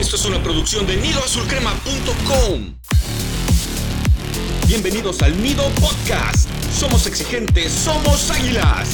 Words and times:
Esto 0.00 0.16
es 0.16 0.24
una 0.24 0.42
producción 0.42 0.86
de 0.86 0.96
nidoazulcrema.com. 0.96 2.74
Bienvenidos 4.66 5.20
al 5.20 5.42
Nido 5.42 5.64
Podcast. 5.78 6.48
Somos 6.72 7.06
exigentes, 7.06 7.70
somos 7.70 8.30
águilas. 8.30 8.88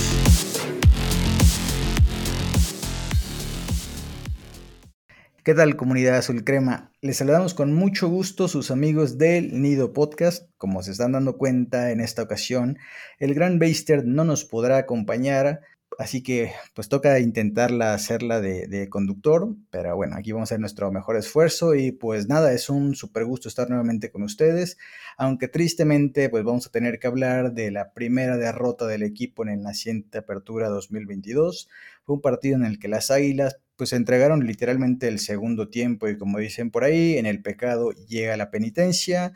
¿Qué 5.45 5.54
tal 5.54 5.77
comunidad 5.77 6.17
azul 6.17 6.42
crema? 6.42 6.90
Les 7.01 7.19
saludamos 7.19 7.54
con 7.54 7.73
mucho 7.73 8.09
gusto 8.09 8.49
sus 8.49 8.73
amigos 8.73 9.17
del 9.17 9.63
Nido 9.63 9.93
Podcast. 9.93 10.51
Como 10.59 10.83
se 10.83 10.91
están 10.91 11.13
dando 11.13 11.38
cuenta 11.38 11.93
en 11.93 12.01
esta 12.01 12.23
ocasión, 12.23 12.79
el 13.21 13.33
gran 13.33 13.61
Baster 13.61 14.04
no 14.04 14.25
nos 14.25 14.45
podrá 14.45 14.79
acompañar, 14.79 15.61
así 15.99 16.23
que 16.23 16.52
pues 16.74 16.88
toca 16.88 17.19
intentarla 17.20 17.95
hacerla 17.95 18.41
de, 18.41 18.88
conductor, 18.91 19.55
pero 19.70 19.97
bueno, 19.97 20.16
aquí 20.16 20.33
vamos 20.33 20.51
a 20.51 20.55
hacer 20.55 20.61
nuestro 20.61 20.93
mejor 20.93 21.16
esfuerzo 21.16 21.75
y 21.75 21.93
pues 21.93 22.29
nada, 22.29 22.52
es 22.52 22.69
un 22.71 22.95
super 22.95 23.25
gusto 23.25 23.48
estar 23.48 23.69
nuevamente 23.69 24.11
con 24.11 24.23
ustedes, 24.23 24.79
aunque 25.16 25.48
tristemente 25.48 26.29
pues 26.29 26.45
vamos 26.45 26.66
a 26.66 26.71
tener 26.71 26.98
que 26.98 27.07
hablar 27.07 27.52
de 27.52 27.71
la 27.71 27.93
primera 27.93 28.37
derrota 28.37 28.87
del 28.87 29.02
equipo 29.02 29.43
en 29.43 29.51
el 29.51 29.62
naciente 29.62 30.19
Apertura 30.19 30.69
2022. 30.69 31.69
Fue 32.05 32.15
un 32.16 32.21
partido 32.21 32.57
en 32.57 32.65
el 32.65 32.79
que 32.79 32.88
las 32.88 33.10
Águilas 33.10 33.59
pues 33.77 33.93
entregaron 33.93 34.47
literalmente 34.47 35.09
el 35.09 35.19
segundo 35.19 35.69
tiempo 35.69 36.09
y 36.09 36.16
como 36.16 36.38
dicen 36.38 36.71
por 36.71 36.85
ahí, 36.85 37.19
en 37.19 37.27
el 37.27 37.43
pecado 37.43 37.93
llega 37.93 38.37
la 38.37 38.51
penitencia. 38.51 39.33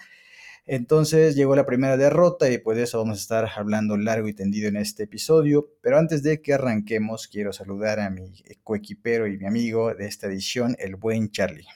Entonces 0.73 1.35
llegó 1.35 1.57
la 1.57 1.67
primera 1.67 1.97
derrota 1.97 2.49
y 2.49 2.59
pues 2.59 2.77
de 2.77 2.85
eso 2.85 2.99
vamos 2.99 3.19
a 3.19 3.21
estar 3.23 3.51
hablando 3.57 3.97
largo 3.97 4.29
y 4.29 4.35
tendido 4.35 4.69
en 4.69 4.77
este 4.77 5.03
episodio. 5.03 5.69
Pero 5.81 5.99
antes 5.99 6.23
de 6.23 6.41
que 6.41 6.55
arranquemos, 6.55 7.27
quiero 7.27 7.53
saludar 7.53 7.99
a 7.99 8.09
mi 8.09 8.45
coequipero 8.63 9.27
y 9.27 9.37
mi 9.37 9.47
amigo 9.47 9.93
de 9.93 10.07
esta 10.07 10.29
edición, 10.29 10.77
el 10.79 10.95
buen 10.95 11.33
Charlie. 11.33 11.67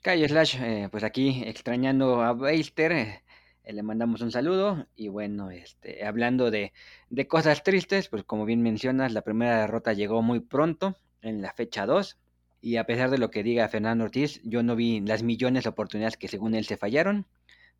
Calle 0.00 0.28
Slash, 0.28 0.58
eh, 0.60 0.88
pues 0.92 1.02
aquí 1.02 1.42
extrañando 1.44 2.22
a 2.22 2.34
Beister, 2.34 2.92
eh, 2.92 3.22
le 3.66 3.82
mandamos 3.82 4.20
un 4.20 4.30
saludo 4.30 4.86
y 4.94 5.08
bueno, 5.08 5.50
este, 5.50 6.04
hablando 6.06 6.52
de, 6.52 6.72
de 7.10 7.26
cosas 7.26 7.64
tristes, 7.64 8.10
pues 8.10 8.22
como 8.22 8.44
bien 8.44 8.62
mencionas, 8.62 9.10
la 9.10 9.22
primera 9.22 9.58
derrota 9.58 9.92
llegó 9.92 10.22
muy 10.22 10.38
pronto, 10.38 10.96
en 11.20 11.42
la 11.42 11.52
fecha 11.52 11.84
2. 11.84 12.16
Y 12.60 12.76
a 12.76 12.84
pesar 12.84 13.10
de 13.10 13.18
lo 13.18 13.32
que 13.32 13.42
diga 13.42 13.68
Fernando 13.68 14.04
Ortiz, 14.04 14.40
yo 14.44 14.62
no 14.62 14.76
vi 14.76 15.00
las 15.00 15.24
millones 15.24 15.64
de 15.64 15.70
oportunidades 15.70 16.16
que 16.16 16.28
según 16.28 16.54
él 16.54 16.64
se 16.64 16.76
fallaron. 16.76 17.26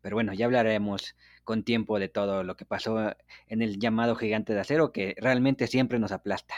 Pero 0.05 0.17
bueno, 0.17 0.35
ya 0.35 0.45
hablaremos 0.45 1.15
con 1.43 1.63
tiempo 1.63 1.97
de 1.97 2.09
todo 2.09 2.43
lo 2.43 2.55
que 2.55 2.63
pasó 2.63 3.15
en 3.47 3.63
el 3.63 3.79
llamado 3.79 4.15
gigante 4.15 4.53
de 4.53 4.59
acero, 4.59 4.91
que 4.91 5.15
realmente 5.17 5.65
siempre 5.65 5.97
nos 5.97 6.11
aplasta. 6.11 6.53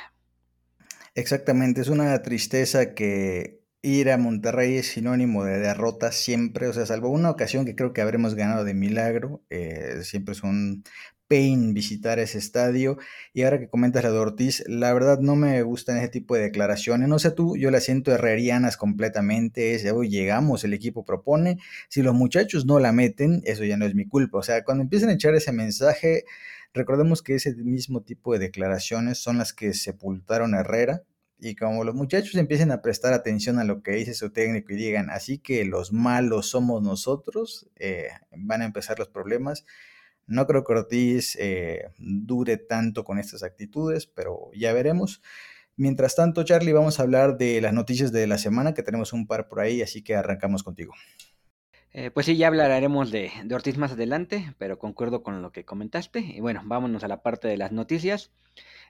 Exactamente, 1.16 1.80
es 1.80 1.88
una 1.88 2.22
tristeza 2.23 2.94
que 2.94 3.62
ir 3.81 4.12
a 4.12 4.18
Monterrey 4.18 4.75
es 4.75 4.88
sinónimo 4.88 5.45
de 5.45 5.59
derrota 5.59 6.12
siempre, 6.12 6.68
o 6.68 6.73
sea, 6.73 6.86
salvo 6.86 7.08
una 7.08 7.31
ocasión 7.31 7.64
que 7.64 7.73
creo 7.73 7.94
que 7.94 8.02
habremos 8.02 8.36
ganado 8.36 8.66
de 8.66 8.73
milagro, 8.73 9.42
eh, 9.50 10.00
siempre 10.02 10.34
es 10.34 10.44
un 10.44 10.84
pain 11.28 11.73
visitar 11.73 12.20
ese 12.20 12.38
estadio. 12.38 12.97
Y 13.33 13.44
ahora 13.44 13.59
que 13.59 13.70
comentas 13.70 14.03
la 14.03 14.11
de 14.11 14.17
Ortiz, 14.17 14.64
la 14.67 14.94
verdad 14.94 15.20
no 15.20 15.36
me 15.36 15.61
gustan 15.64 15.97
ese 15.97 16.09
tipo 16.09 16.36
de 16.36 16.42
declaraciones. 16.42 17.08
No 17.09 17.19
sé 17.19 17.31
tú, 17.31 17.58
yo 17.58 17.72
las 17.72 17.84
siento 17.84 18.11
herrerianas 18.11 18.78
completamente. 18.78 19.75
Es, 19.75 19.86
hoy 19.92 20.09
llegamos, 20.09 20.64
el 20.64 20.73
equipo 20.73 21.06
propone. 21.06 21.59
Si 21.89 22.02
los 22.02 22.14
muchachos 22.14 22.66
no 22.66 22.80
la 22.80 22.92
meten, 22.92 23.42
eso 23.45 23.64
ya 23.64 23.78
no 23.78 23.86
es 23.86 23.95
mi 23.95 24.08
culpa. 24.08 24.39
O 24.39 24.44
sea, 24.44 24.64
cuando 24.64 24.84
empiezan 24.84 25.09
a 25.09 25.14
echar 25.14 25.36
ese 25.36 25.52
mensaje, 25.52 26.23
recordemos 26.73 27.22
que 27.22 27.36
ese 27.36 27.56
mismo 27.56 28.02
tipo 28.02 28.34
de 28.34 28.39
declaraciones 28.39 29.17
son 29.17 29.38
las 29.38 29.53
que 29.53 29.73
sepultaron 29.73 30.53
a 30.53 30.62
Herrera. 30.62 31.03
Y 31.39 31.56
como 31.56 31.84
los 31.84 31.94
muchachos 31.94 32.34
empiecen 32.36 32.72
a 32.72 32.81
prestar 32.81 33.14
atención 33.14 33.59
a 33.59 33.64
lo 33.64 33.84
que 33.84 33.91
dice 33.91 34.16
su 34.16 34.31
técnico 34.31 34.73
y 34.73 34.75
digan, 34.75 35.12
así 35.12 35.38
que 35.38 35.66
los 35.66 35.94
malos 35.94 36.50
somos 36.50 36.81
nosotros, 36.81 37.69
eh, 37.75 38.08
van 38.36 38.64
a 38.64 38.66
empezar 38.66 38.97
los 38.97 39.09
problemas. 39.09 39.64
No 40.28 40.45
creo 40.45 40.63
que 40.63 40.74
Ortiz 40.74 41.38
eh, 41.40 41.90
dure 41.97 42.57
tanto 42.57 43.03
con 43.03 43.18
estas 43.18 43.44
actitudes, 43.44 44.06
pero 44.06 44.52
ya 44.53 44.74
veremos. 44.74 45.22
Mientras 45.78 46.16
tanto, 46.16 46.44
Charlie, 46.44 46.74
vamos 46.74 47.00
a 47.00 47.03
hablar 47.03 47.38
de 47.38 47.62
las 47.62 47.74
noticias 47.74 48.12
de 48.12 48.28
la 48.28 48.38
semana, 48.38 48.74
que 48.74 48.84
tenemos 48.84 49.13
un 49.13 49.28
par 49.28 49.47
por 49.47 49.59
ahí, 49.59 49.81
así 49.81 50.03
que 50.03 50.16
arrancamos 50.16 50.63
contigo. 50.63 50.94
Eh, 51.94 52.12
pues 52.12 52.25
sí, 52.25 52.35
ya 52.35 52.47
hablaremos 52.47 53.12
de, 53.12 53.31
Ortiz 53.52 53.78
más 53.78 53.94
adelante, 53.94 54.53
pero 54.57 54.78
concuerdo 54.78 55.24
con 55.24 55.41
lo 55.41 55.52
que 55.52 55.66
comentaste. 55.66 56.19
Y 56.19 56.41
bueno, 56.41 56.62
vámonos 56.66 57.03
a 57.03 57.07
la 57.07 57.22
parte 57.22 57.47
de 57.47 57.57
las 57.57 57.72
noticias. 57.72 58.31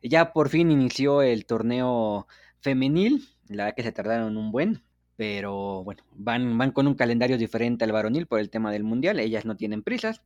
Ya 0.01 0.33
por 0.33 0.50
fin 0.50 0.72
inició 0.72 1.22
el 1.22 1.45
torneo 1.45 2.28
femenil, 2.59 3.28
la 3.47 3.66
verdad 3.66 3.75
que 3.75 3.83
se 3.83 3.91
tardaron 3.91 4.38
un 4.38 4.51
buen, 4.51 4.83
pero 5.16 5.83
bueno, 5.83 6.03
van, 6.16 6.57
van 6.57 6.72
con 6.72 6.88
un 6.88 6.95
calendario 6.95 7.38
diferente 7.38 7.85
al 7.85 7.91
varonil 7.91 8.28
por 8.28 8.39
el 8.39 8.50
tema 8.50 8.72
del 8.72 8.83
mundial, 8.83 9.19
ellas 9.19 9.45
no 9.45 9.56
tienen 9.56 9.83
prisas. 9.83 10.22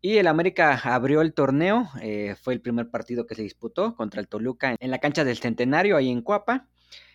Y 0.00 0.18
el 0.18 0.26
América 0.26 0.80
abrió 0.84 1.20
el 1.20 1.32
torneo, 1.34 1.88
eh, 2.00 2.36
fue 2.40 2.54
el 2.54 2.60
primer 2.60 2.90
partido 2.90 3.26
que 3.26 3.34
se 3.34 3.42
disputó 3.42 3.96
contra 3.96 4.20
el 4.20 4.28
Toluca 4.28 4.76
en 4.78 4.90
la 4.90 4.98
cancha 4.98 5.24
del 5.24 5.38
Centenario, 5.38 5.96
ahí 5.96 6.10
en 6.10 6.22
Cuapa. 6.22 6.68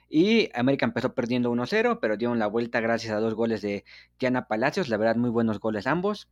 Y 0.09 0.49
América 0.53 0.85
empezó 0.85 1.13
perdiendo 1.13 1.51
1-0, 1.51 1.99
pero 2.01 2.17
dieron 2.17 2.37
la 2.39 2.47
vuelta 2.47 2.81
gracias 2.81 3.13
a 3.13 3.19
dos 3.19 3.33
goles 3.33 3.61
de 3.61 3.85
Tiana 4.17 4.47
Palacios, 4.47 4.89
la 4.89 4.97
verdad 4.97 5.15
muy 5.15 5.29
buenos 5.29 5.59
goles 5.59 5.87
ambos. 5.87 6.29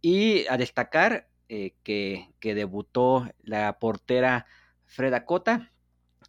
Y 0.00 0.46
a 0.48 0.56
destacar 0.56 1.28
eh, 1.48 1.74
que, 1.84 2.30
que, 2.40 2.54
debutó 2.54 3.28
la 3.42 3.78
portera 3.78 4.46
Freda 4.86 5.24
Cota, 5.24 5.70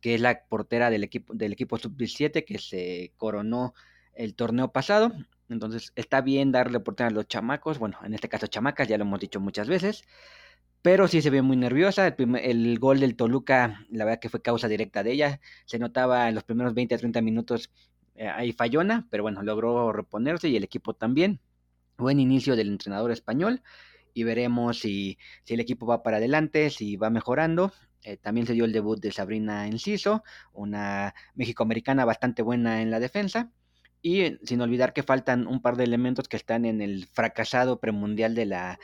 que 0.02 0.14
es 0.14 0.22
la 0.22 0.46
portera 0.48 0.90
del 0.92 1.04
equipo, 1.04 1.34
del 1.34 1.54
equipo 1.54 1.78
sub-17 1.78 2.46
que 2.46 2.60
se 2.60 3.14
coronó 3.18 3.74
el 4.14 4.36
torneo 4.36 4.72
pasado. 4.72 5.12
Entonces 5.50 5.94
está 5.96 6.22
bien 6.22 6.52
darle 6.52 6.78
oportunidad 6.78 7.14
a 7.14 7.16
los 7.16 7.28
chamacos, 7.28 7.80
bueno, 7.80 7.98
en 8.04 8.14
este 8.14 8.30
caso 8.30 8.48
chamacas, 8.48 8.88
ya 8.88 8.98
lo 8.98 9.04
hemos 9.06 9.20
dicho 9.20 9.40
muchas 9.40 9.68
veces, 9.68 10.04
pero 10.82 11.08
sí 11.08 11.22
se 11.22 11.30
ve 11.30 11.42
muy 11.42 11.58
nerviosa. 11.58 12.08
El, 12.08 12.80
gol 12.80 13.00
del 13.00 13.16
Toluca, 13.16 13.86
la 13.90 14.06
verdad 14.06 14.20
que 14.20 14.30
fue 14.30 14.42
causa 14.42 14.68
directa 14.68 15.04
de 15.04 15.12
ella, 15.14 15.40
se 15.66 15.80
notaba 15.80 16.30
en 16.30 16.36
los 16.36 16.44
primeros 16.44 16.74
20 16.74 16.96
a 16.96 16.98
30 16.98 17.22
minutos 17.22 17.72
eh, 18.16 18.28
ahí 18.28 18.52
fallona, 18.54 19.08
pero 19.10 19.24
bueno, 19.24 19.44
logró 19.44 19.92
reponerse 19.94 20.50
y 20.50 20.56
el 20.58 20.64
equipo 20.64 20.94
también. 20.94 21.40
Buen 21.98 22.20
inicio 22.20 22.56
del 22.56 22.68
entrenador 22.70 23.12
español 23.12 23.62
y 24.14 24.24
veremos 24.24 24.80
si, 24.80 25.18
si 25.44 25.54
el 25.56 25.60
equipo 25.60 25.86
va 25.88 26.04
para 26.04 26.18
adelante, 26.18 26.70
si 26.70 26.96
va 26.96 27.10
mejorando. 27.10 27.72
Eh, 28.04 28.18
también 28.18 28.48
se 28.48 28.54
dio 28.54 28.66
el 28.66 28.72
debut 28.72 29.00
de 29.00 29.12
Sabrina 29.12 29.68
Enciso, 29.68 30.24
una 30.54 31.14
mexicoamericana 31.36 32.06
bastante 32.06 32.42
buena 32.42 32.82
en 32.82 32.92
la 32.92 33.00
defensa. 33.00 33.52
Y 34.02 34.38
sin 34.44 34.62
olvidar 34.62 34.94
que 34.94 35.04
faltan 35.04 35.48
un 35.48 35.62
par 35.62 35.76
de 35.76 35.84
elementos 35.84 36.28
que 36.28 36.38
están 36.38 36.66
en 36.66 36.82
el 36.82 37.08
fracasado 37.08 37.80
premundial 37.80 38.36
de 38.36 38.46
la, 38.46 38.80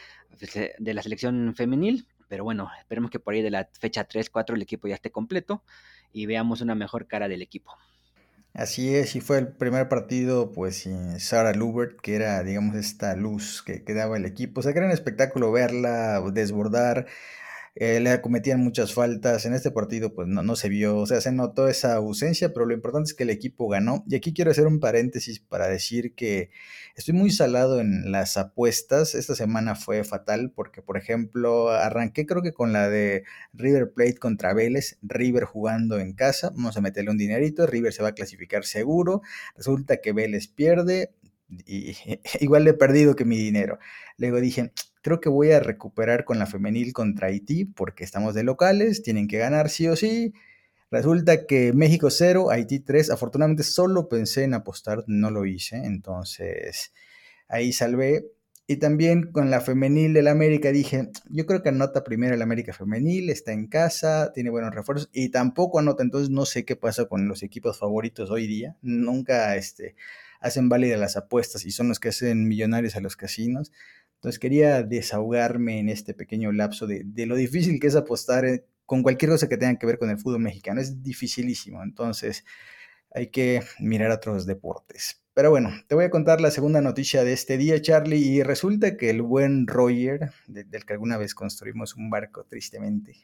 de 0.79 0.93
la 0.93 1.03
selección 1.03 1.53
femenil. 1.55 2.07
Pero 2.27 2.43
bueno, 2.43 2.69
esperemos 2.79 3.11
que 3.11 3.19
por 3.19 3.33
ahí 3.33 3.41
de 3.41 3.51
la 3.51 3.69
fecha 3.79 4.07
3-4 4.07 4.55
el 4.55 4.61
equipo 4.61 4.87
ya 4.87 4.95
esté 4.95 5.11
completo 5.11 5.63
y 6.11 6.25
veamos 6.25 6.61
una 6.61 6.75
mejor 6.75 7.07
cara 7.07 7.27
del 7.27 7.41
equipo. 7.41 7.77
Así 8.53 8.93
es, 8.93 9.15
y 9.15 9.21
fue 9.21 9.39
el 9.39 9.47
primer 9.47 9.89
partido, 9.89 10.51
pues, 10.51 10.77
sin 10.77 11.19
Sarah 11.19 11.53
Lubert, 11.53 11.99
que 12.01 12.13
era, 12.13 12.43
digamos, 12.43 12.75
esta 12.75 13.15
luz 13.15 13.63
que, 13.63 13.81
daba 13.95 14.15
el 14.15 14.25
equipo. 14.25 14.59
O 14.59 14.63
sea, 14.63 14.73
un 14.75 14.91
espectáculo 14.91 15.51
verla 15.51 16.21
desbordar, 16.31 17.07
eh, 17.75 17.99
le 17.99 18.21
cometían 18.21 18.59
muchas 18.59 18.93
faltas. 18.93 19.45
En 19.45 19.53
este 19.53 19.71
partido, 19.71 20.13
pues 20.13 20.27
no, 20.27 20.43
no, 20.43 20.55
se 20.55 20.69
vio, 20.69 20.97
o 20.97 21.05
sea, 21.07 21.21
se 21.21 21.31
notó 21.31 21.67
esa 21.67 21.95
ausencia, 21.95 22.53
pero 22.53 22.65
lo 22.67 22.73
importante 22.73 23.09
es 23.09 23.13
que 23.15 23.23
el 23.23 23.31
equipo 23.31 23.67
ganó. 23.67 24.03
Y 24.07 24.15
aquí 24.15 24.33
quiero 24.33 24.51
hacer 24.51 24.67
un 24.67 24.79
paréntesis 24.79 25.39
para 25.39 25.67
decir 25.67 26.13
que 26.13 26.51
estoy 26.95 27.15
muy 27.15 27.31
salado 27.31 27.79
en 27.81 28.11
las 28.11 28.37
apuestas. 28.37 29.15
Esta 29.15 29.35
semana 29.35 29.75
fue 29.75 30.03
fatal 30.03 30.51
porque, 30.55 30.81
por 30.83 30.97
ejemplo, 30.97 31.69
arranqué 31.69 32.25
creo 32.27 32.43
que 32.43 32.53
con 32.53 32.73
la 32.73 32.89
de 32.89 33.23
River 33.53 33.91
Plate 33.93 34.17
contra 34.17 34.53
Vélez, 34.53 34.97
River 35.01 35.45
jugando 35.45 35.99
en 35.99 36.13
casa. 36.13 36.51
Vamos 36.51 36.77
a 36.77 36.81
meterle 36.81 37.11
un 37.11 37.17
dinerito, 37.17 37.65
River 37.65 37.93
se 37.93 38.03
va 38.03 38.09
a 38.09 38.13
clasificar 38.15 38.65
seguro. 38.65 39.21
Resulta 39.55 39.97
que 39.97 40.13
Vélez 40.13 40.47
pierde. 40.47 41.11
Y 41.65 41.95
igual 42.39 42.65
le 42.65 42.71
he 42.71 42.73
perdido 42.75 43.15
que 43.15 43.25
mi 43.25 43.37
dinero. 43.37 43.79
Luego 44.17 44.39
dije, 44.39 44.71
Creo 45.03 45.19
que 45.19 45.27
voy 45.27 45.51
a 45.51 45.59
recuperar 45.59 46.23
con 46.23 46.39
la 46.39 46.45
femenil 46.47 46.93
contra 46.93 47.27
Haití 47.27 47.65
porque 47.65 48.05
estamos 48.05 48.33
de 48.33 48.43
locales, 48.43 49.03
tienen 49.03 49.27
que 49.27 49.37
ganar 49.37 49.69
sí 49.69 49.87
o 49.89 49.97
sí. 49.97 50.33
Resulta 50.89 51.45
que 51.45 51.73
México 51.73 52.09
0, 52.09 52.49
Haití 52.49 52.79
3. 52.79 53.11
Afortunadamente 53.11 53.63
solo 53.63 54.07
pensé 54.07 54.43
en 54.43 54.53
apostar, 54.53 55.03
no 55.07 55.29
lo 55.29 55.45
hice. 55.45 55.75
Entonces 55.75 56.93
ahí 57.49 57.73
salvé. 57.73 58.27
Y 58.65 58.77
también 58.77 59.31
con 59.33 59.51
la 59.51 59.59
femenil 59.59 60.13
del 60.13 60.29
América 60.29 60.71
dije, 60.71 61.09
yo 61.29 61.45
creo 61.45 61.61
que 61.61 61.67
anota 61.69 62.05
primero 62.05 62.33
el 62.33 62.41
América 62.41 62.71
femenil, 62.71 63.29
está 63.29 63.51
en 63.51 63.67
casa, 63.67 64.31
tiene 64.33 64.51
buenos 64.51 64.73
refuerzos 64.73 65.09
y 65.11 65.29
tampoco 65.29 65.79
anota, 65.79 66.01
entonces 66.01 66.29
no 66.29 66.45
sé 66.45 66.63
qué 66.63 66.77
pasa 66.77 67.05
con 67.05 67.27
los 67.27 67.43
equipos 67.43 67.77
favoritos 67.77 68.31
hoy 68.31 68.47
día. 68.47 68.77
Nunca 68.81 69.57
este, 69.57 69.95
hacen 70.39 70.69
válidas 70.69 70.97
las 70.97 71.17
apuestas 71.17 71.65
y 71.65 71.71
son 71.71 71.89
los 71.89 71.99
que 71.99 72.09
hacen 72.09 72.47
millonarios 72.47 72.95
a 72.95 73.01
los 73.01 73.17
casinos. 73.17 73.73
Entonces 74.23 74.39
quería 74.39 74.83
desahogarme 74.83 75.79
en 75.79 75.89
este 75.89 76.13
pequeño 76.13 76.53
lapso 76.53 76.87
de, 76.87 77.03
lo 77.25 77.35
difícil 77.35 77.77
que 77.77 77.87
es 77.87 77.95
apostar 77.97 78.45
eh, 78.45 78.65
con 78.85 79.03
cualquier 79.03 79.31
cosa 79.31 79.49
que 79.49 79.57
tenga 79.57 79.77
que 79.77 79.85
ver 79.85 79.99
con 79.99 80.09
el 80.09 80.17
fútbol 80.17 80.39
mexicano. 80.39 80.79
Es 80.79 81.03
dificilísimo. 81.03 81.83
Entonces 81.83 82.45
hay 83.11 83.27
que 83.27 83.61
mirar 83.79 84.11
otros 84.11 84.45
deportes. 84.45 85.21
Pero 85.33 85.49
bueno, 85.49 85.71
te 85.89 85.95
voy 85.95 86.05
a 86.05 86.09
contar 86.09 86.39
la 86.39 86.51
segunda 86.51 86.79
noticia 86.79 87.25
de 87.25 87.33
este 87.33 87.57
día, 87.57 87.81
Charlie, 87.81 88.15
y 88.15 88.43
resulta 88.43 88.95
que 88.95 89.09
el 89.09 89.21
buen 89.21 89.67
Roger, 89.67 90.31
del 90.47 90.85
que 90.85 90.93
alguna 90.93 91.17
vez 91.17 91.35
construimos 91.35 91.97
un 91.97 92.09
barco, 92.09 92.45
tristemente, 92.45 93.17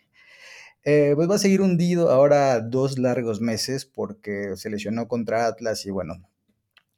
eh, 0.84 1.14
pues 1.16 1.30
va 1.30 1.36
a 1.36 1.40
seguir 1.40 1.62
hundido 1.62 2.10
ahora 2.10 2.60
dos 2.60 3.00
largos 3.00 3.40
meses 3.40 3.86
porque 3.86 4.58
se 4.58 4.70
lesionó 4.70 5.08
contra 5.08 5.48
Atlas 5.48 5.86
y 5.86 5.92
bueno, 5.92 6.30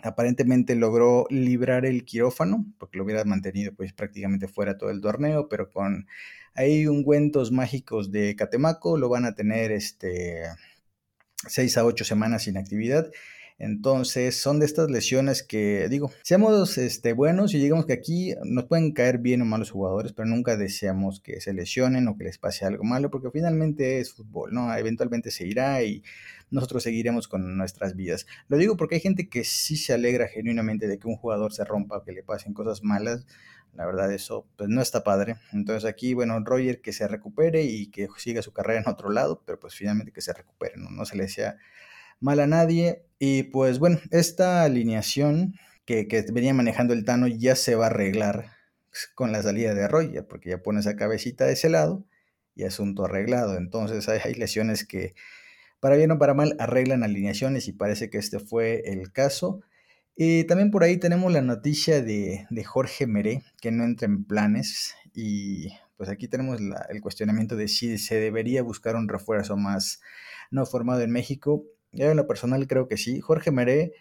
aparentemente 0.03 0.75
logró 0.75 1.25
librar 1.29 1.85
el 1.85 2.05
quirófano, 2.05 2.65
porque 2.77 2.97
lo 2.97 3.03
hubiera 3.03 3.23
mantenido 3.23 3.73
pues 3.73 3.93
prácticamente 3.93 4.47
fuera 4.47 4.77
todo 4.77 4.89
el 4.89 5.01
torneo, 5.01 5.47
pero 5.49 5.69
con 5.69 6.07
ahí 6.53 6.87
ungüentos 6.87 7.51
mágicos 7.51 8.11
de 8.11 8.35
Catemaco 8.35 8.97
lo 8.97 9.09
van 9.09 9.25
a 9.25 9.35
tener 9.35 9.71
este 9.71 10.43
seis 11.47 11.77
a 11.77 11.85
ocho 11.85 12.03
semanas 12.05 12.43
sin 12.43 12.57
actividad 12.57 13.11
entonces, 13.63 14.41
son 14.41 14.59
de 14.59 14.65
estas 14.65 14.89
lesiones 14.89 15.43
que, 15.43 15.87
digo, 15.87 16.11
seamos 16.23 16.79
este, 16.79 17.13
buenos 17.13 17.53
y 17.53 17.59
digamos 17.59 17.85
que 17.85 17.93
aquí 17.93 18.33
nos 18.43 18.65
pueden 18.65 18.91
caer 18.91 19.19
bien 19.19 19.39
o 19.43 19.45
malos 19.45 19.69
jugadores, 19.69 20.13
pero 20.13 20.27
nunca 20.27 20.57
deseamos 20.57 21.19
que 21.19 21.39
se 21.41 21.53
lesionen 21.53 22.07
o 22.07 22.17
que 22.17 22.23
les 22.23 22.39
pase 22.39 22.65
algo 22.65 22.83
malo, 22.83 23.11
porque 23.11 23.29
finalmente 23.29 23.99
es 23.99 24.13
fútbol, 24.13 24.51
¿no? 24.51 24.75
Eventualmente 24.75 25.29
se 25.29 25.45
irá 25.45 25.83
y 25.83 26.01
nosotros 26.49 26.81
seguiremos 26.81 27.27
con 27.27 27.55
nuestras 27.55 27.95
vidas. 27.95 28.25
Lo 28.47 28.57
digo 28.57 28.77
porque 28.77 28.95
hay 28.95 29.01
gente 29.01 29.29
que 29.29 29.43
sí 29.43 29.75
se 29.77 29.93
alegra 29.93 30.27
genuinamente 30.27 30.87
de 30.87 30.97
que 30.97 31.07
un 31.07 31.15
jugador 31.15 31.53
se 31.53 31.63
rompa 31.63 31.97
o 31.97 32.03
que 32.03 32.13
le 32.13 32.23
pasen 32.23 32.55
cosas 32.55 32.81
malas. 32.81 33.27
La 33.75 33.85
verdad, 33.85 34.11
eso 34.11 34.47
pues 34.57 34.69
no 34.69 34.81
está 34.81 35.03
padre. 35.03 35.35
Entonces 35.53 35.87
aquí, 35.87 36.15
bueno, 36.15 36.39
Roger 36.43 36.81
que 36.81 36.93
se 36.93 37.07
recupere 37.07 37.61
y 37.61 37.91
que 37.91 38.07
siga 38.17 38.41
su 38.41 38.53
carrera 38.53 38.81
en 38.81 38.89
otro 38.89 39.11
lado, 39.11 39.43
pero 39.45 39.59
pues 39.59 39.75
finalmente 39.75 40.11
que 40.11 40.21
se 40.21 40.33
recupere, 40.33 40.77
¿no? 40.77 40.89
No 40.89 41.05
se 41.05 41.15
le 41.15 41.27
sea 41.27 41.57
mal 42.21 42.39
a 42.39 42.47
nadie. 42.47 43.03
Y 43.19 43.43
pues 43.43 43.79
bueno, 43.79 43.99
esta 44.11 44.63
alineación 44.63 45.55
que, 45.85 46.25
venía 46.31 46.53
manejando 46.53 46.93
el 46.93 47.03
Tano 47.03 47.27
ya 47.27 47.55
se 47.55 47.75
va 47.75 47.85
a 47.85 47.89
arreglar 47.89 48.51
con 49.15 49.31
la 49.31 49.41
salida 49.41 49.73
de 49.73 49.87
Roger, 49.87 50.25
porque 50.27 50.51
ya 50.51 50.61
pone 50.61 50.79
esa 50.79 50.95
cabecita 50.95 51.45
de 51.45 51.53
ese 51.53 51.69
lado 51.69 52.05
y 52.55 52.63
asunto 52.63 53.05
arreglado. 53.05 53.57
Entonces 53.57 54.07
hay, 54.07 54.33
lesiones 54.35 54.85
que, 54.85 55.15
para 55.79 55.95
bien 55.95 56.11
o 56.11 56.19
para 56.19 56.33
mal, 56.33 56.55
arreglan 56.59 57.03
alineaciones 57.03 57.67
y 57.67 57.73
parece 57.73 58.09
que 58.09 58.17
este 58.17 58.39
fue 58.39 58.83
el 58.85 59.11
caso. 59.11 59.61
Y 60.15 60.43
también 60.43 60.71
por 60.71 60.83
ahí 60.83 60.97
tenemos 60.97 61.31
la 61.31 61.41
noticia 61.41 62.01
de, 62.01 62.47
Jorge 62.65 63.07
Meré, 63.07 63.43
que 63.61 63.71
no 63.71 63.83
entra 63.83 64.07
en 64.07 64.25
planes. 64.25 64.95
Y 65.13 65.69
pues 65.97 66.09
aquí 66.09 66.27
tenemos 66.27 66.59
el 66.89 67.01
cuestionamiento 67.01 67.55
de 67.55 67.67
si 67.67 67.97
se 67.97 68.15
debería 68.15 68.61
buscar 68.63 68.95
un 68.95 69.07
refuerzo 69.07 69.57
más 69.57 70.01
no 70.51 70.65
formado 70.65 71.01
en 71.01 71.11
México. 71.11 71.65
Yo 71.91 72.09
en 72.09 72.17
lo 72.17 72.27
personal 72.27 72.67
creo 72.67 72.87
que 72.87 72.97
sí. 72.97 73.19
Jorge 73.21 73.51
Meré 73.51 73.93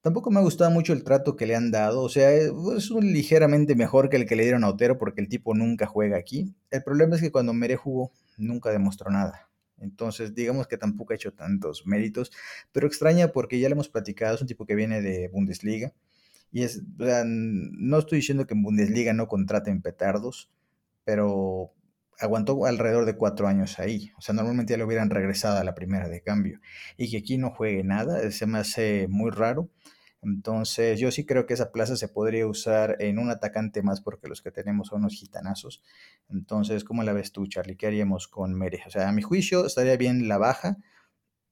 tampoco 0.00 0.30
me 0.30 0.40
ha 0.40 0.42
gustado 0.42 0.70
mucho 0.70 0.92
el 0.92 1.04
trato 1.04 1.36
que 1.36 1.46
le 1.46 1.54
han 1.54 1.70
dado. 1.70 2.02
O 2.02 2.08
sea, 2.08 2.32
es 2.32 2.90
un 2.90 3.12
ligeramente 3.12 3.74
mejor 3.74 4.08
que 4.08 4.16
el 4.16 4.26
que 4.26 4.36
le 4.36 4.44
dieron 4.44 4.64
a 4.64 4.68
Otero 4.68 4.98
porque 4.98 5.20
el 5.20 5.28
tipo 5.28 5.54
nunca 5.54 5.86
juega 5.86 6.16
aquí. 6.16 6.54
El 6.70 6.82
problema 6.82 7.16
es 7.16 7.22
que 7.22 7.32
cuando 7.32 7.52
Meré 7.52 7.76
jugó 7.76 8.12
nunca 8.36 8.70
demostró 8.70 9.10
nada. 9.10 9.48
Entonces, 9.80 10.34
digamos 10.34 10.66
que 10.66 10.76
tampoco 10.76 11.12
ha 11.12 11.16
hecho 11.16 11.32
tantos 11.32 11.86
méritos, 11.86 12.32
pero 12.72 12.86
extraña 12.86 13.28
porque 13.28 13.60
ya 13.60 13.68
le 13.68 13.74
hemos 13.74 13.88
platicado, 13.88 14.34
es 14.34 14.40
un 14.40 14.48
tipo 14.48 14.66
que 14.66 14.74
viene 14.74 15.00
de 15.02 15.28
Bundesliga. 15.28 15.92
Y 16.50 16.62
es, 16.62 16.82
o 16.98 17.04
sea, 17.04 17.22
no 17.26 17.98
estoy 17.98 18.18
diciendo 18.18 18.46
que 18.46 18.54
en 18.54 18.62
Bundesliga 18.62 19.12
no 19.12 19.28
contraten 19.28 19.82
petardos, 19.82 20.50
pero 21.04 21.72
aguantó 22.18 22.64
alrededor 22.66 23.04
de 23.04 23.16
cuatro 23.16 23.48
años 23.48 23.78
ahí. 23.78 24.12
O 24.18 24.20
sea, 24.20 24.34
normalmente 24.34 24.72
ya 24.72 24.78
lo 24.78 24.86
hubieran 24.86 25.10
regresado 25.10 25.58
a 25.58 25.64
la 25.64 25.74
primera 25.74 26.08
de 26.08 26.22
cambio. 26.22 26.60
Y 26.96 27.10
que 27.10 27.18
aquí 27.18 27.38
no 27.38 27.50
juegue 27.50 27.84
nada, 27.84 28.30
se 28.30 28.46
me 28.46 28.58
hace 28.58 29.06
muy 29.08 29.30
raro. 29.30 29.70
Entonces, 30.20 30.98
yo 30.98 31.12
sí 31.12 31.24
creo 31.24 31.46
que 31.46 31.54
esa 31.54 31.70
plaza 31.70 31.96
se 31.96 32.08
podría 32.08 32.46
usar 32.46 32.96
en 32.98 33.18
un 33.18 33.30
atacante 33.30 33.82
más 33.82 34.00
porque 34.00 34.28
los 34.28 34.42
que 34.42 34.50
tenemos 34.50 34.88
son 34.88 35.00
unos 35.00 35.14
gitanazos. 35.14 35.82
Entonces, 36.28 36.84
¿cómo 36.84 37.04
la 37.04 37.12
ves 37.12 37.32
tú, 37.32 37.46
Charlie? 37.46 37.76
¿Qué 37.76 37.86
haríamos 37.86 38.26
con 38.26 38.54
Mere? 38.54 38.82
O 38.86 38.90
sea, 38.90 39.08
a 39.08 39.12
mi 39.12 39.22
juicio 39.22 39.64
estaría 39.64 39.96
bien 39.96 40.26
la 40.28 40.38
baja, 40.38 40.78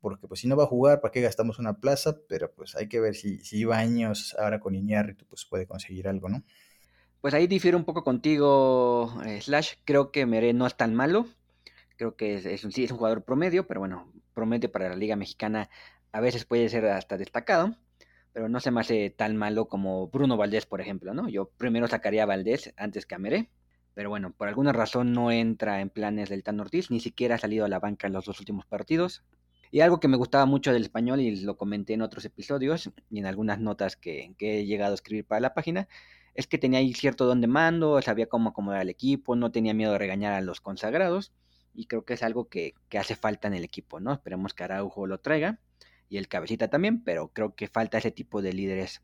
porque 0.00 0.28
pues 0.28 0.40
si 0.40 0.48
no 0.48 0.56
va 0.56 0.64
a 0.64 0.68
jugar, 0.68 1.00
¿para 1.00 1.12
qué 1.12 1.20
gastamos 1.20 1.58
una 1.60 1.78
plaza? 1.80 2.16
Pero 2.28 2.52
pues 2.54 2.76
hay 2.76 2.88
que 2.88 3.00
ver 3.00 3.14
si, 3.14 3.38
si 3.40 3.64
años 3.72 4.36
ahora 4.38 4.60
con 4.60 4.74
Iñárritu, 4.74 5.26
pues 5.26 5.46
puede 5.46 5.66
conseguir 5.66 6.08
algo, 6.08 6.28
¿no? 6.28 6.44
Pues 7.26 7.34
ahí 7.34 7.48
difiero 7.48 7.76
un 7.76 7.82
poco 7.82 8.04
contigo, 8.04 9.12
eh, 9.26 9.40
Slash. 9.40 9.72
Creo 9.84 10.12
que 10.12 10.26
Mere 10.26 10.52
no 10.52 10.64
es 10.64 10.76
tan 10.76 10.94
malo. 10.94 11.26
Creo 11.96 12.14
que 12.14 12.36
es, 12.36 12.64
un, 12.64 12.70
sí, 12.70 12.84
es 12.84 12.92
un 12.92 12.98
jugador 12.98 13.24
promedio, 13.24 13.66
pero 13.66 13.80
bueno, 13.80 14.12
promedio 14.32 14.70
para 14.70 14.88
la 14.88 14.94
Liga 14.94 15.16
Mexicana 15.16 15.68
a 16.12 16.20
veces 16.20 16.44
puede 16.44 16.68
ser 16.68 16.86
hasta 16.86 17.18
destacado, 17.18 17.74
pero 18.32 18.48
no 18.48 18.60
se 18.60 18.70
me 18.70 18.80
hace 18.80 19.10
tan 19.10 19.36
malo 19.36 19.66
como 19.66 20.06
Bruno 20.06 20.36
Valdés, 20.36 20.66
por 20.66 20.80
ejemplo, 20.80 21.14
¿no? 21.14 21.28
Yo 21.28 21.50
primero 21.58 21.88
sacaría 21.88 22.22
a 22.22 22.26
Valdés 22.26 22.72
antes 22.76 23.06
que 23.06 23.16
a 23.16 23.18
Mere, 23.18 23.50
pero 23.94 24.08
bueno, 24.08 24.30
por 24.30 24.46
alguna 24.46 24.72
razón 24.72 25.12
no 25.12 25.32
entra 25.32 25.80
en 25.80 25.90
planes 25.90 26.28
del 26.28 26.44
Tan 26.44 26.60
Ortiz, 26.60 26.92
ni 26.92 27.00
siquiera 27.00 27.34
ha 27.34 27.38
salido 27.38 27.64
a 27.64 27.68
la 27.68 27.80
banca 27.80 28.06
en 28.06 28.12
los 28.12 28.26
dos 28.26 28.38
últimos 28.38 28.66
partidos. 28.66 29.24
Y 29.72 29.80
algo 29.80 29.98
que 29.98 30.06
me 30.06 30.16
gustaba 30.16 30.46
mucho 30.46 30.72
del 30.72 30.82
español, 30.82 31.18
y 31.18 31.34
lo 31.40 31.56
comenté 31.56 31.94
en 31.94 32.02
otros 32.02 32.24
episodios 32.24 32.88
y 33.10 33.18
en 33.18 33.26
algunas 33.26 33.58
notas 33.58 33.96
que 33.96 34.32
he 34.38 34.64
llegado 34.64 34.92
a 34.92 34.94
escribir 34.94 35.24
para 35.24 35.40
la 35.40 35.54
página, 35.54 35.88
es 36.36 36.46
que 36.46 36.58
tenía 36.58 36.80
ahí 36.80 36.92
cierto 36.92 37.26
don 37.26 37.40
de 37.40 37.46
mando, 37.46 38.00
sabía 38.02 38.26
cómo 38.26 38.50
acomodar 38.50 38.80
al 38.80 38.90
equipo, 38.90 39.36
no 39.36 39.50
tenía 39.50 39.74
miedo 39.74 39.92
de 39.92 39.98
regañar 39.98 40.34
a 40.34 40.40
los 40.40 40.60
consagrados 40.60 41.32
y 41.74 41.86
creo 41.86 42.04
que 42.04 42.14
es 42.14 42.22
algo 42.22 42.48
que, 42.48 42.74
hace 42.98 43.16
falta 43.16 43.48
en 43.48 43.54
el 43.54 43.64
equipo, 43.64 44.00
¿no? 44.00 44.12
Esperemos 44.12 44.54
que 44.54 44.64
Araujo 44.64 45.06
lo 45.06 45.18
traiga 45.18 45.58
y 46.08 46.16
el 46.16 46.28
cabecita 46.28 46.68
también, 46.68 47.02
pero 47.02 47.28
creo 47.28 47.54
que 47.54 47.68
falta 47.68 47.98
ese 47.98 48.10
tipo 48.10 48.42
de 48.42 48.52
líderes. 48.52 49.02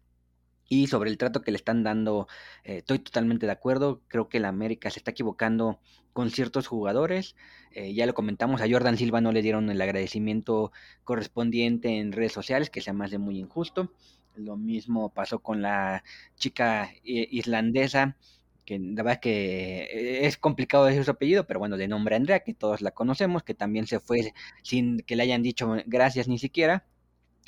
Y 0.69 0.87
sobre 0.87 1.11
el 1.11 1.19
trato 1.19 1.43
que 1.43 1.51
le 1.51 1.57
están 1.57 1.83
dando, 1.83 2.29
eh, 2.65 2.79
estoy 2.79 2.99
totalmente 2.99 3.45
de 3.45 3.53
acuerdo. 3.53 4.01
Creo 4.09 4.29
que 4.29 4.41
la 4.41 4.49
América 4.49 4.89
se 4.91 5.01
está 5.01 5.11
equivocando 5.11 5.81
con 6.15 6.31
ciertos 6.31 6.67
jugadores. 6.67 7.37
Eh, 7.73 7.93
ya 7.93 8.07
lo 8.07 8.15
comentamos, 8.15 8.63
a 8.63 8.71
Jordan 8.71 8.97
Silva 8.97 9.21
no 9.21 9.33
le 9.33 9.43
dieron 9.43 9.69
el 9.69 9.83
agradecimiento 9.83 10.73
correspondiente 11.05 11.99
en 11.99 12.13
redes 12.13 12.33
sociales, 12.33 12.71
que 12.71 12.81
se 12.81 12.93
me 12.95 13.05
hace 13.05 13.19
muy 13.19 13.39
injusto. 13.39 13.93
Lo 14.37 14.57
mismo 14.57 15.11
pasó 15.11 15.41
con 15.41 15.63
la 15.63 16.05
chica 16.37 16.91
eh, 17.05 17.29
islandesa, 17.31 18.17
que 18.65 18.79
la 18.79 19.03
verdad 19.03 19.21
que 19.21 19.83
eh, 19.85 20.27
es 20.27 20.39
complicado 20.39 20.85
decir 20.85 21.05
su 21.05 21.11
apellido, 21.11 21.47
pero 21.47 21.59
bueno, 21.61 21.77
de 21.77 21.89
nombre 21.89 22.17
Andrea, 22.17 22.41
que 22.41 22.55
todos 22.55 22.81
la 22.81 22.93
conocemos, 22.93 23.43
que 23.43 23.55
también 23.55 23.87
se 23.87 24.01
fue 24.01 24.33
sin 24.63 25.01
que 25.01 25.17
le 25.17 25.25
hayan 25.25 25.43
dicho 25.43 25.77
gracias 25.87 26.29
ni 26.29 26.39
siquiera. 26.39 26.87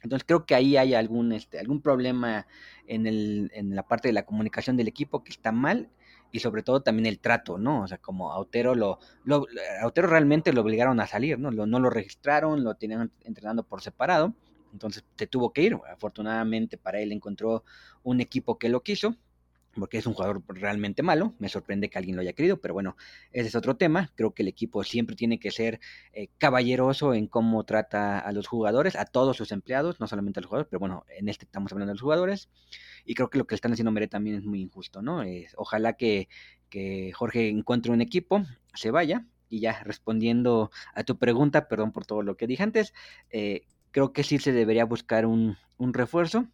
Entonces 0.02 0.24
creo 0.26 0.44
que 0.44 0.54
ahí 0.54 0.76
hay 0.76 0.94
algún, 0.94 1.32
este, 1.32 1.58
algún 1.58 1.80
problema 1.80 2.46
en, 2.86 3.06
el, 3.06 3.50
en 3.54 3.74
la 3.74 3.84
parte 3.84 4.08
de 4.08 4.12
la 4.12 4.26
comunicación 4.26 4.76
del 4.76 4.88
equipo 4.88 5.24
que 5.24 5.32
está 5.32 5.50
mal 5.50 5.88
y 6.30 6.40
sobre 6.40 6.62
todo 6.62 6.82
también 6.82 7.06
el 7.06 7.20
trato, 7.20 7.58
¿no? 7.58 7.82
O 7.82 7.88
sea, 7.88 7.98
como 7.98 8.32
Autero 8.32 8.74
lo, 8.74 8.98
lo 9.24 9.46
Autero 9.80 10.08
realmente 10.08 10.52
lo 10.52 10.60
obligaron 10.60 11.00
a 11.00 11.06
salir, 11.06 11.38
¿no? 11.38 11.50
Lo, 11.50 11.66
no 11.66 11.80
lo 11.80 11.90
registraron, 11.90 12.64
lo 12.64 12.74
tenían 12.74 13.10
entrenando 13.22 13.62
por 13.62 13.80
separado 13.80 14.34
entonces 14.74 15.04
se 15.16 15.26
tuvo 15.26 15.52
que 15.52 15.62
ir. 15.62 15.78
Afortunadamente 15.90 16.76
para 16.76 17.00
él 17.00 17.12
encontró 17.12 17.64
un 18.02 18.20
equipo 18.20 18.58
que 18.58 18.68
lo 18.68 18.82
quiso, 18.82 19.16
porque 19.74 19.98
es 19.98 20.06
un 20.06 20.14
jugador 20.14 20.42
realmente 20.48 21.02
malo. 21.02 21.34
Me 21.38 21.48
sorprende 21.48 21.88
que 21.88 21.96
alguien 21.96 22.16
lo 22.16 22.22
haya 22.22 22.32
querido, 22.32 22.60
pero 22.60 22.74
bueno, 22.74 22.96
ese 23.32 23.48
es 23.48 23.54
otro 23.54 23.76
tema. 23.76 24.12
Creo 24.16 24.34
que 24.34 24.42
el 24.42 24.48
equipo 24.48 24.84
siempre 24.84 25.16
tiene 25.16 25.38
que 25.38 25.50
ser 25.50 25.80
eh, 26.12 26.28
caballeroso 26.38 27.14
en 27.14 27.28
cómo 27.28 27.64
trata 27.64 28.18
a 28.18 28.32
los 28.32 28.46
jugadores, 28.46 28.96
a 28.96 29.04
todos 29.04 29.36
sus 29.36 29.52
empleados, 29.52 30.00
no 30.00 30.06
solamente 30.06 30.40
a 30.40 30.42
los 30.42 30.48
jugadores, 30.48 30.68
pero 30.70 30.80
bueno, 30.80 31.04
en 31.16 31.28
este 31.28 31.44
estamos 31.44 31.72
hablando 31.72 31.90
de 31.90 31.94
los 31.94 32.02
jugadores. 32.02 32.50
Y 33.04 33.14
creo 33.14 33.30
que 33.30 33.38
lo 33.38 33.46
que 33.46 33.54
están 33.54 33.72
haciendo 33.72 33.92
Mere 33.92 34.08
también 34.08 34.36
es 34.36 34.44
muy 34.44 34.60
injusto, 34.60 35.02
¿no? 35.02 35.22
ojalá 35.56 35.94
que, 35.94 36.28
que 36.68 37.12
Jorge 37.12 37.48
encuentre 37.48 37.92
un 37.92 38.00
equipo, 38.00 38.42
se 38.74 38.90
vaya, 38.90 39.24
y 39.48 39.60
ya 39.60 39.82
respondiendo 39.84 40.70
a 40.94 41.04
tu 41.04 41.18
pregunta, 41.18 41.68
perdón 41.68 41.92
por 41.92 42.06
todo 42.06 42.22
lo 42.22 42.36
que 42.36 42.46
dije 42.46 42.62
antes, 42.62 42.92
eh, 43.30 43.66
creo 43.94 44.12
que 44.12 44.24
sí 44.24 44.38
se 44.38 44.52
debería 44.52 44.84
buscar 44.84 45.24
un, 45.24 45.56
refuerzo. 45.78 46.48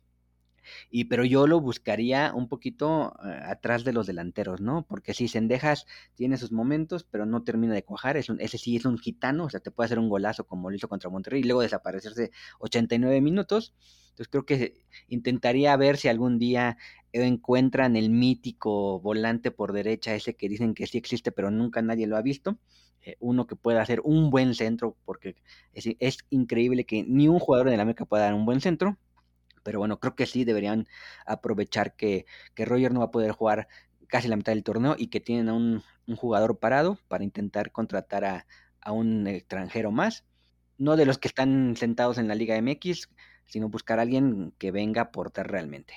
Y 0.90 1.04
pero 1.04 1.24
yo 1.24 1.46
lo 1.46 1.58
buscaría 1.58 2.34
un 2.34 2.48
poquito 2.48 3.14
eh, 3.24 3.40
atrás 3.46 3.82
de 3.82 3.94
los 3.94 4.06
delanteros, 4.06 4.60
¿no? 4.60 4.84
Porque 4.86 5.14
si 5.14 5.26
Sendejas 5.26 5.86
tiene 6.14 6.36
sus 6.36 6.52
momentos, 6.52 7.04
pero 7.04 7.24
no 7.24 7.42
termina 7.42 7.72
de 7.72 7.82
cuajar, 7.82 8.18
es 8.18 8.28
ese 8.28 8.58
sí 8.58 8.76
es 8.76 8.84
un 8.84 8.98
gitano, 8.98 9.44
o 9.44 9.50
sea, 9.50 9.60
te 9.60 9.70
puede 9.70 9.86
hacer 9.86 9.98
un 9.98 10.10
golazo 10.10 10.46
como 10.46 10.68
lo 10.68 10.76
hizo 10.76 10.88
contra 10.88 11.08
Monterrey 11.08 11.40
y 11.40 11.44
luego 11.44 11.62
desaparecerse 11.62 12.30
89 12.58 13.22
minutos. 13.22 13.72
Entonces 14.10 14.28
creo 14.28 14.44
que 14.44 14.84
intentaría 15.08 15.74
ver 15.76 15.96
si 15.96 16.08
algún 16.08 16.38
día 16.38 16.76
encuentran 17.12 17.96
el 17.96 18.10
mítico 18.10 19.00
volante 19.00 19.50
por 19.50 19.72
derecha, 19.72 20.14
ese 20.14 20.34
que 20.34 20.48
dicen 20.48 20.74
que 20.74 20.86
sí 20.86 20.98
existe, 20.98 21.32
pero 21.32 21.50
nunca 21.50 21.82
nadie 21.82 22.06
lo 22.06 22.16
ha 22.16 22.22
visto. 22.22 22.58
Eh, 23.02 23.16
uno 23.20 23.46
que 23.46 23.56
pueda 23.56 23.80
hacer 23.80 24.00
un 24.04 24.30
buen 24.30 24.54
centro, 24.54 24.96
porque 25.04 25.36
es, 25.72 26.18
increíble 26.30 26.84
que 26.84 27.02
ni 27.04 27.28
un 27.28 27.38
jugador 27.38 27.70
de 27.70 27.76
la 27.76 27.82
América 27.82 28.04
pueda 28.04 28.24
dar 28.24 28.34
un 28.34 28.46
buen 28.46 28.60
centro. 28.60 28.98
Pero 29.62 29.78
bueno, 29.78 30.00
creo 30.00 30.14
que 30.14 30.26
sí 30.26 30.44
deberían 30.44 30.86
aprovechar 31.26 31.94
que, 31.94 32.26
que 32.54 32.64
Roger 32.64 32.92
no 32.92 33.00
va 33.00 33.06
a 33.06 33.10
poder 33.10 33.32
jugar 33.32 33.68
casi 34.06 34.28
la 34.28 34.36
mitad 34.36 34.52
del 34.52 34.64
torneo 34.64 34.96
y 34.98 35.08
que 35.08 35.20
tienen 35.20 35.48
a 35.48 35.54
un, 35.54 35.82
jugador 36.16 36.58
parado 36.58 36.98
para 37.06 37.22
intentar 37.22 37.70
contratar 37.70 38.24
a, 38.24 38.46
a, 38.80 38.92
un 38.92 39.26
extranjero 39.26 39.92
más. 39.92 40.24
No 40.76 40.96
de 40.96 41.06
los 41.06 41.18
que 41.18 41.28
están 41.28 41.76
sentados 41.76 42.18
en 42.18 42.26
la 42.26 42.34
Liga 42.34 42.60
MX, 42.60 43.08
sino 43.46 43.68
buscar 43.68 43.98
a 43.98 44.02
alguien 44.02 44.52
que 44.58 44.72
venga 44.72 45.02
a 45.02 45.04
aportar 45.06 45.50
realmente. 45.50 45.94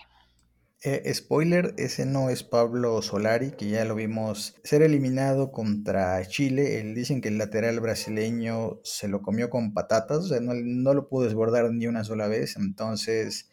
Eh, 0.85 1.13
spoiler, 1.13 1.73
ese 1.77 2.05
no 2.05 2.29
es 2.29 2.43
Pablo 2.43 3.01
Solari, 3.01 3.51
que 3.51 3.69
ya 3.69 3.85
lo 3.85 3.95
vimos 3.95 4.55
ser 4.65 4.81
eliminado 4.81 5.53
contra 5.53 6.21
Chile. 6.27 6.81
Él, 6.81 6.93
dicen 6.93 7.21
que 7.21 7.29
el 7.29 7.37
lateral 7.37 7.79
brasileño 7.79 8.81
se 8.83 9.07
lo 9.07 9.21
comió 9.21 9.49
con 9.49 9.73
patatas, 9.73 10.17
o 10.17 10.27
sea, 10.27 10.41
no, 10.41 10.53
no 10.53 10.93
lo 10.93 11.07
pudo 11.07 11.23
desbordar 11.23 11.71
ni 11.71 11.87
una 11.87 12.03
sola 12.03 12.27
vez. 12.27 12.57
Entonces, 12.57 13.49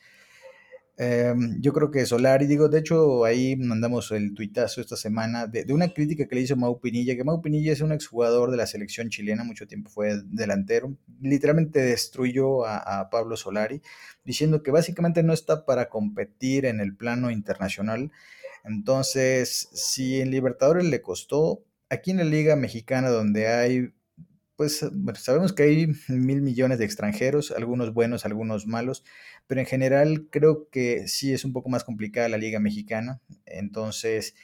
Em, 1.03 1.59
yo 1.63 1.73
creo 1.73 1.91
que 1.91 2.05
Solari, 2.05 2.47
digo, 2.47 2.69
de 2.69 2.81
hecho 2.81 3.25
ahí 3.25 3.57
mandamos 3.57 4.11
el 4.11 4.35
tuitazo 4.35 4.83
esta 4.83 4.97
semana 4.97 5.47
de, 5.47 5.65
una 5.73 5.89
crítica 5.95 6.29
que 6.29 6.35
le 6.35 6.43
hizo 6.43 6.57
Mau 6.57 6.79
Pinilla, 6.79 7.17
que 7.17 7.25
Mau 7.25 7.41
Pinilla 7.41 7.73
es 7.73 7.81
un 7.81 7.93
exjugador 7.93 8.51
de 8.51 8.59
la 8.59 8.67
selección 8.67 9.09
chilena, 9.09 9.43
mucho 9.43 9.67
tiempo 9.67 9.89
fue 9.89 10.21
delantero, 10.27 10.95
literalmente 11.23 11.81
destruyó 11.81 12.67
a, 12.67 13.09
Pablo 13.09 13.39
Solari, 13.39 13.81
diciendo 14.27 14.63
que 14.63 14.73
básicamente 14.73 15.23
no 15.23 15.33
está 15.33 15.65
para 15.65 15.89
competir 15.89 16.67
en 16.67 16.81
el 16.81 16.95
plano 16.95 17.31
internacional. 17.31 18.11
Entonces, 18.65 19.71
si 19.73 20.21
en 20.21 20.31
Libertadores 20.31 20.85
le 20.85 21.01
costó, 21.01 21.65
aquí 21.89 22.11
en 22.11 22.19
la 22.19 22.25
Liga 22.25 22.57
Mexicana, 22.57 23.09
donde 23.09 23.49
hay 23.49 23.95
pues 24.61 24.85
sabemos 25.15 25.55
que 25.55 25.63
hay 25.63 25.87
mil 26.09 26.43
millones 26.43 26.79
de 26.79 26.85
extranjeros, 26.85 27.51
algunos 27.51 27.95
buenos, 27.95 28.27
algunos 28.27 28.67
malos, 28.67 29.05
pero 29.51 29.63
en 29.63 29.67
general 29.67 30.29
creo 30.31 30.69
que 30.71 31.09
sí 31.09 31.33
es 31.33 31.45
un 31.45 31.53
poco 31.53 31.69
más 31.69 31.83
complicada 31.83 32.29
la 32.29 32.39
liga 32.39 32.61
mexicana. 32.61 33.21
Entonces, 33.47 34.37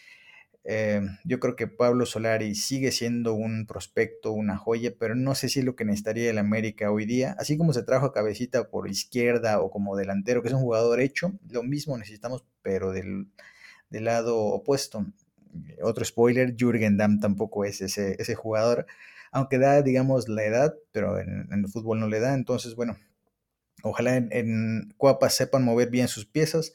eh, 0.65 1.01
yo 1.23 1.39
creo 1.39 1.55
que 1.55 1.69
Pablo 1.69 2.07
Solari 2.07 2.57
sigue 2.57 2.91
siendo 2.91 3.33
un 3.33 3.67
prospecto, 3.69 4.33
una 4.33 4.57
joya, 4.57 4.95
pero 4.99 5.15
no 5.15 5.37
sé 5.37 5.49
si 5.49 5.61
es 5.61 5.65
lo 5.65 5.77
que 5.77 5.85
necesitaría 5.85 6.29
el 6.29 6.39
América 6.39 6.91
hoy 6.91 7.07
día. 7.07 7.37
Así 7.39 7.57
como 7.57 7.73
se 7.73 7.85
trajo 7.85 8.07
a 8.07 8.13
Cabecita 8.13 8.69
por 8.69 8.91
izquierda 8.91 9.61
o 9.61 9.71
como 9.71 9.95
delantero, 9.95 10.43
que 10.43 10.49
es 10.49 10.55
un 10.55 10.63
jugador 10.63 10.99
hecho, 10.99 11.39
lo 11.51 11.63
mismo 11.63 11.97
necesitamos, 11.97 12.45
pero 12.63 12.91
del, 12.91 13.29
lado 13.91 14.37
opuesto. 14.37 15.07
Otro 15.83 16.05
spoiler, 16.05 16.57
Jürgen 16.59 16.97
Damm 16.97 17.21
tampoco 17.21 17.65
es 17.65 17.81
ese, 17.81 18.17
ese 18.19 18.35
jugador 18.35 18.87
aunque 19.31 19.59
da, 19.59 19.83
digamos, 19.83 20.29
la 20.29 20.45
edad, 20.45 20.75
pero 20.93 21.21
en, 21.21 21.47
el 21.53 21.69
fútbol 21.69 22.01
no 22.01 22.09
le 22.09 22.21
da. 22.21 22.35
Entonces, 22.35 22.75
bueno, 22.75 22.97
ojalá 23.87 24.17
en, 24.17 24.29
en 24.33 24.95
Cuapa 24.97 25.31
sepan 25.31 25.65
mover 25.65 25.91
bien 25.91 26.09
sus 26.09 26.27
piezas, 26.27 26.73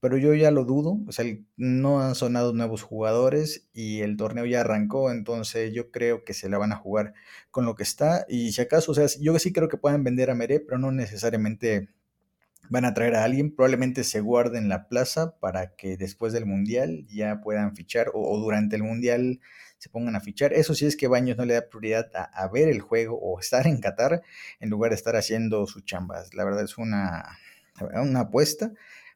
pero 0.00 0.16
yo 0.16 0.34
ya 0.34 0.50
lo 0.50 0.64
dudo. 0.64 0.98
O 1.06 1.12
sea, 1.12 1.24
no 1.56 2.00
han 2.00 2.14
sonado 2.14 2.52
nuevos 2.52 2.82
jugadores 2.82 3.68
y 3.72 4.00
el 4.00 4.16
torneo 4.16 4.46
ya 4.46 4.60
arrancó, 4.62 5.10
entonces 5.10 5.72
yo 5.72 5.90
creo 5.90 6.24
que 6.24 6.34
se 6.34 6.48
la 6.48 6.58
van 6.58 6.72
a 6.72 6.76
jugar 6.76 7.14
con 7.50 7.66
lo 7.66 7.74
que 7.74 7.82
está. 7.82 8.24
Y 8.28 8.52
si 8.52 8.62
acaso, 8.62 8.92
o 8.92 8.94
sea, 8.94 9.06
yo 9.20 9.38
sí 9.38 9.52
creo 9.52 9.68
que 9.68 9.76
pueden 9.76 10.04
vender 10.04 10.30
a 10.30 10.34
Meré, 10.34 10.60
pero 10.60 10.78
no 10.78 10.90
necesariamente 10.92 11.88
van 12.70 12.84
a 12.84 12.94
traer 12.94 13.16
a 13.16 13.24
alguien, 13.24 13.54
probablemente 13.54 14.04
se 14.04 14.20
guarden 14.20 14.68
la 14.68 14.88
plaza 14.88 15.36
para 15.40 15.74
que 15.74 15.96
después 15.96 16.32
del 16.32 16.46
Mundial 16.46 17.04
ya 17.08 17.40
puedan 17.40 17.74
fichar 17.74 18.10
o, 18.14 18.38
durante 18.38 18.76
el 18.76 18.84
Mundial 18.84 19.40
se 19.80 19.88
pongan 19.88 20.14
a 20.14 20.20
fichar. 20.20 20.52
Eso 20.52 20.74
sí 20.74 20.84
es 20.84 20.94
que 20.94 21.08
Baños 21.08 21.38
no 21.38 21.46
le 21.46 21.54
da 21.54 21.68
prioridad 21.68 22.10
a, 22.14 22.48
ver 22.48 22.68
el 22.68 22.82
juego 22.82 23.18
o 23.18 23.40
estar 23.40 23.66
en 23.66 23.80
Qatar 23.80 24.22
en 24.60 24.68
lugar 24.68 24.90
de 24.90 24.96
estar 24.96 25.16
haciendo 25.16 25.66
sus 25.66 25.86
chambas. 25.86 26.34
La 26.34 26.44
verdad 26.44 26.64
es 26.64 26.76
una, 26.76 27.38
una 27.94 28.20
apuesta, 28.20 28.72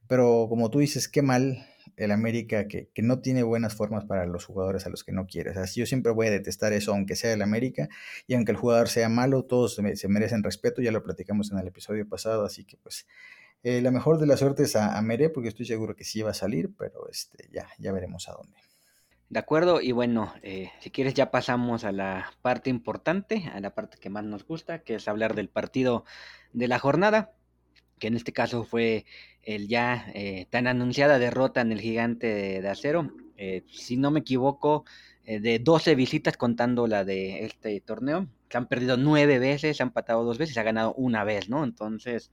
pero 0.08 0.46
como 0.48 0.70
tú 0.70 0.78
dices, 0.78 1.06
qué 1.06 1.20
mal 1.20 1.66
el 1.96 2.12
América 2.12 2.66
que, 2.66 2.88
no 2.96 3.20
tiene 3.20 3.42
buenas 3.42 3.74
formas 3.74 4.06
para 4.06 4.24
los 4.24 4.46
jugadores 4.46 4.86
a 4.86 4.88
los 4.88 5.04
que 5.04 5.12
no 5.12 5.26
quiere. 5.26 5.50
O 5.50 5.52
sea, 5.52 5.66
yo 5.66 5.84
siempre 5.84 6.12
voy 6.12 6.28
a 6.28 6.30
detestar 6.30 6.72
eso, 6.72 6.92
aunque 6.92 7.14
sea 7.14 7.34
el 7.34 7.42
América, 7.42 7.90
y 8.26 8.34
aunque 8.34 8.52
el 8.52 8.56
jugador 8.56 8.88
sea 8.88 9.10
malo, 9.10 9.44
todos 9.44 9.74
se, 9.74 10.08
merecen 10.08 10.42
respeto, 10.42 10.80
ya 10.80 10.92
lo 10.92 11.02
platicamos 11.02 11.52
en 11.52 11.58
el 11.58 11.68
episodio 11.68 12.08
pasado, 12.08 12.46
así 12.46 12.64
que 12.64 12.78
pues 12.78 13.06
eh, 13.62 13.82
la 13.82 13.90
mejor 13.90 14.18
de 14.18 14.26
las 14.26 14.40
suertes 14.40 14.76
a, 14.76 14.96
a 14.96 15.02
Mere, 15.02 15.28
porque 15.28 15.50
estoy 15.50 15.66
seguro 15.66 15.94
que 15.94 16.04
sí 16.04 16.22
va 16.22 16.30
a 16.30 16.34
salir, 16.34 16.70
pero 16.76 17.06
este, 17.10 17.50
ya, 17.52 17.68
ya 17.78 17.92
veremos 17.92 18.30
a 18.30 18.32
dónde. 18.32 18.56
De 19.34 19.40
acuerdo, 19.40 19.80
y 19.80 19.90
bueno, 19.90 20.32
eh, 20.44 20.70
si 20.78 20.90
quieres 20.90 21.12
ya 21.12 21.32
pasamos 21.32 21.82
a 21.82 21.90
la 21.90 22.30
parte 22.40 22.70
importante, 22.70 23.50
a 23.52 23.58
la 23.58 23.74
parte 23.74 23.98
que 23.98 24.08
más 24.08 24.22
nos 24.22 24.46
gusta, 24.46 24.84
que 24.84 24.94
es 24.94 25.08
hablar 25.08 25.34
del 25.34 25.48
partido 25.48 26.04
de 26.52 26.68
la 26.68 26.78
jornada, 26.78 27.32
que 27.98 28.06
en 28.06 28.14
este 28.14 28.32
caso 28.32 28.62
fue 28.62 29.06
el 29.42 29.66
ya 29.66 30.06
eh, 30.14 30.46
tan 30.50 30.68
anunciada 30.68 31.18
derrota 31.18 31.62
en 31.62 31.72
el 31.72 31.80
gigante 31.80 32.62
de, 32.62 32.68
acero. 32.68 33.10
Eh, 33.36 33.64
si 33.72 33.96
no 33.96 34.12
me 34.12 34.20
equivoco, 34.20 34.84
de 35.24 35.58
12 35.58 35.96
visitas 35.96 36.36
contando 36.36 36.86
la 36.86 37.04
de 37.04 37.44
este 37.44 37.80
torneo, 37.80 38.28
se 38.48 38.56
han 38.56 38.68
perdido 38.68 38.96
nueve 38.96 39.40
veces, 39.40 39.76
se 39.76 39.82
han 39.82 39.88
empatado 39.88 40.22
dos 40.22 40.38
veces, 40.38 40.54
se 40.54 40.60
ha 40.60 40.62
ganado 40.62 40.94
una 40.94 41.24
vez, 41.24 41.48
¿no? 41.48 41.64
Entonces, 41.64 42.30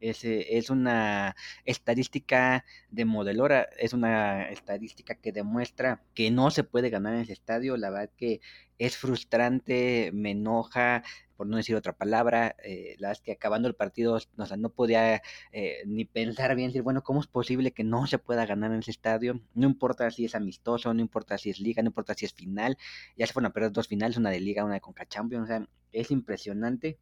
es, 0.00 0.20
es 0.24 0.70
una 0.70 1.36
estadística 1.64 2.64
de 2.90 3.04
modelora, 3.04 3.68
es 3.78 3.92
una 3.92 4.48
estadística 4.50 5.14
que 5.14 5.32
demuestra 5.32 6.02
que 6.14 6.30
no 6.30 6.50
se 6.50 6.64
puede 6.64 6.90
ganar 6.90 7.14
en 7.14 7.20
ese 7.20 7.32
estadio. 7.32 7.76
La 7.76 7.90
verdad 7.90 8.10
que 8.16 8.40
es 8.78 8.96
frustrante, 8.96 10.10
me 10.12 10.32
enoja, 10.32 11.02
por 11.36 11.46
no 11.46 11.56
decir 11.56 11.76
otra 11.76 11.96
palabra, 11.96 12.56
eh, 12.62 12.96
la 12.98 13.08
verdad 13.08 13.20
es 13.20 13.24
que 13.24 13.32
acabando 13.32 13.68
el 13.68 13.74
partido 13.74 14.18
no 14.58 14.70
podía 14.70 15.22
eh, 15.52 15.82
ni 15.86 16.04
pensar 16.04 16.54
bien, 16.54 16.68
decir, 16.68 16.82
bueno, 16.82 17.02
¿cómo 17.02 17.20
es 17.20 17.26
posible 17.26 17.72
que 17.72 17.84
no 17.84 18.06
se 18.06 18.18
pueda 18.18 18.46
ganar 18.46 18.72
en 18.72 18.80
ese 18.80 18.90
estadio? 18.92 19.40
No 19.54 19.66
importa 19.66 20.10
si 20.10 20.24
es 20.24 20.34
amistoso, 20.34 20.92
no 20.94 21.00
importa 21.00 21.38
si 21.38 21.50
es 21.50 21.58
liga, 21.60 21.82
no 21.82 21.88
importa 21.88 22.14
si 22.14 22.24
es 22.24 22.34
final, 22.34 22.78
ya 23.16 23.26
se 23.26 23.32
fueron 23.32 23.50
a 23.50 23.52
perder 23.52 23.72
dos 23.72 23.88
finales, 23.88 24.16
una 24.16 24.30
de 24.30 24.40
liga, 24.40 24.64
una 24.64 24.74
de 24.74 24.80
Conca 24.80 25.06
Champions, 25.06 25.44
o 25.44 25.46
sea, 25.46 25.68
es 25.92 26.10
impresionante 26.10 26.98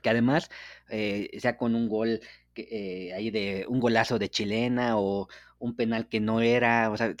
que 0.00 0.10
además 0.10 0.50
eh, 0.88 1.30
sea 1.40 1.56
con 1.56 1.74
un 1.74 1.88
gol 1.88 2.20
que, 2.54 2.68
eh, 2.70 3.14
ahí 3.14 3.30
de 3.30 3.66
un 3.68 3.80
golazo 3.80 4.18
de 4.18 4.28
chilena 4.28 4.98
o 4.98 5.28
un 5.58 5.76
penal 5.76 6.08
que 6.08 6.20
no 6.20 6.40
era, 6.40 6.90
o 6.90 6.96
sea, 6.96 7.14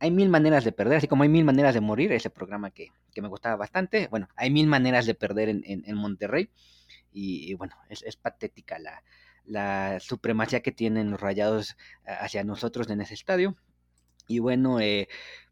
hay 0.00 0.10
mil 0.10 0.28
maneras 0.28 0.64
de 0.64 0.72
perder, 0.72 0.98
así 0.98 1.08
como 1.08 1.22
hay 1.22 1.28
mil 1.28 1.44
maneras 1.44 1.74
de 1.74 1.80
morir, 1.80 2.12
ese 2.12 2.30
programa 2.30 2.70
que, 2.70 2.90
me 3.20 3.28
gustaba 3.28 3.56
bastante, 3.56 4.08
bueno, 4.08 4.28
hay 4.34 4.50
mil 4.50 4.66
maneras 4.66 5.06
de 5.06 5.14
perder 5.14 5.48
en, 5.48 5.62
en, 5.64 5.96
Monterrey 5.96 6.50
y, 7.12 7.54
bueno, 7.54 7.76
es, 7.88 8.02
es 8.02 8.16
patética 8.16 8.80
la, 8.80 9.04
la, 9.44 10.00
supremacía 10.00 10.62
que 10.62 10.72
tienen 10.72 11.12
los 11.12 11.20
rayados 11.20 11.76
hacia 12.04 12.42
nosotros 12.42 12.90
en 12.90 13.00
ese 13.00 13.14
estadio. 13.14 13.56
Y 14.26 14.40
bueno, 14.40 14.80
eh, 14.80 15.08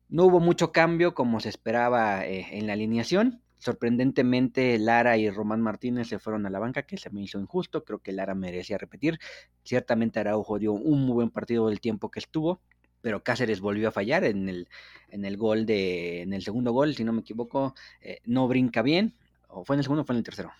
no 0.08 0.24
hubo 0.24 0.40
mucho 0.40 0.72
cambio 0.72 1.14
como 1.14 1.38
se 1.38 1.50
esperaba 1.50 2.26
en 2.26 2.66
la 2.66 2.72
alineación, 2.72 3.41
Sorprendentemente, 3.62 4.76
Lara 4.76 5.16
y 5.18 5.30
Román 5.30 5.60
Martínez 5.60 6.08
se 6.08 6.18
fueron 6.18 6.46
a 6.46 6.50
la 6.50 6.58
banca, 6.58 6.82
que 6.82 6.96
se 6.96 7.10
me 7.10 7.22
hizo 7.22 7.38
injusto. 7.38 7.84
Creo 7.84 8.00
que 8.00 8.10
Lara 8.10 8.34
merecía 8.34 8.76
repetir. 8.76 9.20
Ciertamente 9.62 10.18
Araujo 10.18 10.58
dio 10.58 10.72
un 10.72 11.06
muy 11.06 11.14
buen 11.14 11.30
partido 11.30 11.68
del 11.68 11.80
tiempo 11.80 12.10
que 12.10 12.18
estuvo, 12.18 12.60
pero 13.02 13.22
Cáceres 13.22 13.60
volvió 13.60 13.86
a 13.86 13.92
fallar 13.92 14.24
en 14.24 14.48
el, 14.48 14.68
en 15.10 15.24
el 15.24 15.36
gol 15.36 15.64
de, 15.64 16.22
en 16.22 16.32
el 16.32 16.42
segundo 16.42 16.72
gol, 16.72 16.96
si 16.96 17.04
no 17.04 17.12
me 17.12 17.20
equivoco, 17.20 17.76
eh, 18.00 18.18
no 18.24 18.48
brinca 18.48 18.82
bien. 18.82 19.14
¿O 19.46 19.64
fue 19.64 19.76
en 19.76 19.78
el 19.78 19.84
segundo 19.84 20.02
o 20.02 20.04
fue 20.06 20.16
en 20.16 20.18
el 20.18 20.24
tercero? 20.24 20.50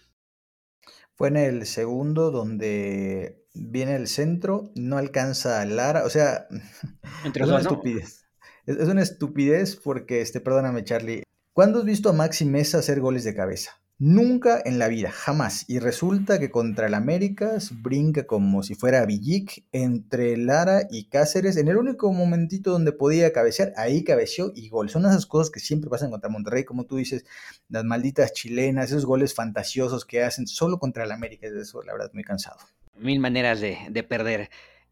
Fue 1.17 1.27
en 1.27 1.39
el 1.39 1.67
segundo 1.67 2.31
donde 2.31 3.45
viene 3.53 3.97
el 3.97 4.07
centro, 4.07 4.71
no 4.77 4.97
alcanza 4.97 5.61
a 5.61 5.67
Lara, 5.67 6.05
o 6.05 6.11
sea, 6.11 6.47
es 7.25 7.49
una 7.49 7.59
estupidez. 7.59 8.29
Es, 8.65 8.87
una 8.87 9.03
estupidez 9.03 9.75
porque, 9.75 10.21
este, 10.21 10.41
perdóname 10.41 10.85
Charlie, 10.85 11.25
¿Cuándo 11.55 11.81
has 11.81 11.85
visto 11.85 12.09
a 12.09 12.15
Maxi 12.15 12.47
Mesa 12.47 12.79
hacer 12.79 12.99
goles 13.01 13.25
de 13.25 13.35
cabeza? 13.35 13.79
Nunca 13.99 14.63
en 14.65 14.79
la 14.79 14.89
vida, 14.89 15.11
jamás. 15.11 15.69
Y 15.69 15.81
resulta 15.81 16.41
que 16.41 16.51
contra 16.51 16.87
el 16.87 16.95
Américas 16.95 17.73
brinca 17.83 18.25
como 18.25 18.63
si 18.63 18.75
fuera 18.75 19.05
Villic 19.05 19.63
entre 19.71 20.39
Lara 20.39 20.87
y 20.91 21.11
Cáceres. 21.11 21.59
En 21.59 21.69
el 21.69 21.77
único 21.77 22.11
momentito 22.11 22.71
donde 22.71 22.93
podía 22.93 23.35
cabecear, 23.35 23.75
ahí 23.77 24.03
cabeció 24.03 24.51
y 24.55 24.71
gol. 24.71 24.89
Son 24.89 25.05
esas 25.05 25.27
cosas 25.27 25.51
que 25.51 25.61
siempre 25.61 25.91
pasan 25.91 26.11
contra 26.11 26.31
Monterrey, 26.31 26.65
como 26.65 26.85
tú 26.87 26.97
dices, 26.97 27.27
las 27.69 27.85
malditas 27.85 28.33
chilenas, 28.33 28.87
esos 28.87 29.05
goles 29.05 29.35
fantasiosos 29.35 30.07
que 30.07 30.23
hacen 30.23 30.47
solo 30.47 30.79
contra 30.79 31.05
el 31.05 31.13
América. 31.13 31.49
Es 31.49 31.53
eso, 31.53 31.83
la 31.83 31.93
verdad, 31.93 32.11
muy 32.15 32.25
cansado. 32.25 32.57
Mil 32.99 33.21
maneras 33.21 33.61
de, 33.61 33.77
de 33.91 34.03
perder. 34.03 34.49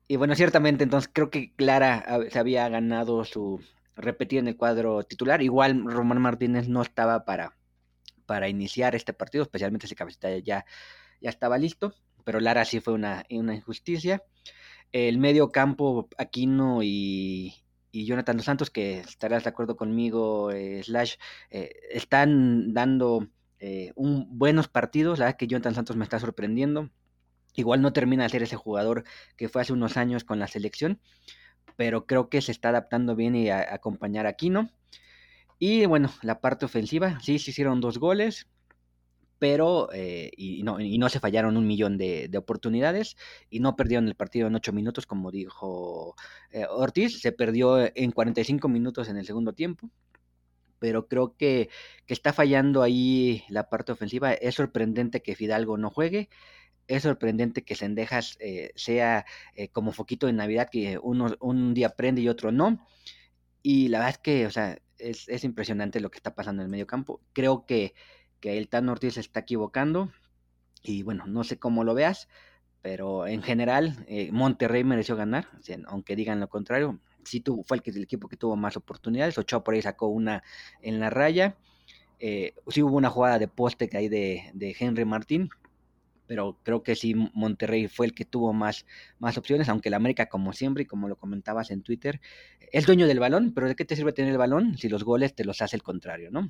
Y 0.08 0.16
bueno, 0.16 0.34
ciertamente, 0.34 0.84
entonces 0.84 1.08
creo 1.10 1.30
que 1.30 1.54
Clara 1.54 2.04
se 2.30 2.38
había 2.38 2.68
ganado 2.68 3.24
su, 3.24 3.62
repetir 3.96 4.38
en 4.38 4.48
el 4.48 4.56
cuadro 4.56 5.02
titular. 5.04 5.42
Igual 5.42 5.84
Román 5.84 6.20
Martínez 6.20 6.68
no 6.68 6.82
estaba 6.82 7.24
para, 7.24 7.56
para 8.26 8.48
iniciar 8.48 8.94
este 8.94 9.12
partido, 9.12 9.42
especialmente 9.42 9.86
ese 9.86 9.94
cabecita 9.94 10.36
ya, 10.38 10.64
ya 11.20 11.30
estaba 11.30 11.58
listo, 11.58 11.94
pero 12.24 12.40
Lara 12.40 12.64
sí 12.64 12.80
fue 12.80 12.94
una, 12.94 13.24
una 13.30 13.54
injusticia. 13.54 14.22
El 14.92 15.18
medio 15.18 15.50
campo, 15.50 16.08
Aquino 16.18 16.82
y, 16.82 17.54
y 17.92 18.06
Jonathan 18.06 18.40
Santos, 18.40 18.70
que 18.70 19.00
estarás 19.00 19.44
de 19.44 19.50
acuerdo 19.50 19.76
conmigo, 19.76 20.50
eh, 20.50 20.82
Slash, 20.82 21.14
eh, 21.50 21.70
están 21.90 22.72
dando 22.72 23.28
eh, 23.58 23.92
un, 23.94 24.26
buenos 24.38 24.68
partidos. 24.68 25.18
La 25.18 25.26
verdad 25.26 25.38
que 25.38 25.46
Jonathan 25.46 25.74
Santos 25.74 25.96
me 25.96 26.04
está 26.04 26.18
sorprendiendo. 26.18 26.90
Igual 27.54 27.82
no 27.82 27.92
termina 27.92 28.22
de 28.24 28.28
ser 28.28 28.42
ese 28.42 28.56
jugador 28.56 29.04
que 29.36 29.48
fue 29.48 29.62
hace 29.62 29.72
unos 29.72 29.96
años 29.96 30.24
con 30.24 30.38
la 30.38 30.46
selección, 30.46 31.00
pero 31.76 32.06
creo 32.06 32.28
que 32.28 32.42
se 32.42 32.52
está 32.52 32.70
adaptando 32.70 33.16
bien 33.16 33.34
y 33.36 33.50
a, 33.50 33.74
acompañar 33.74 34.26
a 34.26 34.30
Aquino. 34.30 34.70
Y 35.58 35.86
bueno, 35.86 36.10
la 36.22 36.40
parte 36.40 36.64
ofensiva, 36.64 37.20
sí 37.20 37.38
se 37.38 37.50
hicieron 37.50 37.80
dos 37.80 37.98
goles, 37.98 38.48
pero 39.38 39.88
eh, 39.92 40.30
y, 40.36 40.62
no, 40.62 40.80
y 40.80 40.98
no 40.98 41.08
se 41.08 41.20
fallaron 41.20 41.56
un 41.56 41.66
millón 41.66 41.98
de, 41.98 42.30
oportunidades 42.36 43.16
y 43.48 43.60
no 43.60 43.76
perdieron 43.76 44.06
el 44.06 44.14
partido 44.14 44.46
en 44.46 44.54
ocho 44.54 44.72
minutos, 44.72 45.06
como 45.06 45.30
dijo 45.30 46.14
eh, 46.50 46.66
Ortiz, 46.68 47.20
se 47.20 47.32
perdió 47.32 47.78
en 47.94 48.12
45 48.12 48.68
minutos 48.68 49.08
en 49.08 49.16
el 49.16 49.26
segundo 49.26 49.52
tiempo. 49.54 49.90
Pero 50.78 51.08
creo 51.08 51.36
que, 51.36 51.68
que 52.06 52.14
está 52.14 52.32
fallando 52.32 52.82
ahí 52.82 53.44
la 53.50 53.68
parte 53.68 53.92
ofensiva. 53.92 54.32
Es 54.32 54.54
sorprendente 54.54 55.20
que 55.22 55.34
Fidalgo 55.34 55.76
no 55.76 55.90
juegue 55.90 56.30
es 56.90 57.04
sorprendente 57.04 57.62
que 57.62 57.76
Sendejas 57.76 58.36
eh, 58.40 58.72
sea 58.74 59.24
eh, 59.54 59.68
como 59.68 59.92
foquito 59.92 60.26
de 60.26 60.32
Navidad, 60.32 60.68
que 60.70 60.98
uno 61.00 61.36
un 61.38 61.72
día 61.72 61.90
prende 61.90 62.20
y 62.20 62.28
otro 62.28 62.50
no. 62.50 62.84
Y 63.62 63.88
la 63.88 63.98
verdad 63.98 64.14
es 64.14 64.18
que, 64.18 64.46
o 64.46 64.50
sea, 64.50 64.78
es, 64.98 65.28
es 65.28 65.44
impresionante 65.44 66.00
lo 66.00 66.10
que 66.10 66.18
está 66.18 66.34
pasando 66.34 66.62
en 66.62 66.66
el 66.66 66.70
medio 66.70 66.88
campo. 66.88 67.20
Creo 67.32 67.64
que, 67.64 67.94
que 68.40 68.58
el 68.58 68.68
Tan 68.68 68.88
Ortiz 68.88 69.14
se 69.14 69.20
está 69.20 69.40
equivocando. 69.40 70.10
Y 70.82 71.04
bueno, 71.04 71.26
no 71.26 71.44
sé 71.44 71.58
cómo 71.58 71.84
lo 71.84 71.94
veas, 71.94 72.28
pero 72.82 73.26
en 73.28 73.42
general 73.42 74.04
eh, 74.08 74.32
Monterrey 74.32 74.82
mereció 74.82 75.14
ganar, 75.14 75.48
aunque 75.86 76.16
digan 76.16 76.40
lo 76.40 76.48
contrario. 76.48 76.98
Sí 77.24 77.40
tuvo, 77.40 77.62
fue 77.62 77.76
el, 77.76 77.82
el 77.84 78.02
equipo 78.02 78.28
que 78.28 78.36
tuvo 78.36 78.56
más 78.56 78.76
oportunidades. 78.76 79.38
Ochoa 79.38 79.62
por 79.62 79.74
ahí 79.74 79.82
sacó 79.82 80.08
una 80.08 80.42
en 80.82 80.98
la 80.98 81.10
raya. 81.10 81.56
sí 82.18 82.82
hubo 82.82 82.96
una 82.96 83.10
jugada 83.10 83.38
de 83.38 83.46
poste 83.46 83.88
que 83.88 83.98
hay 83.98 84.08
de, 84.08 84.50
de 84.54 84.74
Henry 84.78 85.04
Martín, 85.04 85.50
pero 86.30 86.56
creo 86.62 86.84
que 86.84 86.94
sí 86.94 87.12
Monterrey 87.34 87.88
fue 87.88 88.06
el 88.06 88.14
que 88.14 88.24
tuvo 88.24 88.52
más, 88.52 88.86
más 89.18 89.36
opciones, 89.36 89.68
aunque 89.68 89.88
el 89.88 89.94
América, 89.94 90.26
como 90.26 90.52
siempre, 90.52 90.84
y 90.84 90.86
como 90.86 91.08
lo 91.08 91.16
comentabas 91.16 91.72
en 91.72 91.82
Twitter, 91.82 92.20
es 92.70 92.86
dueño 92.86 93.08
del 93.08 93.18
balón, 93.18 93.52
pero 93.52 93.66
¿de 93.66 93.74
qué 93.74 93.84
te 93.84 93.96
sirve 93.96 94.12
tener 94.12 94.30
el 94.30 94.38
balón 94.38 94.78
si 94.78 94.88
los 94.88 95.02
goles 95.02 95.34
te 95.34 95.44
los 95.44 95.60
hace 95.60 95.74
el 95.74 95.82
contrario, 95.82 96.30
no? 96.30 96.48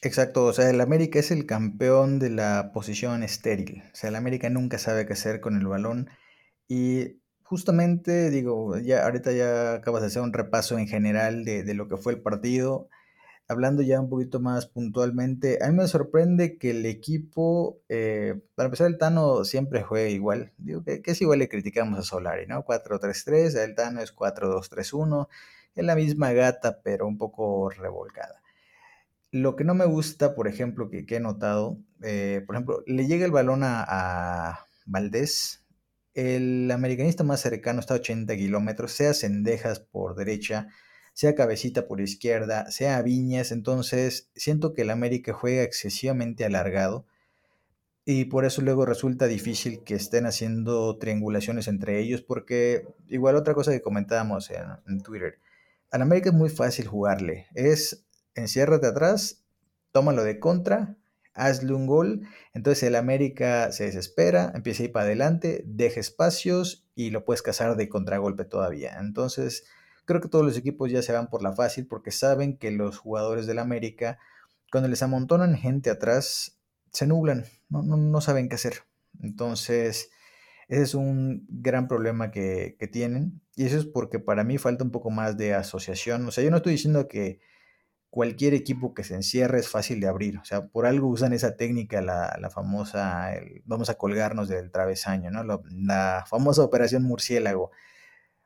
Exacto, 0.00 0.44
o 0.44 0.52
sea, 0.52 0.70
el 0.70 0.80
América 0.80 1.18
es 1.18 1.32
el 1.32 1.44
campeón 1.44 2.20
de 2.20 2.30
la 2.30 2.70
posición 2.72 3.24
estéril, 3.24 3.82
o 3.92 3.96
sea, 3.96 4.10
el 4.10 4.14
América 4.14 4.48
nunca 4.48 4.78
sabe 4.78 5.06
qué 5.06 5.14
hacer 5.14 5.40
con 5.40 5.56
el 5.56 5.66
balón 5.66 6.08
y 6.68 7.20
justamente, 7.42 8.30
digo, 8.30 8.78
ya 8.78 9.04
ahorita 9.04 9.32
ya 9.32 9.74
acabas 9.74 10.02
de 10.02 10.06
hacer 10.06 10.22
un 10.22 10.32
repaso 10.32 10.78
en 10.78 10.86
general 10.86 11.44
de, 11.44 11.64
de 11.64 11.74
lo 11.74 11.88
que 11.88 11.96
fue 11.96 12.12
el 12.12 12.22
partido, 12.22 12.88
hablando 13.52 13.82
ya 13.82 14.00
un 14.00 14.08
poquito 14.08 14.40
más 14.40 14.66
puntualmente, 14.66 15.58
a 15.62 15.68
mí 15.68 15.76
me 15.76 15.86
sorprende 15.86 16.58
que 16.58 16.70
el 16.70 16.84
equipo, 16.86 17.80
eh, 17.88 18.40
para 18.54 18.66
empezar, 18.66 18.88
el 18.88 18.98
Tano 18.98 19.44
siempre 19.44 19.82
juega 19.82 20.08
igual. 20.08 20.52
Digo 20.58 20.82
que, 20.84 21.02
es 21.04 21.22
igual 21.22 21.38
le 21.38 21.48
criticamos 21.48 21.98
a 21.98 22.02
Solari, 22.02 22.46
¿no? 22.46 22.64
4-3-3, 22.64 23.56
el 23.64 23.74
Tano 23.74 24.00
es 24.00 24.14
4-2-3-1, 24.14 25.28
es 25.74 25.84
la 25.84 25.94
misma 25.94 26.32
gata, 26.32 26.80
pero 26.82 27.06
un 27.06 27.18
poco 27.18 27.70
revolcada. 27.70 28.42
Lo 29.30 29.56
que 29.56 29.64
no 29.64 29.74
me 29.74 29.86
gusta, 29.86 30.34
por 30.34 30.48
ejemplo, 30.48 30.90
que, 30.90 31.06
he 31.08 31.20
notado, 31.20 31.78
eh, 32.02 32.42
por 32.46 32.56
ejemplo, 32.56 32.82
le 32.86 33.06
llega 33.06 33.24
el 33.24 33.32
balón 33.32 33.62
a, 33.64 33.84
a 33.86 34.66
Valdés, 34.86 35.64
el 36.14 36.70
americanista 36.70 37.24
más 37.24 37.40
cercano 37.40 37.80
está 37.80 37.94
a 37.94 37.98
80 37.98 38.36
kilómetros, 38.36 38.92
sea 38.92 39.14
Cendejas 39.14 39.80
por 39.80 40.14
derecha, 40.14 40.68
sea 41.12 41.34
Cabecita 41.34 41.86
por 41.86 42.00
izquierda, 42.00 42.70
sea 42.70 43.02
Viñas, 43.02 43.52
entonces 43.52 44.30
siento 44.34 44.72
que 44.72 44.82
el 44.82 44.90
América 44.90 45.32
juega 45.32 45.62
excesivamente 45.62 46.44
alargado 46.44 47.06
y 48.04 48.24
por 48.24 48.44
eso 48.44 48.62
luego 48.62 48.84
resulta 48.84 49.26
difícil 49.26 49.84
que 49.84 49.94
estén 49.94 50.26
haciendo 50.26 50.98
triangulaciones 50.98 51.68
entre 51.68 52.00
ellos, 52.00 52.22
porque 52.22 52.88
igual 53.08 53.36
otra 53.36 53.54
cosa 53.54 53.70
que 53.70 53.82
comentábamos 53.82 54.50
en, 54.50 55.02
Twitter, 55.02 55.38
al 55.90 56.02
América 56.02 56.30
es 56.30 56.34
muy 56.34 56.50
fácil 56.50 56.88
jugarle, 56.88 57.46
es 57.54 58.04
enciérrate 58.34 58.88
atrás, 58.88 59.44
tómalo 59.92 60.24
de 60.24 60.40
contra, 60.40 60.96
hazle 61.34 61.74
un 61.74 61.86
gol, 61.86 62.22
entonces 62.54 62.82
el 62.82 62.96
América 62.96 63.70
se 63.70 63.84
desespera, 63.84 64.50
empieza 64.54 64.82
a 64.82 64.86
ir 64.86 64.92
para 64.92 65.06
adelante, 65.06 65.62
deja 65.66 66.00
espacios 66.00 66.84
y 66.96 67.10
lo 67.10 67.24
puedes 67.24 67.42
cazar 67.42 67.76
de 67.76 67.88
contragolpe 67.88 68.44
todavía, 68.44 68.98
entonces 68.98 69.64
Creo 70.04 70.20
que 70.20 70.28
todos 70.28 70.44
los 70.44 70.56
equipos 70.56 70.90
ya 70.90 71.02
se 71.02 71.12
van 71.12 71.28
por 71.28 71.42
la 71.42 71.52
fácil 71.52 71.86
porque 71.86 72.10
saben 72.10 72.56
que 72.56 72.70
los 72.70 72.98
jugadores 72.98 73.46
del 73.46 73.58
América, 73.58 74.18
cuando 74.70 74.88
les 74.88 75.02
amontonan 75.02 75.56
gente 75.56 75.90
atrás, 75.90 76.58
se 76.92 77.06
nublan, 77.06 77.44
no, 77.70 78.20
saben 78.20 78.48
qué 78.48 78.56
hacer. 78.56 78.84
Entonces, 79.20 80.10
ese 80.68 80.82
es 80.82 80.94
un 80.94 81.46
gran 81.48 81.88
problema 81.88 82.30
que, 82.30 82.76
tienen. 82.92 83.40
Y 83.54 83.64
eso 83.66 83.78
es 83.78 83.86
porque 83.86 84.18
para 84.18 84.44
mí 84.44 84.58
falta 84.58 84.84
un 84.84 84.90
poco 84.90 85.10
más 85.10 85.36
de 85.36 85.54
asociación. 85.54 86.26
O 86.26 86.30
sea, 86.32 86.42
yo 86.42 86.50
no 86.50 86.58
estoy 86.58 86.72
diciendo 86.72 87.06
que 87.06 87.40
cualquier 88.10 88.54
equipo 88.54 88.94
que 88.94 89.04
se 89.04 89.14
encierre 89.14 89.60
es 89.60 89.68
fácil 89.68 90.00
de 90.00 90.08
abrir. 90.08 90.38
O 90.38 90.44
sea, 90.44 90.66
por 90.66 90.86
algo 90.86 91.08
usan 91.08 91.32
esa 91.32 91.56
técnica, 91.56 92.02
la, 92.02 92.50
famosa, 92.52 93.30
vamos 93.64 93.88
a 93.88 93.94
colgarnos 93.94 94.48
del 94.48 94.70
travesaño, 94.70 95.30
¿no? 95.30 95.44
la 95.44 96.24
famosa 96.28 96.62
operación 96.62 97.04
murciélago 97.04 97.70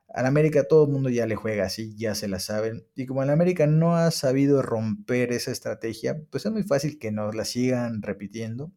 al 0.08 0.26
América 0.26 0.66
todo 0.68 0.84
el 0.84 0.92
mundo 0.92 1.10
ya 1.10 1.26
le 1.26 1.36
juega 1.36 1.64
así, 1.66 1.94
ya 1.96 2.14
se 2.14 2.28
la 2.28 2.38
saben. 2.38 2.86
Y 2.94 3.06
como 3.06 3.22
el 3.22 3.30
América 3.30 3.66
no 3.66 3.96
ha 3.96 4.10
sabido 4.10 4.62
romper 4.62 5.32
esa 5.32 5.50
estrategia, 5.50 6.22
pues 6.30 6.46
es 6.46 6.52
muy 6.52 6.62
fácil 6.62 6.98
que 6.98 7.10
nos 7.12 7.34
la 7.34 7.44
sigan 7.44 8.02
repitiendo. 8.02 8.72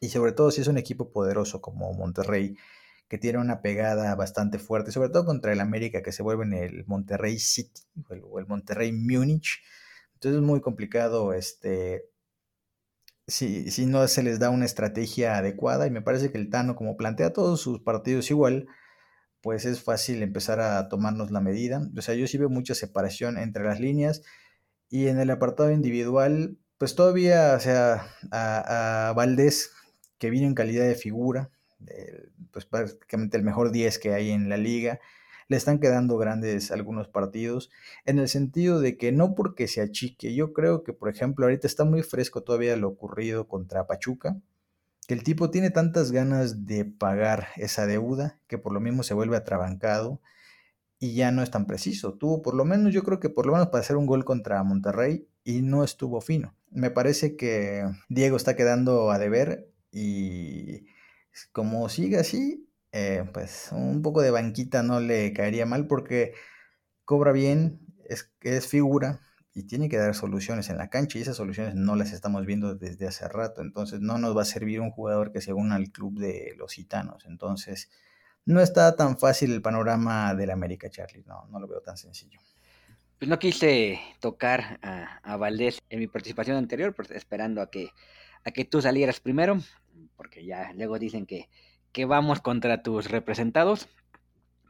Y 0.00 0.10
sobre 0.10 0.32
todo 0.32 0.50
si 0.50 0.60
es 0.60 0.68
un 0.68 0.78
equipo 0.78 1.10
poderoso 1.10 1.60
como 1.60 1.92
Monterrey, 1.94 2.56
que 3.08 3.18
tiene 3.18 3.38
una 3.38 3.62
pegada 3.62 4.14
bastante 4.14 4.58
fuerte, 4.58 4.92
sobre 4.92 5.10
todo 5.10 5.24
contra 5.24 5.52
el 5.52 5.60
América, 5.60 6.02
que 6.02 6.12
se 6.12 6.22
vuelve 6.22 6.44
en 6.44 6.52
el 6.54 6.84
Monterrey 6.86 7.38
City 7.38 7.82
o 8.08 8.38
el, 8.38 8.46
Monterrey 8.46 8.92
Múnich. 8.92 9.62
Entonces 10.14 10.40
es 10.40 10.46
muy 10.46 10.60
complicado 10.60 11.32
este, 11.32 12.08
si, 13.26 13.70
si 13.70 13.86
no 13.86 14.06
se 14.08 14.22
les 14.22 14.38
da 14.38 14.50
una 14.50 14.64
estrategia 14.64 15.38
adecuada. 15.38 15.86
Y 15.86 15.90
me 15.90 16.02
parece 16.02 16.30
que 16.30 16.38
el 16.38 16.50
Tano, 16.50 16.76
como 16.76 16.96
plantea 16.96 17.32
todos 17.32 17.60
sus 17.60 17.80
partidos 17.80 18.30
igual, 18.30 18.68
pues 19.46 19.64
es 19.64 19.80
fácil 19.80 20.24
empezar 20.24 20.58
a 20.58 20.88
tomarnos 20.88 21.30
la 21.30 21.40
medida. 21.40 21.88
O 21.96 22.02
sea, 22.02 22.16
yo 22.16 22.26
sí 22.26 22.36
veo 22.36 22.50
mucha 22.50 22.74
separación 22.74 23.38
entre 23.38 23.62
las 23.62 23.78
líneas 23.78 24.22
y 24.88 25.06
en 25.06 25.20
el 25.20 25.30
apartado 25.30 25.70
individual, 25.70 26.58
pues 26.78 26.96
todavía, 26.96 27.54
o 27.56 27.60
sea, 27.60 28.08
a, 28.32 29.12
Valdés, 29.14 29.70
que 30.18 30.30
vino 30.30 30.48
en 30.48 30.56
calidad 30.56 30.84
de 30.84 30.96
figura, 30.96 31.52
pues 32.50 32.64
prácticamente 32.66 33.36
el 33.36 33.44
mejor 33.44 33.70
10 33.70 34.00
que 34.00 34.14
hay 34.14 34.32
en 34.32 34.48
la 34.48 34.56
liga, 34.56 34.98
le 35.46 35.56
están 35.56 35.78
quedando 35.78 36.18
grandes 36.18 36.72
algunos 36.72 37.06
partidos, 37.06 37.70
en 38.04 38.18
el 38.18 38.28
sentido 38.28 38.80
de 38.80 38.96
que 38.96 39.12
no 39.12 39.36
porque 39.36 39.68
se 39.68 39.80
achique, 39.80 40.34
yo 40.34 40.54
creo 40.54 40.82
que, 40.82 40.92
por 40.92 41.08
ejemplo, 41.08 41.46
ahorita 41.46 41.68
está 41.68 41.84
muy 41.84 42.02
fresco 42.02 42.42
todavía 42.42 42.76
lo 42.76 42.88
ocurrido 42.88 43.46
contra 43.46 43.86
Pachuca, 43.86 44.40
que 45.06 45.14
el 45.14 45.22
tipo 45.22 45.50
tiene 45.50 45.70
tantas 45.70 46.12
ganas 46.12 46.66
de 46.66 46.84
pagar 46.84 47.48
esa 47.56 47.86
deuda 47.86 48.40
que 48.48 48.58
por 48.58 48.72
lo 48.72 48.80
mismo 48.80 49.02
se 49.02 49.14
vuelve 49.14 49.36
atrabancado 49.36 50.20
y 50.98 51.14
ya 51.14 51.30
no 51.30 51.42
es 51.42 51.50
tan 51.50 51.66
preciso. 51.66 52.14
Tuvo 52.14 52.42
por 52.42 52.54
lo 52.54 52.64
menos, 52.64 52.92
yo 52.92 53.02
creo 53.02 53.20
que 53.20 53.30
por 53.30 53.46
lo 53.46 53.52
menos 53.52 53.68
para 53.68 53.82
hacer 53.82 53.96
un 53.96 54.06
gol 54.06 54.24
contra 54.24 54.62
Monterrey 54.62 55.28
y 55.44 55.62
no 55.62 55.84
estuvo 55.84 56.20
fino. 56.20 56.54
Me 56.70 56.90
parece 56.90 57.36
que 57.36 57.84
Diego 58.08 58.36
está 58.36 58.56
quedando 58.56 59.10
a 59.10 59.18
deber 59.18 59.70
y 59.92 60.86
como 61.52 61.88
sigue 61.88 62.18
así, 62.18 62.68
eh, 62.92 63.24
pues 63.32 63.68
un 63.72 64.02
poco 64.02 64.22
de 64.22 64.30
banquita 64.30 64.82
no 64.82 65.00
le 65.00 65.32
caería 65.32 65.66
mal 65.66 65.86
porque 65.86 66.32
cobra 67.04 67.32
bien, 67.32 67.80
es, 68.08 68.32
es 68.40 68.66
figura, 68.66 69.20
y 69.56 69.62
tiene 69.62 69.88
que 69.88 69.96
dar 69.96 70.14
soluciones 70.14 70.68
en 70.68 70.76
la 70.76 70.90
cancha 70.90 71.16
y 71.16 71.22
esas 71.22 71.38
soluciones 71.38 71.74
no 71.74 71.96
las 71.96 72.12
estamos 72.12 72.44
viendo 72.44 72.74
desde 72.74 73.06
hace 73.06 73.26
rato. 73.26 73.62
Entonces 73.62 74.00
no 74.02 74.18
nos 74.18 74.36
va 74.36 74.42
a 74.42 74.44
servir 74.44 74.82
un 74.82 74.90
jugador 74.90 75.32
que 75.32 75.40
se 75.40 75.54
una 75.54 75.76
al 75.76 75.90
club 75.90 76.18
de 76.18 76.52
los 76.58 76.74
gitanos. 76.74 77.24
Entonces 77.24 77.90
no 78.44 78.60
está 78.60 78.94
tan 78.96 79.16
fácil 79.16 79.54
el 79.54 79.62
panorama 79.62 80.34
del 80.34 80.50
América, 80.50 80.90
Charlie. 80.90 81.24
No, 81.26 81.46
no 81.48 81.58
lo 81.58 81.66
veo 81.66 81.80
tan 81.80 81.96
sencillo. 81.96 82.38
Pues 83.18 83.30
no 83.30 83.38
quise 83.38 83.98
tocar 84.20 84.78
a, 84.82 85.36
Valdés 85.38 85.80
en 85.88 86.00
mi 86.00 86.06
participación 86.06 86.58
anterior, 86.58 86.94
pues 86.94 87.10
esperando 87.10 87.62
a 87.62 87.70
que, 87.70 87.88
a 88.44 88.50
que 88.50 88.66
tú 88.66 88.82
salieras 88.82 89.20
primero, 89.20 89.58
porque 90.16 90.44
ya 90.44 90.74
luego 90.74 90.98
dicen 90.98 91.24
que, 91.24 91.48
que 91.92 92.04
vamos 92.04 92.42
contra 92.42 92.82
tus 92.82 93.10
representados. 93.10 93.88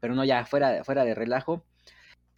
Pero 0.00 0.14
no, 0.14 0.24
ya 0.24 0.46
fuera, 0.46 0.84
fuera 0.84 1.04
de 1.04 1.16
relajo 1.16 1.64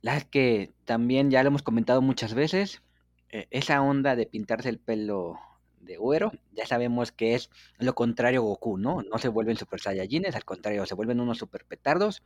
la 0.00 0.20
que 0.20 0.72
también 0.84 1.30
ya 1.30 1.42
lo 1.42 1.48
hemos 1.48 1.62
comentado 1.62 2.02
muchas 2.02 2.34
veces, 2.34 2.82
eh, 3.30 3.46
esa 3.50 3.82
onda 3.82 4.16
de 4.16 4.26
pintarse 4.26 4.68
el 4.68 4.78
pelo 4.78 5.38
de 5.80 5.96
güero, 5.96 6.32
ya 6.52 6.66
sabemos 6.66 7.12
que 7.12 7.34
es 7.34 7.50
lo 7.78 7.94
contrario 7.94 8.42
Goku, 8.42 8.78
¿no? 8.78 9.02
No 9.02 9.18
se 9.18 9.28
vuelven 9.28 9.56
super 9.56 9.80
saiyajines, 9.80 10.34
al 10.34 10.44
contrario, 10.44 10.86
se 10.86 10.94
vuelven 10.94 11.20
unos 11.20 11.38
super 11.38 11.64
petardos. 11.64 12.22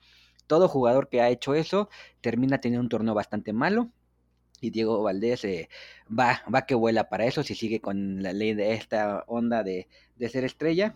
Todo 0.47 0.69
jugador 0.69 1.09
que 1.09 1.21
ha 1.21 1.31
hecho 1.31 1.55
eso 1.55 1.89
termina 2.21 2.61
teniendo 2.61 2.83
un 2.83 2.89
torneo 2.89 3.15
bastante 3.15 3.53
malo. 3.53 3.91
Y 4.61 4.71
Diego 4.71 5.03
Valdés 5.03 5.45
eh, 5.45 5.69
va, 6.09 6.43
va 6.53 6.67
que 6.67 6.75
vuela 6.75 7.09
para 7.09 7.27
eso, 7.27 7.43
si 7.43 7.55
sigue 7.55 7.81
con 7.81 8.23
la 8.23 8.33
ley 8.33 8.55
de 8.55 8.75
esta 8.75 9.25
onda 9.27 9.65
de, 9.65 9.89
de 10.17 10.29
ser 10.29 10.45
estrella. 10.45 10.95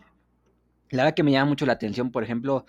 La 0.90 1.02
verdad 1.02 1.14
que 1.16 1.24
me 1.24 1.32
llama 1.32 1.50
mucho 1.50 1.66
la 1.66 1.72
atención, 1.72 2.12
por 2.12 2.22
ejemplo, 2.22 2.64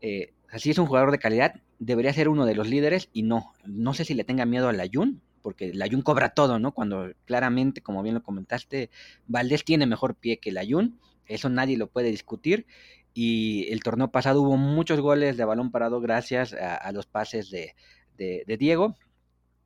eh, 0.00 0.34
así 0.50 0.70
es 0.70 0.78
un 0.78 0.86
jugador 0.86 1.10
de 1.10 1.18
calidad, 1.18 1.54
debería 1.78 2.12
ser 2.12 2.28
uno 2.28 2.46
de 2.46 2.54
los 2.54 2.68
líderes 2.68 3.08
y 3.12 3.22
no. 3.22 3.52
No 3.64 3.94
sé 3.94 4.04
si 4.04 4.14
le 4.14 4.24
tenga 4.24 4.44
miedo 4.44 4.68
a 4.68 4.72
la 4.72 4.86
Jun, 4.92 5.20
porque 5.42 5.66
el 5.70 5.80
Ayun 5.80 6.02
cobra 6.02 6.30
todo, 6.30 6.58
¿no? 6.58 6.72
Cuando 6.72 7.12
claramente, 7.24 7.80
como 7.80 8.02
bien 8.02 8.16
lo 8.16 8.22
comentaste, 8.22 8.90
Valdés 9.26 9.64
tiene 9.64 9.86
mejor 9.86 10.16
pie 10.16 10.38
que 10.38 10.50
el 10.50 10.58
Ayun, 10.58 10.98
eso 11.26 11.48
nadie 11.48 11.76
lo 11.76 11.88
puede 11.88 12.10
discutir. 12.10 12.66
Y 13.14 13.70
el 13.70 13.82
torneo 13.82 14.10
pasado 14.10 14.42
hubo 14.42 14.56
muchos 14.56 15.00
goles 15.00 15.36
de 15.36 15.44
balón 15.44 15.70
parado 15.70 16.00
gracias 16.00 16.52
a, 16.52 16.90
los 16.92 17.06
pases 17.06 17.50
de, 17.50 17.74
de, 18.16 18.56
Diego. 18.58 18.96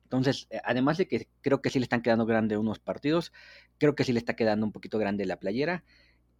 Entonces, 0.03 0.47
eh, 0.51 0.61
además 0.63 0.97
de 0.97 1.07
que 1.07 1.27
creo 1.41 1.61
que 1.61 1.69
sí 1.69 1.79
le 1.79 1.83
están 1.83 2.01
quedando 2.01 2.25
grande 2.25 2.57
unos 2.57 2.79
partidos, 2.79 3.33
creo 3.77 3.95
que 3.95 4.03
sí 4.03 4.13
le 4.13 4.19
está 4.19 4.35
quedando 4.35 4.65
un 4.65 4.71
poquito 4.71 4.99
grande 4.99 5.25
la 5.25 5.39
playera 5.39 5.83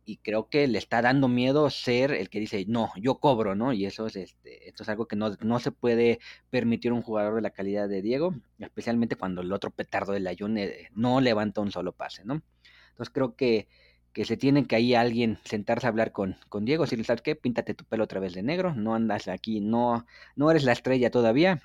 y 0.05 0.17
creo 0.17 0.49
que 0.49 0.67
le 0.67 0.77
está 0.77 1.01
dando 1.01 1.27
miedo 1.27 1.69
ser 1.69 2.11
el 2.11 2.29
que 2.29 2.39
dice, 2.39 2.65
no, 2.67 2.91
yo 2.97 3.19
cobro, 3.19 3.55
¿no? 3.55 3.73
Y 3.73 3.85
eso 3.85 4.07
es, 4.07 4.15
este, 4.15 4.67
esto 4.67 4.83
es 4.83 4.89
algo 4.89 5.07
que 5.07 5.15
no, 5.15 5.35
no 5.41 5.59
se 5.59 5.71
puede 5.71 6.19
permitir 6.49 6.91
un 6.93 7.01
jugador 7.01 7.35
de 7.35 7.41
la 7.41 7.51
calidad 7.51 7.87
de 7.87 8.01
Diego, 8.01 8.33
especialmente 8.59 9.15
cuando 9.15 9.41
el 9.41 9.51
otro 9.53 9.71
petardo 9.71 10.13
del 10.13 10.27
Ayun 10.27 10.57
no 10.93 11.21
levanta 11.21 11.61
un 11.61 11.71
solo 11.71 11.93
pase, 11.93 12.25
¿no? 12.25 12.41
Entonces 12.89 13.13
creo 13.13 13.35
que, 13.35 13.67
que 14.13 14.25
se 14.25 14.37
tiene 14.37 14.65
que 14.67 14.75
ahí 14.75 14.95
alguien 14.95 15.39
sentarse 15.45 15.87
a 15.87 15.89
hablar 15.89 16.11
con, 16.11 16.37
con 16.49 16.65
Diego, 16.65 16.87
si 16.87 16.95
le 16.95 17.03
sabes 17.03 17.21
qué, 17.21 17.35
píntate 17.35 17.73
tu 17.73 17.85
pelo 17.85 18.03
otra 18.03 18.19
vez 18.19 18.33
de 18.33 18.43
negro, 18.43 18.73
no 18.75 18.95
andas 18.95 19.27
aquí, 19.27 19.61
no, 19.61 20.05
no 20.35 20.51
eres 20.51 20.63
la 20.63 20.73
estrella 20.73 21.11
todavía, 21.11 21.61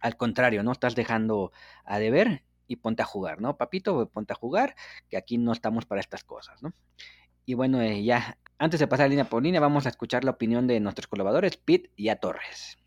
al 0.00 0.16
contrario, 0.16 0.62
no 0.62 0.72
estás 0.72 0.94
dejando 0.94 1.52
a 1.84 1.98
deber 1.98 2.42
y 2.66 2.76
ponte 2.76 3.02
a 3.02 3.06
jugar, 3.06 3.40
¿no? 3.40 3.56
Papito, 3.56 4.08
ponte 4.08 4.32
a 4.32 4.36
jugar, 4.36 4.74
que 5.08 5.16
aquí 5.16 5.38
no 5.38 5.52
estamos 5.52 5.86
para 5.86 6.00
estas 6.00 6.24
cosas, 6.24 6.62
¿no? 6.62 6.72
Y 7.46 7.54
bueno, 7.54 7.80
eh, 7.82 8.02
ya, 8.02 8.36
antes 8.58 8.80
de 8.80 8.86
pasar 8.86 9.10
línea 9.10 9.24
por 9.24 9.42
línea, 9.42 9.60
vamos 9.60 9.86
a 9.86 9.90
escuchar 9.90 10.24
la 10.24 10.30
opinión 10.30 10.66
de 10.66 10.80
nuestros 10.80 11.06
colaboradores, 11.06 11.56
Pete 11.56 11.90
y 11.96 12.08
a 12.08 12.16
Torres. 12.16 12.78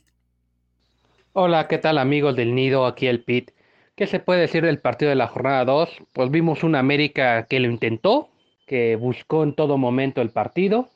Hola, 1.34 1.67
¿qué 1.67 1.78
tal 1.78 2.00
amigos 2.00 2.36
del 2.36 2.56
Nido? 2.56 2.88
Aquí 2.88 3.06
el 3.08 3.24
Pete. 3.24 3.54
¿Qué 3.96 4.08
se 4.08 4.20
puede 4.20 4.41
decir 4.41 4.63
del 4.63 4.80
partido 4.80 5.10
de 5.10 5.15
la 5.15 5.28
jornada 5.28 5.65
2? 5.65 5.89
Pues 6.13 6.32
vimos 6.32 6.63
una 6.63 6.80
América 6.80 7.46
que 7.48 7.60
lo 7.60 7.70
intentó, 7.70 8.30
que 8.65 8.96
buscó 8.96 9.43
en 9.43 9.54
todo 9.54 9.78
momento 9.78 10.22
el 10.22 10.32
partido, 10.32 10.89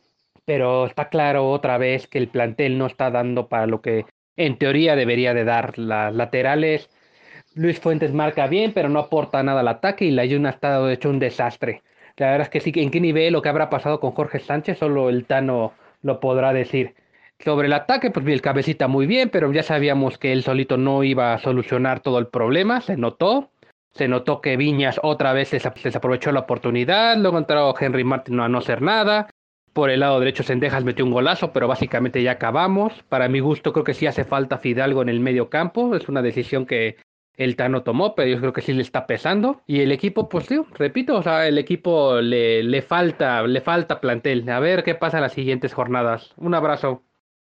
pero 0.45 0.87
está 0.87 1.09
claro 1.09 1.49
otra 1.49 1.77
vez 1.77 2.07
que 2.07 2.17
el 2.17 2.27
plantel 2.27 2.77
no 2.77 2.87
está 2.87 3.11
dando 3.11 3.47
para 3.47 3.67
lo 3.67 3.81
que 3.81 4.05
en 4.37 4.57
teoría 4.57 4.95
debería 4.95 5.33
de 5.33 5.43
dar. 5.43 5.77
Las 5.77 6.13
laterales, 6.13 6.89
Luis 7.53 7.79
Fuentes 7.79 8.13
marca 8.13 8.47
bien, 8.47 8.73
pero 8.73 8.89
no 8.89 8.99
aporta 8.99 9.43
nada 9.43 9.59
al 9.59 9.67
ataque 9.67 10.05
y 10.05 10.11
la 10.11 10.25
Yuna 10.25 10.49
ha 10.49 10.53
estado 10.53 10.89
hecho 10.89 11.09
un 11.09 11.19
desastre. 11.19 11.83
La 12.17 12.31
verdad 12.31 12.41
es 12.41 12.49
que 12.49 12.59
sí, 12.59 12.71
en 12.75 12.91
qué 12.91 12.99
nivel 12.99 13.35
o 13.35 13.41
qué 13.41 13.49
habrá 13.49 13.69
pasado 13.69 13.99
con 13.99 14.11
Jorge 14.11 14.39
Sánchez, 14.39 14.77
solo 14.77 15.09
el 15.09 15.25
Tano 15.25 15.73
lo 16.01 16.19
podrá 16.19 16.53
decir. 16.53 16.95
Sobre 17.39 17.67
el 17.67 17.73
ataque, 17.73 18.11
pues 18.11 18.25
el 18.27 18.41
cabecita 18.41 18.87
muy 18.87 19.07
bien, 19.07 19.29
pero 19.29 19.51
ya 19.51 19.63
sabíamos 19.63 20.17
que 20.17 20.31
él 20.31 20.43
solito 20.43 20.77
no 20.77 21.03
iba 21.03 21.33
a 21.33 21.39
solucionar 21.39 21.99
todo 22.01 22.19
el 22.19 22.27
problema, 22.27 22.81
se 22.81 22.97
notó. 22.97 23.49
Se 23.93 24.07
notó 24.07 24.39
que 24.39 24.55
Viñas 24.55 24.99
otra 25.03 25.33
vez 25.33 25.51
desaprovechó 25.51 26.31
la 26.31 26.41
oportunidad, 26.41 27.17
luego 27.17 27.37
entró 27.37 27.73
Henry 27.77 28.05
Martin 28.05 28.39
a 28.39 28.47
no 28.47 28.59
hacer 28.59 28.81
nada. 28.81 29.29
Por 29.73 29.89
el 29.89 30.01
lado 30.01 30.19
derecho 30.19 30.43
Sendejas 30.43 30.83
metió 30.83 31.03
un 31.03 31.11
golazo, 31.11 31.51
pero 31.51 31.67
básicamente 31.67 32.23
ya 32.23 32.33
acabamos. 32.33 33.03
Para 33.09 33.27
mi 33.27 33.39
gusto 33.39 33.73
creo 33.73 33.83
que 33.83 33.93
sí 33.93 34.05
hace 34.05 34.23
falta 34.23 34.59
Fidalgo 34.59 35.01
en 35.01 35.09
el 35.09 35.19
medio 35.19 35.49
campo, 35.49 35.95
es 35.95 36.07
una 36.07 36.21
decisión 36.21 36.65
que 36.65 36.97
el 37.37 37.55
Tano 37.55 37.83
tomó, 37.83 38.15
pero 38.15 38.29
yo 38.29 38.39
creo 38.39 38.53
que 38.53 38.61
sí 38.61 38.73
le 38.73 38.81
está 38.81 39.07
pesando. 39.07 39.61
Y 39.67 39.81
el 39.81 39.91
equipo, 39.91 40.29
pues 40.29 40.45
sí, 40.45 40.59
repito, 40.73 41.15
o 41.15 41.23
sea, 41.23 41.47
el 41.47 41.57
equipo 41.57 42.21
le, 42.21 42.63
le 42.63 42.81
falta, 42.81 43.41
le 43.43 43.61
falta 43.61 44.01
plantel. 44.01 44.47
A 44.49 44.59
ver 44.59 44.83
qué 44.83 44.95
pasa 44.95 45.17
en 45.17 45.23
las 45.23 45.33
siguientes 45.33 45.73
jornadas. 45.73 46.33
Un 46.37 46.53
abrazo. 46.53 47.03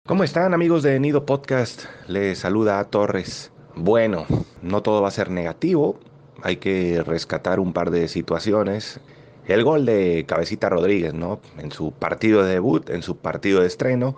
¿Cómo 0.07 0.25
están 0.25 0.55
amigos 0.55 0.83
de 0.83 0.99
Nido 1.01 1.27
Podcast? 1.27 1.87
Les 2.09 2.39
saluda 2.39 2.79
a 2.79 2.85
Torres. 2.85 3.53
Bueno, 3.75 4.27
no 4.63 4.83
todo 4.83 5.03
va 5.03 5.09
a 5.09 5.13
ser 5.13 5.31
negativo. 5.31 5.99
Hay 6.43 6.57
que 6.57 7.03
rescatar 7.05 7.61
un 7.61 7.73
par 7.73 7.91
de 7.91 8.09
situaciones. 8.09 9.01
El 9.47 9.65
gol 9.65 9.85
de 9.85 10.25
Cabecita 10.27 10.69
Rodríguez, 10.69 11.15
¿no? 11.15 11.41
En 11.59 11.71
su 11.71 11.93
partido 11.93 12.43
de 12.43 12.53
debut, 12.53 12.89
en 12.91 13.03
su 13.03 13.17
partido 13.19 13.61
de 13.61 13.67
estreno, 13.67 14.17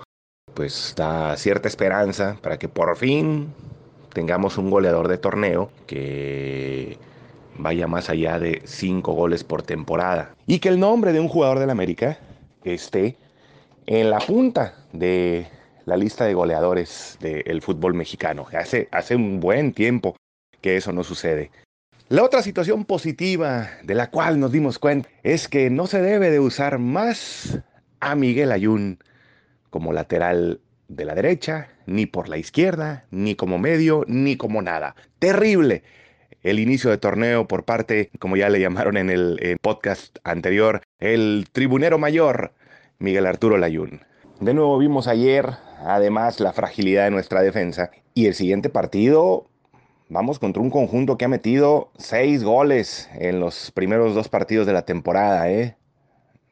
pues 0.54 0.94
da 0.96 1.36
cierta 1.36 1.68
esperanza 1.68 2.38
para 2.42 2.58
que 2.58 2.68
por 2.68 2.96
fin 2.96 3.52
tengamos 4.12 4.58
un 4.58 4.70
goleador 4.70 5.08
de 5.08 5.18
torneo 5.18 5.70
que 5.86 6.98
vaya 7.56 7.86
más 7.86 8.08
allá 8.08 8.38
de 8.38 8.62
5 8.64 9.12
goles 9.12 9.44
por 9.44 9.62
temporada. 9.62 10.34
Y 10.46 10.60
que 10.60 10.68
el 10.68 10.80
nombre 10.80 11.12
de 11.12 11.20
un 11.20 11.28
jugador 11.28 11.58
del 11.58 11.70
América 11.70 12.18
esté 12.64 13.16
en 13.86 14.10
la 14.10 14.18
punta 14.18 14.74
de 14.92 15.46
la 15.84 15.96
lista 15.96 16.24
de 16.24 16.34
goleadores 16.34 17.16
del 17.20 17.62
fútbol 17.62 17.94
mexicano. 17.94 18.46
Hace, 18.52 18.88
hace 18.92 19.16
un 19.16 19.40
buen 19.40 19.72
tiempo 19.72 20.16
que 20.60 20.76
eso 20.76 20.92
no 20.92 21.02
sucede. 21.02 21.50
La 22.08 22.22
otra 22.24 22.42
situación 22.42 22.84
positiva 22.84 23.68
de 23.82 23.94
la 23.94 24.10
cual 24.10 24.40
nos 24.40 24.52
dimos 24.52 24.78
cuenta 24.78 25.08
es 25.22 25.48
que 25.48 25.70
no 25.70 25.86
se 25.86 26.00
debe 26.00 26.30
de 26.30 26.40
usar 26.40 26.78
más 26.78 27.58
a 28.00 28.14
Miguel 28.14 28.52
Ayun 28.52 28.98
como 29.70 29.92
lateral 29.92 30.60
de 30.88 31.04
la 31.04 31.14
derecha, 31.14 31.68
ni 31.86 32.06
por 32.06 32.28
la 32.28 32.38
izquierda, 32.38 33.06
ni 33.10 33.34
como 33.34 33.58
medio, 33.58 34.04
ni 34.08 34.36
como 34.36 34.62
nada. 34.62 34.96
Terrible 35.18 35.82
el 36.42 36.58
inicio 36.58 36.90
de 36.90 36.98
torneo 36.98 37.46
por 37.46 37.64
parte, 37.64 38.10
como 38.18 38.36
ya 38.36 38.48
le 38.48 38.60
llamaron 38.60 38.96
en 38.96 39.10
el 39.10 39.58
podcast 39.60 40.18
anterior, 40.24 40.82
el 40.98 41.46
tribunero 41.52 41.98
mayor, 41.98 42.52
Miguel 42.98 43.26
Arturo 43.26 43.58
Layún. 43.58 44.00
De 44.40 44.54
nuevo 44.54 44.78
vimos 44.78 45.08
ayer, 45.08 45.50
además, 45.84 46.40
la 46.40 46.52
fragilidad 46.52 47.04
de 47.04 47.10
nuestra 47.10 47.42
defensa. 47.42 47.90
Y 48.14 48.26
el 48.26 48.34
siguiente 48.34 48.68
partido, 48.68 49.46
vamos 50.08 50.38
contra 50.38 50.62
un 50.62 50.70
conjunto 50.70 51.18
que 51.18 51.24
ha 51.24 51.28
metido 51.28 51.90
seis 51.98 52.44
goles 52.44 53.10
en 53.14 53.40
los 53.40 53.72
primeros 53.72 54.14
dos 54.14 54.28
partidos 54.28 54.66
de 54.66 54.72
la 54.72 54.82
temporada. 54.82 55.50
¿eh? 55.50 55.76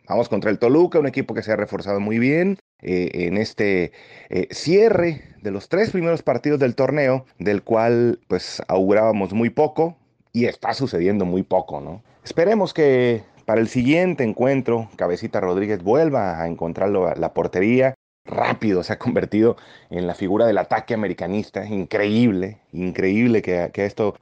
Vamos 0.09 0.29
contra 0.29 0.51
el 0.51 0.59
Toluca, 0.59 0.99
un 0.99 1.07
equipo 1.07 1.35
que 1.35 1.43
se 1.43 1.53
ha 1.53 1.57
reforzado 1.57 2.01
muy 2.01 2.19
bien, 2.19 2.59
eh, 2.83 3.27
en 3.27 3.39
este 3.39 3.93
eh, 4.29 4.49
cierre 4.51 5.23
de 5.41 5.51
los 5.51 5.69
tres 5.71 5.91
primeros 5.91 6.23
partidos 6.23 6.61
del 6.61 6.75
torneo, 6.75 7.25
del 7.39 7.63
cual 7.63 8.21
pues 8.29 8.63
augurábamos 8.69 9.33
muy 9.33 9.49
poco 9.49 9.97
y 10.33 10.45
está 10.45 10.75
sucediendo 10.75 11.25
muy 11.25 11.43
poco, 11.43 11.81
¿no? 11.81 12.03
Esperemos 12.23 12.75
que 12.75 13.23
para 13.47 13.61
el 13.63 13.69
siguiente 13.69 14.25
encuentro 14.25 14.91
Cabecita 14.97 15.41
Rodríguez 15.41 15.83
vuelva 15.83 16.43
a 16.43 16.49
encontrar 16.49 16.91
la 16.91 17.33
portería. 17.33 17.95
Rápido 18.27 18.83
se 18.83 18.93
ha 18.93 18.99
convertido 18.99 19.57
en 19.89 20.07
la 20.07 20.15
figura 20.15 20.47
del 20.47 20.59
ataque 20.59 20.93
americanista. 20.93 21.65
Increíble, 21.65 22.59
increíble 22.73 23.41
que, 23.41 23.59
a 23.61 23.71
esto 23.85 24.17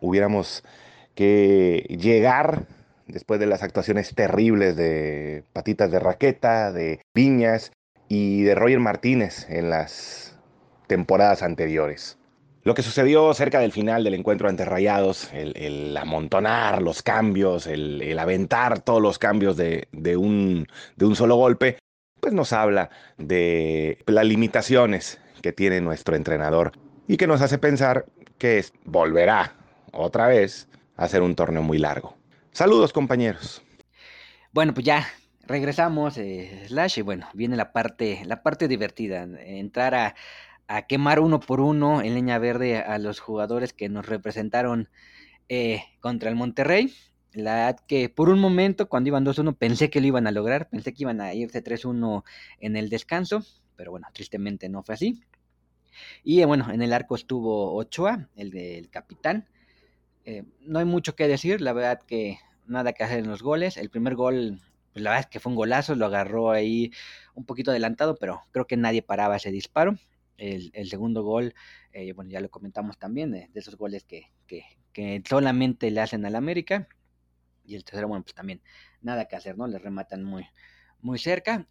hubiéramos 0.00 0.62
que 1.14 1.96
llegar 1.98 2.66
después 3.06 3.40
de 3.40 3.46
las 3.46 3.62
actuaciones 3.62 4.14
terribles 4.14 4.76
de 4.76 5.42
Patitas 5.52 5.90
de 5.90 5.98
Raqueta, 5.98 6.70
de 6.70 7.00
Viñas 7.14 7.72
y 8.08 8.42
de 8.42 8.54
Roger 8.54 8.80
Martínez 8.80 9.46
en 9.48 9.70
las 9.70 10.38
temporadas 10.86 11.42
anteriores. 11.42 12.18
Lo 12.64 12.74
que 12.74 12.82
sucedió 12.82 13.32
cerca 13.34 13.60
del 13.60 13.72
final 13.72 14.04
del 14.04 14.14
encuentro 14.14 14.48
ante 14.48 14.64
Rayados, 14.64 15.30
el, 15.32 15.96
amontonar 15.96 16.82
los 16.82 17.02
cambios, 17.02 17.66
el, 17.66 18.18
aventar 18.18 18.80
todos 18.80 19.00
los 19.00 19.18
cambios 19.18 19.56
de, 19.56 19.86
un, 20.16 20.66
de 20.96 21.06
un 21.06 21.16
solo 21.16 21.36
golpe, 21.36 21.78
pues 22.20 22.34
nos 22.34 22.52
habla 22.52 22.90
de 23.16 24.02
las 24.06 24.26
limitaciones 24.26 25.20
que 25.40 25.52
tiene 25.52 25.80
nuestro 25.80 26.16
entrenador 26.16 26.72
y 27.06 27.16
que 27.16 27.26
nos 27.26 27.40
hace 27.40 27.58
pensar 27.58 28.06
que 28.38 28.64
volverá 28.84 29.54
otra 29.92 30.26
vez 30.26 30.68
a 30.96 31.08
ser 31.08 31.22
un 31.22 31.34
torneo 31.34 31.62
muy 31.62 31.78
largo. 31.78 32.16
Saludos 32.52 32.92
compañeros. 32.92 33.62
Bueno, 34.52 34.74
pues 34.74 34.84
ya 34.84 35.06
regresamos, 35.48 36.18
eh, 36.18 36.66
Slash, 36.68 36.98
y 36.98 37.02
bueno, 37.02 37.26
viene 37.34 37.56
la 37.56 37.72
parte, 37.72 38.22
la 38.26 38.42
parte 38.42 38.68
divertida, 38.68 39.22
entrar 39.22 39.94
a, 39.94 40.14
quemar 40.86 41.18
uno 41.20 41.40
por 41.40 41.60
uno 41.60 42.02
en 42.02 42.14
leña 42.14 42.38
verde 42.38 42.76
a 42.76 42.98
los 42.98 43.20
jugadores 43.20 43.72
que 43.72 43.88
nos 43.88 44.04
representaron 44.04 44.90
eh, 45.48 45.82
contra 46.00 46.28
el 46.28 46.36
Monterrey. 46.36 46.92
La 47.32 47.74
que 47.86 48.10
por 48.10 48.28
un 48.28 48.38
momento, 48.38 48.88
cuando 48.88 49.08
iban 49.08 49.24
2-1, 49.24 49.56
pensé 49.56 49.88
que 49.88 50.00
lo 50.02 50.06
iban 50.08 50.26
a 50.26 50.30
lograr, 50.30 50.68
pensé 50.68 50.92
que 50.92 51.04
iban 51.04 51.22
a 51.22 51.32
irse 51.32 51.64
3-1 51.64 52.22
en 52.60 52.76
el 52.76 52.90
descanso, 52.90 53.42
pero 53.76 53.90
bueno, 53.92 54.06
tristemente 54.12 54.68
no 54.68 54.82
fue 54.82 54.94
así. 54.94 55.22
Y 56.22 56.42
eh, 56.42 56.44
bueno, 56.44 56.70
en 56.70 56.82
el 56.82 56.92
arco 56.92 57.14
estuvo 57.14 57.74
Ochoa, 57.74 58.28
el 58.36 58.50
del 58.50 58.90
capitán. 58.90 59.48
no 60.60 60.78
hay 60.78 60.84
mucho 60.84 61.16
que 61.16 61.28
decir, 61.28 61.62
la 61.62 61.72
verdad 61.72 62.02
que 62.06 62.38
nada 62.66 62.92
que 62.92 63.04
hacer 63.04 63.20
en 63.20 63.28
los 63.28 63.42
goles. 63.42 63.78
El 63.78 63.88
primer 63.88 64.14
gol 64.14 64.60
la 64.98 65.10
verdad 65.10 65.26
es 65.26 65.30
que 65.30 65.40
fue 65.40 65.50
un 65.50 65.56
golazo, 65.56 65.94
lo 65.94 66.06
agarró 66.06 66.50
ahí 66.50 66.92
un 67.34 67.44
poquito 67.44 67.70
adelantado, 67.70 68.16
pero 68.16 68.42
creo 68.52 68.66
que 68.66 68.76
nadie 68.76 69.02
paraba 69.02 69.36
ese 69.36 69.50
disparo. 69.50 69.96
El, 70.36 70.88
segundo 70.88 71.24
gol, 71.24 71.52
eh, 71.92 72.12
bueno, 72.12 72.30
ya 72.30 72.40
lo 72.40 72.48
comentamos 72.48 72.96
también, 72.96 73.32
de 73.32 73.48
esos 73.54 73.76
goles 73.76 74.04
que, 74.04 74.30
que, 74.46 75.22
solamente 75.28 75.90
le 75.90 76.00
hacen 76.00 76.24
al 76.26 76.36
América. 76.36 76.88
Y 77.64 77.74
el 77.74 77.84
tercero, 77.84 78.08
bueno, 78.08 78.24
pues 78.24 78.34
también 78.34 78.62
nada 79.00 79.26
que 79.26 79.36
hacer, 79.36 79.56
¿no? 79.58 79.66
Le 79.66 79.78
rematan 79.78 80.24
muy, 80.24 80.46
muy 81.00 81.18
cerca. 81.18 81.66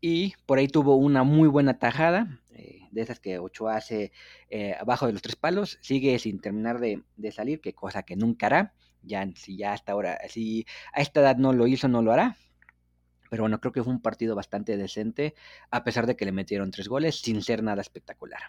Y 0.00 0.34
por 0.44 0.58
ahí 0.58 0.68
tuvo 0.68 0.96
una 0.96 1.22
muy 1.22 1.48
buena 1.48 1.78
tajada. 1.78 2.40
Eh, 2.50 2.82
de 2.90 3.02
esas 3.02 3.20
que 3.20 3.38
Ochoa 3.38 3.76
hace 3.76 4.12
eh, 4.50 4.74
abajo 4.78 5.06
de 5.06 5.12
los 5.12 5.22
tres 5.22 5.36
palos, 5.36 5.78
sigue 5.82 6.18
sin 6.18 6.40
terminar 6.40 6.80
de, 6.80 7.02
de, 7.16 7.32
salir, 7.32 7.60
que 7.60 7.74
cosa 7.74 8.02
que 8.02 8.16
nunca 8.16 8.46
hará. 8.46 8.74
Ya, 9.02 9.28
si 9.36 9.56
ya 9.56 9.72
hasta 9.72 9.92
ahora, 9.92 10.18
si 10.28 10.66
a 10.92 11.00
esta 11.00 11.20
edad 11.20 11.36
no 11.36 11.52
lo 11.52 11.66
hizo, 11.66 11.88
no 11.88 12.02
lo 12.02 12.12
hará. 12.12 12.36
Pero 13.36 13.42
bueno, 13.42 13.60
creo 13.60 13.70
que 13.70 13.84
fue 13.84 13.92
un 13.92 14.00
partido 14.00 14.34
bastante 14.34 14.78
decente, 14.78 15.34
a 15.70 15.84
pesar 15.84 16.06
de 16.06 16.16
que 16.16 16.24
le 16.24 16.32
metieron 16.32 16.70
tres 16.70 16.88
goles, 16.88 17.20
sin 17.20 17.42
ser 17.42 17.62
nada 17.62 17.82
espectacular. 17.82 18.40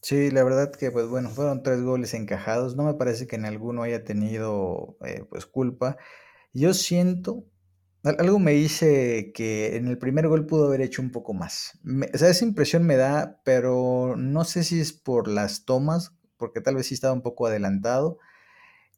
Sí, 0.00 0.30
la 0.30 0.44
verdad 0.44 0.70
que, 0.70 0.92
pues 0.92 1.08
bueno, 1.08 1.30
fueron 1.30 1.64
tres 1.64 1.82
goles 1.82 2.14
encajados. 2.14 2.76
No 2.76 2.84
me 2.84 2.94
parece 2.94 3.26
que 3.26 3.34
en 3.34 3.44
alguno 3.44 3.82
haya 3.82 4.04
tenido, 4.04 4.96
eh, 5.04 5.24
pues, 5.28 5.46
culpa. 5.46 5.96
Yo 6.52 6.74
siento, 6.74 7.44
algo 8.04 8.38
me 8.38 8.52
dice 8.52 9.32
que 9.34 9.74
en 9.74 9.88
el 9.88 9.98
primer 9.98 10.28
gol 10.28 10.46
pudo 10.46 10.68
haber 10.68 10.80
hecho 10.80 11.02
un 11.02 11.10
poco 11.10 11.34
más. 11.34 11.80
o 12.14 12.18
sea, 12.18 12.28
esa 12.28 12.44
impresión 12.44 12.84
me 12.84 12.94
da, 12.94 13.40
pero 13.44 14.14
no 14.16 14.44
sé 14.44 14.62
si 14.62 14.78
es 14.80 14.92
por 14.92 15.26
las 15.26 15.64
tomas, 15.64 16.14
porque 16.36 16.60
tal 16.60 16.76
vez 16.76 16.86
sí 16.86 16.94
estaba 16.94 17.14
un 17.14 17.22
poco 17.22 17.48
adelantado 17.48 18.18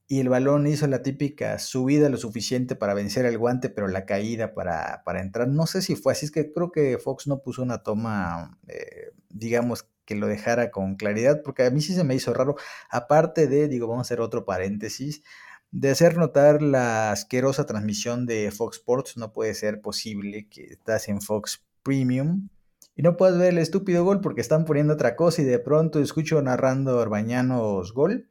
y 0.06 0.20
el 0.20 0.28
balón 0.28 0.66
hizo 0.66 0.86
la 0.86 1.02
típica 1.02 1.58
subida 1.58 2.08
lo 2.08 2.18
suficiente 2.18 2.76
para 2.76 2.94
vencer 2.94 3.24
el 3.24 3.38
guante, 3.38 3.70
pero 3.70 3.88
la 3.88 4.04
caída 4.04 4.52
para, 4.54 5.02
para 5.04 5.22
entrar. 5.22 5.48
No 5.48 5.66
sé 5.66 5.80
si 5.80 5.96
fue 5.96 6.12
así, 6.12 6.26
es 6.26 6.30
que 6.30 6.52
creo 6.52 6.70
que 6.70 6.98
Fox 6.98 7.26
no 7.26 7.40
puso 7.40 7.62
una 7.62 7.82
toma, 7.82 8.58
eh, 8.68 9.12
digamos, 9.30 9.88
que 10.04 10.14
lo 10.14 10.26
dejara 10.26 10.70
con 10.70 10.96
claridad, 10.96 11.40
porque 11.42 11.64
a 11.64 11.70
mí 11.70 11.80
sí 11.80 11.94
se 11.94 12.04
me 12.04 12.14
hizo 12.14 12.34
raro, 12.34 12.56
aparte 12.90 13.46
de, 13.46 13.68
digo, 13.68 13.86
vamos 13.88 14.00
a 14.00 14.08
hacer 14.08 14.20
otro 14.20 14.44
paréntesis, 14.44 15.22
de 15.70 15.90
hacer 15.90 16.18
notar 16.18 16.62
la 16.62 17.10
asquerosa 17.10 17.66
transmisión 17.66 18.26
de 18.26 18.50
Fox 18.50 18.76
Sports, 18.76 19.16
no 19.16 19.32
puede 19.32 19.54
ser 19.54 19.80
posible 19.80 20.48
que 20.48 20.64
estás 20.66 21.08
en 21.08 21.20
Fox 21.20 21.64
Premium 21.82 22.48
y 22.94 23.02
no 23.02 23.16
puedas 23.16 23.38
ver 23.38 23.48
el 23.48 23.58
estúpido 23.58 24.04
gol 24.04 24.20
porque 24.20 24.40
están 24.40 24.66
poniendo 24.66 24.94
otra 24.94 25.16
cosa 25.16 25.42
y 25.42 25.44
de 25.44 25.58
pronto 25.58 26.00
escucho 26.00 26.40
narrando 26.42 27.00
Arbañanos 27.00 27.92
gol 27.92 28.28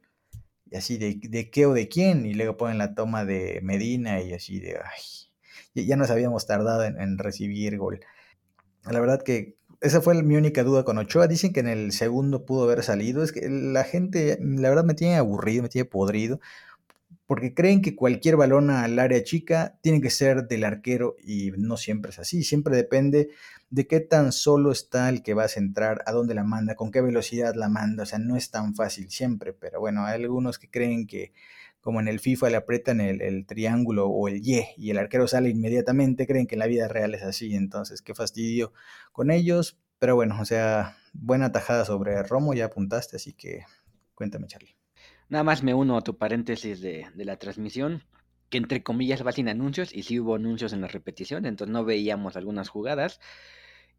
así 0.76 0.98
de, 0.98 1.18
de, 1.20 1.50
qué 1.50 1.66
o 1.66 1.72
de 1.72 1.88
quién, 1.88 2.26
y 2.26 2.34
luego 2.34 2.56
ponen 2.56 2.78
la 2.78 2.94
toma 2.94 3.24
de 3.24 3.60
Medina 3.62 4.20
y 4.20 4.32
así 4.32 4.60
de, 4.60 4.78
ay, 4.78 5.84
ya 5.86 5.96
nos 5.96 6.10
habíamos 6.10 6.46
tardado 6.46 6.84
en, 6.84 7.18
recibir 7.18 7.76
gol. 7.78 8.00
La 8.84 9.00
verdad 9.00 9.22
que 9.22 9.56
esa 9.80 10.00
fue 10.00 10.22
mi 10.22 10.36
única 10.36 10.62
duda 10.62 10.84
con 10.84 10.98
Ochoa. 10.98 11.26
Dicen 11.26 11.52
que 11.52 11.60
en 11.60 11.68
el 11.68 11.92
segundo 11.92 12.46
pudo 12.46 12.64
haber 12.64 12.82
salido. 12.82 13.22
Es 13.22 13.32
que 13.32 13.48
la 13.48 13.84
gente, 13.84 14.38
la 14.40 14.68
verdad, 14.68 14.84
me 14.84 14.94
tiene 14.94 15.16
aburrido, 15.16 15.62
me 15.62 15.68
tiene 15.68 15.86
podrido 15.86 16.40
porque 17.26 17.54
creen 17.54 17.80
que 17.80 17.96
cualquier 17.96 18.36
balón 18.36 18.70
al 18.70 18.98
área 18.98 19.22
chica 19.22 19.78
tiene 19.82 20.00
que 20.00 20.10
ser 20.10 20.46
del 20.46 20.64
arquero 20.64 21.16
y 21.24 21.52
no 21.56 21.76
siempre 21.76 22.10
es 22.10 22.18
así, 22.18 22.42
siempre 22.42 22.76
depende 22.76 23.30
de 23.74 23.88
qué 23.88 23.98
tan 23.98 24.30
solo 24.30 24.70
está 24.70 25.08
el 25.08 25.22
que 25.24 25.34
va 25.34 25.44
a 25.44 25.48
centrar, 25.48 26.04
a 26.06 26.12
dónde 26.12 26.34
la 26.34 26.44
manda, 26.44 26.76
con 26.76 26.92
qué 26.92 27.00
velocidad 27.00 27.54
la 27.56 27.68
manda, 27.68 28.04
o 28.04 28.06
sea, 28.06 28.20
no 28.20 28.36
es 28.36 28.52
tan 28.52 28.76
fácil 28.76 29.10
siempre, 29.10 29.52
pero 29.52 29.80
bueno, 29.80 30.06
hay 30.06 30.22
algunos 30.22 30.60
que 30.60 30.70
creen 30.70 31.08
que 31.08 31.32
como 31.80 32.00
en 32.00 32.06
el 32.06 32.20
FIFA 32.20 32.50
le 32.50 32.56
aprietan 32.56 33.00
el, 33.00 33.20
el 33.20 33.46
triángulo 33.46 34.06
o 34.08 34.28
el 34.28 34.36
Y 34.46 34.64
y 34.76 34.90
el 34.90 34.98
arquero 34.98 35.26
sale 35.26 35.50
inmediatamente, 35.50 36.26
creen 36.26 36.46
que 36.46 36.54
en 36.54 36.60
la 36.60 36.68
vida 36.68 36.86
real 36.86 37.16
es 37.16 37.24
así, 37.24 37.56
entonces 37.56 38.00
qué 38.00 38.14
fastidio 38.14 38.72
con 39.10 39.32
ellos, 39.32 39.76
pero 39.98 40.14
bueno, 40.14 40.40
o 40.40 40.44
sea, 40.44 40.96
buena 41.12 41.50
tajada 41.50 41.84
sobre 41.84 42.22
Romo, 42.22 42.54
ya 42.54 42.66
apuntaste, 42.66 43.16
así 43.16 43.32
que 43.32 43.64
cuéntame 44.14 44.46
Charlie. 44.46 44.76
Nada 45.28 45.42
más 45.42 45.64
me 45.64 45.74
uno 45.74 45.96
a 45.96 46.02
tu 46.02 46.16
paréntesis 46.16 46.80
de, 46.80 47.08
la 47.16 47.38
transmisión, 47.38 48.04
que 48.50 48.58
entre 48.58 48.84
comillas 48.84 49.26
va 49.26 49.32
sin 49.32 49.48
anuncios, 49.48 49.92
y 49.92 50.04
sí 50.04 50.20
hubo 50.20 50.36
anuncios 50.36 50.72
en 50.72 50.80
la 50.80 50.86
repetición, 50.86 51.44
entonces 51.44 51.72
no 51.72 51.84
veíamos 51.84 52.36
algunas 52.36 52.68
jugadas. 52.68 53.18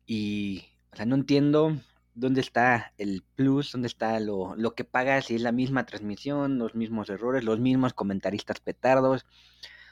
Y, 0.06 0.65
o 0.91 0.96
sea, 0.96 1.06
no 1.06 1.15
entiendo 1.15 1.78
dónde 2.13 2.41
está 2.41 2.94
el 2.98 3.24
plus, 3.36 3.72
dónde 3.72 3.88
está 3.88 4.20
lo, 4.20 4.56
lo 4.56 4.76
que 4.76 4.84
pagas, 4.84 5.26
si 5.26 5.36
es 5.36 5.41
la 5.41 5.52
misma 5.52 5.86
transmisión, 5.86 6.58
los 6.58 6.76
mismos 6.76 7.10
errores, 7.10 7.44
los 7.44 7.60
mismos 7.60 7.94
comentaristas 7.94 8.60
petardos. 8.60 9.26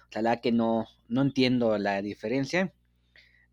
O 0.10 0.12
sea, 0.14 0.38
que 0.42 0.52
no, 0.52 0.88
no 1.08 1.22
entiendo 1.22 1.78
la 1.78 2.02
diferencia. 2.02 2.74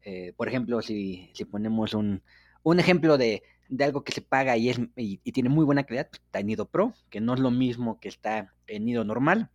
Eh, 0.02 0.32
por 0.36 0.48
ejemplo, 0.48 0.82
si, 0.82 1.30
si 1.34 1.44
ponemos 1.44 1.94
un, 1.94 2.22
un 2.62 2.80
ejemplo 2.80 3.18
de, 3.18 3.42
de 3.70 3.84
algo 3.84 4.04
que 4.04 4.12
se 4.12 4.20
paga 4.20 4.56
y, 4.56 4.68
es, 4.68 4.78
y, 4.96 5.18
tiene 5.32 5.48
muy 5.48 5.64
buena 5.64 5.84
calidad, 5.84 6.08
pues, 6.10 6.20
está 6.24 6.40
en 6.40 6.48
Nido 6.48 6.68
Pro, 6.68 6.94
que 7.08 7.20
no 7.20 7.34
es 7.34 7.40
lo 7.40 7.50
mismo 7.50 8.00
que 8.00 8.08
está 8.08 8.52
en 8.66 8.84
Nido 8.84 9.04
normal. 9.04 9.50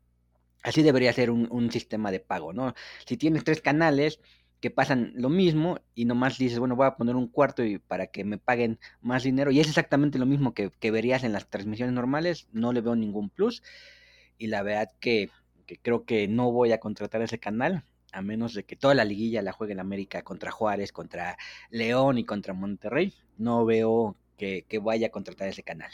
Así 0.63 0.82
debería 0.82 1.13
ser 1.13 1.30
un, 1.30 1.72
sistema 1.72 2.12
de 2.12 2.20
pago, 2.20 2.52
¿no? 2.52 2.74
Si 3.06 3.18
tienes 3.18 3.44
tres 3.44 3.62
canales 3.62 4.20
que 4.65 4.71
pasan 4.71 5.12
lo 5.13 5.30
mismo 5.30 5.80
y 5.93 6.06
nomás 6.06 6.39
dices, 6.39 6.58
bueno, 6.58 6.75
voy 6.75 6.88
a 6.88 6.95
poner 6.95 7.15
un 7.15 7.28
cuarto 7.28 7.63
y 7.63 7.78
para 7.78 8.08
que 8.08 8.23
me 8.23 8.39
paguen 8.39 8.80
más 8.99 9.21
dinero, 9.21 9.51
y 9.51 9.60
es 9.60 9.67
exactamente 9.67 10.17
lo 10.17 10.25
mismo 10.25 10.56
que, 10.56 10.71
verías 10.89 11.23
en 11.23 11.34
las 11.34 11.47
transmisiones 11.47 11.93
normales, 11.93 12.47
no 12.51 12.73
le 12.73 12.82
veo 12.82 12.95
ningún 12.95 13.30
plus. 13.30 13.62
Y 14.39 14.47
la 14.47 14.63
verdad 14.63 14.89
que, 14.99 15.30
que 15.67 15.78
creo 15.78 16.04
que 16.04 16.28
no 16.28 16.51
voy 16.51 16.71
a 16.71 16.80
contratar 16.80 17.21
ese 17.21 17.38
canal, 17.38 17.86
a 18.12 18.23
menos 18.23 18.56
de 18.56 18.63
que 18.63 18.75
toda 18.75 18.95
la 18.95 19.06
liguilla 19.06 19.43
la 19.43 19.51
juegue 19.51 19.73
en 19.73 19.82
América 19.82 20.23
contra 20.23 20.49
Juárez, 20.49 20.91
contra 20.91 21.38
León 21.69 22.17
y 22.17 22.23
contra 22.23 22.56
Monterrey. 22.56 23.13
No 23.38 23.65
veo 23.65 24.17
que, 24.36 24.65
vaya 24.82 25.10
a 25.10 25.12
contratar 25.12 25.47
ese 25.47 25.62
canal. 25.62 25.91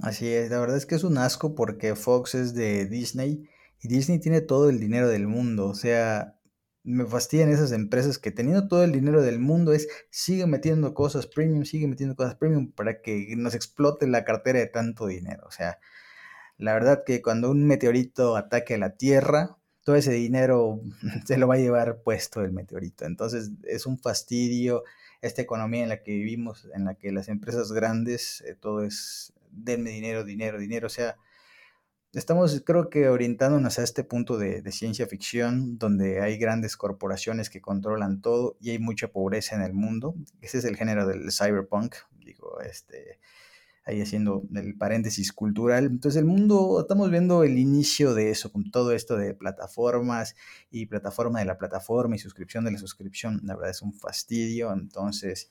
Así 0.00 0.28
es, 0.28 0.50
la 0.50 0.60
verdad 0.60 0.78
es 0.78 0.86
que 0.86 0.94
es 0.94 1.04
un 1.04 1.18
asco 1.18 1.54
porque 1.54 1.94
Fox 1.94 2.34
es 2.34 2.54
de 2.54 2.86
Disney 2.86 3.42
y 3.82 3.88
Disney 3.88 4.18
tiene 4.18 4.40
todo 4.40 4.70
el 4.70 4.80
dinero 4.80 5.08
del 5.08 5.26
mundo. 5.26 5.68
O 5.68 5.74
sea, 5.74 6.39
me 6.82 7.04
fastidian 7.04 7.50
esas 7.50 7.72
empresas 7.72 8.18
que 8.18 8.30
teniendo 8.30 8.68
todo 8.68 8.84
el 8.84 8.92
dinero 8.92 9.22
del 9.22 9.38
mundo 9.38 9.72
es 9.72 9.88
sigue 10.10 10.46
metiendo 10.46 10.94
cosas 10.94 11.26
premium, 11.26 11.64
sigue 11.64 11.86
metiendo 11.86 12.16
cosas 12.16 12.36
premium 12.36 12.72
para 12.72 13.02
que 13.02 13.34
nos 13.36 13.54
explote 13.54 14.06
la 14.06 14.24
cartera 14.24 14.58
de 14.58 14.66
tanto 14.66 15.06
dinero. 15.06 15.44
O 15.46 15.50
sea, 15.50 15.78
la 16.58 16.74
verdad 16.74 17.04
que 17.06 17.22
cuando 17.22 17.50
un 17.50 17.66
meteorito 17.66 18.36
ataque 18.36 18.74
a 18.74 18.78
la 18.78 18.96
Tierra, 18.96 19.56
todo 19.84 19.96
ese 19.96 20.12
dinero 20.12 20.80
se 21.26 21.38
lo 21.38 21.48
va 21.48 21.54
a 21.54 21.58
llevar 21.58 22.02
puesto 22.02 22.42
el 22.42 22.52
meteorito. 22.52 23.04
Entonces 23.04 23.50
es 23.64 23.86
un 23.86 23.98
fastidio 23.98 24.84
esta 25.20 25.42
economía 25.42 25.82
en 25.82 25.90
la 25.90 26.02
que 26.02 26.12
vivimos, 26.12 26.68
en 26.74 26.84
la 26.86 26.94
que 26.94 27.12
las 27.12 27.28
empresas 27.28 27.72
grandes, 27.72 28.42
eh, 28.42 28.54
todo 28.58 28.84
es 28.84 29.32
denme 29.50 29.90
dinero, 29.90 30.24
dinero, 30.24 30.58
dinero. 30.58 30.86
O 30.86 30.90
sea, 30.90 31.16
estamos 32.12 32.62
creo 32.64 32.90
que 32.90 33.08
orientándonos 33.08 33.78
a 33.78 33.84
este 33.84 34.04
punto 34.04 34.38
de, 34.38 34.62
de 34.62 34.72
ciencia 34.72 35.06
ficción 35.06 35.78
donde 35.78 36.20
hay 36.20 36.38
grandes 36.38 36.76
corporaciones 36.76 37.50
que 37.50 37.60
controlan 37.60 38.20
todo 38.20 38.56
y 38.60 38.70
hay 38.70 38.78
mucha 38.78 39.08
pobreza 39.08 39.56
en 39.56 39.62
el 39.62 39.72
mundo. 39.72 40.14
Ese 40.40 40.58
es 40.58 40.64
el 40.64 40.76
género 40.76 41.06
del 41.06 41.30
cyberpunk. 41.32 41.94
Digo, 42.24 42.60
este 42.60 43.18
ahí 43.84 44.00
haciendo 44.00 44.42
el 44.54 44.76
paréntesis 44.76 45.32
cultural. 45.32 45.86
Entonces 45.86 46.18
el 46.18 46.26
mundo, 46.26 46.80
estamos 46.80 47.10
viendo 47.10 47.44
el 47.44 47.58
inicio 47.58 48.14
de 48.14 48.30
eso, 48.30 48.52
con 48.52 48.70
todo 48.70 48.92
esto 48.92 49.16
de 49.16 49.34
plataformas 49.34 50.36
y 50.70 50.86
plataforma 50.86 51.40
de 51.40 51.46
la 51.46 51.58
plataforma 51.58 52.16
y 52.16 52.18
suscripción 52.18 52.64
de 52.64 52.72
la 52.72 52.78
suscripción, 52.78 53.40
la 53.44 53.54
verdad 53.54 53.70
es 53.70 53.82
un 53.82 53.92
fastidio. 53.92 54.72
Entonces, 54.72 55.50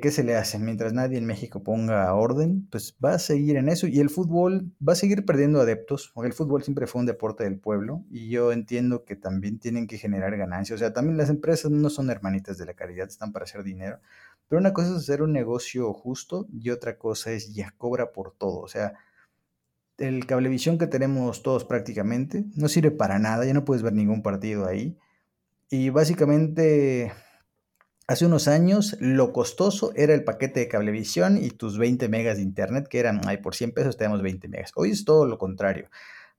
¿qué, 0.00 0.10
se 0.10 0.22
le 0.22 0.36
hace? 0.36 0.58
Mientras 0.58 0.92
nadie 0.92 1.18
en 1.18 1.26
México 1.26 1.62
ponga 1.62 2.12
orden, 2.14 2.68
pues 2.70 2.96
va 3.04 3.14
a 3.14 3.18
seguir 3.18 3.56
en 3.56 3.68
eso 3.68 3.86
y 3.86 4.00
el 4.00 4.10
fútbol 4.10 4.72
va 4.86 4.92
a 4.92 4.96
seguir 4.96 5.24
perdiendo 5.24 5.60
adeptos, 5.60 6.12
el 6.22 6.32
fútbol 6.32 6.62
siempre 6.62 6.86
fue 6.86 7.00
un 7.00 7.06
deporte 7.06 7.44
del 7.44 7.58
pueblo 7.58 8.04
y 8.10 8.28
yo 8.28 8.52
entiendo 8.52 9.04
que 9.04 9.16
también 9.16 9.58
tienen 9.58 9.86
que 9.86 9.98
generar 9.98 10.36
ganancias. 10.36 10.76
O 10.76 10.78
sea, 10.78 10.92
también 10.92 11.16
las 11.16 11.30
empresas 11.30 11.70
no 11.70 11.90
son 11.90 12.10
hermanitas 12.10 12.58
de 12.58 12.66
la 12.66 12.74
caridad, 12.74 13.08
están 13.08 13.32
para 13.32 13.44
hacer 13.44 13.62
dinero 13.62 14.00
pero 14.50 14.58
una 14.58 14.72
cosa 14.72 14.90
es 14.90 14.96
hacer 14.96 15.22
un 15.22 15.32
negocio 15.32 15.92
justo 15.92 16.48
y 16.52 16.70
otra 16.70 16.98
cosa 16.98 17.30
es 17.30 17.54
ya 17.54 17.72
cobra 17.78 18.10
por 18.10 18.32
todo. 18.32 18.58
O 18.58 18.66
sea, 18.66 18.94
el 19.96 20.26
cablevisión 20.26 20.76
que 20.76 20.88
tenemos 20.88 21.44
todos 21.44 21.64
prácticamente 21.64 22.44
no 22.56 22.66
sirve 22.66 22.90
para 22.90 23.20
nada, 23.20 23.44
ya 23.44 23.54
no 23.54 23.64
puedes 23.64 23.84
ver 23.84 23.92
ningún 23.92 24.22
partido 24.22 24.66
ahí. 24.66 24.98
Y 25.70 25.90
básicamente, 25.90 27.12
hace 28.10 28.26
unos 28.26 28.48
años, 28.48 28.96
lo 28.98 29.32
costoso 29.32 29.92
era 29.94 30.12
el 30.14 30.24
paquete 30.24 30.58
de 30.58 30.66
cablevisión 30.66 31.38
y 31.38 31.50
tus 31.50 31.78
20 31.78 32.08
megas 32.08 32.38
de 32.38 32.42
internet, 32.42 32.88
que 32.88 32.98
eran, 32.98 33.20
ay, 33.24 33.36
por 33.36 33.54
100 33.54 33.70
pesos 33.70 33.96
tenemos 33.96 34.20
20 34.20 34.48
megas. 34.48 34.72
Hoy 34.74 34.90
es 34.90 35.04
todo 35.04 35.26
lo 35.26 35.38
contrario. 35.38 35.88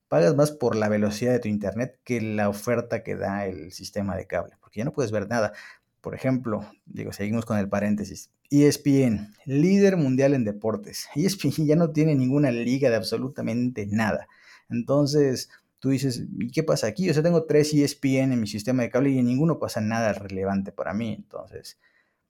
Pagas 0.06 0.36
más 0.36 0.50
por 0.50 0.76
la 0.76 0.90
velocidad 0.90 1.32
de 1.32 1.38
tu 1.38 1.48
internet 1.48 1.98
que 2.04 2.20
la 2.20 2.50
oferta 2.50 3.02
que 3.02 3.16
da 3.16 3.46
el 3.46 3.72
sistema 3.72 4.16
de 4.16 4.26
cable, 4.26 4.54
porque 4.60 4.80
ya 4.80 4.84
no 4.84 4.92
puedes 4.92 5.12
ver 5.12 5.30
nada. 5.30 5.54
Por 6.02 6.14
ejemplo, 6.14 6.62
digo, 6.84 7.14
seguimos 7.14 7.46
con 7.46 7.56
el 7.56 7.70
paréntesis. 7.70 8.30
ESPN, 8.50 9.32
líder 9.46 9.96
mundial 9.96 10.34
en 10.34 10.44
deportes. 10.44 11.08
ESPN 11.14 11.64
ya 11.64 11.76
no 11.76 11.90
tiene 11.92 12.14
ninguna 12.14 12.50
liga 12.50 12.90
de 12.90 12.96
absolutamente 12.96 13.86
nada. 13.86 14.28
Entonces, 14.68 15.48
tú 15.82 15.88
dices, 15.88 16.22
¿y 16.38 16.52
qué 16.52 16.62
pasa 16.62 16.86
aquí? 16.86 17.10
O 17.10 17.12
sea, 17.12 17.24
tengo 17.24 17.44
tres 17.44 17.74
ESPN 17.74 18.30
en 18.32 18.40
mi 18.40 18.46
sistema 18.46 18.84
de 18.84 18.88
cable 18.88 19.10
y 19.10 19.18
en 19.18 19.26
ninguno 19.26 19.58
pasa 19.58 19.80
nada 19.80 20.12
relevante 20.12 20.70
para 20.70 20.94
mí. 20.94 21.12
Entonces, 21.12 21.80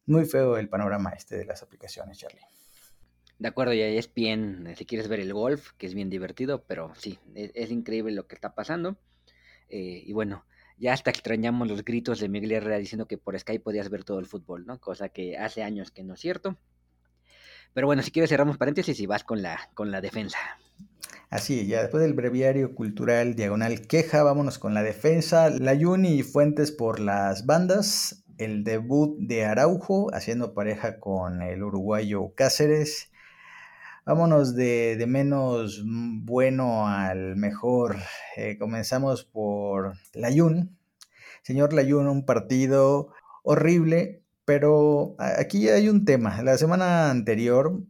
muy 0.07 0.25
feo 0.25 0.57
el 0.57 0.71
panorama 0.71 1.11
este 1.11 1.37
de 1.37 1.45
las 1.45 1.63
aplicaciones, 1.63 2.17
Charlie. 2.17 2.41
De 3.39 3.49
acuerdo, 3.49 3.75
ya 3.75 3.85
ESPN, 3.85 4.75
si 4.75 4.87
quieres 4.87 5.07
ver 5.07 5.21
el 5.21 5.35
golf, 5.35 5.73
que 5.77 5.87
es 5.87 5.93
bien 5.93 6.09
divertido, 6.09 6.65
pero 6.65 6.95
sí, 6.95 7.19
es, 7.35 7.71
increíble 7.71 8.13
lo 8.13 8.27
que 8.27 8.37
está 8.37 8.55
pasando. 8.55 8.97
Eh, 9.69 10.03
y 10.07 10.15
bueno, 10.15 10.47
Ya 10.79 10.95
hasta 10.95 11.11
extrañamos 11.11 11.69
los 11.69 11.85
gritos 11.85 12.21
de 12.21 12.31
Miguel 12.31 12.53
Herrera 12.53 12.79
diciendo 12.79 13.07
que 13.07 13.19
por 13.19 13.39
Skype 13.39 13.63
podías 13.63 13.91
ver 13.91 14.03
todo 14.03 14.19
el 14.19 14.27
fútbol, 14.27 14.65
¿no? 14.65 14.81
Cosa 14.81 15.11
que 15.11 15.37
hace 15.37 15.63
años 15.63 15.91
que 15.91 16.05
no 16.05 16.15
es 16.15 16.21
cierto. 16.21 16.57
Pero 17.75 17.87
bueno, 17.87 18.03
si 18.03 18.13
quieres 18.13 18.31
cerramos 18.31 18.57
paréntesis 18.57 18.99
y 18.99 19.05
vas 19.05 19.25
con 19.25 19.43
la, 19.43 19.71
con 19.75 19.91
la 19.91 20.01
defensa. 20.01 20.39
Así, 21.33 21.67
ya 21.67 21.81
después 21.81 22.03
del 22.03 22.13
breviario 22.13 22.75
cultural 22.75 23.35
diagonal 23.35 23.87
queja, 23.87 24.23
vámonos 24.23 24.59
con 24.59 24.75
la 24.75 24.83
defensa. 24.83 25.49
Layuni 25.49 26.19
y 26.19 26.23
Fuentes 26.23 26.73
por 26.73 27.01
las 27.01 27.47
bandas. 27.47 28.25
El 28.37 28.65
debut 28.65 29.17
de 29.19 29.47
Araujo 29.47 30.15
haciendo 30.15 30.53
pareja 30.53 31.01
con 31.01 31.41
el 31.41 31.63
uruguayo 31.63 32.35
Cáceres. 32.35 33.11
Vámonos 34.05 34.57
de, 34.57 35.03
menos 35.09 35.83
bueno 35.87 36.89
al 36.89 37.37
mejor. 37.37 37.97
Eh, 38.37 38.59
comenzamos 38.59 39.25
por 39.25 39.95
Layun. 40.13 40.77
Señor 41.43 41.73
Layun, 41.73 42.09
un 42.09 42.27
partido 42.27 43.09
horrible, 43.43 44.23
pero 44.45 45.15
aquí 45.19 45.69
hay 45.69 45.89
un 45.89 46.05
tema. 46.05 46.43
La 46.43 46.59
semana 46.59 47.11
anterior 47.11 47.85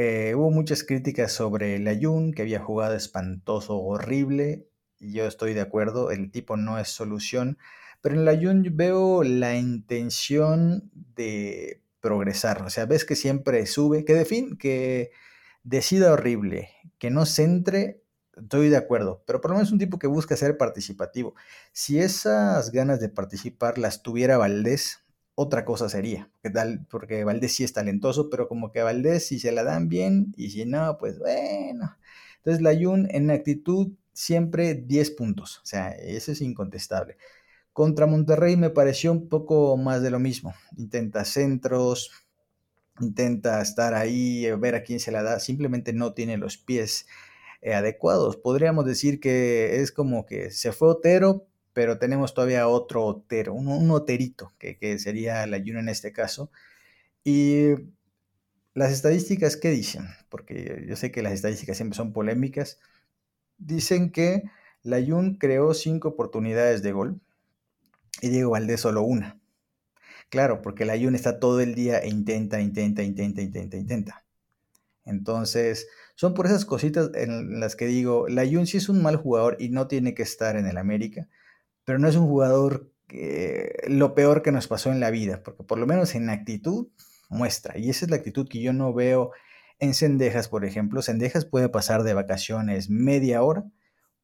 eh, 0.00 0.36
hubo 0.36 0.52
muchas 0.52 0.84
críticas 0.84 1.32
sobre 1.32 1.74
el 1.74 1.88
Ayun, 1.88 2.32
que 2.32 2.42
había 2.42 2.60
jugado 2.60 2.94
espantoso, 2.94 3.78
horrible. 3.78 4.68
Yo 5.00 5.26
estoy 5.26 5.54
de 5.54 5.60
acuerdo, 5.60 6.12
el 6.12 6.30
tipo 6.30 6.56
no 6.56 6.78
es 6.78 6.86
solución. 6.86 7.58
Pero 8.00 8.14
en 8.14 8.20
el 8.20 8.28
Ayun 8.28 8.64
veo 8.76 9.24
la 9.24 9.56
intención 9.56 10.88
de 10.94 11.82
progresar. 12.00 12.62
O 12.62 12.70
sea, 12.70 12.86
ves 12.86 13.04
que 13.04 13.16
siempre 13.16 13.66
sube, 13.66 14.04
que 14.04 14.14
de 14.14 14.24
fin, 14.24 14.56
que 14.56 15.10
decida 15.64 16.12
horrible, 16.12 16.70
que 16.98 17.10
no 17.10 17.26
centre, 17.26 18.04
estoy 18.36 18.68
de 18.68 18.76
acuerdo. 18.76 19.24
Pero 19.26 19.40
por 19.40 19.50
lo 19.50 19.56
menos 19.56 19.72
un 19.72 19.80
tipo 19.80 19.98
que 19.98 20.06
busca 20.06 20.36
ser 20.36 20.56
participativo. 20.56 21.34
Si 21.72 21.98
esas 21.98 22.70
ganas 22.70 23.00
de 23.00 23.08
participar 23.08 23.78
las 23.78 24.04
tuviera 24.04 24.38
Valdés, 24.38 25.00
otra 25.40 25.64
cosa 25.64 25.88
sería, 25.88 26.28
porque, 26.32 26.50
tal, 26.50 26.84
porque 26.90 27.22
Valdés 27.22 27.54
sí 27.54 27.62
es 27.62 27.72
talentoso, 27.72 28.28
pero 28.28 28.48
como 28.48 28.72
que 28.72 28.82
Valdés 28.82 29.28
si 29.28 29.38
se 29.38 29.52
la 29.52 29.62
dan 29.62 29.88
bien 29.88 30.34
y 30.36 30.50
si 30.50 30.66
no, 30.66 30.98
pues 30.98 31.20
bueno. 31.20 31.96
Entonces 32.38 32.60
la 32.60 32.74
Jun 32.74 33.06
en 33.12 33.30
actitud 33.30 33.92
siempre 34.12 34.74
10 34.74 35.12
puntos, 35.12 35.58
o 35.58 35.66
sea, 35.66 35.90
eso 35.90 36.32
es 36.32 36.40
incontestable. 36.40 37.18
Contra 37.72 38.06
Monterrey 38.06 38.56
me 38.56 38.70
pareció 38.70 39.12
un 39.12 39.28
poco 39.28 39.76
más 39.76 40.02
de 40.02 40.10
lo 40.10 40.18
mismo. 40.18 40.54
Intenta 40.76 41.24
centros, 41.24 42.10
intenta 43.00 43.62
estar 43.62 43.94
ahí, 43.94 44.46
eh, 44.46 44.56
ver 44.56 44.74
a 44.74 44.82
quién 44.82 45.00
se 45.00 45.12
la 45.12 45.22
da, 45.22 45.40
simplemente 45.40 45.92
no 45.92 46.14
tiene 46.14 46.36
los 46.36 46.58
pies 46.58 47.06
eh, 47.62 47.74
adecuados. 47.74 48.36
Podríamos 48.36 48.86
decir 48.86 49.20
que 49.20 49.80
es 49.82 49.92
como 49.92 50.26
que 50.26 50.50
se 50.50 50.72
fue 50.72 50.88
Otero, 50.88 51.47
pero 51.78 51.96
tenemos 51.96 52.34
todavía 52.34 52.66
otro 52.66 53.04
Otero, 53.04 53.54
un, 53.54 53.88
Oterito, 53.92 54.52
que, 54.58 54.98
sería 54.98 55.46
la 55.46 55.60
Juno 55.60 55.78
en 55.78 55.88
este 55.88 56.12
caso. 56.12 56.50
Y 57.22 57.68
las 58.74 58.90
estadísticas, 58.90 59.56
¿qué 59.56 59.70
dicen? 59.70 60.08
Porque 60.28 60.84
yo 60.88 60.96
sé 60.96 61.12
que 61.12 61.22
las 61.22 61.34
estadísticas 61.34 61.76
siempre 61.76 61.96
son 61.96 62.12
polémicas. 62.12 62.80
Dicen 63.58 64.10
que 64.10 64.42
la 64.82 65.00
Jun 65.00 65.36
creó 65.36 65.72
cinco 65.72 66.08
oportunidades 66.08 66.82
de 66.82 66.90
gol 66.90 67.20
y 68.22 68.30
Diego 68.30 68.50
Valdés 68.50 68.80
solo 68.80 69.02
una. 69.02 69.38
Claro, 70.30 70.62
porque 70.62 70.84
la 70.84 70.98
Jun 70.98 71.14
está 71.14 71.38
todo 71.38 71.60
el 71.60 71.76
día 71.76 72.00
e 72.00 72.08
intenta, 72.08 72.60
intenta, 72.60 73.04
intenta, 73.04 73.40
intenta, 73.40 73.76
intenta. 73.76 74.24
Entonces, 75.04 75.86
son 76.16 76.34
por 76.34 76.46
esas 76.46 76.64
cositas 76.64 77.12
en 77.14 77.60
las 77.60 77.76
que 77.76 77.86
digo, 77.86 78.26
la 78.26 78.44
Jun 78.44 78.66
sí 78.66 78.78
es 78.78 78.88
un 78.88 79.00
mal 79.00 79.14
jugador 79.14 79.56
y 79.60 79.68
no 79.68 79.86
tiene 79.86 80.14
que 80.14 80.24
estar 80.24 80.56
en 80.56 80.66
el 80.66 80.76
América, 80.76 81.28
pero 81.88 81.98
no 81.98 82.06
es 82.06 82.16
un 82.16 82.26
jugador 82.26 82.92
lo 83.86 84.14
peor 84.14 84.42
que 84.42 84.52
nos 84.52 84.68
pasó 84.68 84.92
en 84.92 85.00
la 85.00 85.08
vida, 85.08 85.42
porque 85.42 85.62
por 85.62 85.78
lo 85.78 85.86
menos 85.86 86.14
en 86.14 86.28
actitud 86.28 86.88
muestra, 87.30 87.78
y 87.78 87.88
esa 87.88 88.04
es 88.04 88.10
la 88.10 88.18
actitud 88.18 88.46
que 88.46 88.60
yo 88.60 88.74
no 88.74 88.92
veo 88.92 89.30
en 89.78 89.94
Cendejas, 89.94 90.48
por 90.48 90.66
ejemplo. 90.66 91.00
Cendejas 91.00 91.46
puede 91.46 91.70
pasar 91.70 92.02
de 92.02 92.12
vacaciones 92.12 92.90
media 92.90 93.42
hora, 93.42 93.64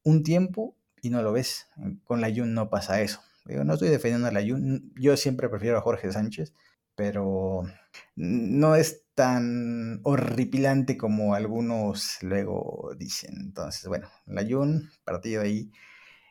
un 0.03 0.23
tiempo, 0.23 0.77
y 1.01 1.09
no 1.09 1.23
lo 1.23 1.33
ves. 1.33 1.67
Con 2.03 2.21
la 2.21 2.29
Jun 2.29 2.53
no 2.53 2.69
pasa 2.69 3.01
eso. 3.01 3.23
No 3.47 3.73
estoy 3.73 3.89
defendiendo 3.89 4.29
a 4.29 4.31
la 4.31 4.43
Jun, 4.43 4.93
yo 5.01 5.17
siempre 5.17 5.49
prefiero 5.49 5.79
a 5.79 5.81
Jorge 5.81 6.13
Sánchez, 6.13 6.53
pero 6.95 7.63
no 8.15 8.77
es 8.77 9.05
tan 9.15 10.01
horripilante 10.03 10.99
como 10.99 11.35
algunos 11.35 12.19
luego 12.21 12.91
dicen. 12.99 13.37
Entonces, 13.41 13.87
bueno, 13.87 14.11
la 14.27 14.45
Jun, 14.47 14.91
partido 15.03 15.41
ahí 15.41 15.71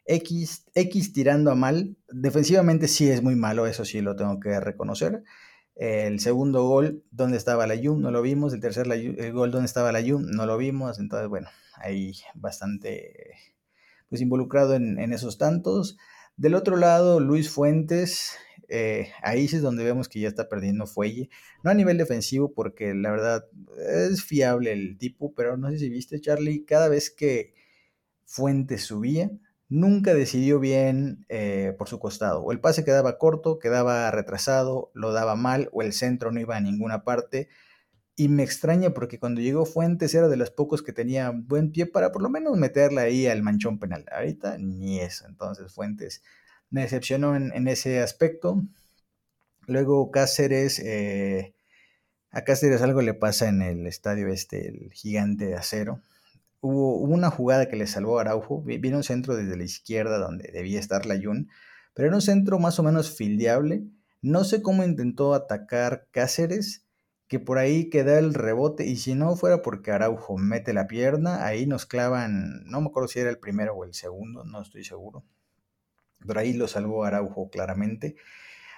X, 0.06 0.66
X 0.74 1.14
tirando 1.14 1.52
a 1.52 1.56
mal. 1.56 1.98
Defensivamente 2.10 2.88
sí 2.88 3.10
es 3.10 3.22
muy 3.22 3.36
malo, 3.36 3.68
eso 3.68 3.86
sí 3.86 4.02
lo 4.02 4.16
tengo 4.16 4.40
que 4.40 4.60
reconocer. 4.60 5.24
El 5.76 6.20
segundo 6.20 6.68
gol, 6.68 7.04
¿dónde 7.12 7.38
estaba 7.38 7.66
la 7.66 7.76
Yum? 7.76 8.00
No 8.02 8.12
lo 8.12 8.22
vimos. 8.22 8.54
El 8.54 8.60
tercer 8.60 8.88
gol, 9.32 9.52
¿dónde 9.52 9.66
estaba 9.66 9.92
la 9.92 10.02
Yum? 10.02 10.26
No 10.28 10.46
lo 10.46 10.58
vimos. 10.58 11.00
Entonces, 11.00 11.30
bueno, 11.30 11.50
ahí 11.78 12.14
bastante 12.36 13.36
pues 14.10 14.22
involucrado 14.22 14.76
en, 14.76 15.12
esos 15.12 15.40
tantos. 15.40 15.98
Del 16.38 16.54
otro 16.54 16.78
lado, 16.78 17.20
Luis 17.20 17.50
Fuentes, 17.50 18.38
eh, 18.70 19.12
ahí 19.24 19.48
sí 19.48 19.56
es 19.56 19.64
donde 19.64 19.84
vemos 19.84 20.08
que 20.08 20.20
ya 20.20 20.28
está 20.28 20.50
perdiendo 20.50 20.86
fuelle. 20.86 21.30
No 21.64 21.72
a 21.72 21.74
nivel 21.74 21.98
defensivo, 21.98 22.54
porque 22.54 22.94
la 22.94 23.10
verdad 23.10 23.46
es 23.90 24.24
fiable 24.24 24.72
el 24.72 25.00
tipo, 25.00 25.34
pero 25.34 25.58
no 25.58 25.72
sé 25.72 25.80
si 25.80 25.90
viste, 25.90 26.22
Charlie, 26.22 26.64
cada 26.66 26.90
vez 26.90 27.10
que 27.10 27.56
Fuentes 28.26 28.84
subía, 28.84 29.32
nunca 29.74 30.14
decidió 30.14 30.60
bien 30.60 31.26
eh, 31.30 31.74
por 31.80 31.90
su 31.90 32.00
costado. 32.00 32.42
O 32.44 32.52
el 32.52 32.60
pase 32.60 32.86
quedaba 32.86 33.18
corto, 33.18 33.58
quedaba 33.58 34.12
retrasado, 34.12 34.92
lo 34.94 35.14
daba 35.14 35.36
mal, 35.36 35.70
o 35.74 35.82
el 35.82 35.94
centro 35.94 36.32
no 36.32 36.40
iba 36.40 36.56
a 36.56 36.62
ninguna 36.62 37.04
parte. 37.04 37.50
Y 38.16 38.30
me 38.30 38.44
extraña 38.44 38.92
porque 38.94 39.20
cuando 39.20 39.42
llegó 39.42 39.66
Fuentes 39.66 40.14
era 40.14 40.28
de 40.28 40.38
los 40.38 40.52
pocos 40.52 40.84
que 40.84 40.94
tenía 40.94 41.32
buen 41.32 41.72
pie 41.72 41.88
para 41.88 42.12
por 42.12 42.22
lo 42.22 42.30
menos 42.30 42.56
meterle 42.56 43.02
ahí 43.02 43.26
al 43.26 43.42
manchón 43.42 43.80
penal. 43.80 44.06
Ahorita 44.12 44.60
ni 44.60 45.00
eso. 45.00 45.26
Entonces 45.28 45.74
Fuentes 45.74 46.22
me 46.70 46.82
decepcionó 46.82 47.36
en, 47.36 47.68
ese 47.68 48.00
aspecto. 48.02 48.62
Luego 49.66 50.12
Cáceres, 50.12 50.78
eh, 50.80 51.56
a 52.30 52.44
Cáceres 52.44 52.84
algo 52.84 53.02
le 53.02 53.16
pasa 53.16 53.50
en 53.50 53.64
el 53.64 53.88
estadio 53.88 54.28
este, 54.28 54.68
el 54.68 54.92
gigante 54.94 55.48
de 55.48 55.56
acero 55.56 56.02
hubo, 56.64 56.98
una 56.98 57.30
jugada 57.30 57.68
que 57.68 57.76
le 57.76 57.86
salvó 57.88 58.18
a 58.18 58.22
Araujo. 58.22 58.64
Viene 58.64 58.96
un 58.96 59.04
centro 59.04 59.36
desde 59.36 59.58
la 59.58 59.64
izquierda 59.64 60.18
donde 60.18 60.50
debía 60.52 60.80
estar 60.80 61.06
la 61.06 61.20
Jun, 61.22 61.50
pero 61.94 62.08
era 62.08 62.16
un 62.16 62.22
centro 62.22 62.58
más 62.58 62.80
o 62.80 62.84
menos 62.84 63.16
fildeable. 63.16 63.84
No 64.22 64.44
sé 64.46 64.62
cómo 64.62 64.84
intentó 64.84 65.34
atacar 65.34 66.08
Cáceres, 66.12 66.88
que 67.28 67.40
por 67.40 67.58
ahí 67.58 67.90
queda 67.90 68.18
el 68.18 68.34
rebote. 68.34 68.88
Y 68.88 68.96
si 68.96 69.14
no 69.14 69.36
fuera 69.36 69.62
porque 69.62 69.92
Araujo 69.92 70.38
mete 70.38 70.74
la 70.74 70.88
pierna, 70.88 71.46
ahí 71.46 71.68
nos 71.68 71.86
clavan. 71.86 72.64
No 72.66 72.82
me 72.82 72.88
acuerdo 72.88 73.10
si 73.10 73.20
era 73.20 73.30
el 73.30 73.40
primero 73.40 73.76
o 73.76 73.84
el 73.84 73.94
segundo, 73.94 74.46
no 74.46 74.62
estoy 74.62 74.86
seguro. 74.86 75.26
Pero 76.26 76.40
ahí 76.40 76.54
lo 76.54 76.68
salvó 76.70 77.04
Araujo 77.04 77.50
claramente. 77.50 78.16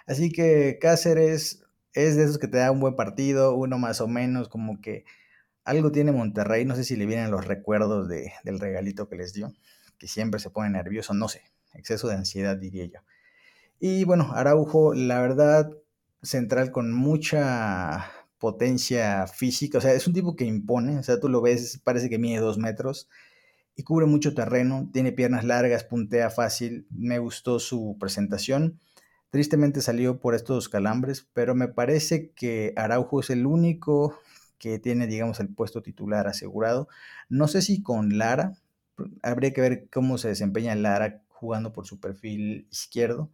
Así 0.08 0.32
que 0.32 0.80
Cáceres 0.82 1.64
es 1.94 2.16
de 2.16 2.24
esos 2.24 2.40
que 2.40 2.48
te 2.48 2.58
da 2.58 2.72
un 2.72 2.80
buen 2.80 2.96
partido, 2.96 3.56
uno 3.56 3.78
más 3.78 4.02
o 4.02 4.08
menos, 4.08 4.50
como 4.50 4.82
que 4.82 5.06
algo 5.66 5.92
tiene 5.92 6.12
Monterrey, 6.12 6.64
no 6.64 6.76
sé 6.76 6.84
si 6.84 6.96
le 6.96 7.08
vienen 7.08 7.32
los 7.32 7.46
recuerdos 7.46 8.08
de, 8.08 8.32
del 8.44 8.60
regalito 8.60 9.10
que 9.10 9.16
les 9.16 9.34
dio, 9.34 9.52
que 9.98 10.08
siempre 10.08 10.40
se 10.40 10.52
pone 10.52 10.70
nervioso, 10.70 11.14
no 11.14 11.28
sé, 11.28 11.42
exceso 11.74 12.08
de 12.08 12.16
ansiedad 12.16 12.56
diría 12.56 12.86
yo. 12.86 13.00
Y 13.80 14.04
bueno, 14.06 14.32
Araujo, 14.34 14.94
la 14.94 15.20
verdad, 15.20 15.72
central 16.22 16.72
con 16.72 16.94
mucha 16.94 18.12
potencia 18.38 19.26
física, 19.28 19.80
o 19.80 19.82
sea, 19.82 19.94
es 19.94 20.06
un 20.08 20.14
tipo 20.14 20.36
que 20.36 20.46
impone, 20.46 21.00
o 21.00 21.04
sea, 21.04 21.20
tú 21.20 21.30
lo 21.30 21.42
ves, 21.42 21.82
parece 21.84 22.10
que 22.10 22.20
mide 22.20 22.40
dos 22.40 22.60
metros 22.60 23.10
y 23.76 23.84
cubre 23.84 24.06
mucho 24.06 24.34
terreno, 24.36 24.90
tiene 24.94 25.12
piernas 25.12 25.44
largas, 25.44 25.84
puntea 25.84 26.30
fácil, 26.30 26.88
me 26.92 27.20
gustó 27.20 27.60
su 27.60 27.98
presentación. 28.00 28.80
Tristemente 29.32 29.82
salió 29.82 30.20
por 30.20 30.34
estos 30.34 30.70
calambres, 30.70 31.28
pero 31.34 31.56
me 31.56 31.68
parece 31.68 32.32
que 32.32 32.72
Araujo 32.78 33.20
es 33.20 33.30
el 33.32 33.46
único 33.46 34.18
que 34.58 34.80
tiene, 34.80 35.08
digamos, 35.08 35.40
el 35.40 35.50
puesto 35.50 35.82
titular 35.82 36.28
asegurado. 36.28 36.88
No 37.30 37.48
sé 37.48 37.62
si 37.62 37.82
con 37.82 38.18
Lara, 38.18 38.54
habría 39.22 39.54
que 39.54 39.62
ver 39.62 39.90
cómo 39.92 40.18
se 40.18 40.30
desempeña 40.30 40.76
Lara 40.76 41.22
jugando 41.30 41.74
por 41.74 41.86
su 41.86 42.00
perfil 42.00 42.68
izquierdo, 42.72 43.32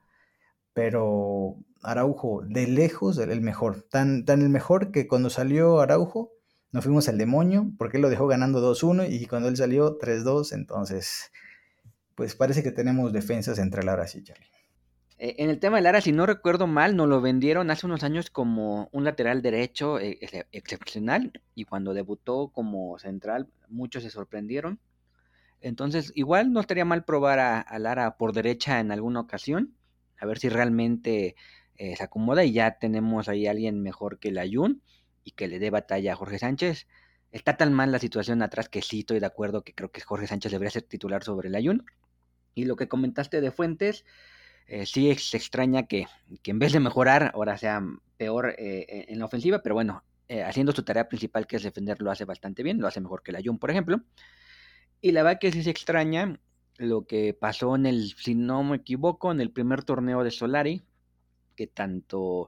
pero 0.73 1.57
Araujo, 1.81 2.43
de 2.47 2.67
lejos, 2.67 3.17
el 3.17 3.41
mejor. 3.41 3.83
Tan, 3.83 4.25
tan 4.25 4.41
el 4.41 4.49
mejor 4.49 4.91
que 4.91 5.07
cuando 5.07 5.29
salió 5.29 5.79
Araujo, 5.81 6.31
nos 6.71 6.83
fuimos 6.83 7.09
al 7.09 7.17
demonio, 7.17 7.71
porque 7.77 7.97
él 7.97 8.03
lo 8.03 8.09
dejó 8.09 8.27
ganando 8.27 8.61
2-1 8.61 9.07
y 9.09 9.25
cuando 9.25 9.49
él 9.49 9.57
salió 9.57 9.97
3-2, 9.99 10.53
entonces, 10.53 11.31
pues 12.15 12.35
parece 12.35 12.63
que 12.63 12.71
tenemos 12.71 13.11
defensas 13.11 13.59
entre 13.59 13.83
Lara 13.83 14.05
y 14.13 14.23
Charlie. 14.23 14.60
Eh, 15.23 15.35
en 15.37 15.51
el 15.51 15.59
tema 15.59 15.77
de 15.77 15.83
Lara, 15.83 16.01
si 16.01 16.11
no 16.11 16.25
recuerdo 16.25 16.65
mal, 16.65 16.95
nos 16.95 17.07
lo 17.07 17.21
vendieron 17.21 17.69
hace 17.69 17.85
unos 17.85 18.01
años 18.01 18.31
como 18.31 18.89
un 18.91 19.03
lateral 19.03 19.43
derecho 19.43 19.99
eh, 19.99 20.17
excepcional 20.51 21.31
y 21.53 21.65
cuando 21.65 21.93
debutó 21.93 22.49
como 22.51 22.97
central 22.97 23.47
muchos 23.69 24.01
se 24.01 24.09
sorprendieron. 24.09 24.79
Entonces, 25.61 26.11
igual 26.15 26.51
no 26.51 26.59
estaría 26.59 26.85
mal 26.85 27.05
probar 27.05 27.37
a, 27.37 27.77
Lara 27.77 28.17
por 28.17 28.33
derecha 28.33 28.79
en 28.79 28.91
alguna 28.91 29.19
ocasión. 29.19 29.75
a 30.19 30.25
ver 30.25 30.39
si 30.39 30.49
realmente 30.49 31.35
eh, 31.75 31.95
se 31.95 32.03
acomoda 32.03 32.43
y 32.43 32.53
ya 32.53 32.79
tenemos 32.79 33.29
ahí 33.29 33.45
a 33.45 33.51
alguien 33.51 33.83
mejor 33.83 34.17
que 34.17 34.31
la 34.31 34.45
Jun 34.51 34.81
y 35.23 35.31
que 35.33 35.47
le 35.47 35.59
dé 35.59 35.69
batalla 35.69 36.13
a 36.13 36.15
Jorge 36.15 36.39
Sánchez. 36.39 36.87
Está 37.31 37.57
tan 37.57 37.73
mal 37.73 37.91
la 37.91 37.99
situación 37.99 38.41
atrás 38.41 38.69
que 38.69 38.81
sí 38.81 39.01
estoy 39.01 39.19
de 39.19 39.27
acuerdo 39.27 39.63
que 39.63 39.75
creo 39.75 39.91
que 39.91 40.01
Jorge 40.01 40.25
Sánchez 40.25 40.51
debería 40.51 40.71
ser 40.71 40.83
titular 40.83 41.23
sobre 41.23 41.49
la 41.51 41.61
Jun. 41.61 41.85
Y 42.55 42.65
lo 42.65 42.75
que 42.75 42.87
comentaste 42.87 43.39
de 43.39 43.51
Fuentes, 43.51 44.03
eh, 44.67 44.85
sí 44.85 45.13
se 45.15 45.37
extraña 45.37 45.87
que, 45.87 46.07
en 46.43 46.59
vez 46.59 46.73
de 46.73 46.79
mejorar, 46.79 47.31
ahora 47.33 47.57
sea 47.57 47.81
peor 48.17 48.55
eh, 48.57 49.05
en 49.09 49.19
la 49.19 49.25
ofensiva, 49.25 49.61
pero 49.61 49.75
bueno, 49.75 50.03
eh, 50.31 50.43
haciendo 50.43 50.71
su 50.71 50.83
tarea 50.83 51.09
principal 51.09 51.45
que 51.45 51.57
es 51.57 51.63
defender 51.63 52.01
lo 52.01 52.09
hace 52.09 52.23
bastante 52.23 52.63
bien, 52.63 52.79
lo 52.79 52.87
hace 52.87 53.01
mejor 53.01 53.21
que 53.21 53.33
la 53.33 53.41
Jun, 53.43 53.59
por 53.59 53.69
ejemplo. 53.69 54.01
Y 55.01 55.11
la 55.11 55.23
verdad 55.23 55.39
que 55.41 55.51
sí 55.51 55.61
se 55.61 55.69
extraña 55.69 56.39
lo 56.77 57.05
que 57.05 57.33
pasó 57.33 57.75
en 57.75 57.85
el, 57.85 58.13
si 58.15 58.33
no 58.33 58.63
me 58.63 58.77
equivoco, 58.77 59.31
en 59.33 59.41
el 59.41 59.51
primer 59.51 59.83
torneo 59.83 60.23
de 60.23 60.31
Solari, 60.31 60.83
que 61.57 61.67
tanto 61.67 62.47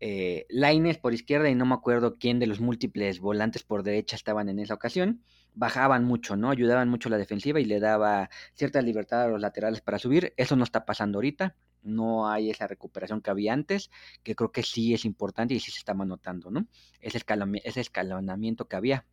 eh, 0.00 0.46
Laines 0.48 0.98
por 0.98 1.14
izquierda 1.14 1.48
y 1.48 1.54
no 1.54 1.66
me 1.66 1.74
acuerdo 1.74 2.16
quién 2.18 2.40
de 2.40 2.48
los 2.48 2.60
múltiples 2.60 3.20
volantes 3.20 3.62
por 3.62 3.84
derecha 3.84 4.16
estaban 4.16 4.48
en 4.48 4.58
esa 4.58 4.74
ocasión, 4.74 5.22
bajaban 5.54 6.04
mucho, 6.04 6.36
¿no? 6.36 6.50
Ayudaban 6.50 6.88
mucho 6.88 7.08
la 7.08 7.18
defensiva 7.18 7.60
y 7.60 7.64
le 7.64 7.80
daba 7.80 8.30
cierta 8.54 8.82
libertad 8.82 9.22
a 9.22 9.28
los 9.28 9.40
laterales 9.40 9.80
para 9.80 9.98
subir. 9.98 10.32
Eso 10.36 10.56
no 10.56 10.64
está 10.64 10.84
pasando 10.84 11.18
ahorita. 11.18 11.54
No 11.82 12.28
hay 12.28 12.50
esa 12.50 12.66
recuperación 12.66 13.20
que 13.20 13.30
había 13.30 13.52
antes, 13.52 13.90
que 14.22 14.34
creo 14.34 14.52
que 14.52 14.62
sí 14.62 14.92
es 14.94 15.04
importante 15.04 15.54
y 15.54 15.60
sí 15.60 15.70
se 15.70 15.78
está 15.78 15.94
notando, 15.94 16.50
¿no? 16.50 16.66
Ese, 17.00 17.20
ese 17.64 17.80
escalonamiento 17.80 18.68
que 18.68 18.76
había 18.76 19.06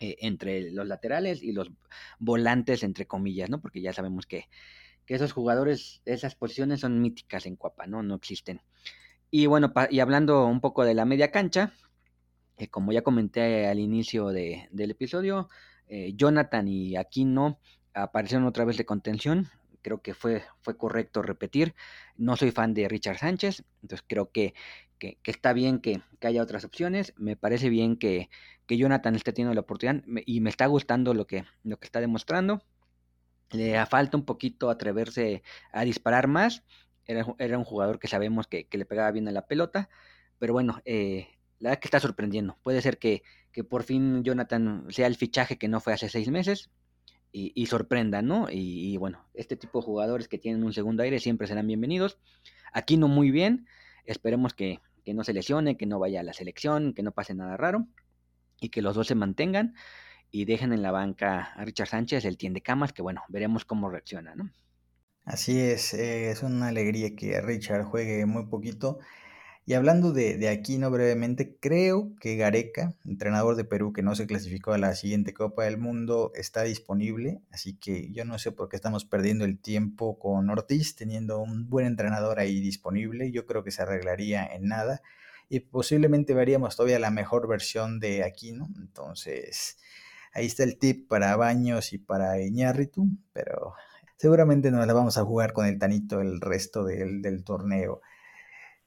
eh, 0.00 0.16
entre 0.20 0.70
los 0.70 0.86
laterales 0.86 1.42
y 1.42 1.52
los 1.52 1.70
volantes, 2.18 2.82
entre 2.82 3.06
comillas, 3.06 3.50
¿no? 3.50 3.60
Porque 3.60 3.80
ya 3.80 3.92
sabemos 3.92 4.26
que, 4.26 4.48
que 5.04 5.14
esos 5.14 5.32
jugadores, 5.32 6.02
esas 6.04 6.34
posiciones 6.34 6.80
son 6.80 7.00
míticas 7.00 7.46
en 7.46 7.56
Cuapa, 7.56 7.86
¿no? 7.86 8.02
No 8.02 8.14
existen. 8.14 8.62
Y 9.30 9.46
bueno, 9.46 9.72
y 9.90 10.00
hablando 10.00 10.46
un 10.46 10.60
poco 10.60 10.84
de 10.84 10.94
la 10.94 11.04
media 11.04 11.30
cancha, 11.30 11.72
eh, 12.58 12.68
como 12.68 12.92
ya 12.92 13.02
comenté 13.02 13.66
al 13.66 13.78
inicio 13.78 14.28
de, 14.28 14.68
del 14.72 14.90
episodio, 14.90 15.48
eh, 15.88 16.12
Jonathan 16.14 16.68
y 16.68 16.96
Aquino 16.96 17.58
aparecieron 17.94 18.46
otra 18.46 18.64
vez 18.64 18.76
de 18.76 18.84
contención. 18.84 19.48
Creo 19.82 20.02
que 20.02 20.14
fue, 20.14 20.42
fue 20.62 20.76
correcto 20.76 21.22
repetir. 21.22 21.74
No 22.16 22.36
soy 22.36 22.50
fan 22.50 22.74
de 22.74 22.88
Richard 22.88 23.18
Sánchez, 23.18 23.64
entonces 23.82 24.04
creo 24.08 24.30
que, 24.30 24.54
que, 24.98 25.18
está 25.24 25.52
bien 25.52 25.78
que, 25.80 26.02
que, 26.20 26.26
haya 26.26 26.42
otras 26.42 26.64
opciones. 26.64 27.14
Me 27.16 27.36
parece 27.36 27.68
bien 27.70 27.96
que, 27.96 28.28
Jonathan 28.68 29.14
esté 29.14 29.32
teniendo 29.32 29.54
la 29.54 29.62
oportunidad 29.62 30.02
y 30.26 30.40
me 30.40 30.50
está 30.50 30.66
gustando 30.66 31.14
lo 31.14 31.26
que, 31.26 31.44
lo 31.64 31.78
que 31.78 31.86
está 31.86 32.00
demostrando. 32.00 32.62
Le 33.50 33.84
falta 33.86 34.18
un 34.18 34.26
poquito 34.26 34.68
atreverse 34.68 35.42
a 35.72 35.84
disparar 35.84 36.28
más 36.28 36.64
era, 37.08 37.58
un 37.58 37.64
jugador 37.64 37.98
que 37.98 38.08
sabemos 38.08 38.46
que, 38.46 38.68
le 38.70 38.84
pegaba 38.84 39.10
bien 39.10 39.28
a 39.28 39.32
la 39.32 39.46
pelota, 39.46 39.88
pero 40.38 40.52
bueno, 40.52 40.80
eh, 40.84 41.28
la 41.60 41.70
verdad 41.70 41.80
que 41.80 41.88
está 41.88 42.00
sorprendiendo. 42.00 42.58
Puede 42.62 42.82
ser 42.82 42.98
que, 42.98 43.22
por 43.68 43.82
fin 43.82 44.22
Jonathan 44.22 44.86
sea 44.90 45.08
el 45.08 45.16
fichaje 45.16 45.58
que 45.58 45.66
no 45.68 45.80
fue 45.80 45.92
hace 45.92 46.08
seis 46.08 46.30
meses 46.30 46.70
y, 47.32 47.66
sorprenda, 47.66 48.22
¿no? 48.22 48.46
Y, 48.50 48.96
bueno, 48.96 49.28
este 49.34 49.56
tipo 49.56 49.80
de 49.80 49.84
jugadores 49.84 50.28
que 50.28 50.38
tienen 50.38 50.64
un 50.64 50.72
segundo 50.72 51.02
aire 51.02 51.18
siempre 51.18 51.46
serán 51.46 51.66
bienvenidos. 51.66 52.18
Aquí 52.72 52.96
no 52.96 53.08
muy 53.08 53.30
bien, 53.30 53.66
esperemos 54.04 54.54
que, 54.54 54.80
que 55.04 55.14
no 55.14 55.24
se 55.24 55.32
lesione, 55.32 55.76
que 55.76 55.86
no 55.86 55.98
vaya 55.98 56.20
a 56.20 56.24
la 56.24 56.32
selección, 56.32 56.94
que 56.94 57.02
no 57.02 57.12
pase 57.12 57.34
nada 57.34 57.56
raro 57.56 57.86
y 58.60 58.70
que 58.70 58.82
los 58.82 58.94
dos 58.94 59.06
se 59.06 59.14
mantengan 59.14 59.74
y 60.30 60.44
dejen 60.44 60.72
en 60.72 60.82
la 60.82 60.90
banca 60.90 61.52
a 61.54 61.64
Richard 61.64 61.88
Sánchez, 61.88 62.24
el 62.24 62.36
tiende 62.36 62.60
camas, 62.60 62.92
que 62.92 63.02
bueno, 63.02 63.22
veremos 63.28 63.64
cómo 63.64 63.88
reacciona, 63.88 64.34
¿no? 64.34 64.50
Así 65.24 65.60
es, 65.60 65.92
eh, 65.94 66.30
es 66.30 66.42
una 66.42 66.68
alegría 66.68 67.14
que 67.14 67.40
Richard 67.40 67.84
juegue 67.84 68.24
muy 68.24 68.46
poquito. 68.46 68.98
Y 69.68 69.74
hablando 69.74 70.14
de, 70.14 70.38
de 70.38 70.48
Aquino 70.48 70.90
brevemente, 70.90 71.58
creo 71.60 72.14
que 72.20 72.36
Gareca, 72.36 72.94
entrenador 73.04 73.54
de 73.54 73.66
Perú 73.66 73.92
que 73.92 74.02
no 74.02 74.14
se 74.14 74.26
clasificó 74.26 74.72
a 74.72 74.78
la 74.78 74.94
siguiente 74.94 75.34
Copa 75.34 75.64
del 75.64 75.76
Mundo, 75.76 76.32
está 76.34 76.62
disponible. 76.62 77.42
Así 77.52 77.74
que 77.76 78.10
yo 78.10 78.24
no 78.24 78.38
sé 78.38 78.50
por 78.50 78.70
qué 78.70 78.76
estamos 78.76 79.04
perdiendo 79.04 79.44
el 79.44 79.58
tiempo 79.58 80.18
con 80.18 80.48
Ortiz, 80.48 80.96
teniendo 80.96 81.38
un 81.40 81.68
buen 81.68 81.84
entrenador 81.84 82.38
ahí 82.38 82.60
disponible. 82.60 83.30
Yo 83.30 83.44
creo 83.44 83.62
que 83.62 83.70
se 83.70 83.82
arreglaría 83.82 84.46
en 84.46 84.68
nada. 84.68 85.02
Y 85.50 85.60
posiblemente 85.60 86.32
veríamos 86.32 86.74
todavía 86.74 86.98
la 86.98 87.10
mejor 87.10 87.46
versión 87.46 88.00
de 88.00 88.24
Aquino. 88.24 88.70
Entonces, 88.78 89.76
ahí 90.32 90.46
está 90.46 90.62
el 90.62 90.78
tip 90.78 91.08
para 91.08 91.36
Baños 91.36 91.92
y 91.92 91.98
para 91.98 92.40
Iñárritu. 92.40 93.06
Pero 93.34 93.74
seguramente 94.16 94.70
nos 94.70 94.86
la 94.86 94.94
vamos 94.94 95.18
a 95.18 95.26
jugar 95.26 95.52
con 95.52 95.66
el 95.66 95.78
Tanito 95.78 96.22
el 96.22 96.40
resto 96.40 96.84
del, 96.84 97.44
torneo. 97.44 98.00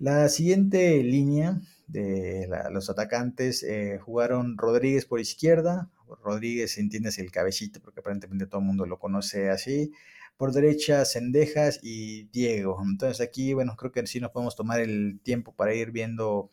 La 0.02 0.30
siguiente 0.30 1.04
línea 1.04 1.62
de 1.86 2.49
los 2.72 2.89
atacantes 2.89 3.62
eh, 3.62 3.99
jugaron 4.04 4.58
Rodríguez 4.58 5.06
por 5.06 5.20
izquierda. 5.20 5.91
Rodríguez, 6.24 6.80
entiendes, 6.80 7.20
el 7.20 7.32
cabecito, 7.32 7.80
porque 7.84 7.99
aparentemente 7.99 8.47
todo 8.47 8.62
el 8.62 8.66
mundo 8.66 8.88
lo 8.88 8.97
conoce 8.97 9.52
así. 9.52 9.91
Por 10.38 10.54
derecha, 10.54 11.06
Cendejas 11.06 11.80
y 11.84 12.24
Diego. 12.30 12.82
Entonces 12.84 13.22
aquí, 13.22 13.54
bueno, 13.54 13.76
creo 13.76 13.91
que 13.91 14.08
sí 14.08 14.20
nos 14.20 14.32
podemos 14.32 14.56
tomar 14.56 14.80
el 14.80 15.20
tiempo 15.24 15.54
para 15.56 15.76
ir 15.76 15.91
viendo, 15.91 16.49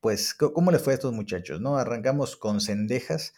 pues, 0.00 0.32
cómo 0.32 0.70
les 0.70 0.80
fue 0.80 0.92
a 0.92 0.94
estos 0.94 1.12
muchachos, 1.12 1.60
¿no? 1.60 1.78
Arrancamos 1.78 2.36
con 2.36 2.60
Cendejas 2.60 3.34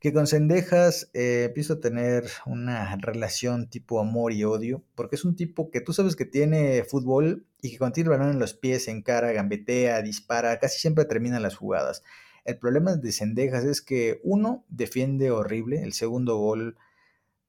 que 0.00 0.14
con 0.14 0.26
Cendejas 0.26 1.10
eh, 1.12 1.44
empiezo 1.48 1.74
a 1.74 1.80
tener 1.80 2.24
una 2.46 2.96
relación 2.96 3.68
tipo 3.68 4.00
amor 4.00 4.32
y 4.32 4.44
odio, 4.44 4.82
porque 4.94 5.16
es 5.16 5.26
un 5.26 5.36
tipo 5.36 5.70
que 5.70 5.82
tú 5.82 5.92
sabes 5.92 6.16
que 6.16 6.24
tiene 6.24 6.84
fútbol 6.84 7.46
y 7.62 7.70
que 7.70 7.78
cuando 7.78 7.94
tiene 7.94 8.10
el 8.10 8.18
balón 8.18 8.32
en 8.32 8.38
los 8.38 8.54
pies, 8.54 8.88
en 8.88 9.02
cara, 9.02 9.32
gambetea, 9.32 10.02
dispara, 10.02 10.58
casi 10.58 10.80
siempre 10.80 11.04
termina 11.04 11.40
las 11.40 11.56
jugadas. 11.56 12.02
El 12.44 12.58
problema 12.58 12.96
de 12.96 13.12
Cendejas 13.12 13.64
es 13.64 13.82
que 13.82 14.20
uno 14.24 14.64
defiende 14.68 15.30
horrible, 15.30 15.82
el 15.82 15.92
segundo 15.92 16.36
gol 16.36 16.76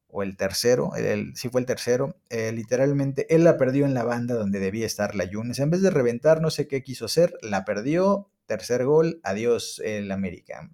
o 0.08 0.24
el 0.24 0.36
tercero, 0.36 0.92
si 1.36 1.50
fue 1.50 1.62
el 1.62 1.68
tercero, 1.68 2.18
eh, 2.30 2.52
literalmente 2.52 3.34
él 3.34 3.46
la 3.46 3.58
perdió 3.58 3.86
en 3.86 3.94
la 3.94 4.04
banda 4.04 4.36
donde 4.36 4.60
debía 4.60 4.86
estar 4.86 5.16
la 5.16 5.24
Yunes. 5.24 5.60
En 5.60 5.70
vez 5.70 5.82
de 5.82 5.90
reventar, 5.90 6.42
no 6.42 6.50
sé 6.50 6.68
qué 6.68 6.84
quiso 6.84 7.06
hacer, 7.06 7.34
la 7.42 7.64
perdió, 7.64 8.30
tercer 8.46 8.84
gol, 8.84 9.22
adiós 9.24 9.82
el 9.86 10.12
América. 10.12 10.70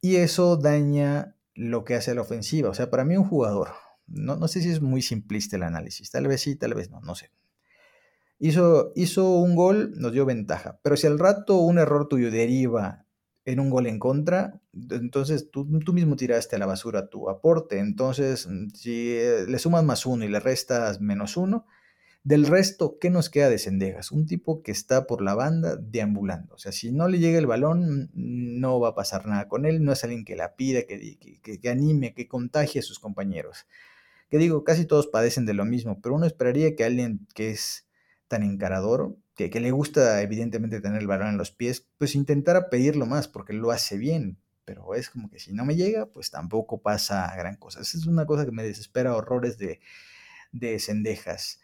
Y 0.00 0.16
eso 0.16 0.56
daña 0.56 1.34
lo 1.54 1.84
que 1.84 1.94
hace 1.94 2.14
la 2.14 2.20
ofensiva. 2.20 2.70
O 2.70 2.74
sea, 2.74 2.90
para 2.90 3.04
mí 3.04 3.16
un 3.16 3.24
jugador, 3.24 3.70
no, 4.06 4.36
no 4.36 4.46
sé 4.46 4.62
si 4.62 4.70
es 4.70 4.80
muy 4.80 5.02
simplista 5.02 5.56
el 5.56 5.64
análisis, 5.64 6.10
tal 6.12 6.28
vez 6.28 6.42
sí, 6.42 6.54
tal 6.54 6.74
vez 6.74 6.90
no, 6.90 7.00
no 7.00 7.16
sé. 7.16 7.32
Hizo, 8.38 8.92
hizo 8.94 9.36
un 9.36 9.56
gol, 9.56 9.92
nos 9.96 10.12
dio 10.12 10.26
ventaja. 10.26 10.78
Pero 10.82 10.96
si 10.96 11.06
al 11.06 11.18
rato 11.18 11.58
un 11.58 11.78
error 11.78 12.08
tuyo 12.08 12.30
deriva 12.30 13.06
en 13.44 13.60
un 13.60 13.70
gol 13.70 13.86
en 13.86 13.98
contra, 13.98 14.60
entonces 14.90 15.50
tú, 15.50 15.66
tú, 15.80 15.92
mismo 15.92 16.16
tiraste 16.16 16.56
a 16.56 16.58
la 16.58 16.66
basura 16.66 17.08
tu 17.08 17.30
aporte. 17.30 17.78
Entonces, 17.78 18.48
si 18.74 19.12
eh, 19.12 19.46
le 19.48 19.58
sumas 19.58 19.84
más 19.84 20.04
uno 20.04 20.24
y 20.24 20.28
le 20.28 20.40
restas 20.40 21.00
menos 21.00 21.36
uno, 21.36 21.66
del 22.26 22.44
resto, 22.44 22.98
¿qué 23.00 23.08
nos 23.08 23.30
queda 23.30 23.48
de 23.48 23.60
Cendejas? 23.60 24.10
Un 24.10 24.26
tipo 24.26 24.60
que 24.64 24.72
está 24.72 25.06
por 25.06 25.22
la 25.22 25.36
banda 25.36 25.76
deambulando. 25.76 26.56
O 26.56 26.58
sea, 26.58 26.72
si 26.72 26.90
no 26.90 27.06
le 27.06 27.20
llega 27.20 27.38
el 27.38 27.46
balón, 27.46 28.10
no 28.14 28.80
va 28.80 28.88
a 28.88 28.94
pasar 28.96 29.26
nada 29.26 29.46
con 29.46 29.64
él. 29.64 29.84
No 29.84 29.92
es 29.92 30.02
alguien 30.02 30.24
que 30.24 30.34
la 30.34 30.56
pida, 30.56 30.82
que, 30.88 31.18
que, 31.40 31.68
anime, 31.68 32.14
que 32.14 32.26
contagie 32.26 32.80
a 32.80 32.82
sus 32.82 32.98
compañeros. 32.98 33.68
Que 34.28 34.38
digo, 34.38 34.64
casi 34.64 34.86
todos 34.86 35.06
padecen 35.06 35.46
de 35.46 35.54
lo 35.54 35.64
mismo, 35.64 36.00
pero 36.02 36.16
uno 36.16 36.26
esperaría 36.26 36.74
que 36.74 36.82
alguien 36.82 37.28
que 37.32 37.50
es 37.50 37.85
tan 38.28 38.42
encarador, 38.42 39.16
que, 39.34 39.50
que 39.50 39.60
le 39.60 39.70
gusta 39.70 40.22
evidentemente 40.22 40.80
tener 40.80 41.00
el 41.00 41.06
balón 41.06 41.28
en 41.28 41.38
los 41.38 41.50
pies, 41.50 41.86
pues 41.98 42.14
intentara 42.14 42.70
pedirlo 42.70 43.06
más, 43.06 43.28
porque 43.28 43.52
lo 43.52 43.70
hace 43.70 43.96
bien. 43.98 44.38
Pero 44.64 44.94
es 44.94 45.10
como 45.10 45.30
que 45.30 45.38
si 45.38 45.52
no 45.52 45.64
me 45.64 45.76
llega, 45.76 46.06
pues 46.06 46.30
tampoco 46.30 46.82
pasa 46.82 47.32
gran 47.36 47.56
cosa. 47.56 47.80
Esa 47.80 47.98
es 47.98 48.06
una 48.06 48.26
cosa 48.26 48.44
que 48.44 48.52
me 48.52 48.64
desespera 48.64 49.14
horrores 49.14 49.58
de, 49.58 49.80
de 50.52 50.78
Cendejas. 50.80 51.60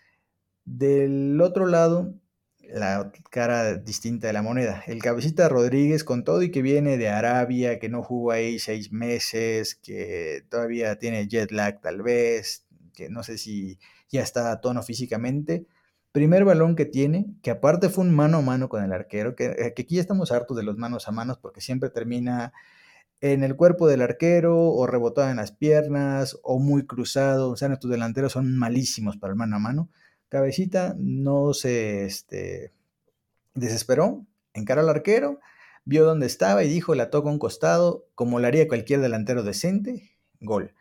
Del 0.65 1.41
otro 1.41 1.67
lado, 1.67 2.15
la 2.61 3.13
cara 3.31 3.75
distinta 3.75 4.29
de 4.29 4.33
la 4.33 4.43
moneda. 4.43 4.83
El 4.87 5.03
cabecita 5.03 5.49
Rodríguez 5.49 6.05
con 6.05 6.25
todo 6.25 6.43
y 6.43 6.51
que 6.51 6.63
viene 6.63 6.97
de 6.97 7.09
Arabia, 7.09 7.79
que 7.79 7.89
no 7.89 8.03
jugó 8.03 8.33
ahí 8.33 8.59
seis 8.59 8.93
meses, 8.93 9.75
que 9.75 10.45
todavía 10.49 10.99
tiene 10.99 11.27
jet 11.29 11.51
lag 11.51 11.81
tal 11.81 12.03
vez, 12.03 12.67
que 12.95 13.09
no 13.09 13.23
sé 13.23 13.39
si 13.39 13.79
ya 14.09 14.23
está 14.23 14.53
a 14.53 14.61
tono 14.61 14.83
físicamente. 14.83 15.67
Primer 16.13 16.45
balón 16.45 16.77
que 16.77 16.85
tiene, 16.85 17.27
que 17.43 17.51
aparte 17.51 17.89
fue 17.89 18.05
un 18.05 18.15
mano 18.15 18.39
a 18.39 18.43
mano 18.43 18.69
con 18.69 18.85
el 18.85 18.93
arquero, 18.93 19.35
que, 19.35 19.47
eh, 19.47 19.73
que 19.75 19.83
aquí 19.83 19.99
estamos 19.99 20.31
hartos 20.31 20.57
de 20.57 20.63
los 20.63 20.77
manos 20.77 21.09
a 21.09 21.13
manos 21.13 21.39
porque 21.39 21.61
siempre 21.61 21.89
termina 21.91 22.53
en 23.23 23.45
el 23.45 23.57
cuerpo 23.57 23.87
del 23.89 24.03
arquero 24.03 24.59
o 24.59 24.87
rebotado 24.87 25.31
en 25.31 25.37
las 25.37 25.53
piernas 25.53 26.39
o 26.43 26.59
muy 26.59 26.85
cruzado. 26.87 27.51
O 27.51 27.57
sea, 27.57 27.69
nuestros 27.69 27.91
delanteros 27.91 28.33
son 28.33 28.59
malísimos 28.59 29.17
para 29.17 29.33
el 29.33 29.39
mano 29.39 29.57
a 29.57 29.61
mano. 29.61 29.89
Cabecita 30.29 30.95
no 30.99 31.55
se 31.55 32.05
este, 32.05 32.73
desesperó, 33.55 34.27
encaró 34.55 34.81
al 34.81 34.89
arquero, 34.89 35.41
vio 35.85 36.05
dónde 36.05 36.27
estaba 36.27 36.65
y 36.65 36.69
dijo, 36.69 36.95
la 36.95 37.11
toca 37.11 37.31
un 37.31 37.39
costado, 37.39 38.07
como 38.15 38.41
lo 38.41 38.47
haría 38.47 38.69
cualquier 38.69 39.01
delantero 39.01 39.43
decente, 39.43 40.11
gol. 40.41 40.75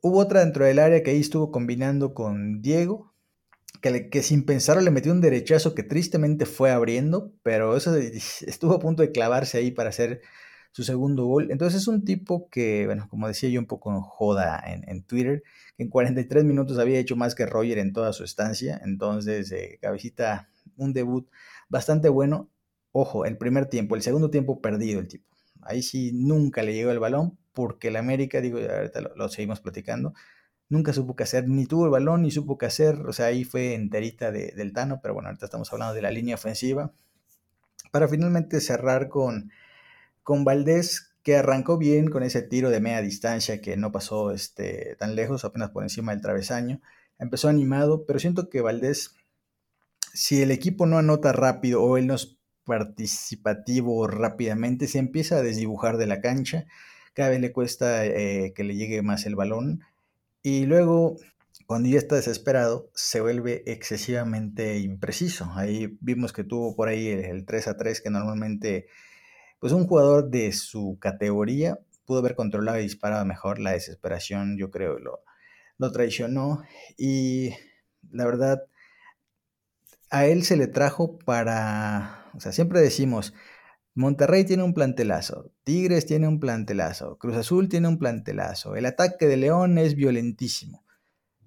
Hubo 0.00 0.18
otra 0.18 0.40
dentro 0.40 0.64
del 0.64 0.78
área 0.78 1.02
que 1.02 1.10
ahí 1.10 1.20
estuvo 1.20 1.50
combinando 1.50 2.14
con 2.14 2.62
Diego, 2.62 3.12
que, 4.10 4.22
sin 4.22 4.44
pensarlo 4.44 4.82
le 4.82 4.90
metió 4.90 5.12
un 5.12 5.20
derechazo 5.20 5.74
que 5.74 5.82
tristemente 5.82 6.46
fue 6.46 6.70
abriendo, 6.70 7.32
pero 7.42 7.76
eso 7.76 7.94
estuvo 8.46 8.74
a 8.74 8.80
punto 8.80 9.02
de 9.02 9.12
clavarse 9.12 9.58
ahí 9.58 9.70
para 9.70 9.90
hacer 9.90 10.22
su 10.72 10.84
segundo 10.84 11.24
gol. 11.24 11.50
Entonces 11.50 11.82
es 11.82 11.88
un 11.88 12.04
tipo 12.04 12.48
que, 12.50 12.86
bueno, 12.86 13.08
como 13.08 13.28
decía 13.28 13.48
yo 13.48 13.60
un 13.60 13.66
poco 13.66 14.00
joda 14.02 14.62
en, 14.66 14.88
en 14.88 15.02
Twitter, 15.04 15.42
que 15.76 15.84
en 15.84 15.90
43 15.90 16.44
minutos 16.44 16.78
había 16.78 16.98
hecho 16.98 17.16
más 17.16 17.34
que 17.34 17.46
Roger 17.46 17.78
en 17.78 17.92
toda 17.92 18.12
su 18.12 18.24
estancia. 18.24 18.80
Entonces, 18.84 19.50
eh, 19.52 19.78
cabecita, 19.80 20.50
un 20.76 20.92
debut 20.92 21.28
bastante 21.68 22.08
bueno. 22.08 22.50
Ojo, 22.92 23.24
el 23.24 23.36
primer 23.38 23.66
tiempo, 23.66 23.94
el 23.94 24.02
segundo 24.02 24.30
tiempo 24.30 24.60
perdido 24.60 25.00
el 25.00 25.08
tipo. 25.08 25.36
Ahí 25.62 25.82
sí 25.82 26.12
nunca 26.12 26.62
le 26.62 26.74
llegó 26.74 26.90
el 26.90 26.98
balón 26.98 27.38
porque 27.52 27.88
el 27.88 27.96
América, 27.96 28.40
digo, 28.42 28.58
ahorita 28.58 29.00
lo, 29.00 29.28
seguimos 29.30 29.60
platicando, 29.60 30.12
nunca 30.68 30.92
supo 30.92 31.16
qué 31.16 31.24
hacer, 31.24 31.48
ni 31.48 31.66
tuvo 31.66 31.84
el 31.84 31.90
balón, 31.90 32.22
ni 32.22 32.30
supo 32.30 32.58
qué 32.58 32.66
hacer, 32.66 32.96
o 33.06 33.12
sea, 33.12 33.26
ahí 33.26 33.44
fue 33.44 33.74
enterita 33.74 34.32
del 34.32 34.72
Tano, 34.72 35.00
pero 35.02 35.14
bueno, 35.14 35.28
ahorita 35.28 35.46
estamos 35.46 35.72
hablando 35.72 35.94
de 35.94 36.02
la 36.02 36.10
línea 36.10 36.34
ofensiva. 36.34 36.92
Para 37.92 38.08
finalmente 38.08 38.60
cerrar 38.60 39.08
con, 39.08 39.50
con 40.22 40.44
Valdés, 40.44 41.12
que 41.22 41.36
arrancó 41.36 41.76
bien 41.78 42.08
con 42.08 42.22
ese 42.22 42.42
tiro 42.42 42.70
de 42.70 42.80
media 42.80 43.02
distancia 43.02 43.60
que 43.60 43.76
no 43.76 43.90
pasó 43.90 44.30
este, 44.30 44.96
tan 44.96 45.16
lejos, 45.16 45.44
apenas 45.44 45.70
por 45.70 45.82
encima 45.82 46.12
del 46.12 46.20
travesaño. 46.20 46.80
Empezó 47.18 47.48
animado, 47.48 48.04
pero 48.06 48.18
siento 48.18 48.48
que 48.48 48.60
Valdés, 48.60 49.16
si 50.12 50.42
el 50.42 50.50
equipo 50.50 50.86
no 50.86 50.98
anota 50.98 51.32
rápido 51.32 51.82
o 51.82 51.96
él 51.96 52.06
no 52.06 52.14
es 52.14 52.36
participativo 52.64 54.06
rápidamente, 54.06 54.88
se 54.88 54.98
empieza 54.98 55.36
a 55.36 55.42
desdibujar 55.42 55.96
de 55.96 56.06
la 56.06 56.20
cancha 56.20 56.66
cada 57.16 57.30
vez 57.30 57.40
le 57.40 57.50
cuesta 57.50 58.04
eh, 58.04 58.52
que 58.54 58.62
le 58.62 58.76
llegue 58.76 59.00
más 59.00 59.24
el 59.24 59.36
balón 59.36 59.82
y 60.46 60.64
luego 60.64 61.16
cuando 61.66 61.88
ya 61.88 61.98
está 61.98 62.14
desesperado 62.14 62.88
se 62.94 63.20
vuelve 63.20 63.64
excesivamente 63.66 64.78
impreciso. 64.78 65.50
Ahí 65.56 65.98
vimos 66.00 66.32
que 66.32 66.44
tuvo 66.44 66.76
por 66.76 66.86
ahí 66.86 67.08
el, 67.08 67.44
3 67.44 67.66
a 67.66 67.76
3 67.76 68.00
que 68.00 68.10
normalmente 68.10 68.86
pues 69.58 69.72
un 69.72 69.88
jugador 69.88 70.30
de 70.30 70.52
su 70.52 70.98
categoría 71.00 71.80
pudo 72.04 72.20
haber 72.20 72.36
controlado 72.36 72.78
y 72.78 72.82
disparado 72.82 73.24
mejor 73.24 73.58
la 73.58 73.72
desesperación, 73.72 74.56
yo 74.56 74.70
creo, 74.70 75.00
lo, 75.00 75.24
lo 75.78 75.90
traicionó 75.90 76.62
y 76.96 77.50
la 78.12 78.24
verdad 78.24 78.62
a 80.10 80.26
él 80.26 80.44
se 80.44 80.56
le 80.56 80.68
trajo 80.68 81.18
para, 81.18 82.30
o 82.34 82.38
sea, 82.38 82.52
siempre 82.52 82.80
decimos, 82.80 83.34
Monterrey 83.96 84.44
tiene 84.44 84.62
un 84.62 84.74
plantelazo, 84.74 85.52
Tigres 85.64 86.04
tiene 86.04 86.28
un 86.28 86.38
plantelazo, 86.38 87.16
Cruz 87.16 87.34
Azul 87.34 87.70
tiene 87.70 87.88
un 87.88 87.98
plantelazo, 87.98 88.76
el 88.76 88.84
ataque 88.84 89.26
de 89.26 89.38
León 89.38 89.78
es 89.78 89.94
violentísimo. 89.94 90.84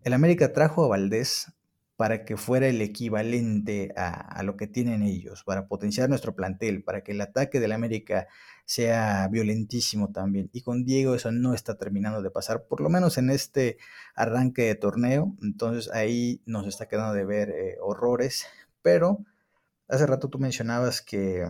El 0.03 0.13
América 0.13 0.51
trajo 0.51 0.83
a 0.83 0.87
Valdés 0.87 1.53
para 1.95 2.25
que 2.25 2.37
fuera 2.37 2.67
el 2.67 2.81
equivalente 2.81 3.93
a, 3.95 4.41
lo 4.41 4.57
que 4.57 4.65
tienen 4.65 5.03
ellos, 5.03 5.43
para 5.43 5.67
potenciar 5.67 6.09
nuestro 6.09 6.33
plantel, 6.33 6.81
para 6.81 7.03
que 7.03 7.11
el 7.11 7.21
ataque 7.21 7.59
del 7.59 7.71
América 7.71 8.27
sea 8.65 9.27
violentísimo 9.27 10.11
también. 10.11 10.49
Y 10.51 10.61
con 10.61 10.85
Diego 10.85 11.13
eso 11.13 11.31
no 11.31 11.53
está 11.53 11.77
terminando 11.77 12.23
de 12.23 12.31
pasar, 12.31 12.63
por 12.67 12.81
lo 12.81 12.89
menos 12.89 13.19
en 13.19 13.29
este 13.29 13.77
arranque 14.15 14.63
de 14.63 14.75
torneo. 14.75 15.35
Entonces 15.43 15.91
ahí 15.93 16.41
nos 16.47 16.65
está 16.65 16.87
quedando 16.87 17.13
de 17.13 17.25
ver 17.25 17.49
eh, 17.49 17.75
horrores. 17.79 18.47
Pero 18.81 19.19
hace 19.87 20.07
rato 20.07 20.29
tú 20.29 20.39
mencionabas 20.39 21.01
que 21.01 21.45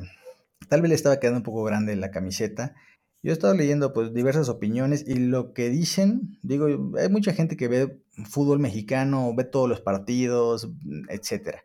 Tal 0.68 0.82
vez 0.82 0.90
le 0.90 0.96
estaba 0.96 1.20
quedando 1.20 1.40
un 1.40 1.44
poco 1.44 1.64
grande 1.64 1.96
la 1.96 2.12
camiseta. 2.12 2.76
Yo 3.22 3.32
he 3.32 3.34
estado 3.34 3.54
leyendo 3.54 3.94
pues 3.94 4.14
diversas 4.14 4.50
opiniones 4.50 5.04
y 5.06 5.16
lo 5.16 5.54
que 5.54 5.70
dicen, 5.70 6.38
digo, 6.42 6.68
hay 6.98 7.10
mucha 7.10 7.34
gente 7.34 7.58
que 7.58 7.68
ve 7.68 8.02
fútbol 8.26 8.60
mexicano, 8.60 9.34
ve 9.36 9.44
todos 9.44 9.68
los 9.68 9.82
partidos, 9.82 10.70
etcétera. 11.10 11.64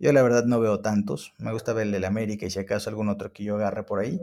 Yo 0.00 0.12
la 0.12 0.22
verdad 0.22 0.44
no 0.46 0.58
veo 0.58 0.80
tantos, 0.80 1.34
me 1.38 1.52
gusta 1.52 1.72
ver 1.72 1.86
el 1.86 2.04
América 2.04 2.46
y 2.46 2.50
si 2.50 2.58
acaso 2.58 2.90
algún 2.90 3.08
otro 3.08 3.32
que 3.32 3.44
yo 3.44 3.54
agarre 3.54 3.84
por 3.84 4.00
ahí. 4.00 4.20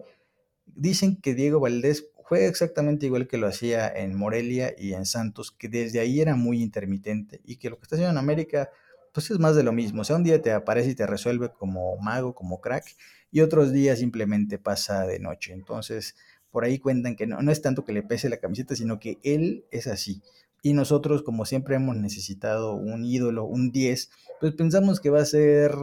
Dicen 0.66 1.16
que 1.16 1.34
Diego 1.34 1.62
Valdés 1.62 2.10
fue 2.28 2.46
exactamente 2.46 3.06
igual 3.06 3.28
que 3.28 3.38
lo 3.38 3.48
hacía 3.48 3.88
en 3.88 4.16
Morelia 4.16 4.76
y 4.78 4.94
en 4.94 5.06
Santos, 5.06 5.52
que 5.52 5.70
desde 5.70 6.02
ahí 6.02 6.20
era 6.20 6.36
muy 6.36 6.62
intermitente 6.62 7.40
y 7.46 7.56
que 7.56 7.70
lo 7.70 7.78
que 7.78 7.84
está 7.84 7.96
haciendo 7.96 8.12
en 8.12 8.18
América 8.18 8.70
pues 9.14 9.32
es 9.32 9.40
más 9.40 9.56
de 9.56 9.64
lo 9.64 9.72
mismo. 9.72 10.02
O 10.02 10.04
sea, 10.04 10.18
un 10.18 10.24
día 10.24 10.42
te 10.42 10.52
aparece 10.52 10.90
y 10.92 10.96
te 10.96 11.08
resuelve 11.08 11.50
como 11.50 11.98
mago, 11.98 12.36
como 12.36 12.62
crack 12.62 12.86
y 13.32 13.42
otros 13.42 13.72
días 13.72 14.00
simplemente 14.00 14.58
pasa 14.58 15.06
de 15.06 15.20
noche. 15.20 15.54
Entonces, 15.54 16.16
por 16.52 16.64
ahí 16.64 16.80
cuentan 16.80 17.16
que 17.16 17.28
no, 17.28 17.42
no 17.42 17.52
es 17.52 17.62
tanto 17.62 17.86
que 17.86 17.94
le 17.94 18.04
pese 18.04 18.30
la 18.30 18.38
camiseta, 18.38 18.76
sino 18.76 19.00
que 19.00 19.18
él 19.24 19.66
es 19.72 19.88
así. 19.88 20.22
Y 20.62 20.74
nosotros, 20.74 21.24
como 21.24 21.46
siempre 21.46 21.76
hemos 21.76 21.96
necesitado 21.96 22.74
un 22.74 23.06
ídolo, 23.06 23.46
un 23.46 23.72
10, 23.72 24.10
pues 24.42 24.54
pensamos 24.56 25.00
que 25.00 25.10
va 25.10 25.22
a 25.22 25.26
ser 25.26 25.74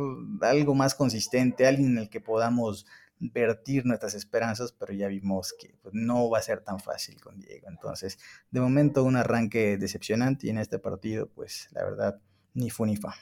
algo 0.42 0.74
más 0.74 0.94
consistente, 0.94 1.66
alguien 1.66 1.92
en 1.92 1.99
el 1.99 2.11
que 2.11 2.20
podamos 2.20 2.86
vertir 3.18 3.86
nuestras 3.86 4.14
esperanzas, 4.14 4.72
pero 4.72 4.92
ya 4.92 5.09
vimos 5.09 5.55
que 5.59 5.74
pues, 5.82 5.94
no 5.94 6.28
va 6.28 6.38
a 6.38 6.42
ser 6.42 6.61
tan 6.61 6.78
fácil 6.78 7.20
con 7.20 7.40
Diego. 7.40 7.68
Entonces, 7.70 8.18
de 8.51 8.61
momento 8.61 9.05
un 9.05 9.16
arranque 9.16 9.78
decepcionante 9.78 10.47
y 10.47 10.51
en 10.51 10.59
este 10.59 10.78
partido, 10.78 11.28
pues 11.28 11.68
la 11.72 11.84
verdad, 11.84 12.20
ni 12.53 12.68
fu 12.68 12.84
ni 12.84 12.97
fa. 12.97 13.14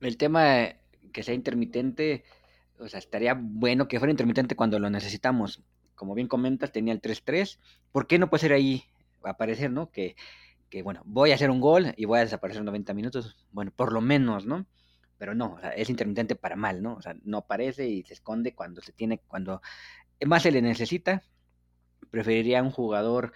El 0.00 0.16
tema 0.16 0.68
que 1.12 1.22
sea 1.22 1.34
intermitente 1.34 2.24
o 2.80 2.88
sea, 2.88 2.98
estaría 2.98 3.34
bueno 3.38 3.88
que 3.88 3.98
fuera 3.98 4.10
intermitente 4.10 4.56
cuando 4.56 4.78
lo 4.78 4.90
necesitamos. 4.90 5.62
Como 5.94 6.14
bien 6.14 6.28
comentas, 6.28 6.72
tenía 6.72 6.92
el 6.92 7.00
3-3. 7.00 7.58
¿Por 7.92 8.06
qué 8.06 8.18
no 8.18 8.30
puede 8.30 8.40
ser 8.42 8.52
ahí 8.52 8.84
aparecer, 9.22 9.70
no? 9.70 9.90
Que, 9.90 10.16
que, 10.70 10.82
bueno, 10.82 11.02
voy 11.04 11.32
a 11.32 11.34
hacer 11.34 11.50
un 11.50 11.60
gol 11.60 11.92
y 11.96 12.06
voy 12.06 12.18
a 12.18 12.22
desaparecer 12.22 12.64
90 12.64 12.94
minutos. 12.94 13.36
Bueno, 13.52 13.72
por 13.74 13.92
lo 13.92 14.00
menos, 14.00 14.46
¿no? 14.46 14.66
Pero 15.18 15.34
no, 15.34 15.54
o 15.54 15.60
sea, 15.60 15.70
es 15.70 15.90
intermitente 15.90 16.36
para 16.36 16.56
mal, 16.56 16.82
¿no? 16.82 16.94
O 16.94 17.02
sea, 17.02 17.14
no 17.22 17.38
aparece 17.38 17.86
y 17.86 18.02
se 18.04 18.14
esconde 18.14 18.54
cuando 18.54 18.80
se 18.80 18.92
tiene, 18.92 19.18
cuando 19.18 19.60
más 20.26 20.42
se 20.42 20.50
le 20.50 20.62
necesita. 20.62 21.22
Preferiría 22.10 22.62
un 22.62 22.70
jugador 22.70 23.32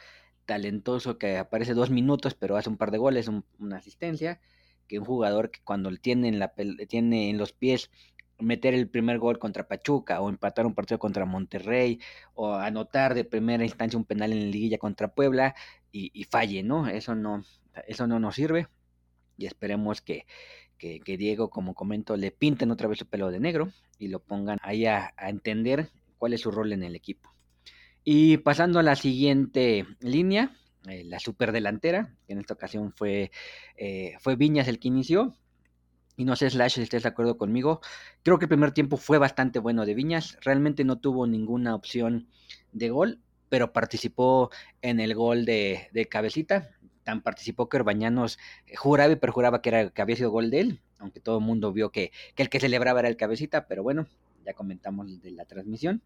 talentoso 0.47 1.19
que 1.19 1.39
aparece 1.39 1.75
dos 1.75 1.91
minutos 1.91 2.35
pero 2.35 2.57
hace 2.57 2.69
un 2.69 2.77
par 2.77 2.91
de 2.91 2.99
goles, 2.99 3.31
una 3.59 3.77
asistencia, 3.77 4.41
que 4.87 4.99
un 4.99 5.05
jugador 5.05 5.51
que 5.51 5.61
cuando 5.63 5.91
tiene 5.97 6.29
en, 6.29 6.39
la, 6.39 6.53
tiene 6.89 7.31
en 7.31 7.39
los 7.39 7.53
pies 7.53 7.91
meter 8.39 8.75
el 8.75 8.89
primer 8.89 9.19
gol 9.19 9.39
contra 9.39 9.69
Pachuca 9.69 10.21
o 10.21 10.29
empatar 10.29 10.67
un 10.67 10.75
partido 10.75 10.99
contra 10.99 11.25
Monterrey 11.25 12.01
o 12.35 12.55
anotar 12.55 13.15
de 13.15 13.25
primera 13.25 13.65
instancia 13.65 13.99
un 13.99 14.05
penal 14.05 14.33
en 14.33 14.41
la 14.41 14.47
liguilla 14.47 14.79
contra 14.79 15.09
Puebla 15.09 15.55
y, 15.93 16.25
falle, 16.25 16.65
¿no? 16.65 16.89
Eso 16.89 17.15
no, 17.15 17.45
eso 17.87 18.09
no 18.09 18.19
nos 18.19 18.35
sirve 18.35 18.67
y 19.37 19.47
esperemos 19.47 20.01
que, 20.01 20.27
que, 20.79 21.17
Diego, 21.17 21.51
como 21.51 21.75
comento, 21.75 22.17
le 22.17 22.31
pinten 22.31 22.71
otra 22.71 22.89
vez 22.89 22.99
su 22.99 23.07
pelo 23.07 23.31
de 23.31 23.41
negro 23.41 23.71
y 23.99 24.09
lo 24.09 24.21
pongan 24.21 24.59
ahí 24.63 24.87
a, 24.87 25.15
entender 25.19 25.91
cuál 26.19 26.33
es 26.33 26.41
su 26.41 26.51
rol 26.51 26.73
en 26.73 26.83
el 26.83 26.97
equipo. 26.97 27.33
Y 28.03 28.39
pasando 28.39 28.81
a 28.81 28.83
la 28.83 28.97
siguiente 28.97 29.87
línea, 30.01 30.55
eh, 30.89 31.05
la 31.05 31.21
superdelantera, 31.21 32.15
que 32.27 32.35
en 32.35 32.41
esta 32.41 32.55
ocasión 32.55 32.93
fue, 32.93 33.31
eh, 33.77 34.17
fue 34.19 34.37
Viñas 34.37 34.69
el 34.69 34.79
que 34.79 34.89
inició, 34.89 35.37
y 36.17 36.25
no 36.25 36.37
sé, 36.37 36.49
Slash, 36.49 36.75
si 36.75 36.83
estés 36.83 37.03
de 37.03 37.09
acuerdo 37.09 37.37
conmigo. 37.37 37.81
Creo 38.23 38.39
que 38.39 38.45
el 38.45 38.49
primer 38.49 38.73
tiempo 38.73 38.97
fue 38.97 39.19
bastante 39.19 39.59
bueno 39.59 39.85
de 39.85 39.95
Viñas. 39.95 40.39
Realmente 40.43 40.85
no 40.85 40.99
tuvo 40.99 41.27
ninguna 41.27 41.75
opción 41.75 42.29
de 42.73 42.91
gol, 42.91 43.21
pero 43.49 43.73
participó 43.73 44.51
en 44.83 45.01
el 45.01 45.15
gol 45.15 45.45
de, 45.45 46.09
cabecita. 46.11 46.71
Tan 47.03 47.23
participó 47.23 47.69
que 47.69 47.77
Orbañanos 47.77 48.39
eh, 48.67 48.77
juraba 48.77 49.13
y 49.13 49.17
perjuraba 49.17 49.61
que, 49.61 49.69
era, 49.69 49.91
que 49.91 50.03
había 50.03 50.17
sido 50.17 50.31
gol 50.31 50.51
de 50.51 50.61
él, 50.61 50.81
aunque 50.99 51.21
todo 51.21 51.39
el 51.39 51.45
mundo 51.45 51.73
vio 51.73 51.91
que, 51.91 52.13
el 52.37 52.49
que 52.49 52.61
celebraba 52.61 53.01
era 53.01 53.09
el 53.09 53.17
cabecita, 53.17 53.67
pero 53.67 53.83
bueno, 53.83 54.07
ya 54.47 54.55
comentamos 54.55 55.21
de 55.21 55.31
la 55.33 55.45
transmisión. 55.45 56.01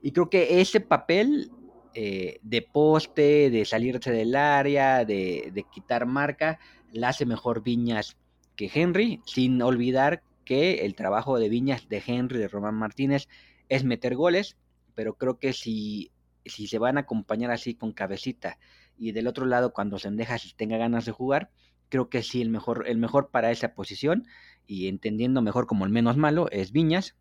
Y 0.00 0.12
creo 0.12 0.30
que 0.30 0.60
ese 0.60 0.80
papel 0.80 1.50
eh, 1.94 2.38
de 2.42 2.62
poste, 2.62 3.50
de 3.50 3.64
salirse 3.64 4.10
del 4.12 4.34
área, 4.34 5.04
de, 5.04 5.50
de 5.52 5.64
quitar 5.64 6.06
marca, 6.06 6.58
la 6.92 7.08
hace 7.10 7.26
mejor 7.26 7.62
Viñas 7.62 8.16
que 8.56 8.70
Henry, 8.72 9.20
sin 9.26 9.60
olvidar 9.62 10.22
que 10.44 10.84
el 10.84 10.94
trabajo 10.94 11.38
de 11.38 11.48
Viñas, 11.48 11.88
de 11.88 12.02
Henry, 12.04 12.38
de 12.38 12.48
Román 12.48 12.74
Martínez, 12.74 13.28
es 13.68 13.84
meter 13.84 14.14
goles, 14.16 14.56
pero 14.94 15.14
creo 15.14 15.38
que 15.38 15.52
si, 15.52 16.10
si 16.44 16.66
se 16.66 16.78
van 16.78 16.96
a 16.96 17.02
acompañar 17.02 17.50
así 17.50 17.74
con 17.74 17.92
cabecita 17.92 18.58
y 18.98 19.12
del 19.12 19.26
otro 19.26 19.46
lado 19.46 19.72
cuando 19.72 19.98
si 19.98 20.08
tenga 20.56 20.76
ganas 20.76 21.04
de 21.04 21.12
jugar, 21.12 21.50
creo 21.88 22.08
que 22.08 22.22
sí 22.22 22.42
el 22.42 22.50
mejor, 22.50 22.84
el 22.86 22.98
mejor 22.98 23.30
para 23.30 23.50
esa 23.50 23.74
posición 23.74 24.26
y 24.66 24.88
entendiendo 24.88 25.42
mejor 25.42 25.66
como 25.66 25.84
el 25.84 25.90
menos 25.90 26.16
malo 26.16 26.50
es 26.50 26.72
Viñas, 26.72 27.16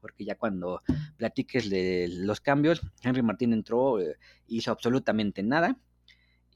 porque 0.00 0.24
ya 0.24 0.36
cuando 0.36 0.82
platiques 1.16 1.70
de 1.70 2.08
los 2.10 2.40
cambios, 2.40 2.82
Henry 3.02 3.22
Martín 3.22 3.52
entró, 3.52 4.00
eh, 4.00 4.16
hizo 4.46 4.70
absolutamente 4.70 5.42
nada, 5.42 5.76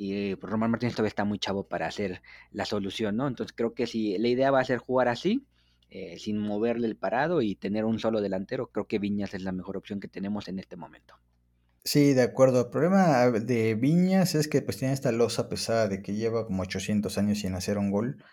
y 0.05 0.35
pues, 0.35 0.51
Román 0.51 0.73
Martínez 0.73 0.95
todavía 0.95 1.11
está 1.11 1.25
muy 1.25 1.39
chavo 1.39 1.69
para 1.69 1.87
hacer 1.87 2.23
la 2.51 2.65
solución, 2.65 3.17
¿no? 3.17 3.29
Entonces 3.29 3.55
creo 3.57 3.73
que 3.73 3.87
si 3.87 4.19
la 4.19 4.27
idea 4.27 4.51
va 4.51 4.59
a 4.59 4.65
ser 4.65 4.79
jugar 4.79 5.07
así, 5.07 5.47
eh, 5.91 6.19
sin 6.19 6.39
moverle 6.39 6.89
el 6.89 6.97
parado 6.97 7.41
y 7.41 7.55
tener 7.55 7.85
un 7.85 8.01
solo 8.01 8.21
delantero, 8.21 8.67
creo 8.67 8.89
que 8.89 8.99
Viñas 8.99 9.33
es 9.33 9.43
la 9.43 9.53
mejor 9.53 9.77
opción 9.77 10.01
que 10.01 10.09
tenemos 10.09 10.49
en 10.49 10.59
este 10.59 10.75
momento. 10.75 11.15
Sí, 11.85 12.15
de 12.15 12.23
acuerdo. 12.23 12.63
El 12.63 12.71
problema 12.71 13.31
de 13.31 13.77
Viñas 13.77 14.35
es 14.35 14.49
que 14.49 14.61
pues 14.61 14.77
tiene 14.77 14.93
esta 14.93 15.13
losa 15.13 15.49
pesada 15.49 15.87
de 15.87 16.03
que 16.03 16.15
lleva 16.15 16.47
como 16.47 16.63
800 16.63 17.17
años 17.19 17.39
sin 17.39 17.55
hacer 17.55 17.79
un 17.79 17.93
gol. 17.93 18.25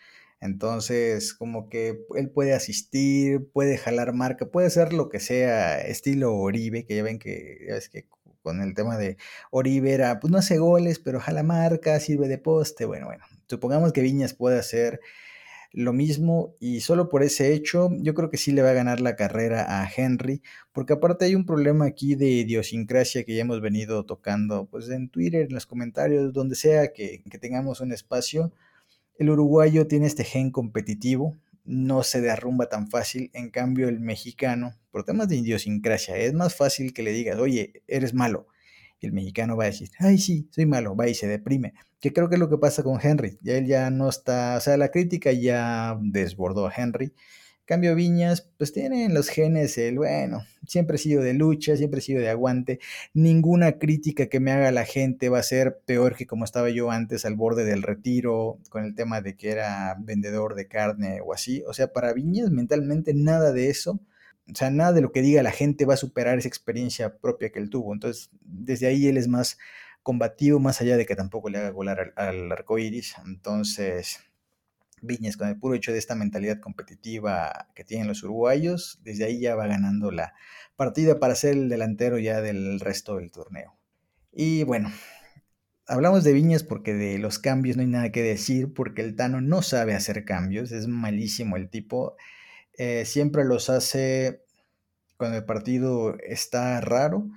Entonces, 0.42 1.36
como 1.36 1.70
que 1.70 2.06
él 2.16 2.32
puede 2.32 2.54
asistir, 2.54 3.48
puede 3.54 3.78
jalar 3.78 4.14
marca, 4.14 4.48
puede 4.48 4.68
hacer 4.68 4.94
lo 4.94 5.10
que 5.10 5.20
sea, 5.20 5.82
estilo 5.82 6.34
Oribe, 6.36 6.86
que 6.86 6.96
ya 6.96 7.04
ven 7.04 7.20
que, 7.20 7.66
ya 7.68 7.76
ves 7.76 7.90
que 7.90 8.08
con 8.42 8.62
el 8.62 8.74
tema 8.74 8.98
de 8.98 9.18
Oribe 9.52 9.94
era, 9.94 10.20
pues 10.20 10.32
no 10.32 10.38
hace 10.38 10.58
goles, 10.58 11.00
pero 11.00 11.20
jala 11.20 11.44
marca, 11.44 12.00
sirve 12.00 12.28
de 12.28 12.38
poste. 12.38 12.86
Bueno, 12.86 13.08
bueno, 13.08 13.24
supongamos 13.48 13.94
que 13.94 14.02
Viñas 14.02 14.34
puede 14.34 14.60
hacer 14.60 15.00
lo 15.72 15.94
mismo 15.94 16.56
y 16.60 16.82
solo 16.82 17.10
por 17.10 17.22
ese 17.24 17.54
hecho 17.54 17.90
yo 18.00 18.14
creo 18.16 18.30
que 18.30 18.38
sí 18.38 18.52
le 18.52 18.64
va 18.64 18.72
a 18.72 18.74
ganar 18.74 19.02
la 19.02 19.16
carrera 19.16 19.82
a 19.82 19.90
Henry, 19.96 20.42
porque 20.72 20.94
aparte 20.94 21.26
hay 21.26 21.36
un 21.36 21.46
problema 21.46 21.86
aquí 21.86 22.16
de 22.16 22.28
idiosincrasia 22.28 23.24
que 23.24 23.36
ya 23.36 23.42
hemos 23.42 23.62
venido 23.62 24.06
tocando 24.06 24.66
pues 24.66 24.90
en 24.90 25.10
Twitter, 25.10 25.48
en 25.48 25.54
los 25.54 25.66
comentarios, 25.66 26.34
donde 26.34 26.56
sea 26.56 26.92
que, 26.92 27.24
que 27.30 27.38
tengamos 27.38 27.82
un 27.82 27.92
espacio. 27.92 28.52
El 29.18 29.30
uruguayo 29.30 29.88
tiene 29.88 30.08
este 30.08 30.24
gen 30.24 30.52
competitivo, 30.52 31.38
no 31.70 32.02
se 32.02 32.20
derrumba 32.20 32.68
tan 32.68 32.90
fácil, 32.90 33.30
en 33.34 33.52
cambio 33.52 33.90
el 33.90 34.00
mexicano, 34.00 34.74
por 34.90 35.04
temas 35.04 35.30
de 35.30 35.36
idiosincrasia, 35.36 36.18
es 36.18 36.34
más 36.34 36.56
fácil 36.56 36.94
que 36.94 37.04
le 37.04 37.12
digas, 37.12 37.38
oye, 37.38 37.84
eres 37.88 38.14
malo 38.16 38.48
y 39.00 39.06
el 39.06 39.14
mexicano 39.14 39.56
va 39.56 39.66
a 39.66 39.68
decir, 39.68 39.90
ay, 40.00 40.18
sí, 40.18 40.50
soy 40.52 40.66
malo, 40.66 40.96
va 40.96 41.08
y 41.08 41.14
se 41.14 41.28
deprime. 41.28 41.74
Que 42.02 42.12
creo 42.12 42.28
que 42.28 42.36
es 42.36 42.40
lo 42.40 42.50
que 42.50 42.58
pasa 42.58 42.84
con 42.84 43.00
Henry. 43.02 43.38
Ya 43.42 43.58
él 43.58 43.66
ya 43.66 43.90
no 43.92 44.10
está, 44.10 44.58
o 44.58 44.60
sea, 44.60 44.78
la 44.78 44.90
crítica 44.90 45.32
ya 45.32 45.98
desbordó 46.02 46.68
a 46.68 46.74
Henry. 46.76 47.14
Cambio 47.70 47.94
Viñas, 47.94 48.50
pues 48.58 48.74
tienen 48.74 49.14
los 49.14 49.30
genes, 49.30 49.78
el 49.78 50.00
bueno, 50.00 50.44
siempre 50.66 50.96
he 50.96 50.98
sido 50.98 51.22
de 51.22 51.36
lucha, 51.36 51.78
siempre 51.78 52.00
he 52.00 52.02
sido 52.02 52.20
de 52.20 52.30
aguante. 52.30 52.80
Ninguna 53.14 53.74
crítica 53.74 54.26
que 54.26 54.40
me 54.40 54.52
haga 54.52 54.72
la 54.72 54.86
gente 54.86 55.30
va 55.30 55.38
a 55.38 55.44
ser 55.44 55.80
peor 55.86 56.16
que 56.16 56.26
como 56.26 56.46
estaba 56.46 56.72
yo 56.72 56.90
antes 56.90 57.26
al 57.26 57.36
borde 57.36 57.66
del 57.66 57.84
retiro, 57.84 58.58
con 58.72 58.86
el 58.86 58.96
tema 58.96 59.22
de 59.22 59.38
que 59.38 59.52
era 59.52 59.96
vendedor 60.00 60.56
de 60.56 60.68
carne 60.68 61.22
o 61.24 61.32
así. 61.32 61.62
O 61.68 61.74
sea, 61.76 61.94
para 61.94 62.12
Viñas 62.12 62.50
mentalmente 62.50 63.14
nada 63.14 63.52
de 63.52 63.70
eso 63.70 64.00
o 64.52 64.56
sea, 64.56 64.72
nada 64.72 64.94
de 64.94 65.02
lo 65.02 65.12
que 65.12 65.22
diga 65.22 65.44
la 65.44 65.52
gente 65.52 65.86
va 65.86 65.94
a 65.94 65.98
superar 65.98 66.40
esa 66.40 66.48
experiencia 66.48 67.18
propia 67.18 67.52
que 67.52 67.60
él 67.60 67.70
tuvo. 67.70 67.94
Entonces, 67.94 68.32
desde 68.42 68.88
ahí 68.88 69.06
él 69.06 69.18
es 69.18 69.28
más 69.28 69.60
combativo, 70.02 70.60
más 70.60 70.82
allá 70.82 70.98
de 70.98 71.06
que 71.06 71.16
tampoco 71.16 71.50
le 71.50 71.60
haga 71.60 71.70
volar 71.70 72.14
al, 72.16 72.52
arco 72.52 72.80
iris. 72.80 73.14
Entonces, 73.26 74.22
Viñas, 75.02 75.38
con 75.38 75.48
el 75.48 75.58
puro 75.58 75.76
hecho 75.76 75.92
de 75.92 75.98
esta 75.98 76.16
mentalidad 76.16 76.60
competitiva 76.60 77.68
que 77.76 77.84
tienen 77.84 78.08
los 78.08 78.24
uruguayos, 78.24 79.00
desde 79.04 79.26
ahí 79.26 79.40
ya 79.40 79.56
va 79.56 79.68
ganando 79.68 80.12
la 80.12 80.34
partida 80.76 81.20
para 81.20 81.36
ser 81.36 81.54
el 81.54 81.70
delantero 81.70 82.18
ya 82.18 82.42
del 82.42 82.80
resto 82.80 83.18
del 83.18 83.32
torneo. 83.32 83.78
Y 84.32 84.64
bueno, 84.64 84.92
hablamos 85.88 86.24
de 86.24 86.34
Viñas 86.34 86.64
porque 86.64 86.94
de 86.94 87.18
los 87.18 87.40
cambios 87.40 87.76
no 87.76 87.82
hay 87.82 87.88
nada 87.88 88.12
que 88.12 88.24
decir, 88.24 88.74
porque 88.74 89.02
el 89.02 89.16
Tano 89.16 89.42
no 89.42 89.62
sabe 89.62 89.96
hacer 89.96 90.24
cambios, 90.24 90.72
es 90.72 90.88
malísimo 90.88 91.58
el 91.58 91.70
tipo. 91.70 92.16
Eh, 92.78 93.06
siempre 93.06 93.44
los 93.44 93.70
hace 93.70 94.46
cuando 95.18 95.38
el 95.38 95.46
partido 95.46 96.18
está 96.20 96.80
raro. 96.80 97.30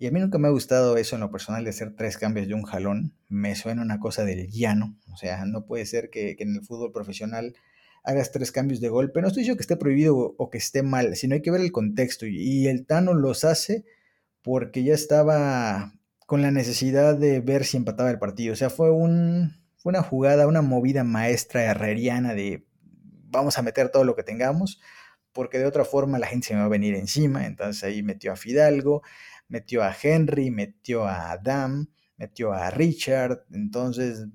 Y 0.00 0.06
a 0.06 0.10
mí 0.10 0.18
nunca 0.18 0.38
me 0.38 0.48
ha 0.48 0.50
gustado 0.50 0.96
eso 0.96 1.14
en 1.16 1.20
lo 1.20 1.30
personal 1.30 1.62
de 1.62 1.68
hacer 1.68 1.94
tres 1.94 2.16
cambios 2.16 2.48
de 2.48 2.54
un 2.54 2.62
jalón. 2.62 3.12
Me 3.28 3.54
suena 3.54 3.82
una 3.82 4.00
cosa 4.00 4.24
del 4.24 4.48
llano. 4.48 4.96
O 5.12 5.18
sea, 5.18 5.44
no 5.44 5.66
puede 5.66 5.84
ser 5.84 6.08
que, 6.08 6.36
en 6.38 6.56
el 6.56 6.64
fútbol 6.64 6.90
profesional 6.90 7.54
hagas 8.02 8.32
tres 8.32 8.50
cambios 8.50 8.80
de 8.80 8.88
golpe. 8.88 9.20
No 9.20 9.28
estoy 9.28 9.42
diciendo 9.42 9.58
que 9.58 9.62
esté 9.62 9.76
prohibido 9.76 10.16
o, 10.16 10.48
que 10.48 10.56
esté 10.56 10.82
mal, 10.82 11.16
sino 11.16 11.34
hay 11.34 11.42
que 11.42 11.50
ver 11.50 11.60
el 11.60 11.70
contexto. 11.70 12.24
Y, 12.24 12.66
el 12.66 12.86
Tano 12.86 13.12
los 13.12 13.44
hace 13.44 13.84
porque 14.40 14.82
ya 14.82 14.94
estaba 14.94 15.92
con 16.26 16.40
la 16.40 16.50
necesidad 16.50 17.14
de 17.14 17.40
ver 17.40 17.66
si 17.66 17.76
empataba 17.76 18.10
el 18.10 18.18
partido. 18.18 18.54
O 18.54 18.56
sea, 18.56 18.70
fue, 18.70 18.90
un, 18.90 19.52
fue 19.76 19.90
una 19.90 20.02
jugada, 20.02 20.46
una 20.46 20.62
movida 20.62 21.04
maestra 21.04 21.62
herreriana 21.64 22.32
de 22.32 22.64
vamos 23.28 23.58
a 23.58 23.62
meter 23.62 23.90
todo 23.90 24.04
lo 24.04 24.16
que 24.16 24.22
tengamos, 24.22 24.80
porque 25.34 25.58
de 25.58 25.66
otra 25.66 25.84
forma 25.84 26.18
la 26.18 26.26
gente 26.26 26.48
se 26.48 26.54
me 26.54 26.60
va 26.60 26.66
a 26.66 26.70
venir 26.70 26.94
encima. 26.94 27.44
Entonces 27.44 27.84
ahí 27.84 28.02
metió 28.02 28.32
a 28.32 28.36
Fidalgo, 28.36 29.02
metió 29.50 29.82
a 29.82 29.94
Henry, 30.00 30.50
metió 30.50 31.04
a 31.04 31.32
Adam, 31.32 31.88
metió 32.16 32.52
a 32.52 32.70
Richard. 32.70 33.44
Entonces, 33.52 34.26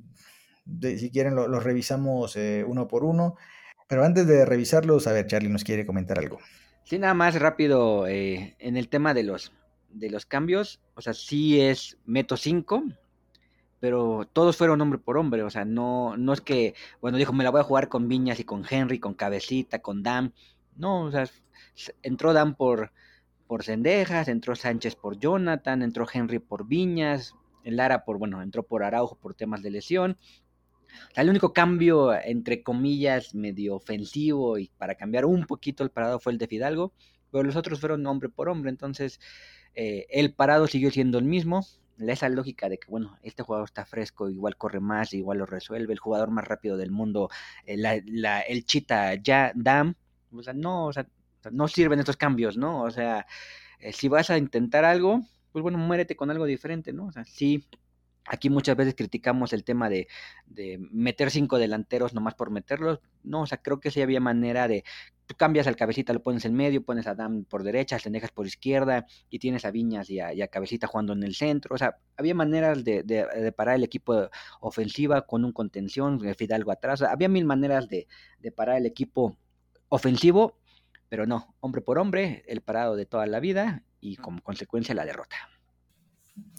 si 0.82 1.10
quieren, 1.10 1.36
los 1.36 1.50
lo 1.50 1.60
revisamos 1.60 2.36
eh, 2.36 2.64
uno 2.68 2.88
por 2.88 3.04
uno. 3.04 3.36
Pero 3.88 4.04
antes 4.04 4.28
de 4.28 4.46
revisarlos, 4.46 5.08
a 5.08 5.14
ver, 5.14 5.26
Charlie 5.26 5.50
nos 5.50 5.64
quiere 5.64 5.86
comentar 5.86 6.20
algo. 6.20 6.40
Sí, 6.84 7.00
nada 7.00 7.14
más 7.14 7.40
rápido 7.40 8.08
eh, 8.08 8.56
en 8.60 8.78
el 8.78 8.90
tema 8.90 9.14
de 9.14 9.24
los, 9.24 9.52
de 9.90 10.10
los 10.10 10.26
cambios. 10.26 10.82
O 10.94 11.02
sea, 11.02 11.14
sí 11.14 11.62
es 11.62 11.98
Meto 12.06 12.38
5, 12.38 12.84
pero 13.80 14.28
todos 14.32 14.58
fueron 14.58 14.82
hombre 14.82 15.00
por 15.00 15.18
hombre, 15.18 15.44
o 15.44 15.50
sea, 15.50 15.66
no, 15.66 16.18
no 16.18 16.34
es 16.34 16.42
que, 16.42 16.74
bueno, 17.02 17.18
dijo, 17.18 17.34
me 17.34 17.44
la 17.44 17.52
voy 17.52 17.62
a 17.62 17.66
jugar 17.66 17.90
con 17.90 18.08
Viñas 18.08 18.40
y 18.40 18.44
con 18.44 18.66
Henry, 18.68 19.00
con 19.00 19.14
Cabecita, 19.14 19.80
con 19.80 20.02
Dam, 20.02 20.32
no, 20.76 21.04
o 21.04 21.12
sea, 21.12 21.30
entró 22.02 22.34
Dam 22.34 22.56
por, 22.56 22.92
por 23.48 23.64
Cendejas, 23.64 24.28
entró 24.28 24.56
Sánchez 24.56 24.96
por 24.96 25.18
Jonathan, 25.18 25.82
entró 25.82 26.06
Henry 26.12 26.40
por 26.40 26.68
Viñas, 26.68 27.36
Lara 27.64 28.06
por, 28.06 28.18
bueno, 28.18 28.42
entró 28.42 28.64
por 28.64 28.84
Araujo 28.84 29.18
por 29.18 29.34
temas 29.34 29.62
de 29.62 29.72
lesión. 29.72 30.18
el 31.16 31.30
único 31.30 31.54
cambio, 31.54 32.14
entre 32.14 32.64
comillas, 32.64 33.36
medio 33.36 33.76
ofensivo 33.76 34.58
y 34.58 34.70
para 34.78 34.96
cambiar 34.96 35.26
un 35.26 35.46
poquito 35.46 35.84
el 35.84 35.90
parado 35.92 36.20
fue 36.20 36.34
el 36.34 36.38
de 36.38 36.48
Fidalgo, 36.48 36.94
pero 37.32 37.44
los 37.44 37.56
otros 37.56 37.80
fueron 37.80 38.06
hombre 38.08 38.30
por 38.30 38.50
hombre, 38.50 38.70
entonces 38.70 39.20
eh, 39.74 40.06
el 40.10 40.34
parado 40.34 40.68
siguió 40.68 40.92
siendo 40.92 41.18
el 41.18 41.26
mismo, 41.26 41.66
esa 41.98 42.30
lógica 42.30 42.70
de 42.70 42.78
que, 42.78 42.90
bueno, 42.90 43.18
este 43.24 43.44
jugador 43.44 43.66
está 43.68 43.86
fresco, 43.86 44.30
igual 44.30 44.58
corre 44.58 44.80
más, 44.80 45.14
igual 45.14 45.40
lo 45.40 45.46
resuelve, 45.46 45.94
el 45.94 46.00
jugador 46.00 46.30
más 46.30 46.46
rápido 46.46 46.78
del 46.78 46.92
mundo, 46.92 47.30
eh, 47.66 48.02
el 48.48 48.66
chita 48.66 49.16
ya 49.16 49.52
Dam, 49.56 49.96
o 50.32 50.44
sea, 50.44 50.54
no, 50.54 50.88
o 50.88 50.94
sea, 50.94 51.08
no 51.52 51.68
sirven 51.68 52.00
estos 52.00 52.18
cambios, 52.18 52.58
¿no? 52.58 52.84
O 52.84 52.92
sea, 52.92 53.26
eh, 53.80 53.94
si 53.94 54.08
vas 54.08 54.30
a 54.30 54.38
intentar 54.38 54.86
algo, 54.86 55.22
pues 55.52 55.64
bueno, 55.64 55.78
muérete 55.78 56.16
con 56.16 56.32
algo 56.32 56.46
diferente, 56.46 56.94
¿no? 56.94 57.08
O 57.08 57.12
sea, 57.12 57.26
sí, 57.26 57.68
Aquí 58.28 58.50
muchas 58.50 58.76
veces 58.76 58.96
criticamos 58.96 59.54
el 59.54 59.64
tema 59.64 59.88
de, 59.88 60.08
meter 60.92 61.30
cinco 61.30 61.60
delanteros 61.60 62.16
nomás 62.16 62.34
por 62.34 62.50
meterlos. 62.50 63.00
No, 63.24 63.42
o 63.42 63.46
sea, 63.46 63.60
creo 63.62 63.80
que 63.80 63.92
sí 63.92 64.02
había 64.02 64.20
manera 64.20 64.68
de. 64.68 64.84
Tú 65.28 65.36
cambias 65.36 65.68
al 65.68 65.76
cabecita, 65.76 66.12
lo 66.14 66.24
pones 66.24 66.46
en 66.46 66.56
medio, 66.56 66.84
pones 66.84 67.08
a 67.08 67.12
Adam 67.12 67.46
por 67.46 67.64
derecha, 67.64 68.00
se 68.00 68.10
dejas 68.10 68.32
por 68.32 68.48
izquierda 68.48 69.06
y 69.30 69.40
tienes 69.40 69.66
a 69.66 69.72
Viñas 69.72 70.10
y 70.10 70.20
a, 70.20 70.48
cabecita 70.48 70.88
jugando 70.88 71.14
en 71.14 71.24
el 71.24 71.36
centro. 71.36 71.76
O 71.76 71.78
sea, 71.78 71.98
había 72.18 72.34
maneras 72.34 72.84
de, 72.84 73.54
parar 73.56 73.76
el 73.76 73.84
equipo 73.84 74.30
ofensiva 74.60 75.22
con 75.28 75.46
un 75.46 75.52
contención, 75.52 76.20
Fidalgo 76.36 76.72
atrás. 76.72 77.04
había 77.04 77.30
mil 77.30 77.46
maneras 77.46 77.88
de, 77.90 78.08
de 78.40 78.52
parar 78.52 78.78
el 78.78 78.88
equipo 78.88 79.38
ofensivo, 79.90 80.58
pero 81.10 81.26
no, 81.26 81.56
hombre 81.60 81.82
por 81.82 81.98
hombre, 81.98 82.44
el 82.48 82.62
parado 82.62 82.96
de 82.96 83.06
toda 83.06 83.26
la 83.26 83.40
vida 83.40 83.84
y 84.00 84.18
como 84.18 84.42
consecuencia 84.42 84.96
la 84.96 85.06
derrota. 85.06 85.36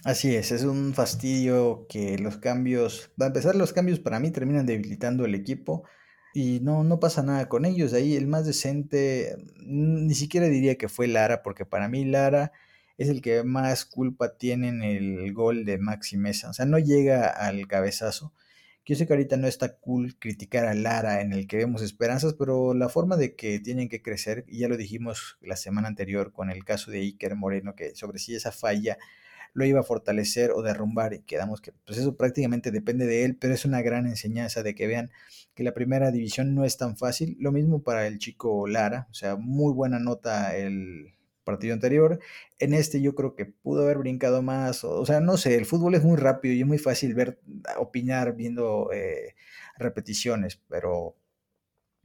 Así 0.04 0.34
es, 0.34 0.52
es 0.52 0.62
un 0.62 0.94
fastidio 0.94 1.86
que 1.88 2.18
los 2.18 2.38
cambios, 2.38 3.10
a 3.20 3.26
empezar 3.26 3.56
los 3.56 3.72
cambios 3.72 4.00
para 4.00 4.20
mí 4.20 4.30
terminan 4.30 4.66
debilitando 4.66 5.24
el 5.24 5.34
equipo 5.34 5.84
y 6.32 6.60
no, 6.60 6.84
no 6.84 7.00
pasa 7.00 7.22
nada 7.22 7.48
con 7.48 7.64
ellos. 7.64 7.92
Ahí 7.92 8.14
el 8.14 8.26
más 8.26 8.46
decente, 8.46 9.36
ni 9.64 10.14
siquiera 10.14 10.46
diría 10.48 10.76
que 10.76 10.88
fue 10.88 11.08
Lara, 11.08 11.42
porque 11.42 11.64
para 11.64 11.88
mí 11.88 12.04
Lara 12.04 12.52
es 12.98 13.08
el 13.08 13.20
que 13.20 13.42
más 13.42 13.84
culpa 13.84 14.36
tiene 14.36 14.68
en 14.68 14.82
el 14.82 15.32
gol 15.32 15.64
de 15.64 15.78
Maxi 15.78 16.16
Mesa. 16.16 16.50
O 16.50 16.52
sea, 16.52 16.66
no 16.66 16.78
llega 16.78 17.28
al 17.28 17.66
cabezazo. 17.66 18.32
Yo 18.86 18.94
sé 18.94 19.06
que 19.06 19.14
ahorita 19.14 19.36
no 19.36 19.48
está 19.48 19.76
cool 19.78 20.16
criticar 20.16 20.64
a 20.64 20.74
Lara 20.74 21.20
en 21.20 21.32
el 21.32 21.48
que 21.48 21.56
vemos 21.56 21.82
esperanzas, 21.82 22.34
pero 22.34 22.72
la 22.72 22.88
forma 22.88 23.16
de 23.16 23.34
que 23.34 23.58
tienen 23.58 23.88
que 23.88 24.00
crecer, 24.00 24.44
y 24.46 24.60
ya 24.60 24.68
lo 24.68 24.76
dijimos 24.76 25.38
la 25.40 25.56
semana 25.56 25.88
anterior 25.88 26.32
con 26.32 26.50
el 26.50 26.64
caso 26.64 26.92
de 26.92 27.00
Iker 27.00 27.34
Moreno, 27.34 27.74
que 27.74 27.96
sobre 27.96 28.20
si 28.20 28.36
esa 28.36 28.52
falla 28.52 28.96
lo 29.54 29.64
iba 29.64 29.80
a 29.80 29.82
fortalecer 29.82 30.52
o 30.52 30.62
derrumbar 30.62 31.14
y 31.14 31.22
quedamos 31.22 31.60
que 31.60 31.72
pues 31.84 31.98
eso 31.98 32.16
prácticamente 32.16 32.70
depende 32.70 33.06
de 33.06 33.24
él, 33.24 33.36
pero 33.36 33.54
es 33.54 33.64
una 33.64 33.82
gran 33.82 34.06
enseñanza 34.06 34.62
de 34.62 34.74
que 34.76 34.86
vean 34.86 35.10
que 35.54 35.64
la 35.64 35.74
primera 35.74 36.12
división 36.12 36.54
no 36.54 36.64
es 36.64 36.76
tan 36.76 36.96
fácil. 36.96 37.36
Lo 37.40 37.50
mismo 37.52 37.82
para 37.82 38.06
el 38.06 38.18
chico 38.18 38.68
Lara, 38.68 39.08
o 39.10 39.14
sea, 39.14 39.34
muy 39.36 39.72
buena 39.72 39.98
nota 39.98 40.56
el 40.56 41.14
partido 41.46 41.74
anterior. 41.74 42.20
En 42.58 42.74
este 42.74 43.00
yo 43.00 43.14
creo 43.14 43.34
que 43.34 43.46
pudo 43.46 43.84
haber 43.84 43.98
brincado 43.98 44.42
más, 44.42 44.84
o, 44.84 45.06
sea, 45.06 45.20
no 45.20 45.38
sé, 45.38 45.56
el 45.56 45.66
fútbol 45.66 45.94
es 45.94 46.04
muy 46.04 46.16
rápido 46.18 46.54
y 46.54 46.60
es 46.60 46.66
muy 46.66 46.78
fácil 46.78 47.14
ver, 47.14 47.38
opinar 47.78 48.36
viendo 48.36 48.90
eh, 48.92 49.34
repeticiones, 49.78 50.60
pero 50.68 51.16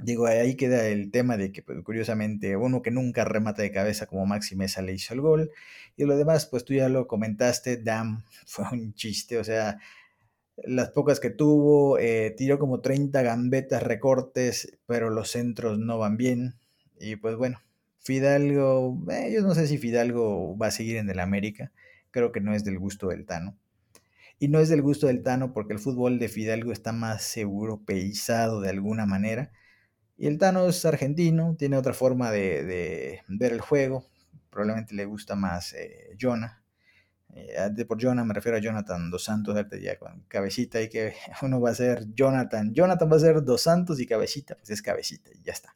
Digo, 0.04 0.26
ahí 0.26 0.56
queda 0.56 0.88
el 0.88 1.12
tema 1.12 1.38
de 1.38 1.52
que, 1.52 1.62
pues, 1.62 1.78
curiosamente, 1.84 2.56
uno 2.58 2.82
que 2.82 2.90
nunca 2.90 3.24
remata 3.24 3.62
de 3.62 3.72
cabeza 3.72 4.08
como 4.08 4.26
Maxi 4.26 4.56
Mesa 4.56 4.82
le 4.82 4.94
hizo 4.94 5.14
el 5.14 5.22
gol. 5.22 5.52
Y 5.96 6.06
lo 6.06 6.18
demás, 6.18 6.48
pues 6.48 6.66
tú 6.66 6.74
ya 6.74 6.90
lo 6.90 7.08
comentaste, 7.08 7.78
Dam 7.78 8.24
fue 8.48 8.66
un 8.72 8.94
chiste, 8.96 9.38
o 9.38 9.44
sea, 9.44 9.78
las 10.58 10.90
pocas 10.92 11.20
que 11.20 11.30
tuvo, 11.30 11.98
eh, 12.00 12.34
tiró 12.38 12.60
como 12.60 12.82
30 12.82 13.22
gambetas, 13.22 13.84
recortes, 13.84 14.78
pero 14.88 15.10
los 15.10 15.32
centros 15.32 15.80
no 15.80 15.98
van 16.00 16.18
bien. 16.18 16.56
Y 17.00 17.16
pues 17.18 17.36
bueno, 17.36 17.60
Fidalgo, 18.04 19.00
eh, 19.12 19.32
yo 19.32 19.42
no 19.42 19.54
sé 19.54 19.68
si 19.68 19.78
Fidalgo 19.78 20.58
va 20.58 20.68
a 20.68 20.72
seguir 20.72 20.98
en 20.98 21.10
el 21.10 21.20
América, 21.20 21.72
creo 22.10 22.32
que 22.32 22.42
no 22.42 22.56
es 22.56 22.64
del 22.64 22.80
gusto 22.80 23.10
del 23.10 23.26
Tano. 23.28 23.58
Y 24.40 24.48
no 24.48 24.60
es 24.60 24.70
del 24.70 24.82
gusto 24.82 25.06
del 25.06 25.22
Tano 25.22 25.54
porque 25.54 25.74
el 25.74 25.80
fútbol 25.80 26.18
de 26.18 26.28
Fidalgo 26.28 26.72
está 26.72 26.94
más 26.94 27.38
europeizado 27.38 28.60
de 28.60 28.70
alguna 28.70 29.06
manera. 29.06 29.52
Y 30.18 30.26
el 30.26 30.40
Tano 30.40 30.68
es 30.68 30.84
argentino, 30.84 31.56
tiene 31.60 31.78
otra 31.78 31.94
forma 31.94 32.32
de, 32.32 33.22
ver 33.28 33.54
el 33.54 33.62
juego. 33.62 34.04
Probablemente 34.50 34.96
le 34.96 35.06
gusta 35.06 35.36
más 35.36 35.74
eh, 35.74 36.18
Jonah. 36.20 36.64
Eh, 37.36 37.86
por 37.88 38.02
Jonah 38.02 38.26
me 38.26 38.34
refiero 38.34 38.58
a 38.58 38.62
Jonathan 38.62 39.12
Dos 39.12 39.26
Santos, 39.26 39.56
ya 39.80 40.00
con 40.00 40.24
cabecita 40.28 40.82
y 40.82 40.90
que 40.90 41.14
uno 41.44 41.62
va 41.62 41.70
a 41.70 41.76
ser 41.76 42.12
Jonathan. 42.16 42.74
Jonathan 42.74 43.12
va 43.12 43.18
a 43.18 43.20
ser 43.20 43.44
Dos 43.44 43.62
Santos 43.62 44.00
y 44.00 44.08
cabecita, 44.08 44.56
pues 44.56 44.72
es 44.72 44.82
cabecita 44.82 45.30
y 45.32 45.44
ya 45.44 45.54
está. 45.54 45.76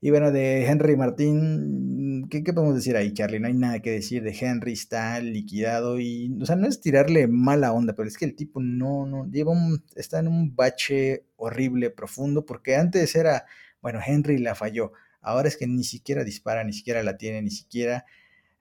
Y 0.00 0.10
bueno, 0.10 0.30
de 0.30 0.64
Henry 0.64 0.96
Martín, 0.96 2.28
¿qué, 2.30 2.40
podemos 2.52 2.76
decir 2.76 2.96
ahí, 2.96 3.12
Charlie? 3.12 3.40
No 3.40 3.48
hay 3.48 3.54
nada 3.54 3.80
que 3.80 3.90
decir 3.90 4.22
de 4.22 4.36
Henry, 4.38 4.72
está 4.74 5.18
liquidado 5.20 5.98
y, 5.98 6.32
o 6.40 6.46
sea, 6.46 6.54
no 6.54 6.68
es 6.68 6.80
tirarle 6.80 7.26
mala 7.26 7.72
onda, 7.72 7.94
pero 7.94 8.08
es 8.08 8.16
que 8.16 8.24
el 8.24 8.36
tipo 8.36 8.60
no, 8.60 9.06
no, 9.06 9.28
lleva 9.28 9.50
un, 9.50 9.82
está 9.96 10.20
en 10.20 10.28
un 10.28 10.54
bache 10.54 11.24
horrible, 11.36 11.90
profundo, 11.90 12.46
porque 12.46 12.76
antes 12.76 13.16
era, 13.16 13.46
bueno, 13.82 13.98
Henry 14.04 14.38
la 14.38 14.54
falló, 14.54 14.92
ahora 15.20 15.48
es 15.48 15.56
que 15.56 15.66
ni 15.66 15.82
siquiera 15.82 16.22
dispara, 16.22 16.62
ni 16.62 16.72
siquiera 16.72 17.02
la 17.02 17.16
tiene, 17.16 17.42
ni 17.42 17.50
siquiera 17.50 18.04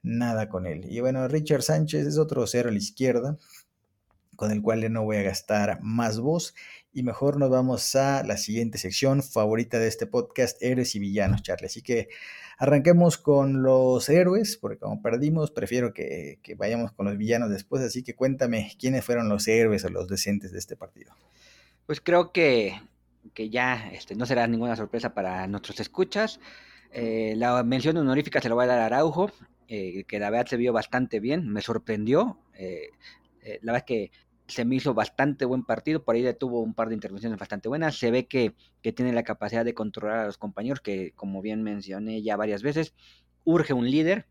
nada 0.01 0.49
con 0.49 0.65
él. 0.65 0.85
Y 0.89 1.01
bueno, 1.01 1.27
Richard 1.27 1.61
Sánchez 1.61 2.07
es 2.07 2.17
otro 2.17 2.47
cero 2.47 2.69
a 2.69 2.71
la 2.71 2.79
izquierda, 2.79 3.38
con 4.35 4.51
el 4.51 4.63
cual 4.63 4.91
no 4.91 5.03
voy 5.03 5.17
a 5.17 5.23
gastar 5.23 5.79
más 5.83 6.19
voz 6.19 6.55
y 6.98 7.04
mejor 7.04 7.38
nos 7.38 7.52
vamos 7.52 7.95
a 7.95 8.24
la 8.24 8.38
siguiente 8.38 8.80
sección 8.80 9.22
favorita 9.22 9.78
de 9.78 9.88
este 9.88 10.08
podcast, 10.08 10.60
héroes 10.64 10.95
y 10.95 11.00
villanos, 11.00 11.43
Charlie. 11.43 11.68
Así 11.68 11.84
que 11.84 12.10
arranquemos 12.58 13.20
con 13.20 13.62
los 13.62 14.10
héroes, 14.10 14.58
porque 14.58 14.80
como 14.80 15.00
perdimos, 15.04 15.52
prefiero 15.52 15.93
que, 15.93 16.39
vayamos 16.58 16.91
con 16.93 17.06
los 17.06 17.16
villanos 17.16 17.52
después, 17.52 17.84
así 17.84 18.02
que 18.02 18.16
cuéntame 18.16 18.72
quiénes 18.80 19.06
fueron 19.06 19.30
los 19.30 19.48
héroes 19.48 19.86
o 19.86 19.89
los 19.89 20.08
decentes 20.08 20.52
de 20.52 20.58
este 20.58 20.76
partido. 20.76 21.14
Pues 21.86 22.02
creo 22.02 22.32
que, 22.32 22.82
que 23.36 23.52
ya 23.52 23.91
este, 23.93 24.16
no 24.16 24.26
será 24.26 24.48
ninguna 24.48 24.76
sorpresa 24.76 25.14
para 25.14 25.45
nuestros 25.45 25.80
escuchas. 25.80 26.39
Eh, 26.91 27.36
la 27.38 27.62
mención 27.62 27.95
honorífica 27.98 28.41
se 28.41 28.50
la 28.50 28.56
voy 28.56 28.64
a 28.64 28.70
dar 28.70 28.80
a 28.80 28.86
Araujo, 28.88 29.32
eh, 29.68 30.04
que 30.06 30.18
la 30.18 30.32
verdad 30.32 30.48
se 30.48 30.58
vio 30.58 30.74
bastante 30.74 31.20
bien, 31.20 31.48
me 31.48 31.62
sorprendió. 31.62 32.39
Eh, 32.56 32.89
la 33.62 33.74
verdad 33.74 33.86
que 33.86 34.10
se 34.48 34.66
me 34.66 34.76
hizo 34.76 34.93
bastante 34.93 35.45
buen 35.45 35.64
partido, 35.64 36.04
por 36.04 36.16
ahí 36.16 36.26
tuvo 36.34 36.62
un 36.62 36.74
par 36.74 36.88
de 36.88 36.95
intervenciones 36.95 37.38
bastante 37.38 37.68
buenas, 37.68 37.98
se 37.98 38.12
ve 38.12 38.28
que, 38.28 38.56
tiene 38.95 39.12
la 39.12 39.24
capacidad 39.24 39.66
de 39.66 39.74
controlar 39.74 40.20
a 40.20 40.26
los 40.26 40.38
compañeros, 40.38 40.80
que 40.80 41.12
como 41.14 41.41
bien 41.41 41.62
mencioné 41.62 42.22
ya 42.22 42.38
varias 42.38 42.64
veces, 42.64 42.93
urge 43.43 43.74
un 43.74 43.89
líder 43.89 44.28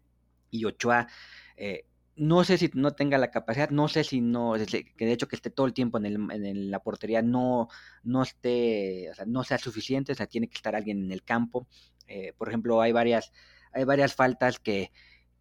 y 0.51 0.64
Ochoa, 0.64 1.09
eh, 1.57 1.85
no 2.17 2.45
sé 2.45 2.57
si 2.57 2.71
no 2.73 2.93
tenga 2.93 3.19
la 3.19 3.31
capacidad, 3.31 3.69
no 3.69 3.89
sé 3.89 4.03
si 4.03 4.23
no, 4.23 4.55
que 4.55 5.05
de 5.07 5.12
hecho 5.12 5.29
que 5.29 5.37
esté 5.37 5.51
todo 5.51 5.67
el 5.67 5.75
tiempo 5.75 5.99
en, 5.99 6.07
el, 6.07 6.14
en 6.31 6.71
la 6.71 6.81
portería 6.81 7.21
no, 7.21 7.69
no 8.03 8.23
esté, 8.23 9.11
o 9.11 9.14
sea, 9.14 9.27
no 9.27 9.45
sea 9.45 9.59
suficiente, 9.59 10.12
o 10.12 10.14
sea, 10.14 10.27
tiene 10.27 10.49
que 10.49 10.57
estar 10.57 10.75
alguien 10.75 11.05
en 11.05 11.12
el 11.12 11.23
campo. 11.23 11.67
Eh, 12.07 12.33
por 12.39 12.49
ejemplo, 12.49 12.81
hay 12.81 12.93
varias, 12.93 13.33
hay 13.73 13.85
varias 13.85 14.14
faltas 14.14 14.59
que, 14.59 14.93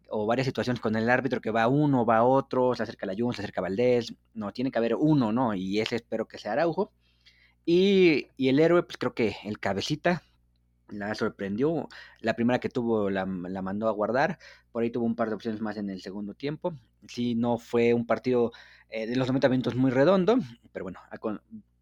o 0.08 0.26
varias 0.26 0.46
situaciones 0.46 0.80
con 0.80 0.96
el 0.96 1.10
árbitro 1.10 1.40
que 1.40 1.50
va 1.50 1.68
uno, 1.68 2.04
va 2.04 2.24
otro, 2.24 2.74
se 2.74 2.82
acerca 2.82 3.06
la 3.06 3.14
Jun, 3.16 3.34
se 3.34 3.42
acerca 3.42 3.60
Valdés, 3.60 4.14
no, 4.34 4.52
tiene 4.52 4.70
que 4.70 4.78
haber 4.78 4.94
uno, 4.94 5.32
¿no? 5.32 5.54
Y 5.54 5.80
ese 5.80 5.96
espero 5.96 6.26
que 6.26 6.38
sea 6.38 6.52
Araujo. 6.52 6.92
Y, 7.64 8.28
y 8.36 8.48
el 8.48 8.60
héroe, 8.60 8.82
pues 8.84 8.96
creo 8.96 9.14
que 9.14 9.36
el 9.44 9.58
cabecita 9.58 10.22
la 10.88 11.14
sorprendió, 11.14 11.88
la 12.20 12.34
primera 12.34 12.60
que 12.60 12.68
tuvo 12.68 13.10
la, 13.10 13.26
mandó 13.26 13.88
a 13.88 13.92
guardar, 13.92 14.38
por 14.72 14.82
ahí 14.82 14.90
tuvo 14.90 15.04
un 15.04 15.16
par 15.16 15.28
de 15.28 15.34
opciones 15.34 15.60
más 15.60 15.76
en 15.76 15.90
el 15.90 16.00
segundo 16.00 16.34
tiempo, 16.34 16.74
sí, 17.08 17.34
no 17.34 17.58
fue 17.58 17.94
un 17.94 18.06
partido 18.06 18.52
eh, 18.90 19.06
de 19.06 19.16
los 19.16 19.28
90 19.28 19.48
minutos 19.48 19.74
muy 19.74 19.90
redondo, 19.90 20.38
pero 20.72 20.84
bueno, 20.84 21.00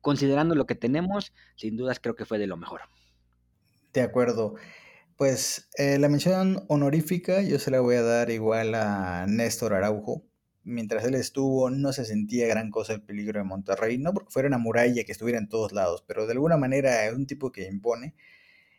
considerando 0.00 0.54
lo 0.54 0.66
que 0.66 0.74
tenemos, 0.74 1.32
sin 1.56 1.76
dudas 1.76 2.00
creo 2.00 2.14
que 2.14 2.24
fue 2.24 2.38
de 2.38 2.46
lo 2.46 2.56
mejor. 2.56 2.82
De 3.92 4.02
acuerdo. 4.02 4.54
Pues 5.16 5.68
eh, 5.78 5.98
la 5.98 6.08
mención 6.08 6.64
honorífica 6.68 7.40
yo 7.42 7.58
se 7.60 7.70
la 7.70 7.80
voy 7.80 7.94
a 7.96 8.02
dar 8.02 8.30
igual 8.30 8.74
a 8.74 9.26
Néstor 9.28 9.74
Araujo. 9.74 10.24
Mientras 10.64 11.04
él 11.04 11.14
estuvo 11.14 11.70
no 11.70 11.92
se 11.92 12.04
sentía 12.04 12.48
gran 12.48 12.70
cosa 12.70 12.94
el 12.94 13.02
peligro 13.02 13.38
de 13.38 13.44
Monterrey, 13.44 13.98
no 13.98 14.12
porque 14.12 14.30
fuera 14.32 14.48
una 14.48 14.58
muralla 14.58 15.04
que 15.04 15.12
estuviera 15.12 15.38
en 15.38 15.48
todos 15.48 15.72
lados, 15.72 16.02
pero 16.06 16.26
de 16.26 16.32
alguna 16.32 16.56
manera 16.56 17.06
es 17.06 17.14
un 17.14 17.26
tipo 17.26 17.52
que 17.52 17.68
impone. 17.68 18.14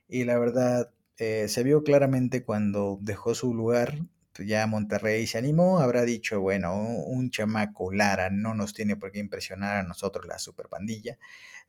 Y 0.10 0.26
la 0.26 0.40
verdad, 0.40 0.92
eh, 1.18 1.48
se 1.50 1.64
vio 1.64 1.84
claramente 1.84 2.44
cuando 2.46 3.00
dejó 3.02 3.36
su 3.36 3.54
lugar, 3.54 4.00
pues, 4.34 4.48
ya 4.48 4.68
Monterrey 4.68 5.28
se 5.28 5.38
animó, 5.40 5.80
habrá 5.80 6.04
dicho, 6.06 6.42
bueno, 6.42 6.76
un 7.08 7.32
chamaco 7.32 7.94
Lara 7.94 8.30
no 8.32 8.56
nos 8.56 8.74
tiene 8.74 8.98
por 8.98 9.12
qué 9.12 9.20
impresionar 9.20 9.78
a 9.78 9.84
nosotros 9.84 10.26
la 10.28 10.40
super 10.40 10.70
pandilla. 10.70 11.18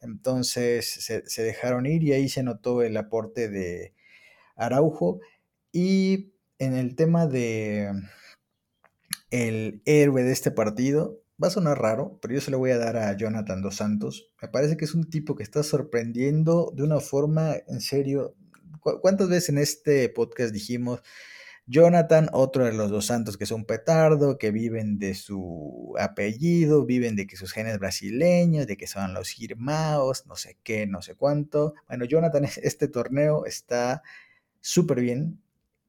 Entonces 0.03 0.87
se 1.27 1.43
dejaron 1.45 1.87
ir 1.87 2.05
y 2.05 2.13
ahí 2.15 2.29
se 2.29 2.43
notó 2.43 2.83
el 2.83 2.97
aporte 2.97 3.49
de 3.49 3.95
Araujo. 4.57 5.21
Y 5.73 6.33
en 6.59 6.75
el 6.75 6.97
tema 6.97 7.27
de 7.27 7.93
el 9.31 9.83
héroe 9.85 10.23
de 10.23 10.33
este 10.33 10.51
partido, 10.51 11.21
va 11.43 11.49
a 11.49 11.51
sonar 11.51 11.81
raro, 11.81 12.19
pero 12.21 12.35
yo 12.35 12.41
se 12.41 12.51
lo 12.51 12.59
voy 12.59 12.71
a 12.71 12.79
dar 12.79 12.97
a 12.97 13.17
Jonathan 13.17 13.63
Dos 13.63 13.77
Santos. 13.77 14.31
Me 14.41 14.49
parece 14.49 14.77
que 14.77 14.85
es 14.85 14.95
un 14.95 15.11
tipo 15.11 15.35
que 15.35 15.43
está 15.43 15.63
sorprendiendo 15.63 16.73
de 16.75 16.83
una 16.83 17.01
forma, 17.01 17.55
en 17.69 17.81
serio. 17.81 18.35
¿Cuántas 18.81 19.29
veces 19.29 19.51
en 19.51 19.59
este 19.59 20.09
podcast 20.09 20.53
dijimos, 20.53 21.03
Jonathan, 21.67 22.29
otro 22.33 22.65
de 22.65 22.73
los 22.73 22.91
Dos 22.91 23.07
Santos 23.07 23.37
que 23.37 23.45
es 23.45 23.51
un 23.51 23.65
petardo, 23.65 24.39
que 24.39 24.53
viven 24.53 24.99
de 24.99 25.15
su 25.15 25.95
apellido, 25.99 26.87
viven 26.87 27.17
de 27.17 27.27
que 27.27 27.37
sus 27.37 27.53
genes 27.53 27.79
brasileños, 27.79 28.69
de 28.69 28.77
que 28.77 28.87
son 28.87 29.13
los 29.13 29.31
girmaos, 29.31 30.27
no 30.27 30.37
sé 30.37 30.59
qué, 30.63 30.87
no 30.87 31.03
sé 31.03 31.17
cuánto. 31.17 31.75
Bueno, 31.89 32.05
Jonathan, 32.05 32.45
este 32.63 32.89
torneo 32.89 33.45
está 33.47 34.03
súper 34.67 35.01
bien. 35.01 35.41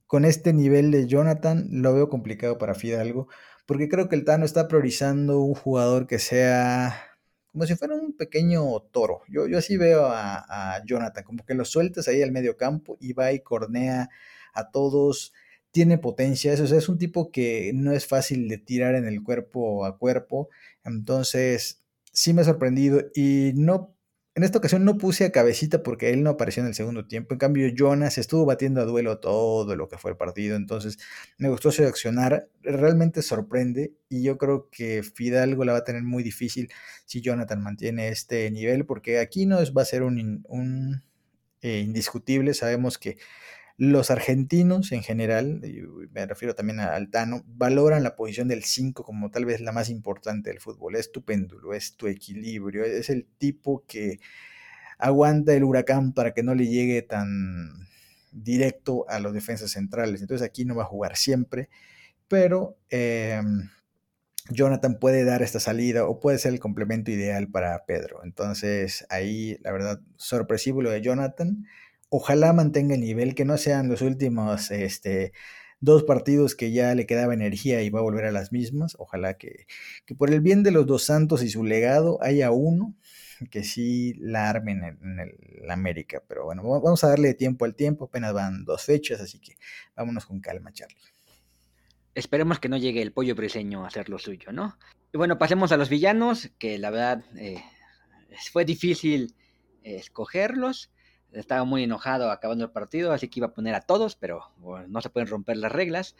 Con 0.06 0.24
este 0.24 0.54
nivel 0.54 0.92
de 0.92 1.08
Jonathan 1.08 1.68
lo 1.72 1.94
veo 1.94 2.10
complicado 2.10 2.58
para 2.58 2.76
Fidalgo, 2.76 3.28
porque 3.66 3.90
creo 3.90 4.08
que 4.08 4.16
el 4.16 4.24
Tano 4.24 4.46
está 4.46 4.68
priorizando 4.68 5.42
un 5.42 5.56
jugador 5.56 6.08
que 6.08 6.20
sea 6.20 6.96
como 7.52 7.66
si 7.66 7.76
fuera 7.76 7.96
un 7.96 8.16
pequeño 8.16 8.80
toro. 8.92 9.22
Yo, 9.30 9.48
yo 9.48 9.58
así 9.58 9.78
veo 9.78 10.06
a, 10.06 10.82
Jonathan, 10.86 11.24
como 11.24 11.44
que 11.44 11.56
lo 11.56 11.66
sueltas 11.66 12.08
ahí 12.08 12.22
al 12.22 12.32
medio 12.32 12.56
campo 12.56 12.98
y 13.02 13.14
va 13.14 13.32
y 13.32 13.40
cornea 13.40 14.10
a 14.54 14.70
todos, 14.70 15.34
tiene 15.72 15.98
potencia, 15.98 16.54
eso 16.54 16.64
es 16.64 16.88
un 16.88 17.00
tipo 17.00 17.32
que 17.32 17.72
no 17.74 17.92
es 17.94 18.06
fácil 18.06 18.48
de 18.48 18.60
tirar 18.60 18.96
en 18.96 19.08
el 19.08 19.24
cuerpo 19.24 19.86
a 19.86 19.98
cuerpo, 19.98 20.50
entonces 20.84 21.84
sí 22.14 22.34
me 22.34 22.42
ha 22.42 22.46
sorprendido 22.46 23.02
y 23.16 23.54
no 23.56 23.97
en 24.38 24.44
esta 24.44 24.60
ocasión 24.60 24.86
no 24.86 25.00
puse 25.00 25.26
a 25.26 25.32
cabecita 25.32 25.82
porque 25.82 26.12
él 26.12 26.22
no 26.22 26.30
apareció 26.30 26.62
en 26.62 26.68
el 26.68 26.76
segundo 26.76 27.08
tiempo. 27.08 27.34
En 27.34 27.40
cambio, 27.40 27.70
Jonas 27.76 28.20
estuvo 28.20 28.46
batiendo 28.46 28.80
a 28.80 28.86
duelo 28.86 29.18
todo 29.18 29.76
lo 29.76 29.88
que 29.88 29.98
fue 29.98 30.12
el 30.12 30.18
partido. 30.18 30.56
Entonces, 30.56 31.00
me 31.40 31.50
gustó 31.50 31.72
seleccionar. 31.72 32.48
Realmente 32.62 33.24
sorprende. 33.24 33.96
Y 34.10 34.22
yo 34.22 34.38
creo 34.38 34.70
que 34.70 35.02
Fidalgo 35.02 35.66
la 35.66 35.72
va 35.72 35.80
a 35.80 35.84
tener 35.84 36.04
muy 36.04 36.22
difícil 36.22 36.70
si 37.08 37.22
Jonathan 37.22 37.64
mantiene 37.64 38.10
este 38.10 38.52
nivel. 38.52 38.86
Porque 38.86 39.18
aquí 39.18 39.48
no 39.48 39.58
va 39.76 39.82
a 39.82 39.86
ser 39.86 40.04
un, 40.04 41.02
eh, 41.62 41.80
indiscutible. 41.80 42.54
Sabemos 42.54 43.00
que 43.00 43.18
los 43.78 44.10
argentinos 44.10 44.92
en 44.92 45.04
general, 45.04 45.62
y 45.64 45.84
me 46.12 46.26
refiero 46.26 46.56
también 46.56 46.80
a 46.80 46.96
Altano, 46.96 47.44
valoran 47.46 48.04
la 48.04 48.16
posición 48.16 48.48
del 48.48 48.64
5 48.64 49.04
como 49.04 49.30
tal 49.30 49.46
vez 49.46 49.62
la 49.62 49.72
más 49.72 49.90
importante 49.90 50.50
del 50.50 50.60
fútbol. 50.60 50.96
Es 50.96 51.12
tu 51.12 51.24
péndulo, 51.24 51.74
es 51.74 51.96
tu 51.96 52.08
equilibrio, 52.08 52.84
es 52.84 53.12
el 53.12 53.28
tipo 53.38 53.84
que 53.88 54.20
aguanta 54.98 55.54
el 55.54 55.64
huracán 55.64 56.14
para 56.14 56.34
que 56.34 56.42
no 56.42 56.56
le 56.56 56.68
llegue 56.68 57.04
tan 57.04 57.88
directo 58.32 59.08
a 59.10 59.20
los 59.20 59.34
defensas 59.34 59.72
centrales. 59.72 60.22
Entonces 60.22 60.46
aquí 60.46 60.66
no 60.66 60.76
va 60.76 60.84
a 60.84 60.88
jugar 60.88 61.16
siempre, 61.16 61.70
pero 62.28 62.78
em, 62.90 63.70
Jonathan 64.50 64.98
puede 65.00 65.24
dar 65.24 65.44
esta 65.44 65.60
salida 65.60 66.06
o 66.06 66.20
puede 66.20 66.40
ser 66.40 66.54
el 66.54 66.60
complemento 66.60 67.12
ideal 67.12 67.48
para 67.48 67.86
Pedro. 67.86 68.24
Entonces 68.24 69.06
ahí, 69.10 69.58
la 69.62 69.72
verdad, 69.72 70.02
sorpresivo 70.18 70.82
lo 70.82 70.90
de 70.90 71.02
Jonathan 71.02 71.66
ojalá 72.10 72.54
mantenga 72.54 72.96
el 72.96 73.02
nivel, 73.02 73.36
que 73.36 73.46
no 73.46 73.58
sean 73.58 73.90
los 73.90 74.02
últimos 74.02 74.72
este, 74.72 75.34
dos 75.80 76.04
partidos 76.04 76.56
que 76.56 76.72
ya 76.72 76.96
le 76.96 77.06
quedaba 77.06 77.34
energía 77.34 77.82
y 77.82 77.90
va 77.90 78.00
a 78.00 78.04
volver 78.04 78.26
a 78.26 78.32
las 78.32 78.52
mismas. 78.52 78.96
Ojalá 79.00 79.36
que, 79.36 79.68
por 80.18 80.32
el 80.32 80.42
bien 80.42 80.64
de 80.64 80.72
los 80.72 80.86
dos 80.86 81.06
santos 81.06 81.44
y 81.44 81.50
su 81.50 81.64
legado 81.64 82.20
haya 82.22 82.52
uno 82.52 82.96
que 83.52 83.64
sí 83.64 84.16
la 84.16 84.50
armen 84.50 84.84
en, 84.84 85.20
el, 85.20 85.70
América. 85.70 86.24
Pero 86.28 86.46
bueno, 86.46 86.64
vamos 86.64 87.04
a 87.04 87.10
darle 87.10 87.34
tiempo 87.34 87.66
al 87.66 87.76
tiempo, 87.76 88.06
apenas 88.06 88.34
van 88.34 88.66
dos 88.66 88.84
fechas, 88.84 89.22
así 89.22 89.40
que 89.40 89.58
vámonos 89.96 90.26
con 90.26 90.40
calma, 90.40 90.72
Charlie. 90.72 90.98
Esperemos 92.16 92.60
que 92.60 92.68
no 92.68 92.78
llegue 92.78 93.04
el 93.04 93.14
pollo 93.14 93.36
briseño 93.36 93.84
a 93.84 93.90
hacer 93.90 94.10
lo 94.10 94.18
suyo, 94.18 94.52
¿no? 94.52 94.80
Y 95.14 95.18
bueno, 95.18 95.38
pasemos 95.38 95.72
a 95.72 95.78
los 95.78 95.90
villanos, 95.90 96.50
que 96.58 96.80
la 96.80 96.90
verdad 96.90 97.24
eh, 97.36 97.64
fue 98.52 98.66
difícil 98.66 99.36
eh, 99.84 99.98
escogerlos 99.98 100.92
estaba 101.34 101.64
muy 101.64 101.84
enojado 101.84 102.32
acabando 102.32 102.66
el 102.66 102.72
partido, 102.72 103.12
así 103.12 103.28
que 103.28 103.40
iba 103.40 103.48
a 103.48 103.54
poner 103.54 103.76
a 103.76 103.82
todos, 103.82 104.16
pero 104.16 104.52
no 104.88 105.02
se 105.02 105.10
pueden 105.10 105.30
romper 105.30 105.58
las 105.58 105.72
reglas. 105.72 106.16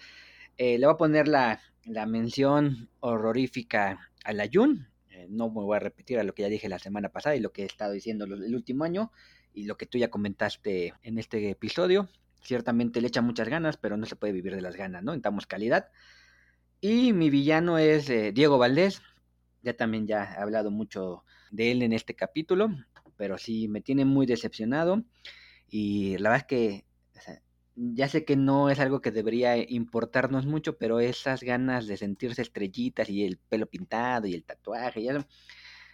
Eh, 0.58 0.78
le 0.78 0.86
voy 0.86 0.94
a 0.94 0.98
poner 0.98 1.28
la, 1.28 1.60
mención 2.08 2.90
horrorífica 3.00 4.12
a 4.24 4.34
la 4.34 4.50
Jun, 4.52 4.88
Eh, 5.10 5.28
no 5.30 5.48
me 5.50 5.62
voy 5.62 5.78
a 5.78 5.80
repetir 5.80 6.20
a 6.20 6.24
lo 6.24 6.34
que 6.34 6.44
ya 6.44 6.50
dije 6.50 6.70
la 6.70 6.80
semana 6.80 7.10
pasada 7.10 7.36
y 7.36 7.40
lo 7.40 7.52
que 7.52 7.64
he 7.64 7.66
estado 7.66 7.94
diciendo 7.94 8.26
el 8.26 8.54
último 8.54 8.84
año 8.84 9.12
y 9.54 9.66
lo 9.66 9.78
que 9.78 9.88
tú 9.88 9.98
ya 9.98 10.10
comentaste 10.10 10.94
en 11.04 11.18
este 11.18 11.50
episodio. 11.50 12.10
Ciertamente 12.44 13.02
le 13.02 13.08
echa 13.08 13.22
muchas 13.22 13.50
ganas, 13.50 13.78
pero 13.78 13.98
no 13.98 14.06
se 14.06 14.16
puede 14.16 14.34
vivir 14.34 14.56
de 14.56 14.62
las 14.62 14.76
ganas, 14.76 15.04
¿no? 15.04 15.12
Necesitamos 15.12 15.48
calidad. 15.48 15.90
Y 16.80 17.14
mi 17.14 17.30
villano 17.32 17.80
es 17.80 18.10
eh, 18.10 18.32
Diego 18.32 18.58
Valdés. 18.60 19.02
Ya 19.64 19.76
también 19.76 20.06
ya 20.06 20.36
he 20.38 20.42
hablado 20.42 20.70
mucho 20.72 21.24
de 21.50 21.72
él 21.72 21.82
en 21.82 21.94
este 21.94 22.16
capítulo, 22.16 22.70
pero 23.18 23.38
sí 23.38 23.68
me 23.68 23.82
tiene 23.82 24.06
muy 24.06 24.26
decepcionado. 24.26 25.04
Y 25.70 26.18
la 26.20 26.30
verdad 26.30 26.48
es 26.50 26.58
que 26.58 26.88
ya 27.78 28.08
sé 28.08 28.26
que 28.26 28.36
no 28.36 28.70
es 28.70 28.80
algo 28.80 29.02
que 29.02 29.12
debería 29.12 29.56
importarnos 29.58 30.46
mucho, 30.46 30.78
pero 30.78 31.00
esas 31.00 31.44
ganas 31.44 31.86
de 31.86 31.98
sentirse 31.98 32.42
estrellitas 32.42 33.10
y 33.10 33.24
el 33.24 33.38
pelo 33.38 33.68
pintado 33.68 34.28
y 34.28 34.34
el 34.34 34.44
tatuaje, 34.44 35.04
ya, 35.04 35.28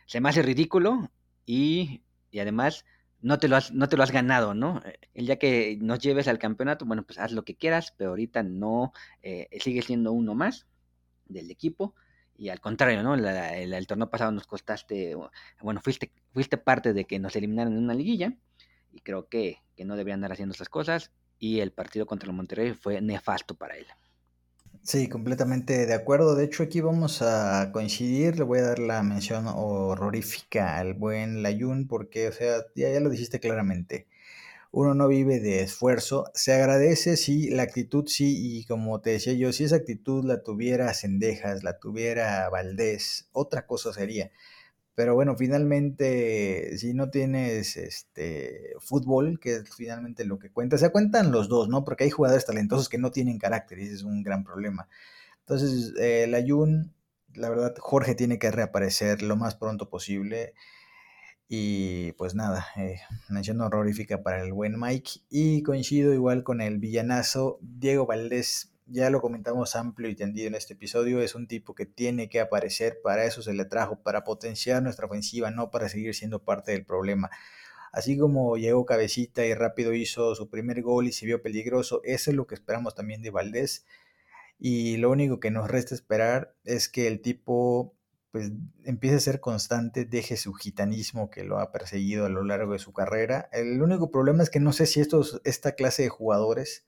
se 0.05 0.21
me 0.21 0.29
hace 0.29 0.41
ridículo 0.41 1.11
y, 1.45 2.01
y 2.31 2.39
además 2.39 2.85
no 3.21 3.37
te, 3.37 3.49
lo 3.49 3.57
has, 3.57 3.73
no 3.73 3.89
te 3.89 3.97
lo 3.97 4.03
has 4.03 4.11
ganado, 4.11 4.53
¿no? 4.53 4.81
El 5.13 5.25
día 5.25 5.37
que 5.37 5.77
nos 5.81 5.99
lleves 5.99 6.27
al 6.27 6.39
campeonato, 6.39 6.85
bueno, 6.85 7.03
pues 7.03 7.19
haz 7.19 7.33
lo 7.33 7.43
que 7.43 7.55
quieras, 7.55 7.93
pero 7.97 8.11
ahorita 8.11 8.43
no, 8.43 8.93
eh, 9.21 9.47
sigue 9.59 9.81
siendo 9.81 10.13
uno 10.13 10.35
más 10.35 10.67
del 11.25 11.51
equipo. 11.51 11.95
Y 12.35 12.49
al 12.49 12.59
contrario, 12.59 13.03
¿no? 13.03 13.13
el, 13.15 13.87
torneo 13.87 14.09
pasado 14.09 14.31
nos 14.31 14.47
costaste, 14.47 15.15
bueno, 15.61 15.81
fuiste, 15.81 16.11
fuiste 16.33 16.57
parte 16.57 16.93
de 16.93 17.05
que 17.05 17.19
nos 17.19 17.35
eliminaran 17.35 17.73
en 17.73 17.83
una 17.83 17.93
liguilla. 17.93 18.33
Y 18.91 19.01
creo 19.01 19.27
que, 19.27 19.59
que 19.75 19.85
no 19.85 19.95
deberían 19.95 20.17
andar 20.17 20.33
haciendo 20.33 20.53
esas 20.53 20.69
cosas. 20.69 21.11
Y 21.39 21.59
el 21.59 21.71
partido 21.71 22.05
contra 22.05 22.29
el 22.29 22.35
Monterrey 22.35 22.73
fue 22.73 23.01
nefasto 23.01 23.55
para 23.55 23.75
él. 23.75 23.85
Sí, 24.83 25.07
completamente 25.07 25.85
de 25.85 25.93
acuerdo. 25.93 26.35
De 26.35 26.43
hecho, 26.43 26.63
aquí 26.63 26.81
vamos 26.81 27.21
a 27.21 27.71
coincidir. 27.71 28.37
Le 28.37 28.43
voy 28.43 28.59
a 28.59 28.63
dar 28.63 28.79
la 28.79 29.01
mención 29.01 29.45
horrorífica 29.47 30.77
al 30.77 30.93
buen 30.93 31.41
Layun, 31.41 31.87
porque, 31.87 32.27
o 32.27 32.31
sea, 32.33 32.57
ya, 32.75 32.89
ya 32.89 32.99
lo 32.99 33.09
dijiste 33.09 33.39
claramente. 33.39 34.07
Uno 34.75 34.95
no 34.95 35.07
vive 35.07 35.39
de 35.39 35.61
esfuerzo. 35.61 36.25
Se 36.33 36.51
agradece, 36.51 37.15
sí, 37.15 37.49
la 37.51 37.61
actitud, 37.63 38.05
sí, 38.07 38.57
y 38.59 38.65
como 38.65 39.01
te 39.01 39.11
decía 39.11 39.33
yo, 39.33 39.53
si 39.53 39.65
esa 39.65 39.75
actitud 39.75 40.25
la 40.25 40.41
tuviera 40.41 40.93
Cendejas, 40.95 41.63
la 41.63 41.77
tuviera 41.79 42.49
Valdés, 42.49 43.29
otra 43.33 43.67
cosa 43.67 43.93
sería. 43.93 44.31
Pero 44.95 45.15
bueno, 45.15 45.35
finalmente, 45.37 46.77
si 46.77 46.93
no 46.95 47.11
tienes 47.11 47.77
este 47.77 48.73
fútbol, 48.79 49.39
que 49.39 49.57
es 49.57 49.75
finalmente 49.75 50.25
lo 50.25 50.39
que 50.39 50.51
cuenta, 50.51 50.77
se 50.79 50.91
cuentan 50.91 51.31
los 51.31 51.49
dos, 51.49 51.69
¿no? 51.69 51.83
Porque 51.85 52.05
hay 52.05 52.11
jugadores 52.11 52.45
talentosos 52.45 52.89
que 52.89 52.97
no 52.99 53.11
tienen 53.11 53.39
carácter 53.39 53.79
y 53.79 53.83
ese 53.85 53.95
es 53.95 54.03
un 54.03 54.23
gran 54.23 54.43
problema. 54.43 54.89
Entonces, 55.41 55.93
eh, 55.99 56.27
la 56.29 56.43
Jun, 56.47 56.93
la 57.35 57.49
verdad, 57.49 57.75
Jorge 57.79 58.15
tiene 58.15 58.39
que 58.39 58.51
reaparecer 58.51 59.23
lo 59.23 59.35
más 59.37 59.55
pronto 59.55 59.89
posible. 59.89 60.53
Y 61.47 62.13
pues 62.13 62.35
nada, 62.35 62.65
eh, 62.77 62.99
mención 63.29 63.61
horrorífica 63.61 64.23
para 64.23 64.43
el 64.43 64.53
buen 64.53 64.79
Mike. 64.79 65.21
Y 65.29 65.63
coincido 65.63 66.13
igual 66.13 66.43
con 66.43 66.61
el 66.61 66.79
villanazo 66.79 67.59
Diego 67.61 68.05
Valdés 68.05 68.73
ya 68.85 69.09
lo 69.09 69.21
comentamos 69.21 69.75
amplio 69.75 70.09
y 70.09 70.15
tendido 70.15 70.47
en 70.47 70.55
este 70.55 70.73
episodio, 70.73 71.21
es 71.21 71.35
un 71.35 71.47
tipo 71.47 71.73
que 71.75 71.85
tiene 71.85 72.29
que 72.29 72.39
aparecer, 72.39 72.99
para 73.01 73.25
eso 73.25 73.41
se 73.41 73.53
le 73.53 73.65
trajo, 73.65 74.01
para 74.01 74.23
potenciar 74.23 74.83
nuestra 74.83 75.05
ofensiva, 75.05 75.51
no 75.51 75.71
para 75.71 75.89
seguir 75.89 76.13
siendo 76.13 76.43
parte 76.43 76.71
del 76.73 76.85
problema. 76.85 77.29
Así 77.91 78.17
como 78.17 78.57
llegó 78.57 78.85
cabecita 78.85 79.45
y 79.45 79.53
rápido 79.53 79.93
hizo 79.93 80.35
su 80.35 80.49
primer 80.49 80.81
gol 80.81 81.07
y 81.07 81.11
se 81.11 81.25
vio 81.25 81.41
peligroso, 81.41 82.01
eso 82.03 82.31
es 82.31 82.35
lo 82.35 82.47
que 82.47 82.55
esperamos 82.55 82.95
también 82.95 83.21
de 83.21 83.29
Valdés. 83.29 83.85
Y 84.59 84.97
lo 84.97 85.11
único 85.11 85.39
que 85.39 85.51
nos 85.51 85.69
resta 85.69 85.95
esperar 85.95 86.55
es 86.63 86.89
que 86.89 87.07
el 87.07 87.21
tipo 87.21 87.95
pues 88.33 88.51
empiece 88.83 89.17
a 89.17 89.19
ser 89.19 89.39
constante, 89.39 90.05
deje 90.05 90.37
su 90.37 90.53
gitanismo 90.53 91.29
que 91.29 91.43
lo 91.43 91.59
ha 91.59 91.71
perseguido 91.71 92.25
a 92.25 92.29
lo 92.29 92.43
largo 92.43 92.73
de 92.73 92.79
su 92.79 92.91
carrera. 92.91 93.47
El 93.51 93.79
único 93.79 94.09
problema 94.09 94.41
es 94.41 94.49
que 94.49 94.59
no 94.59 94.73
sé 94.73 94.87
si 94.87 95.01
estos, 95.01 95.39
esta 95.43 95.73
clase 95.73 96.01
de 96.01 96.09
jugadores 96.09 96.87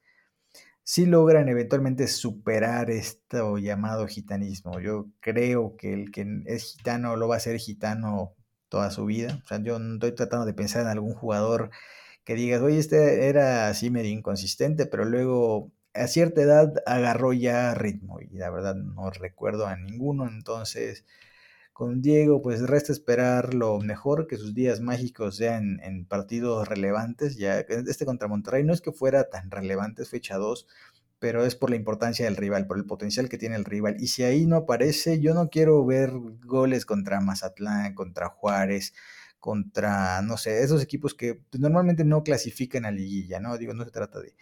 si 0.83 1.05
logran 1.05 1.47
eventualmente 1.47 2.07
superar 2.07 2.89
esto 2.89 3.59
llamado 3.59 4.07
gitanismo. 4.07 4.79
Yo 4.79 5.07
creo 5.19 5.75
que 5.77 5.93
el 5.93 6.11
que 6.11 6.25
es 6.47 6.63
gitano 6.63 7.15
lo 7.15 7.27
va 7.27 7.35
a 7.35 7.39
ser 7.39 7.59
gitano 7.59 8.33
toda 8.69 8.89
su 8.89 9.05
vida. 9.05 9.39
O 9.43 9.47
sea, 9.47 9.61
yo 9.61 9.77
no 9.77 9.95
estoy 9.95 10.13
tratando 10.13 10.47
de 10.47 10.53
pensar 10.55 10.81
en 10.81 10.87
algún 10.87 11.13
jugador 11.13 11.69
que 12.23 12.33
digas, 12.33 12.63
oye, 12.63 12.79
este 12.79 13.27
era 13.29 13.67
así 13.69 13.91
medio 13.91 14.11
inconsistente, 14.11 14.87
pero 14.87 15.05
luego 15.05 15.71
a 15.93 16.07
cierta 16.07 16.41
edad 16.41 16.73
agarró 16.87 17.33
ya 17.33 17.75
ritmo 17.75 18.19
y 18.19 18.29
la 18.37 18.49
verdad 18.49 18.73
no 18.73 19.11
recuerdo 19.11 19.67
a 19.67 19.75
ninguno. 19.77 20.27
Entonces, 20.27 21.05
con 21.75 22.01
Diego, 22.01 22.41
pues 22.41 22.61
resta 22.61 22.93
esperar 22.93 23.53
lo 23.53 23.81
mejor, 23.81 24.27
que 24.27 24.37
sus 24.37 24.53
días 24.53 24.79
mágicos 24.79 25.35
sean 25.35 25.81
en 25.83 26.05
partidos 26.05 26.69
relevantes. 26.69 27.35
Ya 27.35 27.59
este 27.59 28.05
contra 28.05 28.29
Monterrey 28.29 28.63
no 28.63 28.71
es 28.71 28.79
que 28.79 28.93
fuera 28.93 29.29
tan 29.29 29.51
relevante, 29.51 30.03
es 30.03 30.09
fecha 30.09 30.37
2, 30.37 30.67
pero 31.19 31.43
es 31.45 31.57
por 31.57 31.69
la 31.69 31.75
importancia 31.75 32.23
del 32.23 32.37
rival, 32.37 32.65
por 32.65 32.77
el 32.77 32.85
potencial 32.85 33.27
que 33.27 33.37
tiene 33.37 33.57
el 33.57 33.65
rival. 33.65 33.97
Y 33.99 34.07
si 34.07 34.23
ahí 34.23 34.45
no 34.45 34.55
aparece, 34.55 35.19
yo 35.19 35.33
no 35.33 35.49
quiero 35.49 35.85
ver 35.85 36.11
goles 36.45 36.85
contra 36.85 37.19
Mazatlán, 37.19 37.93
contra 37.93 38.29
Juárez, 38.29 38.93
contra, 39.41 40.21
no 40.21 40.37
sé, 40.37 40.63
esos 40.63 40.81
equipos 40.81 41.13
que 41.13 41.35
pues, 41.35 41.59
normalmente 41.59 42.05
no 42.05 42.23
clasifican 42.23 42.85
a 42.85 42.91
liguilla, 42.91 43.41
¿no? 43.41 43.57
Digo, 43.57 43.73
no 43.73 43.83
se 43.83 43.91
trata 43.91 44.21
de, 44.21 44.33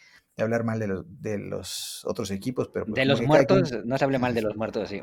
hablar 0.41 0.63
mal 0.63 0.79
de 0.79 0.87
los, 0.87 1.05
de 1.21 1.37
los 1.37 2.03
otros 2.05 2.31
equipos, 2.31 2.69
pero... 2.73 2.85
Pues, 2.85 2.95
de 2.95 3.05
los 3.05 3.21
muertos, 3.21 3.85
no 3.85 3.97
se 3.97 4.03
hable 4.03 4.19
mal 4.19 4.33
de 4.33 4.41
los 4.41 4.55
muertos, 4.55 4.89
sí. 4.89 5.01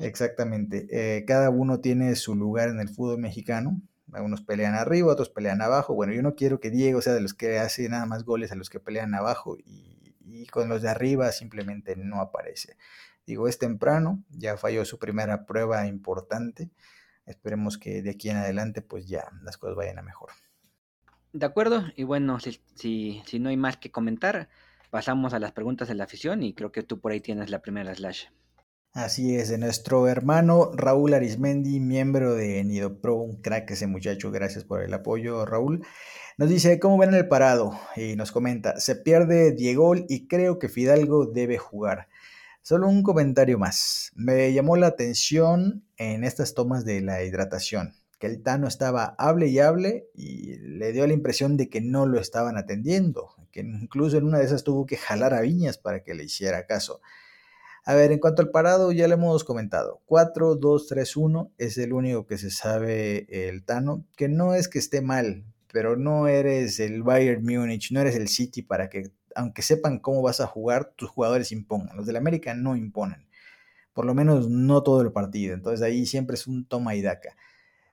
Exactamente. 0.00 0.86
Eh, 0.90 1.24
cada 1.24 1.50
uno 1.50 1.80
tiene 1.80 2.14
su 2.16 2.34
lugar 2.34 2.68
en 2.68 2.80
el 2.80 2.88
fútbol 2.88 3.18
mexicano. 3.18 3.80
Algunos 4.12 4.42
pelean 4.42 4.74
arriba, 4.74 5.12
otros 5.12 5.28
pelean 5.28 5.62
abajo. 5.62 5.94
Bueno, 5.94 6.12
yo 6.12 6.22
no 6.22 6.34
quiero 6.34 6.60
que 6.60 6.70
Diego 6.70 7.00
sea 7.02 7.12
de 7.12 7.20
los 7.20 7.34
que 7.34 7.58
hace 7.58 7.88
nada 7.88 8.06
más 8.06 8.24
goles 8.24 8.50
a 8.50 8.56
los 8.56 8.70
que 8.70 8.80
pelean 8.80 9.14
abajo 9.14 9.56
y 9.58 9.98
y 10.30 10.46
con 10.46 10.68
los 10.68 10.82
de 10.82 10.88
arriba 10.88 11.32
simplemente 11.32 11.96
no 11.96 12.20
aparece. 12.20 12.76
Digo, 13.26 13.48
es 13.48 13.58
temprano, 13.58 14.22
ya 14.30 14.56
falló 14.56 14.84
su 14.84 14.98
primera 14.98 15.44
prueba 15.44 15.86
importante. 15.86 16.70
Esperemos 17.26 17.76
que 17.76 18.02
de 18.02 18.10
aquí 18.10 18.30
en 18.30 18.38
adelante 18.38 18.80
pues 18.80 19.06
ya 19.06 19.30
las 19.42 19.58
cosas 19.58 19.76
vayan 19.76 19.98
a 19.98 20.02
mejor. 20.02 20.30
De 21.32 21.46
acuerdo, 21.46 21.84
y 21.96 22.04
bueno, 22.04 22.38
si, 22.40 22.60
si, 22.74 23.38
no 23.38 23.50
hay 23.50 23.56
más 23.56 23.76
que 23.76 23.90
comentar, 23.90 24.48
pasamos 24.90 25.34
a 25.34 25.38
las 25.38 25.52
preguntas 25.52 25.88
de 25.88 25.94
la 25.94 26.04
afición 26.04 26.42
y 26.42 26.54
creo 26.54 26.72
que 26.72 26.82
tú 26.82 27.00
por 27.00 27.12
ahí 27.12 27.20
tienes 27.20 27.50
la 27.50 27.60
primera 27.60 27.94
slash. 27.94 28.26
Así 28.94 29.36
es, 29.36 29.50
de 29.50 29.58
nuestro 29.58 30.08
hermano 30.08 30.72
Raúl 30.74 31.12
Arismendi, 31.12 31.78
miembro 31.78 32.34
de 32.34 32.64
Nido 32.64 33.00
Pro, 33.00 33.16
un 33.16 33.42
crack 33.42 33.70
ese 33.70 33.86
muchacho, 33.86 34.30
gracias 34.30 34.64
por 34.64 34.82
el 34.82 34.92
apoyo 34.94 35.44
Raúl. 35.44 35.86
Nos 36.38 36.48
dice, 36.48 36.80
¿cómo 36.80 36.96
ven 36.98 37.12
el 37.14 37.28
parado? 37.28 37.78
Y 37.96 38.16
nos 38.16 38.32
comenta, 38.32 38.80
se 38.80 38.96
pierde 38.96 39.52
Diego 39.52 39.94
y 39.96 40.26
creo 40.26 40.58
que 40.58 40.68
Fidalgo 40.68 41.26
debe 41.26 41.58
jugar. 41.58 42.08
Solo 42.62 42.88
un 42.88 43.02
comentario 43.02 43.58
más. 43.58 44.12
Me 44.14 44.52
llamó 44.52 44.76
la 44.76 44.88
atención 44.88 45.84
en 45.96 46.24
estas 46.24 46.54
tomas 46.54 46.84
de 46.84 47.00
la 47.00 47.22
hidratación, 47.22 47.94
que 48.18 48.26
el 48.26 48.42
Tano 48.42 48.66
estaba 48.66 49.14
hable 49.18 49.46
y 49.48 49.58
hable 49.60 50.08
y 50.14 50.56
le 50.58 50.92
dio 50.92 51.06
la 51.06 51.12
impresión 51.12 51.56
de 51.56 51.68
que 51.68 51.80
no 51.80 52.06
lo 52.06 52.20
estaban 52.20 52.56
atendiendo, 52.56 53.36
que 53.52 53.60
incluso 53.60 54.18
en 54.18 54.24
una 54.24 54.38
de 54.38 54.44
esas 54.44 54.64
tuvo 54.64 54.86
que 54.86 54.96
jalar 54.96 55.34
a 55.34 55.40
Viñas 55.40 55.78
para 55.78 56.02
que 56.02 56.14
le 56.14 56.24
hiciera 56.24 56.66
caso. 56.66 57.00
A 57.84 57.94
ver, 57.94 58.12
en 58.12 58.18
cuanto 58.18 58.42
al 58.42 58.50
parado, 58.50 58.92
ya 58.92 59.08
lo 59.08 59.14
hemos 59.14 59.44
comentado. 59.44 60.02
4, 60.06 60.56
2, 60.56 60.86
3, 60.88 61.16
1 61.16 61.52
es 61.56 61.78
el 61.78 61.92
único 61.92 62.26
que 62.26 62.36
se 62.36 62.50
sabe 62.50 63.48
el 63.48 63.64
Tano, 63.64 64.04
que 64.16 64.28
no 64.28 64.54
es 64.54 64.68
que 64.68 64.78
esté 64.78 65.00
mal, 65.00 65.44
pero 65.72 65.96
no 65.96 66.26
eres 66.26 66.80
el 66.80 67.02
Bayern 67.02 67.42
Múnich, 67.42 67.92
no 67.92 68.00
eres 68.00 68.16
el 68.16 68.28
City 68.28 68.62
para 68.62 68.90
que, 68.90 69.12
aunque 69.34 69.62
sepan 69.62 70.00
cómo 70.00 70.22
vas 70.22 70.40
a 70.40 70.46
jugar, 70.46 70.92
tus 70.96 71.08
jugadores 71.08 71.52
impongan. 71.52 71.96
Los 71.96 72.06
del 72.06 72.16
América 72.16 72.52
no 72.52 72.76
imponen, 72.76 73.26
por 73.94 74.04
lo 74.04 74.12
menos 74.12 74.50
no 74.50 74.82
todo 74.82 75.00
el 75.00 75.12
partido. 75.12 75.54
Entonces 75.54 75.80
ahí 75.80 76.04
siempre 76.04 76.34
es 76.34 76.46
un 76.46 76.66
toma 76.66 76.94
y 76.94 77.00
daca. 77.00 77.36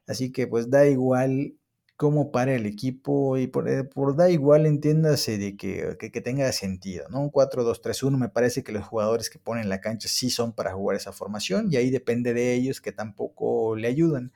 Así 0.07 0.31
que 0.31 0.47
pues 0.47 0.69
da 0.69 0.87
igual 0.87 1.55
cómo 1.97 2.31
para 2.31 2.53
el 2.55 2.65
equipo 2.65 3.37
y 3.37 3.47
por, 3.47 3.69
eh, 3.69 3.87
da 4.15 4.29
igual 4.29 4.65
entiéndase 4.65 5.37
de 5.37 5.55
que, 5.55 5.95
que, 5.99 6.11
que 6.11 6.21
tenga 6.21 6.51
sentido, 6.51 7.07
¿no? 7.09 7.21
Un 7.21 7.31
4-2-3-1 7.31 8.17
me 8.17 8.29
parece 8.29 8.63
que 8.63 8.71
los 8.73 8.85
jugadores 8.85 9.29
que 9.29 9.39
ponen 9.39 9.69
la 9.69 9.81
cancha 9.81 10.09
sí 10.09 10.29
son 10.29 10.53
para 10.53 10.73
jugar 10.73 10.97
esa 10.97 11.13
formación 11.13 11.67
y 11.71 11.77
ahí 11.77 11.89
depende 11.91 12.33
de 12.33 12.53
ellos 12.53 12.81
que 12.81 12.91
tampoco 12.91 13.75
le 13.75 13.87
ayudan 13.87 14.33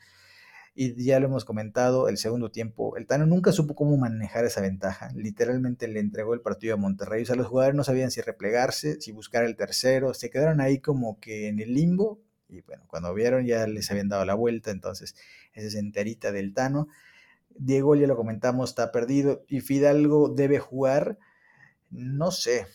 y 0.75 1.03
ya 1.03 1.19
lo 1.19 1.27
hemos 1.27 1.43
comentado, 1.45 2.07
el 2.07 2.17
segundo 2.17 2.51
tiempo, 2.51 2.95
el 2.95 3.05
Tano 3.05 3.25
nunca 3.25 3.51
supo 3.51 3.75
cómo 3.75 3.97
manejar 3.97 4.45
esa 4.45 4.61
ventaja, 4.61 5.11
literalmente 5.13 5.87
le 5.89 5.99
entregó 5.99 6.33
el 6.33 6.41
partido 6.41 6.75
a 6.75 6.77
Monterrey, 6.77 7.23
o 7.23 7.25
sea, 7.25 7.35
los 7.35 7.47
jugadores 7.47 7.75
no 7.75 7.83
sabían 7.83 8.11
si 8.11 8.21
replegarse, 8.21 9.01
si 9.01 9.11
buscar 9.11 9.43
el 9.43 9.57
tercero, 9.57 10.13
se 10.13 10.29
quedaron 10.29 10.61
ahí 10.61 10.79
como 10.79 11.19
que 11.19 11.49
en 11.49 11.59
el 11.59 11.73
limbo, 11.73 12.21
y 12.49 12.61
bueno, 12.61 12.83
cuando 12.87 13.13
vieron 13.13 13.45
ya 13.45 13.67
les 13.67 13.89
habían 13.91 14.09
dado 14.09 14.25
la 14.25 14.33
vuelta, 14.33 14.71
entonces 14.71 15.15
esa 15.53 15.67
es 15.67 15.75
enterita 15.75 16.31
del 16.31 16.53
Tano. 16.53 16.87
Diego, 17.55 17.95
ya 17.95 18.07
lo 18.07 18.15
comentamos, 18.15 18.71
está 18.71 18.91
perdido, 18.91 19.45
y 19.47 19.61
Fidalgo 19.61 20.29
debe 20.29 20.59
jugar, 20.59 21.17
no 21.89 22.31
sé, 22.31 22.67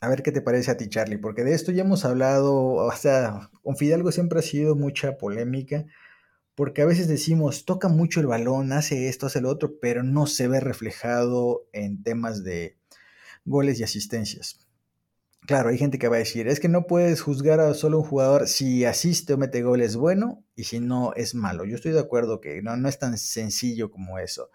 a 0.00 0.08
ver 0.08 0.22
qué 0.22 0.32
te 0.32 0.42
parece 0.42 0.70
a 0.70 0.76
ti, 0.76 0.88
Charlie, 0.88 1.18
porque 1.18 1.44
de 1.44 1.54
esto 1.54 1.72
ya 1.72 1.82
hemos 1.82 2.04
hablado, 2.04 2.54
o 2.54 2.92
sea, 2.92 3.50
con 3.62 3.76
Fidalgo 3.76 4.12
siempre 4.12 4.40
ha 4.40 4.42
sido 4.42 4.76
mucha 4.76 5.16
polémica, 5.18 5.86
porque 6.54 6.82
a 6.82 6.86
veces 6.86 7.08
decimos, 7.08 7.64
toca 7.64 7.88
mucho 7.88 8.20
el 8.20 8.26
balón, 8.26 8.72
hace 8.72 9.08
esto, 9.08 9.26
hace 9.26 9.40
lo 9.40 9.50
otro, 9.50 9.78
pero 9.80 10.02
no 10.02 10.26
se 10.26 10.48
ve 10.48 10.60
reflejado 10.60 11.66
en 11.72 12.02
temas 12.02 12.44
de 12.44 12.78
goles 13.44 13.78
y 13.78 13.84
asistencias. 13.84 14.65
Claro, 15.46 15.68
hay 15.68 15.78
gente 15.78 15.98
que 16.00 16.08
va 16.08 16.16
a 16.16 16.18
decir, 16.18 16.48
es 16.48 16.58
que 16.58 16.68
no 16.68 16.88
puedes 16.88 17.20
juzgar 17.22 17.60
a 17.60 17.72
solo 17.74 18.00
un 18.00 18.04
jugador 18.04 18.48
si 18.48 18.84
asiste 18.84 19.34
o 19.34 19.38
mete 19.38 19.62
goles 19.62 19.94
bueno 19.94 20.42
y 20.56 20.64
si 20.64 20.80
no 20.80 21.12
es 21.14 21.36
malo. 21.36 21.64
Yo 21.64 21.76
estoy 21.76 21.92
de 21.92 22.00
acuerdo 22.00 22.40
que 22.40 22.62
no, 22.62 22.76
no 22.76 22.88
es 22.88 22.98
tan 22.98 23.16
sencillo 23.16 23.90
como 23.92 24.18
eso. 24.18 24.50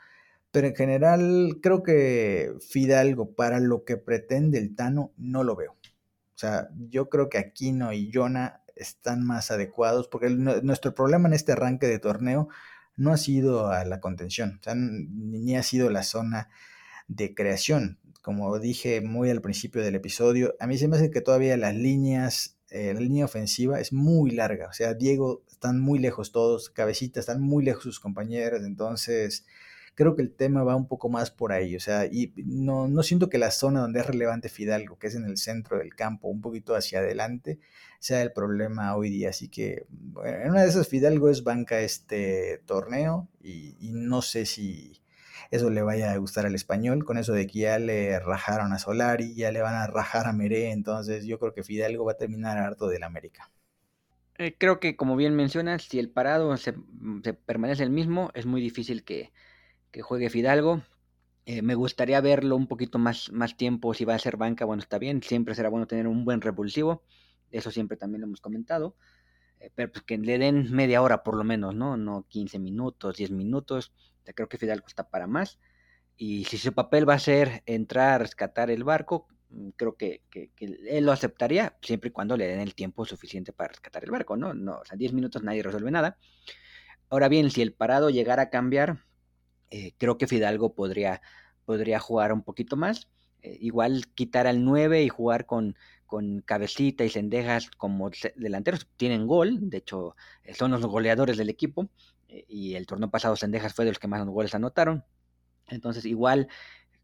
Pero 0.52 0.68
en 0.68 0.76
general 0.76 1.60
creo 1.62 1.82
que 1.82 2.54
Fidalgo 2.70 3.34
para 3.36 3.62
lo 3.62 3.86
que 3.86 3.96
pretende 3.96 4.58
el 4.58 4.76
Tano 4.76 5.14
no 5.16 5.46
lo 5.46 5.56
veo. 5.56 5.74
O 5.74 6.38
sea, 6.38 6.68
yo 6.89 7.10
creo 7.10 7.30
que 7.30 7.38
Aquino 7.38 7.94
y 7.94 8.12
Jonah 8.14 8.62
están 8.76 9.24
más 9.24 9.50
adecuados 9.50 10.10
porque 10.10 10.30
nuestro 10.30 10.94
problema 10.94 11.30
en 11.30 11.36
este 11.36 11.54
arranque 11.54 11.88
de 11.88 12.00
torneo 12.00 12.50
no 12.98 13.14
ha 13.14 13.18
sido 13.18 13.70
a 13.70 13.86
la 13.86 14.02
contención, 14.02 14.60
ni 14.76 15.56
ha 15.56 15.64
sido 15.64 15.89
la 15.89 16.04
zona 16.04 16.50
de 17.08 17.34
creación 17.34 18.01
como 18.22 18.59
dije 18.59 19.01
muy 19.01 19.30
al 19.30 19.41
principio 19.41 19.82
del 19.82 19.95
episodio, 19.95 20.55
a 20.59 20.67
mí 20.67 20.78
se 20.78 20.88
me 20.88 20.97
hace 20.97 21.11
que 21.11 21.22
todavía 21.22 21.57
las 21.57 21.76
líneas, 21.76 22.57
eh, 22.69 22.93
la 22.93 22.99
línea 22.99 23.26
ofensiva 23.26 23.80
es 23.80 23.93
muy 23.93 24.32
larga. 24.32 24.67
O 24.67 24.74
sea, 24.74 24.93
Diego 24.93 25.43
están 25.51 25.80
muy 25.80 25.99
lejos 25.99 26.32
todos, 26.32 26.69
Cabecita 26.69 27.19
están 27.19 27.41
muy 27.41 27.63
lejos 27.63 27.84
sus 27.84 27.99
compañeros, 27.99 28.63
entonces 28.63 29.45
creo 29.95 30.15
que 30.15 30.22
el 30.22 30.34
tema 30.34 30.63
va 30.63 30.76
un 30.76 30.88
poco 30.88 31.09
más 31.09 31.32
por 31.32 31.51
ahí. 31.51 31.76
O 31.76 31.80
sea, 31.80 32.05
y 32.05 32.34
no, 32.38 32.88
no 32.88 33.03
siento 33.03 33.30
que 33.30 33.38
la 33.38 33.51
zona 33.51 33.82
donde 33.82 33.99
es 34.01 34.05
relevante 34.07 34.49
Fidalgo, 34.49 34.97
que 34.99 35.07
es 35.07 35.15
en 35.15 35.26
el 35.26 35.38
centro 35.38 35.80
del 35.80 35.95
campo, 35.95 36.28
un 36.30 36.41
poquito 36.41 36.76
hacia 36.76 36.99
adelante, 36.99 37.59
sea 37.99 38.22
el 38.22 38.32
problema 38.34 38.95
hoy 38.95 39.09
día. 39.09 39.30
Así 39.30 39.49
que 39.49 39.86
bueno, 39.89 40.38
en 40.43 40.51
una 40.51 40.63
de 40.63 40.69
esas 40.69 40.88
Fidalgo 40.88 41.30
es 41.30 41.43
banca 41.43 41.82
este 41.82 42.61
torneo 42.65 43.30
y 43.43 43.76
no 43.93 44.22
sé 44.22 44.45
si 44.45 45.01
eso 45.52 45.70
le 45.70 45.82
vaya 45.82 46.14
a 46.14 46.18
gustar 46.18 46.45
al 46.45 46.56
español, 46.56 47.04
con 47.04 47.18
eso 47.18 47.34
de 47.34 47.45
que 47.45 47.60
ya 47.60 47.78
le 47.78 48.20
rajaron 48.20 48.72
a 48.72 48.80
Solari, 48.80 49.36
ya 49.36 49.52
le 49.52 49.62
van 49.62 49.76
a 49.76 49.86
rajar 49.86 50.26
a 50.26 50.34
Meré, 50.34 50.72
entonces 50.72 51.26
yo 51.26 51.39
creo 51.39 51.54
que 51.54 51.62
Fidalgo 51.62 52.06
va 52.06 52.14
a 52.14 52.18
terminar 52.18 52.58
harto 52.58 52.88
del 52.88 53.04
América. 53.04 53.52
Eh, 54.38 54.56
creo 54.58 54.80
que 54.80 54.95
como 54.95 55.18
bien 55.18 55.36
mencionas, 55.36 55.84
si 55.84 55.99
el 55.99 56.10
parado 56.10 56.56
se, 56.56 56.74
permanece 57.45 57.84
el 57.84 57.89
mismo, 57.89 58.32
es 58.34 58.45
muy 58.45 58.62
difícil 58.62 59.04
que, 59.04 59.32
juegue 60.02 60.30
Fidalgo. 60.30 60.82
Eh, 61.45 61.62
me 61.62 61.76
gustaría 61.76 62.22
verlo 62.22 62.56
un 62.56 62.68
poquito 62.68 62.97
más, 62.97 63.30
más 63.34 63.58
tiempo, 63.58 63.93
si 63.93 64.06
va 64.06 64.16
a 64.16 64.20
ser 64.20 64.38
banca, 64.38 64.64
bueno, 64.64 64.82
está 64.82 64.99
bien, 64.99 65.22
siempre 65.22 65.54
será 65.54 65.68
bueno 65.68 65.86
tener 65.86 66.08
un 66.08 66.24
buen 66.24 66.39
repulsivo, 66.39 67.04
eso 67.52 67.72
siempre 67.72 67.97
también 67.97 68.22
lo 68.22 68.28
hemos 68.28 68.39
comentado, 68.39 68.95
eh, 69.60 69.70
pero 69.76 69.91
pues 69.91 70.06
que 70.06 70.18
le 70.18 70.38
den 70.38 70.72
media 70.72 71.02
hora 71.02 71.24
por 71.24 71.36
lo 71.36 71.43
menos, 71.43 71.76
¿no? 71.76 71.97
No 71.97 72.26
15 72.30 72.58
minutos, 72.58 73.18
10 73.18 73.32
minutos, 73.32 73.91
creo 74.34 74.49
que 74.49 74.57
Fidalgo 74.57 74.88
está 74.88 75.09
para 75.09 75.28
más. 75.28 75.59
Y 76.17 76.45
si 76.45 76.57
su 76.57 76.74
papel 76.74 77.07
va 77.07 77.15
a 77.15 77.19
ser 77.19 77.63
entrar 77.65 78.13
a 78.13 78.17
rescatar 78.19 78.69
el 78.69 78.84
barco, 78.84 79.28
mm, 79.49 79.69
creo 79.76 79.95
que, 79.95 80.22
él 80.59 81.05
lo 81.05 81.11
aceptaría 81.11 81.78
siempre 81.82 82.09
y 82.09 82.11
cuando 82.11 82.38
le 82.38 82.47
den 82.47 82.59
el 82.59 82.76
tiempo 82.76 83.05
suficiente 83.05 83.53
para 83.53 83.69
rescatar 83.69 84.03
el 84.03 84.11
barco, 84.11 84.38
¿no? 84.38 84.53
no 84.53 84.80
o 84.80 84.86
sea, 84.86 84.97
10 84.97 85.13
minutos 85.13 85.43
nadie 85.43 85.63
resuelve 85.63 85.91
nada. 85.91 86.17
Ahora 87.09 87.28
bien, 87.28 87.51
si 87.51 87.61
el 87.61 87.74
parado 87.74 88.09
llegara 88.09 88.43
a 88.43 88.49
cambiar, 88.49 88.99
eh, 89.72 89.93
creo 89.97 90.17
que 90.17 90.28
Fidalgo 90.28 90.76
podría, 90.76 91.22
podría 91.65 91.99
jugar 91.99 92.34
un 92.34 92.43
poquito 92.43 92.78
más. 92.78 93.09
Eh, 93.41 93.57
igual 93.61 94.07
quitar 94.13 94.47
al 94.47 94.63
9 94.63 95.03
y 95.03 95.09
jugar 95.09 95.45
con, 95.45 95.76
con 96.05 96.41
Cabecita 96.41 97.03
y 97.03 97.09
Cendejas 97.09 97.72
como 97.72 98.11
delanteros. 98.36 98.88
Tienen 98.97 99.28
gol, 99.28 99.69
de 99.69 99.78
hecho, 99.78 100.15
eh, 100.43 100.53
son 100.53 100.72
los 100.72 100.86
goleadores 100.86 101.38
del 101.38 101.49
equipo. 101.49 101.89
Eh, 102.32 102.46
y 102.48 102.76
el 102.76 102.88
torneo 102.88 103.12
pasado 103.12 103.36
Sendejas 103.36 103.74
fue 103.74 103.86
de 103.86 103.92
los 103.92 104.00
que 104.00 104.08
más 104.08 104.26
goles 104.26 104.56
anotaron. 104.56 105.04
Entonces 105.68 106.06
igual 106.06 106.48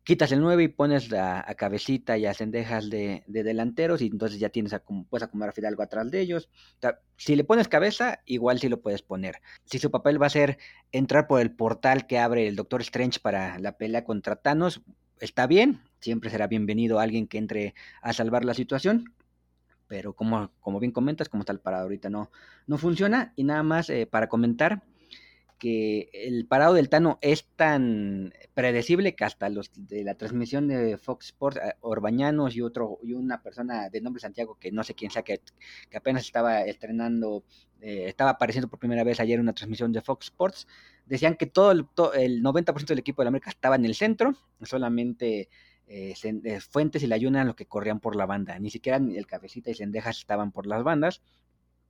quitas 0.04 0.32
el 0.32 0.40
9 0.40 0.64
y 0.64 0.68
pones 0.70 1.12
a, 1.12 1.44
Cabecita 1.56 2.18
y 2.18 2.26
a 2.26 2.34
Sendejas 2.34 2.90
de, 2.90 3.24
delanteros 3.28 4.02
y 4.02 4.06
entonces 4.08 4.40
ya 4.40 4.48
tienes 4.48 4.74
a, 4.74 4.80
puedes 4.80 5.24
acomodar 5.24 5.50
a 5.50 5.52
Fidalgo 5.54 5.84
atrás 5.84 6.10
de 6.10 6.22
ellos. 6.22 6.50
si 7.18 7.36
le 7.36 7.44
pones 7.44 7.68
cabeza, 7.68 8.22
igual 8.26 8.58
sí 8.60 8.70
lo 8.70 8.80
puedes 8.82 9.02
poner. 9.02 9.42
Si 9.66 9.80
su 9.80 9.92
papel 9.92 10.22
va 10.22 10.28
a 10.28 10.30
ser 10.30 10.60
entrar 10.94 11.28
por 11.28 11.42
el 11.42 11.52
portal 11.52 12.08
que 12.08 12.20
abre 12.20 12.48
el 12.48 12.56
Doctor 12.56 12.82
Strange 12.82 13.20
para 13.20 13.60
la 13.60 13.78
pelea 13.78 14.06
contra 14.06 14.38
Thanos, 14.38 14.82
está 15.20 15.46
bien, 15.46 15.82
siempre 16.00 16.30
será 16.30 16.48
bienvenido 16.48 17.00
alguien 17.00 17.28
que 17.28 17.38
entre 17.38 17.76
a 18.02 18.14
salvar 18.14 18.46
la 18.46 18.54
situación. 18.54 19.14
Pero 19.88 20.14
como, 20.14 20.52
como 20.62 20.80
bien 20.80 20.94
comentas, 20.94 21.28
como 21.28 21.42
está 21.42 21.52
el 21.52 21.60
parado 21.60 21.84
ahorita 21.84 22.10
no, 22.10 22.32
no 22.66 22.78
funciona. 22.78 23.34
Y 23.36 23.44
nada 23.44 23.64
más 23.64 23.90
eh, 23.90 24.06
para 24.06 24.30
comentar, 24.30 24.84
que 25.58 26.10
el 26.14 26.46
parado 26.46 26.74
del 26.74 26.90
Tano 26.90 27.18
es 27.22 27.46
tan 27.56 28.34
predecible 28.54 29.16
que 29.16 29.26
hasta 29.26 29.50
los 29.50 29.72
de 29.76 30.04
la 30.04 30.16
transmisión 30.16 30.68
de 30.68 30.98
Fox 30.98 31.28
Sports, 31.28 31.58
eh, 31.58 31.74
Orbañanos 31.82 32.56
y 32.56 32.62
otro 32.62 33.00
y 33.04 33.14
una 33.14 33.42
persona 33.42 33.90
de 33.90 34.02
nombre 34.02 34.22
Santiago 34.22 34.58
que 34.60 34.72
no 34.72 34.84
sé 34.84 34.94
quién 34.94 35.12
sea 35.12 35.24
que, 35.24 35.42
apenas 35.96 36.24
estaba 36.24 36.62
estrenando, 36.62 37.44
eh, 37.82 38.06
estaba 38.08 38.32
apareciendo 38.32 38.68
por 38.68 38.80
primera 38.80 39.04
vez 39.04 39.20
ayer 39.20 39.36
en 39.36 39.42
una 39.42 39.54
transmisión 39.54 39.92
de 39.92 40.02
Fox 40.02 40.28
Sports, 40.28 40.68
decían 41.06 41.36
que 41.36 41.48
todo 41.48 41.72
el, 41.72 41.88
el 42.16 42.44
90% 42.44 42.86
del 42.86 43.00
equipo 43.00 43.22
de 43.22 43.30
América 43.30 43.50
estaba 43.50 43.76
en 43.76 43.86
el 43.86 43.96
centro, 43.96 44.34
solamente 44.64 45.50
eh, 45.88 46.60
Fuentes 46.70 47.02
y 47.04 47.08
la 47.08 47.18
Yuna 47.18 47.46
los 47.46 47.56
que 47.56 47.66
corrían 47.66 48.00
por 48.00 48.16
la 48.16 48.26
banda, 48.26 48.60
ni 48.60 48.70
siquiera 48.70 48.98
el 48.98 49.26
Cabecita 49.26 49.72
y 49.72 49.76
Sendejas 49.76 50.18
estaban 50.18 50.52
por 50.52 50.68
las 50.68 50.84
bandas, 50.84 51.22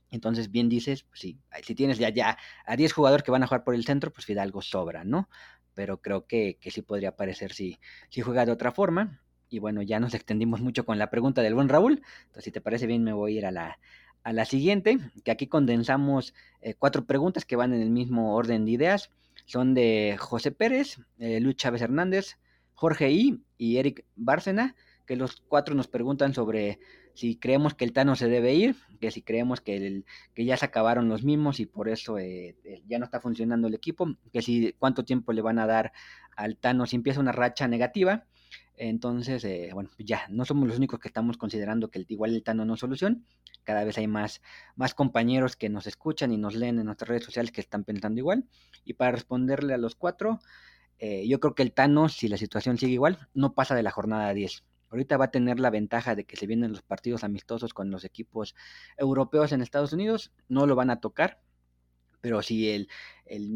entonces, 0.10 0.52
bien 0.52 0.70
dices, 0.70 1.04
pues 1.04 1.20
si 1.20 1.76
tienes 1.76 1.98
ya, 1.98 2.10
ya 2.10 2.38
a 2.66 2.76
10 2.76 2.94
jugadores 2.94 3.24
que 3.24 3.32
van 3.32 3.44
a 3.44 3.48
jugar 3.48 3.64
por 3.64 3.76
el 3.76 3.86
centro, 3.86 4.12
pues 4.12 4.26
Fidalgo 4.26 4.62
sobra, 4.62 5.04
¿no? 5.04 5.30
Pero 5.74 6.02
creo 6.02 6.26
que, 6.26 6.58
sí 6.72 6.82
podría 6.82 7.10
aparecer 7.10 7.54
si, 7.54 7.80
si 8.10 8.22
juega 8.22 8.46
de 8.46 8.52
otra 8.52 8.72
forma. 8.72 9.22
Y 9.50 9.60
bueno, 9.60 9.82
ya 9.82 10.00
nos 10.00 10.14
extendimos 10.16 10.62
mucho 10.62 10.86
con 10.86 10.98
la 10.98 11.10
pregunta 11.10 11.42
del 11.42 11.56
buen 11.56 11.70
Raúl. 11.70 12.02
Entonces, 12.26 12.46
si 12.46 12.52
te 12.52 12.62
parece 12.62 12.88
bien, 12.88 13.04
me 13.04 13.14
voy 13.14 13.36
a 13.36 13.38
ir 13.40 13.46
a 13.46 13.52
la, 13.52 13.80
a 14.24 14.34
la 14.34 14.46
siguiente, 14.46 14.98
que 15.24 15.32
aquí 15.32 15.48
condensamos 15.48 16.34
eh, 16.62 16.74
cuatro 16.78 17.06
preguntas 17.06 17.46
que 17.46 17.56
van 17.56 17.74
en 17.74 17.82
el 17.82 17.90
mismo 17.90 18.36
orden 18.36 18.66
de 18.66 18.72
ideas. 18.72 19.12
Son 19.46 19.74
de 19.74 20.16
José 20.20 20.52
Pérez, 20.52 21.00
eh, 21.20 21.40
Luis 21.40 21.56
Chávez 21.58 21.82
Hernández, 21.82 22.38
Jorge 22.74 23.12
I 23.12 23.42
y 23.58 23.78
Eric 23.78 24.06
Bárcena, 24.16 24.76
que 25.08 25.16
los 25.16 25.42
cuatro 25.48 25.74
nos 25.74 25.88
preguntan 25.88 26.34
sobre 26.36 26.80
si 27.16 27.38
creemos 27.38 27.74
que 27.74 27.84
el 27.84 27.94
Tano 27.94 28.16
se 28.16 28.28
debe 28.28 28.54
ir, 28.54 28.76
que 29.00 29.10
si 29.10 29.24
creemos 29.24 29.60
que, 29.60 30.04
ya 30.36 30.56
se 30.56 30.66
acabaron 30.66 31.10
los 31.10 31.24
mismos 31.24 31.60
y 31.60 31.66
por 31.66 31.90
eso 31.90 32.20
eh, 32.20 32.56
eh, 32.64 32.84
ya 32.86 33.00
no 33.00 33.06
está 33.06 33.20
funcionando 33.20 33.68
el 33.68 33.74
equipo, 33.74 34.16
que 34.32 34.44
si 34.44 34.76
cuánto 34.78 35.04
tiempo 35.04 35.34
le 35.34 35.42
van 35.42 35.58
a 35.58 35.66
dar 35.66 35.94
al 36.36 36.58
Tano 36.58 36.86
si 36.86 36.96
empieza 36.96 37.20
una 37.20 37.32
racha 37.32 37.68
negativa. 37.68 38.26
Entonces, 38.76 39.44
eh, 39.46 39.72
bueno, 39.74 39.90
ya 39.98 40.28
no 40.30 40.46
somos 40.46 40.68
los 40.68 40.78
únicos 40.78 41.00
que 41.00 41.08
estamos 41.08 41.38
considerando 41.38 41.90
que 41.90 41.98
el, 41.98 42.06
igual 42.08 42.36
el 42.36 42.44
Tano 42.44 42.66
no 42.66 42.76
es 42.76 42.82
solución. 42.82 43.26
Cada 43.64 43.84
vez 43.84 43.98
hay 43.98 44.06
más, 44.06 44.44
más 44.76 44.94
compañeros 44.94 45.56
que 45.56 45.70
nos 45.70 45.88
escuchan 45.88 46.32
y 46.32 46.38
nos 46.38 46.54
leen 46.54 46.78
en 46.78 46.86
nuestras 46.86 47.10
redes 47.10 47.24
sociales 47.24 47.52
que 47.52 47.62
están 47.62 47.84
pensando 47.84 48.20
igual. 48.20 48.46
Y 48.86 48.94
para 48.94 49.14
responderle 49.14 49.74
a 49.74 49.78
los 49.80 49.96
cuatro, 49.96 50.40
yo 51.00 51.40
creo 51.40 51.56
que 51.56 51.64
el 51.64 51.74
Tano, 51.74 52.10
si 52.10 52.28
la 52.28 52.38
situación 52.38 52.78
sigue 52.78 52.94
igual, 52.94 53.28
no 53.34 53.54
pasa 53.56 53.74
de 53.74 53.82
la 53.82 53.92
jornada 53.92 54.32
10. 54.34 54.64
Ahorita 54.90 55.18
va 55.18 55.26
a 55.26 55.32
tener 55.32 55.60
la 55.60 55.70
ventaja 55.70 56.16
de 56.16 56.26
que 56.26 56.38
se 56.38 56.48
vienen 56.48 56.72
los 56.72 56.82
partidos 56.82 57.24
amistosos 57.24 57.74
con 57.74 57.92
los 57.92 58.06
equipos 58.06 58.56
europeos 58.98 59.52
en 59.52 59.62
Estados 59.62 59.94
Unidos, 59.94 60.32
no 60.48 60.66
lo 60.66 60.76
van 60.76 60.90
a 60.90 61.00
tocar, 61.00 61.40
pero 62.22 62.42
si 62.42 62.70
el, 62.70 62.90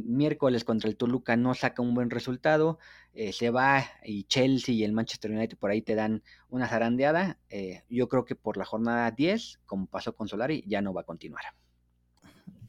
miércoles 0.06 0.64
contra 0.64 0.90
el 0.90 0.98
Toluca 0.98 1.36
no 1.36 1.54
saca 1.54 1.82
un 1.82 1.94
buen 1.94 2.10
resultado, 2.10 2.78
eh, 3.14 3.34
se 3.34 3.50
va 3.50 3.86
y 4.04 4.26
Chelsea 4.26 4.76
y 4.76 4.84
el 4.84 4.94
Manchester 4.94 5.32
United 5.32 5.58
por 5.58 5.72
ahí 5.72 5.82
te 5.82 5.96
dan 5.96 6.24
una 6.50 6.68
zarandeada, 6.68 7.38
eh, 7.50 7.84
yo 7.90 8.08
creo 8.10 8.26
que 8.26 8.36
por 8.36 8.58
la 8.58 8.66
jornada 8.66 9.10
10, 9.12 9.60
como 9.66 9.88
pasó 9.88 10.16
con 10.16 10.28
Solari, 10.28 10.64
ya 10.68 10.82
no 10.82 10.94
va 10.94 11.02
a 11.02 11.06
continuar. 11.06 11.44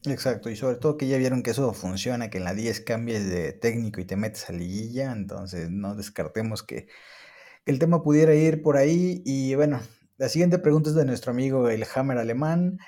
Exacto, 0.04 0.50
y 0.50 0.56
sobre 0.56 0.76
todo 0.76 0.96
que 0.96 1.06
ya 1.06 1.16
vieron 1.18 1.42
que 1.44 1.52
eso 1.52 1.72
funciona, 1.72 2.30
que 2.30 2.38
en 2.38 2.44
la 2.44 2.54
10 2.54 2.80
cambies 2.80 3.28
de 3.28 3.52
técnico 3.52 4.00
y 4.00 4.04
te 4.04 4.16
metes 4.16 4.48
a 4.50 4.52
liguilla, 4.52 5.12
entonces 5.12 5.70
no 5.70 5.94
descartemos 5.94 6.64
que 6.64 6.88
el 7.66 7.78
tema 7.78 8.02
pudiera 8.02 8.34
ir 8.34 8.62
por 8.62 8.76
ahí. 8.76 9.22
Y 9.24 9.54
bueno, 9.54 9.80
la 10.18 10.28
siguiente 10.28 10.58
pregunta 10.58 10.90
es 10.90 10.96
de 10.96 11.04
nuestro 11.04 11.32
amigo 11.32 11.68
el 11.68 11.84
Hammer 11.94 12.18
Alemán. 12.18 12.78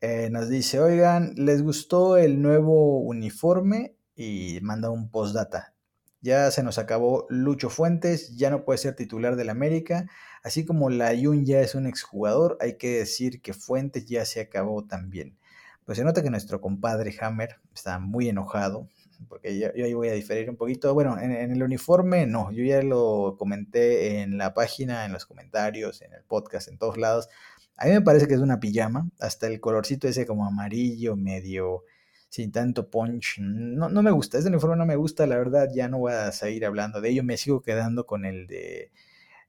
Eh, 0.00 0.28
nos 0.30 0.48
dice, 0.48 0.80
oigan, 0.80 1.34
¿les 1.36 1.62
gustó 1.62 2.16
el 2.16 2.40
nuevo 2.42 3.00
uniforme? 3.00 3.96
Y 4.14 4.58
manda 4.62 4.90
un 4.90 5.10
postdata. 5.10 5.74
Ya 6.20 6.50
se 6.50 6.64
nos 6.64 6.78
acabó 6.78 7.26
Lucho 7.28 7.70
Fuentes, 7.70 8.36
ya 8.36 8.50
no 8.50 8.64
puede 8.64 8.78
ser 8.78 8.96
titular 8.96 9.36
del 9.36 9.50
América. 9.50 10.06
Así 10.42 10.64
como 10.64 10.90
la 10.90 11.14
Yun 11.14 11.44
ya 11.44 11.60
es 11.60 11.74
un 11.76 11.86
exjugador, 11.86 12.58
hay 12.60 12.76
que 12.76 12.98
decir 12.98 13.40
que 13.40 13.54
Fuentes 13.54 14.06
ya 14.06 14.24
se 14.24 14.40
acabó 14.40 14.84
también. 14.84 15.38
Pues 15.84 15.98
se 15.98 16.04
nota 16.04 16.22
que 16.22 16.30
nuestro 16.30 16.60
compadre 16.60 17.16
Hammer 17.20 17.60
está 17.72 17.98
muy 17.98 18.28
enojado 18.28 18.88
porque 19.28 19.58
yo, 19.58 19.68
ahí 19.74 19.94
voy 19.94 20.08
a 20.08 20.12
diferir 20.12 20.48
un 20.50 20.56
poquito. 20.56 20.94
Bueno, 20.94 21.18
en, 21.18 21.32
el 21.32 21.62
uniforme 21.62 22.26
no, 22.26 22.50
yo 22.52 22.64
ya 22.64 22.82
lo 22.82 23.36
comenté 23.38 24.20
en 24.20 24.38
la 24.38 24.54
página, 24.54 25.04
en 25.04 25.12
los 25.12 25.26
comentarios, 25.26 26.02
en 26.02 26.12
el 26.12 26.22
podcast, 26.24 26.68
en 26.68 26.78
todos 26.78 26.96
lados. 26.96 27.28
A 27.76 27.86
mí 27.86 27.92
me 27.92 28.02
parece 28.02 28.26
que 28.28 28.34
es 28.34 28.40
una 28.40 28.60
pijama, 28.60 29.08
hasta 29.20 29.46
el 29.46 29.60
colorcito 29.60 30.08
ese 30.08 30.26
como 30.26 30.46
amarillo, 30.46 31.16
medio 31.16 31.84
sin 32.28 32.52
tanto 32.52 32.90
punch. 32.90 33.38
No, 33.40 33.88
no 33.88 34.02
me 34.02 34.10
gusta, 34.10 34.38
este 34.38 34.50
uniforme 34.50 34.76
no 34.76 34.86
me 34.86 34.96
gusta, 34.96 35.26
la 35.26 35.36
verdad 35.36 35.68
ya 35.74 35.88
no 35.88 35.98
voy 35.98 36.12
a 36.12 36.32
seguir 36.32 36.66
hablando 36.66 37.00
de 37.00 37.10
ello, 37.10 37.24
me 37.24 37.36
sigo 37.36 37.62
quedando 37.62 38.06
con 38.06 38.24
el 38.24 38.46
de 38.46 38.90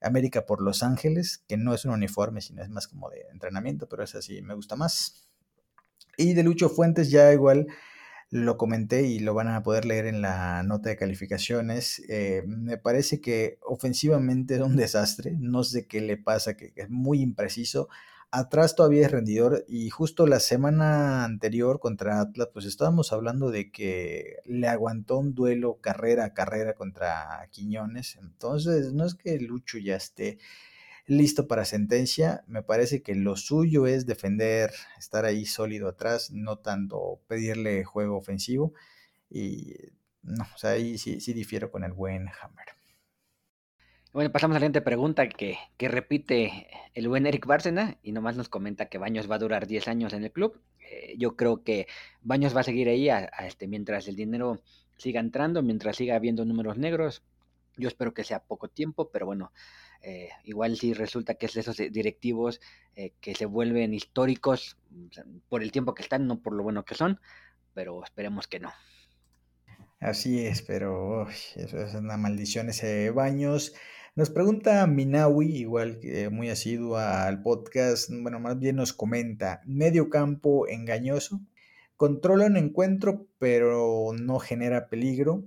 América 0.01 0.45
por 0.45 0.61
Los 0.61 0.83
Ángeles, 0.83 1.43
que 1.47 1.57
no 1.57 1.73
es 1.73 1.85
un 1.85 1.91
uniforme, 1.91 2.41
sino 2.41 2.61
es 2.61 2.69
más 2.69 2.87
como 2.87 3.09
de 3.09 3.25
entrenamiento, 3.31 3.87
pero 3.89 4.03
es 4.03 4.15
así, 4.15 4.41
me 4.41 4.53
gusta 4.53 4.75
más. 4.75 5.27
Y 6.17 6.33
de 6.33 6.43
Lucho 6.43 6.69
Fuentes 6.69 7.09
ya 7.09 7.31
igual 7.33 7.67
lo 8.31 8.57
comenté 8.57 9.03
y 9.07 9.19
lo 9.19 9.33
van 9.33 9.47
a 9.47 9.63
poder 9.63 9.85
leer 9.85 10.05
en 10.05 10.21
la 10.21 10.61
nota 10.63 10.89
de 10.89 10.97
calificaciones. 10.97 12.01
Eh, 12.09 12.43
me 12.47 12.77
parece 12.77 13.21
que 13.21 13.57
ofensivamente 13.61 14.55
es 14.55 14.61
un 14.61 14.75
desastre, 14.75 15.35
no 15.39 15.63
sé 15.63 15.87
qué 15.87 16.01
le 16.01 16.17
pasa, 16.17 16.55
que 16.55 16.73
es 16.75 16.89
muy 16.89 17.21
impreciso. 17.21 17.89
Atrás 18.31 18.75
todavía 18.75 19.05
es 19.05 19.11
rendidor 19.11 19.65
y 19.67 19.89
justo 19.89 20.27
la 20.27 20.39
semana 20.39 21.25
anterior 21.25 21.79
contra 21.79 22.21
Atlas, 22.21 22.49
pues 22.53 22.65
estábamos 22.65 23.11
hablando 23.11 23.49
de 23.49 23.71
que 23.71 24.37
le 24.45 24.67
aguantó 24.67 25.17
un 25.17 25.33
duelo 25.33 25.79
carrera 25.81 26.25
a 26.25 26.33
carrera 26.35 26.75
contra 26.75 27.47
Quiñones. 27.49 28.17
Entonces, 28.21 28.93
no 28.93 29.05
es 29.05 29.15
que 29.15 29.39
Lucho 29.39 29.79
ya 29.79 29.95
esté 29.95 30.37
listo 31.09 31.47
para 31.47 31.65
sentencia. 31.65 32.43
Me 32.47 32.63
parece 32.63 33.01
que 33.01 33.15
lo 33.15 33.35
suyo 33.35 33.87
es 33.87 34.05
defender, 34.05 34.71
estar 34.97 35.25
ahí 35.25 35.45
sólido 35.45 35.89
atrás, 35.89 36.31
no 36.31 36.59
tanto 36.59 37.19
pedirle 37.27 37.83
juego 37.83 38.17
ofensivo. 38.17 38.73
Y 39.29 39.73
no, 40.21 40.45
o 40.55 40.57
sea, 40.57 40.71
ahí 40.71 40.97
sí, 40.97 41.19
sí 41.19 41.33
difiero 41.33 41.71
con 41.71 41.83
el 41.83 41.91
buen 41.91 42.27
Hammer. 42.27 42.67
Bueno, 44.11 44.31
pasamos 44.31 44.55
a 44.55 44.57
la 44.57 44.61
siguiente 44.61 44.81
pregunta 44.81 45.29
que, 45.29 45.57
que, 45.77 45.87
repite 45.87 46.67
el 46.95 47.07
buen 47.07 47.27
Eric 47.27 47.45
Bárcena 47.45 47.97
y 48.01 48.11
nomás 48.11 48.35
nos 48.35 48.49
comenta 48.49 48.87
que 48.87 48.97
Baños 48.97 49.29
va 49.29 49.35
a 49.35 49.39
durar 49.39 49.67
10 49.67 49.87
años 49.87 50.13
en 50.13 50.23
el 50.23 50.31
club. 50.31 50.59
Eh, 50.79 51.15
yo 51.17 51.35
creo 51.35 51.63
que 51.63 51.87
Baños 52.21 52.55
va 52.55 52.61
a 52.61 52.63
seguir 52.63 52.89
ahí 52.89 53.09
a, 53.09 53.25
este, 53.45 53.67
mientras 53.67 54.07
el 54.07 54.15
dinero 54.15 54.61
siga 54.97 55.19
entrando, 55.19 55.61
mientras 55.61 55.95
siga 55.95 56.15
habiendo 56.15 56.43
números 56.43 56.77
negros. 56.77 57.23
Yo 57.79 57.87
espero 57.87 58.13
que 58.13 58.23
sea 58.23 58.43
poco 58.43 58.67
tiempo, 58.67 59.09
pero 59.09 59.25
bueno, 59.25 59.51
eh, 60.01 60.29
igual 60.43 60.77
si 60.77 60.93
resulta 60.93 61.35
que 61.35 61.45
es 61.45 61.53
de 61.53 61.61
esos 61.61 61.77
directivos 61.77 62.61
eh, 62.95 63.13
que 63.21 63.35
se 63.35 63.45
vuelven 63.45 63.93
históricos 63.93 64.77
por 65.49 65.63
el 65.63 65.71
tiempo 65.71 65.93
que 65.93 66.03
están, 66.03 66.27
no 66.27 66.41
por 66.41 66.53
lo 66.53 66.63
bueno 66.63 66.85
que 66.85 66.95
son, 66.95 67.19
pero 67.73 68.03
esperemos 68.03 68.47
que 68.47 68.59
no. 68.59 68.71
Así 69.99 70.45
es, 70.45 70.61
pero 70.61 71.29
es 71.29 71.93
una 71.93 72.15
maldición 72.15 72.69
ese 72.69 73.11
Baños. 73.11 73.73
Nos 74.15 74.29
pregunta 74.29 74.85
Minawi, 74.87 75.57
igual 75.57 75.99
que 75.99 76.29
muy 76.29 76.49
asiduo 76.49 76.97
al 76.97 77.41
podcast, 77.41 78.09
bueno, 78.09 78.39
más 78.39 78.57
bien 78.59 78.77
nos 78.77 78.93
comenta, 78.93 79.61
medio 79.65 80.09
campo 80.09 80.67
engañoso, 80.67 81.41
controla 81.95 82.45
un 82.45 82.57
encuentro 82.57 83.27
pero 83.39 84.11
no 84.19 84.39
genera 84.39 84.87
peligro, 84.87 85.43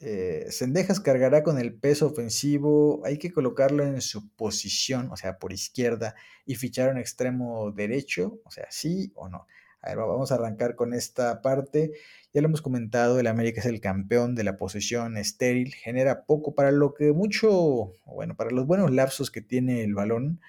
eh, 0.00 0.46
Sendejas 0.50 1.00
cargará 1.00 1.42
con 1.42 1.58
el 1.58 1.74
peso 1.74 2.06
ofensivo, 2.06 3.02
hay 3.04 3.18
que 3.18 3.32
colocarlo 3.32 3.82
en 3.84 4.00
su 4.00 4.28
posición, 4.30 5.10
o 5.10 5.16
sea, 5.16 5.38
por 5.38 5.52
izquierda, 5.52 6.14
y 6.46 6.54
fichar 6.54 6.90
un 6.90 6.98
extremo 6.98 7.72
derecho, 7.72 8.40
o 8.44 8.50
sea, 8.50 8.66
sí 8.70 9.12
o 9.16 9.28
no. 9.28 9.46
A 9.80 9.88
ver, 9.90 9.98
vamos 9.98 10.32
a 10.32 10.36
arrancar 10.36 10.74
con 10.74 10.92
esta 10.92 11.40
parte. 11.40 11.92
Ya 12.32 12.40
lo 12.42 12.48
hemos 12.48 12.62
comentado, 12.62 13.18
el 13.20 13.26
América 13.26 13.60
es 13.60 13.66
el 13.66 13.80
campeón 13.80 14.34
de 14.34 14.44
la 14.44 14.56
posesión 14.56 15.16
estéril, 15.16 15.74
genera 15.74 16.24
poco 16.26 16.54
para 16.54 16.70
lo 16.72 16.94
que 16.94 17.12
mucho, 17.12 17.94
bueno, 18.06 18.36
para 18.36 18.50
los 18.50 18.66
buenos 18.66 18.92
lapsos 18.92 19.30
que 19.30 19.40
tiene 19.40 19.82
el 19.82 19.94
balón, 19.94 20.40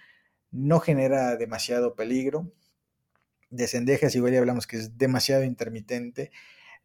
no 0.52 0.80
genera 0.80 1.36
demasiado 1.38 1.96
peligro. 1.96 2.52
De 3.50 3.68
Sendejas 3.68 4.16
igual 4.16 4.34
ya 4.34 4.40
hablamos 4.40 4.68
que 4.68 4.78
es 4.78 4.98
demasiado 4.98 5.44
intermitente 5.44 6.32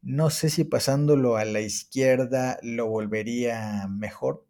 no 0.05 0.31
sé 0.31 0.51
si 0.51 0.65
pasándolo 0.65 1.37
a 1.37 1.45
la 1.45 1.61
izquierda 1.61 2.59
lo 2.63 2.87
volvería 2.87 3.89
mejor. 3.89 4.45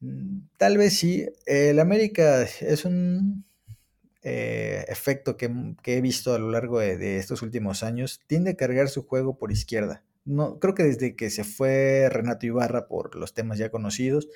Mm, 0.00 0.40
tal 0.56 0.78
vez 0.78 0.98
sí. 0.98 1.26
El 1.44 1.80
América 1.80 2.42
es 2.42 2.84
un 2.84 3.44
eh, 4.22 4.84
efecto 4.88 5.36
que, 5.36 5.50
he 5.84 6.00
visto 6.00 6.34
a 6.34 6.38
lo 6.38 6.50
largo 6.50 6.78
de, 6.78 7.18
estos 7.18 7.42
últimos 7.42 7.82
años. 7.82 8.20
Tiende 8.26 8.52
a 8.52 8.56
cargar 8.56 8.88
su 8.88 9.02
juego 9.04 9.36
por 9.36 9.50
izquierda. 9.52 10.04
No, 10.24 10.60
creo 10.60 10.74
que 10.74 10.84
desde 10.84 11.16
que 11.16 11.30
se 11.30 11.42
fue 11.42 12.08
Renato 12.08 12.46
Ibarra 12.46 12.86
por 12.86 13.16
los 13.16 13.34
temas 13.34 13.58
ya 13.58 13.70
conocidos, 13.70 14.28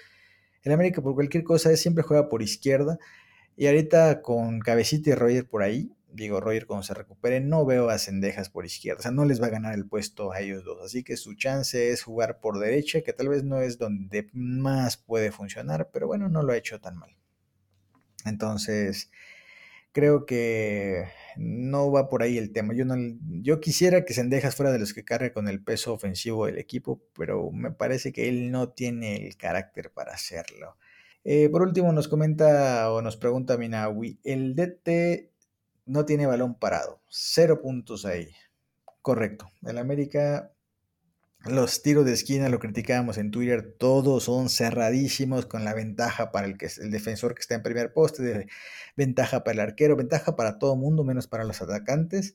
el 0.65 0.73
América 0.73 1.01
por 1.01 1.15
cualquier 1.15 1.45
cosa 1.45 1.77
siempre 1.77 2.03
juega 2.03 2.29
por 2.29 2.43
izquierda. 2.43 2.99
Y 3.57 3.69
ahorita 3.69 4.21
con 4.21 4.61
Cabecita 4.61 5.11
y 5.11 5.15
Roger 5.15 5.47
por 5.49 5.63
ahí, 5.63 5.93
digo, 6.17 6.41
Roger 6.41 6.67
cuando 6.67 6.83
se 6.83 6.95
recupere, 6.95 7.41
no 7.41 7.65
veo 7.65 7.89
a 7.89 7.99
Cendejas 7.99 8.51
por 8.51 8.67
izquierda, 8.67 9.01
o 9.01 9.03
sea, 9.03 9.11
no 9.11 9.25
les 9.25 9.41
va 9.41 9.47
a 9.47 9.51
ganar 9.51 9.75
el 9.75 9.87
puesto 9.87 10.33
a 10.33 10.41
ellos 10.41 10.65
dos, 10.65 10.83
así 10.85 11.05
que 11.05 11.17
su 11.17 11.35
chance 11.35 11.91
es 11.91 12.03
jugar 12.03 12.41
por 12.41 12.59
derecha, 12.59 13.03
que 13.03 13.13
tal 13.13 13.29
vez 13.29 13.45
no 13.45 13.61
es 13.61 13.79
donde 13.79 14.29
más 14.33 14.97
puede 14.97 15.31
funcionar, 15.33 15.91
pero 15.93 16.07
bueno, 16.07 16.29
no 16.29 16.43
lo 16.43 16.53
ha 16.53 16.57
hecho 16.57 16.81
tan 16.81 16.97
mal. 16.97 17.17
Entonces, 18.25 19.11
creo 19.97 20.27
que 20.27 21.07
no 21.39 21.91
va 21.91 22.09
por 22.09 22.23
ahí 22.23 22.37
el 22.37 22.53
tema. 22.53 22.75
Yo, 22.75 22.85
no, 22.85 22.97
yo 23.41 23.61
quisiera 23.61 24.05
que 24.05 24.13
Cendejas 24.13 24.55
fuera 24.55 24.73
de 24.73 24.79
los 24.79 24.93
que 24.93 25.05
cargue 25.05 25.33
con 25.33 25.49
el 25.49 25.63
peso 25.63 25.95
ofensivo 25.95 26.47
del 26.47 26.59
equipo, 26.59 27.03
pero 27.15 27.51
me 27.51 27.71
parece 27.71 28.13
que 28.13 28.29
él 28.29 28.51
no 28.51 28.69
tiene 28.71 29.27
el 29.27 29.37
carácter 29.39 29.93
para 29.93 30.13
hacerlo. 30.13 30.77
Eh, 31.25 31.49
por 31.49 31.63
último, 31.63 31.93
nos 31.93 32.09
comenta 32.09 32.93
o 32.93 33.01
nos 33.01 33.17
pregunta 33.17 33.57
Minawi, 33.57 34.21
¿el 34.23 34.55
DT 34.55 35.33
no 35.87 36.05
tiene 36.05 36.27
balón 36.27 36.55
parado. 36.55 37.01
Cero 37.09 37.63
puntos 37.63 38.05
ahí. 38.05 38.29
Correcto. 39.03 39.51
El 39.63 39.79
América, 39.79 40.53
los 41.45 41.83
tiros 41.83 42.05
de 42.05 42.13
esquina, 42.13 42.49
lo 42.49 42.59
criticábamos 42.59 43.19
en 43.19 43.31
Twitter, 43.31 43.75
todos 43.79 44.25
son 44.25 44.49
cerradísimos 44.49 45.47
con 45.47 45.65
la 45.65 45.75
ventaja 45.75 46.33
para 46.33 46.47
el, 46.49 46.59
que, 46.59 46.69
el 46.81 46.91
defensor 46.91 47.35
que 47.35 47.41
está 47.41 47.55
en 47.55 47.63
primer 47.63 47.93
poste, 47.93 48.49
ventaja 48.97 49.45
para 49.45 49.55
el 49.55 49.61
arquero, 49.61 49.97
ventaja 49.97 50.37
para 50.37 50.59
todo 50.59 50.77
mundo, 50.77 51.05
menos 51.05 51.29
para 51.29 51.45
los 51.45 51.63
atacantes. 51.63 52.35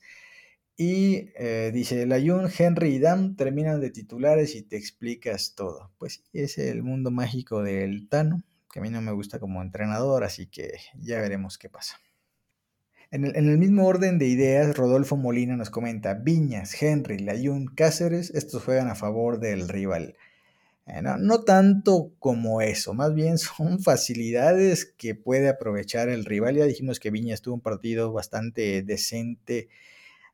Y 0.77 1.29
eh, 1.35 1.71
dice, 1.73 2.05
Layun, 2.05 2.49
Henry 2.57 2.95
y 2.95 2.99
Dam 2.99 3.35
terminan 3.35 3.81
de 3.81 3.91
titulares 3.91 4.55
y 4.55 4.63
te 4.63 4.77
explicas 4.77 5.53
todo. 5.55 5.91
Pues 5.99 6.23
es 6.33 6.57
el 6.57 6.81
mundo 6.81 7.11
mágico 7.11 7.61
del 7.61 8.07
Tano, 8.07 8.41
que 8.71 8.79
a 8.79 8.81
mí 8.81 8.89
no 8.89 9.01
me 9.01 9.11
gusta 9.11 9.39
como 9.39 9.61
entrenador, 9.61 10.23
así 10.23 10.47
que 10.47 10.71
ya 10.95 11.19
veremos 11.21 11.57
qué 11.57 11.69
pasa. 11.69 11.99
En 13.11 13.25
el, 13.25 13.57
mismo 13.57 13.87
orden 13.87 14.19
de 14.19 14.27
ideas, 14.27 14.77
Rodolfo 14.77 15.17
Molina 15.17 15.57
nos 15.57 15.69
comenta, 15.69 16.13
Viñas, 16.13 16.81
Henry, 16.81 17.19
Layun, 17.19 17.67
Cáceres, 17.67 18.29
estos 18.29 18.63
juegan 18.63 18.87
a 18.87 18.95
favor 18.95 19.41
del 19.41 19.67
rival. 19.67 20.15
Eh, 20.87 21.01
no, 21.01 21.43
tanto 21.43 22.13
como 22.19 22.61
eso, 22.61 22.93
más 22.93 23.13
bien 23.13 23.37
son 23.37 23.81
facilidades 23.81 24.85
que 24.85 25.13
puede 25.13 25.49
aprovechar 25.49 26.07
el 26.07 26.23
rival. 26.23 26.55
Ya 26.55 26.63
dijimos 26.63 27.01
que 27.01 27.11
Viñas 27.11 27.41
tuvo 27.41 27.55
un 27.55 27.61
partido 27.61 28.13
bastante 28.13 28.81
decente 28.81 29.67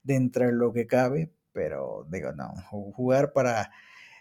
dentro 0.04 0.46
de 0.46 0.54
lo 0.54 0.72
que 0.72 0.86
cabe, 0.86 1.32
pero 1.54 2.06
digo, 2.12 2.32
no, 2.34 2.54
jugar 2.70 3.34
para 3.34 3.72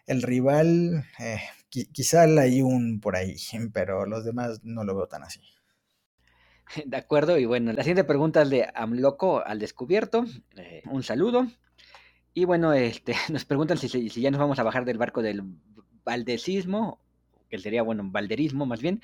el 0.07 0.23
rival, 0.23 1.05
eh, 1.19 1.41
quizá 1.69 2.27
Layun 2.27 3.01
por 3.01 3.17
ahí, 3.17 3.37
pero 3.75 4.07
los 4.07 4.25
demás 4.25 4.61
no 4.65 4.83
lo 4.85 4.97
veo 4.97 5.09
tan 5.09 5.25
así. 5.25 5.41
De 6.85 6.97
acuerdo, 6.97 7.39
y 7.39 7.45
bueno, 7.45 7.73
la 7.73 7.83
siguiente 7.83 8.05
pregunta 8.05 8.43
es 8.43 8.51
de 8.51 8.69
Amloco 8.75 9.45
al 9.45 9.59
descubierto. 9.59 10.25
Eh, 10.57 10.83
un 10.91 11.03
saludo. 11.03 11.47
Y 12.35 12.45
bueno, 12.45 12.73
este, 12.73 13.15
nos 13.31 13.45
preguntan 13.45 13.79
si, 13.79 13.89
si, 13.89 14.21
ya 14.21 14.31
nos 14.31 14.41
vamos 14.41 14.59
a 14.59 14.63
bajar 14.63 14.85
del 14.85 14.99
barco 14.99 15.23
del 15.23 15.43
valdecismo, 16.05 17.01
que 17.49 17.59
sería, 17.59 17.83
bueno, 17.83 18.03
valderismo 18.07 18.67
más 18.67 18.81
bien, 18.81 19.01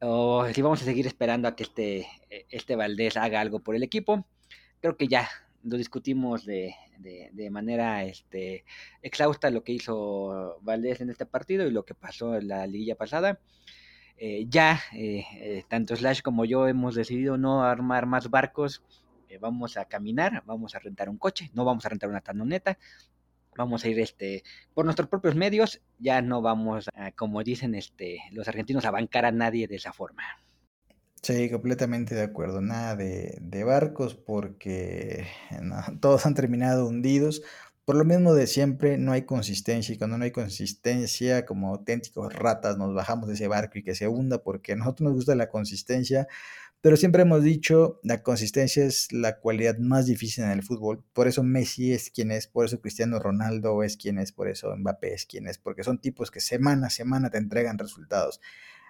o 0.00 0.46
si 0.52 0.62
vamos 0.62 0.82
a 0.82 0.84
seguir 0.84 1.06
esperando 1.06 1.48
a 1.48 1.56
que 1.56 1.62
este, 1.62 2.06
este 2.50 2.76
Valdés 2.76 3.16
haga 3.16 3.40
algo 3.40 3.60
por 3.60 3.76
el 3.76 3.82
equipo. 3.82 4.26
Creo 4.80 4.96
que 4.96 5.08
ya 5.08 5.28
lo 5.62 5.76
discutimos 5.76 6.44
de, 6.44 6.74
de, 6.98 7.30
de, 7.32 7.50
manera 7.50 8.02
este, 8.04 8.64
exhausta 9.00 9.50
lo 9.50 9.62
que 9.62 9.72
hizo 9.72 10.58
Valdés 10.62 11.00
en 11.00 11.10
este 11.10 11.24
partido 11.24 11.66
y 11.66 11.70
lo 11.70 11.84
que 11.84 11.94
pasó 11.94 12.36
en 12.36 12.48
la 12.48 12.66
liguilla 12.66 12.96
pasada. 12.96 13.38
Eh, 14.16 14.46
ya 14.48 14.80
eh, 14.92 15.24
eh, 15.34 15.64
tanto 15.68 15.96
Slash 15.96 16.22
como 16.22 16.44
yo 16.44 16.68
hemos 16.68 16.94
decidido 16.94 17.36
no 17.36 17.64
armar 17.64 18.06
más 18.06 18.30
barcos, 18.30 18.82
vamos 19.40 19.78
a 19.78 19.86
caminar, 19.86 20.42
vamos 20.44 20.74
a 20.74 20.78
rentar 20.78 21.08
un 21.08 21.16
coche, 21.16 21.50
no 21.54 21.64
vamos 21.64 21.86
a 21.86 21.88
rentar 21.88 22.10
una 22.10 22.20
tanoneta, 22.20 22.78
vamos 23.56 23.82
a 23.82 23.88
ir 23.88 23.98
este 23.98 24.42
por 24.74 24.84
nuestros 24.84 25.08
propios 25.08 25.34
medios, 25.34 25.80
ya 25.98 26.20
no 26.20 26.42
vamos 26.42 26.90
como 27.16 27.42
dicen 27.42 27.74
este 27.74 28.18
los 28.30 28.46
argentinos 28.46 28.84
a 28.84 28.90
bancar 28.90 29.24
a 29.24 29.32
nadie 29.32 29.66
de 29.66 29.76
esa 29.76 29.94
forma. 29.94 30.22
Sí, 31.22 31.48
completamente 31.50 32.16
de 32.16 32.22
acuerdo. 32.22 32.60
Nada 32.60 32.96
de, 32.96 33.64
barcos 33.64 34.16
porque 34.16 35.24
todos 36.00 36.26
han 36.26 36.34
terminado 36.34 36.88
hundidos 36.88 37.42
por 37.84 37.96
lo 37.96 38.04
mismo 38.04 38.34
de 38.34 38.46
siempre, 38.46 38.98
no 38.98 39.12
hay 39.12 39.22
consistencia 39.22 39.94
y 39.94 39.98
cuando 39.98 40.18
no 40.18 40.24
hay 40.24 40.30
consistencia, 40.30 41.44
como 41.46 41.68
auténticos 41.70 42.32
ratas, 42.32 42.78
nos 42.78 42.94
bajamos 42.94 43.28
de 43.28 43.34
ese 43.34 43.48
barco 43.48 43.78
y 43.78 43.82
que 43.82 43.94
se 43.94 44.08
hunda 44.08 44.42
porque 44.42 44.72
a 44.72 44.76
nosotros 44.76 45.06
nos 45.06 45.14
gusta 45.14 45.34
la 45.34 45.48
consistencia, 45.48 46.28
Pero 46.80 46.96
siempre 46.96 47.22
hemos 47.22 47.44
dicho, 47.44 48.00
la 48.02 48.22
consistencia 48.24 48.84
es 48.84 49.12
la 49.12 49.38
cualidad 49.38 49.78
más 49.78 50.06
difícil 50.06 50.44
en 50.44 50.50
el 50.50 50.62
fútbol. 50.64 51.04
Por 51.12 51.28
eso 51.28 51.42
Messi 51.44 51.92
es 51.92 52.10
quien 52.10 52.32
es, 52.32 52.48
por 52.48 52.66
eso 52.66 52.80
Cristiano 52.80 53.20
Ronaldo 53.20 53.82
es 53.84 53.96
quien 53.96 54.18
es, 54.18 54.32
por 54.32 54.48
eso 54.48 54.76
Mbappé 54.76 55.14
es 55.14 55.26
quien 55.26 55.46
es, 55.46 55.58
porque 55.58 55.84
son 55.84 56.00
tipos 56.00 56.30
que 56.32 56.40
semana 56.40 56.88
a 56.88 56.90
semana 56.90 57.30
te 57.30 57.38
entregan 57.38 57.78
resultados. 57.78 58.40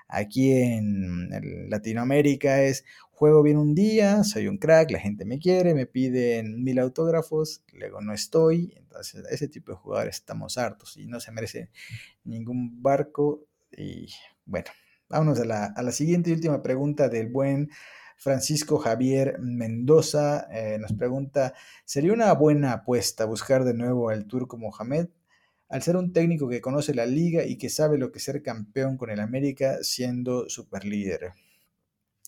Aquí 0.08 0.52
en 0.52 1.28
Latinoamérica 1.70 2.62
es 2.62 2.84
juego 3.10 3.42
bien 3.42 3.56
un 3.56 3.74
día, 3.74 4.24
soy 4.24 4.48
un 4.48 4.58
crack, 4.58 4.90
la 4.90 4.98
gente 4.98 5.24
me 5.24 5.38
quiere, 5.38 5.74
me 5.74 5.86
piden 5.86 6.62
mil 6.64 6.78
autógrafos, 6.78 7.62
luego 7.72 8.00
no 8.00 8.12
estoy. 8.12 8.74
Entonces, 8.76 9.24
ese 9.30 9.48
tipo 9.48 9.72
de 9.72 9.78
jugadores 9.78 10.16
estamos 10.16 10.58
hartos 10.58 10.96
y 10.96 11.06
no 11.06 11.20
se 11.20 11.32
merece 11.32 11.70
ningún 12.24 12.82
barco. 12.82 13.46
Y 13.76 14.08
bueno, 14.44 14.70
Vámonos 15.12 15.40
a 15.40 15.44
la, 15.44 15.66
a 15.66 15.82
la 15.82 15.92
siguiente 15.92 16.30
y 16.30 16.32
última 16.32 16.62
pregunta 16.62 17.10
del 17.10 17.28
buen 17.28 17.68
Francisco 18.16 18.78
Javier 18.78 19.38
Mendoza. 19.40 20.46
Eh, 20.50 20.78
nos 20.80 20.94
pregunta, 20.94 21.52
¿sería 21.84 22.14
una 22.14 22.32
buena 22.32 22.72
apuesta 22.72 23.26
buscar 23.26 23.64
de 23.64 23.74
nuevo 23.74 24.08
al 24.08 24.24
turco 24.24 24.56
Mohamed? 24.56 25.08
Al 25.72 25.82
ser 25.82 25.96
un 25.96 26.12
técnico 26.12 26.50
que 26.50 26.60
conoce 26.60 26.94
la 26.94 27.06
liga 27.06 27.46
y 27.46 27.56
que 27.56 27.70
sabe 27.70 27.96
lo 27.96 28.12
que 28.12 28.18
es 28.18 28.24
ser 28.24 28.42
campeón 28.42 28.98
con 28.98 29.08
el 29.08 29.20
América 29.20 29.78
siendo 29.80 30.50
superlíder. 30.50 31.32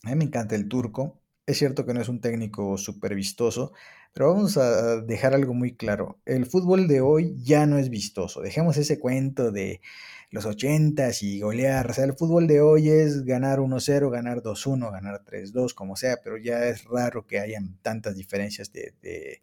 A 0.03 0.09
mí 0.09 0.17
me 0.17 0.25
encanta 0.25 0.55
el 0.55 0.67
turco. 0.67 1.21
Es 1.45 1.59
cierto 1.59 1.85
que 1.85 1.93
no 1.93 2.01
es 2.01 2.09
un 2.09 2.23
técnico 2.23 2.79
súper 2.79 3.15
vistoso, 3.15 3.75
pero 4.15 4.33
vamos 4.33 4.57
a 4.57 5.03
dejar 5.03 5.35
algo 5.35 5.53
muy 5.53 5.77
claro. 5.77 6.19
El 6.25 6.47
fútbol 6.47 6.89
de 6.89 7.03
hoy 7.03 7.37
ya 7.43 7.67
no 7.67 7.77
es 7.77 7.91
vistoso. 7.91 8.41
Dejemos 8.41 8.79
ese 8.79 8.99
cuento 8.99 9.53
de 9.53 9.83
los 10.31 10.47
80 10.47 11.11
y 11.21 11.41
golear. 11.41 11.91
O 11.91 11.93
sea, 11.93 12.05
el 12.05 12.15
fútbol 12.15 12.47
de 12.47 12.63
hoy 12.63 12.89
es 12.89 13.27
ganar 13.27 13.59
1-0, 13.59 14.11
ganar 14.11 14.43
2-1, 14.43 14.91
ganar 14.91 15.23
3-2, 15.23 15.75
como 15.75 15.97
sea, 15.97 16.17
pero 16.25 16.39
ya 16.39 16.67
es 16.67 16.85
raro 16.85 17.27
que 17.27 17.41
hayan 17.41 17.77
tantas 17.83 18.17
diferencias 18.17 18.73
de, 18.73 18.95
de, 19.03 19.43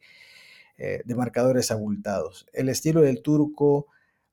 eh, 0.83 1.03
de 1.05 1.13
marcadores 1.13 1.69
abultados. 1.69 2.47
El 2.53 2.67
estilo 2.67 3.01
del 3.01 3.21
turco 3.21 3.85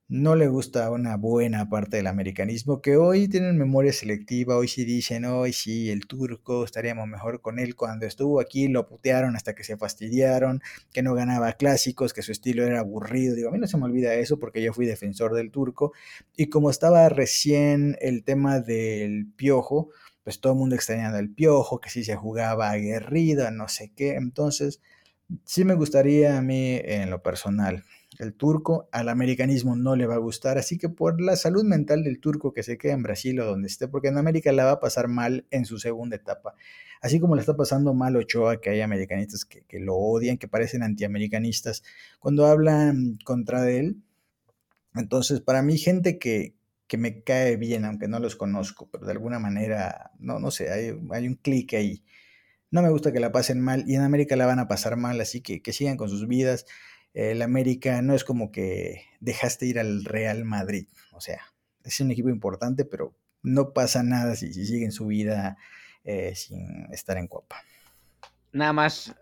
no 0.07 0.35
le 0.35 0.47
gusta 0.47 0.89
una 0.89 1.15
buena 1.15 1.69
parte 1.69 1.97
del 1.97 2.07
americanismo, 2.07 2.81
que 2.81 2.97
hoy 2.97 3.27
tienen 3.27 3.55
memoria 3.55 3.93
selectiva, 3.93 4.57
hoy 4.57 4.67
sí 4.67 4.83
dicen, 4.83 5.25
hoy 5.25 5.53
sí, 5.53 5.91
el 5.91 6.07
turco, 6.07 6.63
estaríamos 6.63 7.07
mejor 7.07 7.41
con 7.41 7.59
él. 7.59 7.75
Cuando 7.75 8.07
estuvo 8.07 8.39
aquí 8.39 8.67
lo 8.67 8.87
putearon 8.87 9.35
hasta 9.35 9.53
que 9.53 9.63
se 9.63 9.77
fastidiaron, 9.77 10.63
que 10.91 11.03
no 11.03 11.13
ganaba 11.13 11.53
clásicos, 11.53 12.13
que 12.13 12.23
su 12.23 12.31
estilo 12.31 12.63
era 12.65 12.79
aburrido. 12.79 13.35
Digo, 13.35 13.49
a 13.49 13.51
mí 13.51 13.59
no 13.59 13.67
se 13.67 13.77
me 13.77 13.85
olvida 13.85 14.15
eso 14.15 14.39
porque 14.39 14.63
yo 14.63 14.73
fui 14.73 14.87
defensor 14.87 15.35
del 15.35 15.51
turco. 15.51 15.93
Y 16.35 16.47
como 16.47 16.71
estaba 16.71 17.07
recién 17.09 17.95
el 18.01 18.23
tema 18.23 18.59
del 18.59 19.27
piojo, 19.35 19.91
pues 20.23 20.41
todo 20.41 20.53
el 20.53 20.59
mundo 20.59 20.73
extrañando 20.73 21.19
el 21.19 21.29
piojo, 21.29 21.79
que 21.79 21.91
sí 21.91 22.03
se 22.03 22.15
jugaba 22.15 22.71
aguerrido, 22.71 23.51
no 23.51 23.67
sé 23.67 23.91
qué. 23.95 24.15
Entonces, 24.15 24.81
sí 25.45 25.63
me 25.65 25.75
gustaría 25.75 26.37
a 26.37 26.41
mí 26.41 26.79
en 26.83 27.09
lo 27.09 27.21
personal 27.21 27.83
el 28.17 28.33
turco, 28.33 28.89
al 28.91 29.07
americanismo 29.07 29.75
no 29.75 29.95
le 29.95 30.05
va 30.05 30.15
a 30.15 30.19
gustar, 30.19 30.57
así 30.57 30.77
que 30.77 30.89
por 30.89 31.21
la 31.21 31.35
salud 31.35 31.63
mental 31.63 32.03
del 32.03 32.19
turco 32.19 32.53
que 32.53 32.63
se 32.63 32.77
queda 32.77 32.93
en 32.93 33.03
Brasil 33.03 33.39
o 33.39 33.45
donde 33.45 33.67
esté, 33.67 33.87
porque 33.87 34.09
en 34.09 34.17
América 34.17 34.51
la 34.51 34.65
va 34.65 34.71
a 34.71 34.79
pasar 34.79 35.07
mal 35.07 35.45
en 35.51 35.65
su 35.65 35.79
segunda 35.79 36.17
etapa, 36.17 36.55
así 37.01 37.19
como 37.19 37.35
le 37.35 37.41
está 37.41 37.55
pasando 37.55 37.93
mal 37.93 38.17
Ochoa, 38.17 38.59
que 38.59 38.71
hay 38.71 38.81
americanistas 38.81 39.45
que, 39.45 39.79
lo 39.79 39.95
odian, 39.95 40.37
que 40.37 40.47
parecen 40.47 40.83
antiamericanistas, 40.83 41.83
cuando 42.19 42.45
hablan 42.45 43.17
contra 43.23 43.61
de 43.61 43.79
él. 43.79 43.97
Entonces, 44.95 45.39
para 45.39 45.61
mí, 45.61 45.77
gente 45.77 46.19
que, 46.19 46.55
que 46.87 46.97
me 46.97 47.23
cae 47.23 47.55
bien, 47.57 47.85
aunque 47.85 48.07
no 48.07 48.19
los 48.19 48.35
conozco, 48.35 48.89
pero 48.91 49.05
de 49.05 49.11
alguna 49.13 49.39
manera, 49.39 50.11
no, 50.19 50.39
no 50.39 50.51
sé, 50.51 50.71
hay, 50.71 50.99
hay 51.11 51.27
un 51.27 51.35
clic 51.35 51.73
ahí. 51.73 52.03
No 52.71 52.81
me 52.81 52.89
gusta 52.89 53.11
que 53.11 53.19
la 53.19 53.31
pasen 53.31 53.61
mal 53.61 53.83
y 53.87 53.95
en 53.95 54.01
América 54.01 54.35
la 54.35 54.45
van 54.45 54.59
a 54.59 54.67
pasar 54.67 54.95
mal, 54.95 55.19
así 55.21 55.41
que 55.41 55.61
que 55.61 55.73
sigan 55.73 55.97
con 55.97 56.09
sus 56.09 56.27
vidas 56.27 56.65
el 57.13 57.41
América 57.41 58.01
no 58.01 58.13
es 58.13 58.23
como 58.23 58.51
que 58.51 59.05
dejaste 59.19 59.65
ir 59.65 59.79
al 59.79 60.05
Real 60.05 60.45
Madrid. 60.45 60.87
O 61.11 61.21
sea, 61.21 61.41
es 61.83 61.99
un 61.99 62.11
equipo 62.11 62.29
importante, 62.29 62.85
pero 62.85 63.15
no 63.41 63.73
pasa 63.73 64.03
nada 64.03 64.35
si, 64.35 64.53
si 64.53 64.65
siguen 64.65 64.91
su 64.91 65.07
vida 65.07 65.57
eh, 66.03 66.35
sin 66.35 66.91
estar 66.91 67.17
en 67.17 67.27
Copa. 67.27 67.61
Nada 68.51 68.73
más 68.73 69.15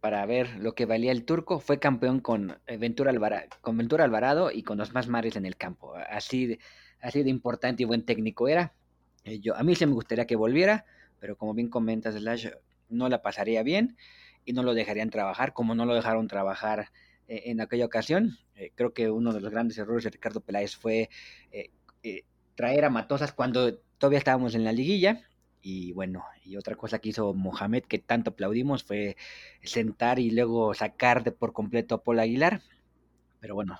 para 0.00 0.24
ver 0.26 0.56
lo 0.58 0.74
que 0.74 0.84
valía 0.84 1.12
el 1.12 1.24
turco, 1.24 1.60
fue 1.60 1.78
campeón 1.78 2.20
con 2.20 2.58
Ventura, 2.78 3.10
Alvarado, 3.10 3.46
con 3.62 3.76
Ventura 3.78 4.04
Alvarado 4.04 4.50
y 4.50 4.62
con 4.62 4.76
los 4.76 4.92
más 4.92 5.08
mares 5.08 5.36
en 5.36 5.46
el 5.46 5.56
campo. 5.56 5.94
Así 5.94 6.46
de, 6.46 6.58
así 7.00 7.22
de 7.22 7.30
importante 7.30 7.82
y 7.82 7.86
buen 7.86 8.04
técnico 8.04 8.48
era. 8.48 8.74
Eh, 9.24 9.40
yo, 9.40 9.56
a 9.56 9.62
mí 9.62 9.74
se 9.74 9.86
me 9.86 9.94
gustaría 9.94 10.26
que 10.26 10.36
volviera, 10.36 10.84
pero 11.20 11.36
como 11.36 11.54
bien 11.54 11.70
comentas, 11.70 12.14
Slash, 12.14 12.48
no 12.88 13.08
la 13.08 13.22
pasaría 13.22 13.62
bien 13.62 13.96
y 14.44 14.52
no 14.52 14.62
lo 14.62 14.74
dejarían 14.74 15.10
trabajar, 15.10 15.52
como 15.52 15.74
no 15.74 15.84
lo 15.84 15.94
dejaron 15.94 16.28
trabajar 16.28 16.90
eh, 17.28 17.42
en 17.46 17.60
aquella 17.60 17.84
ocasión. 17.84 18.38
Eh, 18.54 18.72
creo 18.74 18.92
que 18.92 19.10
uno 19.10 19.32
de 19.32 19.40
los 19.40 19.50
grandes 19.50 19.78
errores 19.78 20.04
de 20.04 20.10
Ricardo 20.10 20.40
Peláez 20.40 20.76
fue 20.76 21.10
eh, 21.52 21.70
traer 22.54 22.84
a 22.84 22.90
Matosas 22.90 23.32
cuando 23.32 23.78
todavía 23.98 24.18
estábamos 24.18 24.54
en 24.54 24.64
la 24.64 24.72
liguilla. 24.72 25.22
Y 25.60 25.92
bueno, 25.92 26.24
y 26.44 26.56
otra 26.56 26.76
cosa 26.76 26.98
que 26.98 27.10
hizo 27.10 27.34
Mohamed, 27.34 27.84
que 27.84 27.98
tanto 27.98 28.30
aplaudimos, 28.30 28.84
fue 28.84 29.16
sentar 29.62 30.18
y 30.18 30.30
luego 30.30 30.72
sacar 30.72 31.24
de 31.24 31.32
por 31.32 31.52
completo 31.52 31.96
a 31.96 32.02
Paul 32.02 32.20
Aguilar. 32.20 32.62
Pero 33.40 33.54
bueno, 33.54 33.78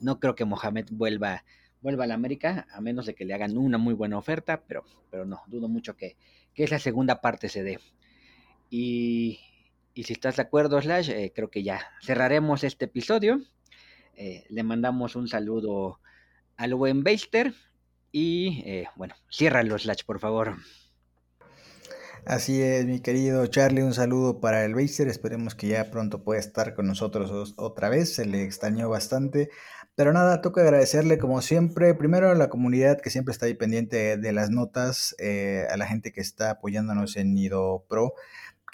no 0.00 0.18
creo 0.20 0.34
que 0.34 0.44
Mohamed 0.44 0.86
vuelva, 0.90 1.44
vuelva 1.80 2.04
a 2.04 2.06
la 2.06 2.14
América, 2.14 2.66
a 2.70 2.80
menos 2.80 3.06
de 3.06 3.14
que 3.14 3.24
le 3.24 3.34
hagan 3.34 3.56
una 3.56 3.78
muy 3.78 3.94
buena 3.94 4.18
oferta, 4.18 4.62
pero, 4.66 4.84
pero 5.10 5.24
no, 5.24 5.42
dudo 5.46 5.68
mucho 5.68 5.96
que, 5.96 6.16
que 6.54 6.64
esa 6.64 6.78
segunda 6.78 7.20
parte 7.20 7.48
se 7.48 7.62
dé. 7.62 7.78
Y, 8.70 9.40
si 9.94 10.12
estás 10.12 10.36
de 10.36 10.42
acuerdo, 10.42 10.80
Slash, 10.80 11.10
eh, 11.10 11.32
creo 11.34 11.50
que 11.50 11.62
ya 11.62 11.80
cerraremos 12.02 12.64
este 12.64 12.86
episodio. 12.86 13.40
Eh, 14.14 14.44
le 14.48 14.62
mandamos 14.62 15.16
un 15.16 15.28
saludo 15.28 16.00
al 16.56 16.74
buen 16.74 17.02
Beister. 17.02 17.54
Y 18.12 18.62
eh, 18.66 18.88
bueno, 18.96 19.14
ciérralo, 19.30 19.78
Slash, 19.78 20.04
por 20.04 20.20
favor. 20.20 20.56
Así 22.24 22.60
es, 22.60 22.84
mi 22.86 23.00
querido 23.00 23.46
Charlie, 23.46 23.82
un 23.82 23.94
saludo 23.94 24.40
para 24.40 24.64
el 24.64 24.74
Beister. 24.74 25.06
Esperemos 25.08 25.54
que 25.54 25.68
ya 25.68 25.90
pronto 25.90 26.24
pueda 26.24 26.40
estar 26.40 26.74
con 26.74 26.86
nosotros 26.86 27.54
otra 27.56 27.88
vez. 27.88 28.14
Se 28.14 28.24
le 28.24 28.42
extrañó 28.42 28.88
bastante. 28.88 29.50
Pero 29.94 30.12
nada, 30.12 30.42
toca 30.42 30.60
agradecerle 30.60 31.16
como 31.16 31.40
siempre, 31.40 31.94
primero 31.94 32.28
a 32.28 32.34
la 32.34 32.50
comunidad 32.50 33.00
que 33.00 33.08
siempre 33.08 33.32
está 33.32 33.46
ahí 33.46 33.54
pendiente 33.54 34.18
de 34.18 34.32
las 34.32 34.50
notas, 34.50 35.16
a 35.18 35.76
la 35.78 35.86
gente 35.86 36.12
que 36.12 36.20
está 36.20 36.50
apoyándonos 36.50 37.16
en 37.16 37.32
Nido 37.32 37.86
Pro 37.88 38.12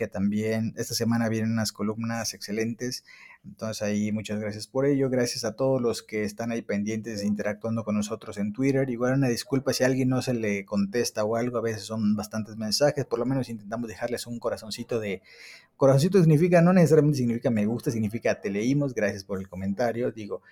que 0.03 0.09
también 0.09 0.75
esta 0.77 0.95
semana 0.95 1.29
vienen 1.29 1.53
unas 1.53 1.71
columnas 1.71 2.35
excelentes. 2.35 3.05
Entonces 3.45 3.83
ahí 3.83 4.11
muchas 4.11 4.41
gracias 4.41 4.67
por 4.67 4.85
ello. 4.85 5.09
Gracias 5.11 5.45
a 5.45 5.55
todos 5.55 5.81
los 5.81 6.03
que 6.03 6.25
están 6.25 6.51
ahí 6.51 6.61
pendientes 6.61 7.23
interactuando 7.23 7.85
con 7.85 7.95
nosotros 7.95 8.37
en 8.37 8.53
Twitter. 8.53 8.91
Igual 8.91 9.15
una 9.15 9.29
disculpa 9.29 9.73
si 9.73 9.85
a 9.85 9.87
alguien 9.87 10.09
no 10.09 10.21
se 10.21 10.35
le 10.35 10.65
contesta 10.65 11.23
o 11.23 11.37
algo. 11.37 11.59
A 11.59 11.61
veces 11.61 11.85
son 11.85 12.17
bastantes 12.17 12.57
mensajes. 12.57 13.05
Por 13.05 13.21
lo 13.21 13.27
menos 13.27 13.49
intentamos 13.49 13.89
dejarles 13.89 14.27
un 14.27 14.41
corazoncito 14.41 14.99
de... 14.99 15.23
Corazoncito 15.77 16.19
significa, 16.19 16.61
no 16.63 16.73
necesariamente 16.73 17.19
significa 17.19 17.51
me 17.51 17.67
gusta, 17.67 17.93
significa 17.93 18.41
te 18.41 18.51
leímos. 18.51 18.95
Gracias 18.95 19.23
por 19.23 19.39
el 19.39 19.49
comentario. 19.49 20.11
Digo, 20.11 20.43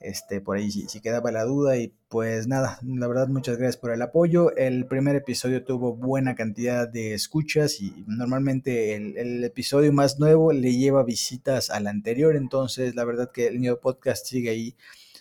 este, 0.00 0.40
por 0.40 0.56
ahí 0.56 0.70
si, 0.70 1.00
quedaba 1.00 1.32
la 1.32 1.44
duda 1.44 1.76
y 1.76 1.92
pues 2.08 2.46
nada, 2.46 2.78
la 2.82 3.06
verdad 3.08 3.28
muchas 3.28 3.56
gracias 3.56 3.76
por 3.76 3.90
el 3.90 4.02
apoyo. 4.02 4.54
El 4.56 4.86
primer 4.86 5.16
episodio 5.16 5.64
tuvo 5.64 5.94
buena 5.94 6.34
cantidad 6.34 6.88
de 6.88 7.14
escuchas 7.14 7.80
y 7.80 8.04
normalmente 8.06 8.94
el, 8.94 9.44
episodio 9.44 9.92
más 9.92 10.18
nuevo 10.18 10.52
le 10.52 10.76
lleva 10.76 11.02
visitas 11.02 11.70
al 11.70 11.86
anterior, 11.86 12.36
entonces 12.36 12.94
la 12.94 13.04
verdad 13.04 13.30
que 13.32 13.48
el 13.48 13.60
Nido 13.60 13.80
Podcast 13.80 14.26
sigue 14.26 14.50
ahí 14.50 14.76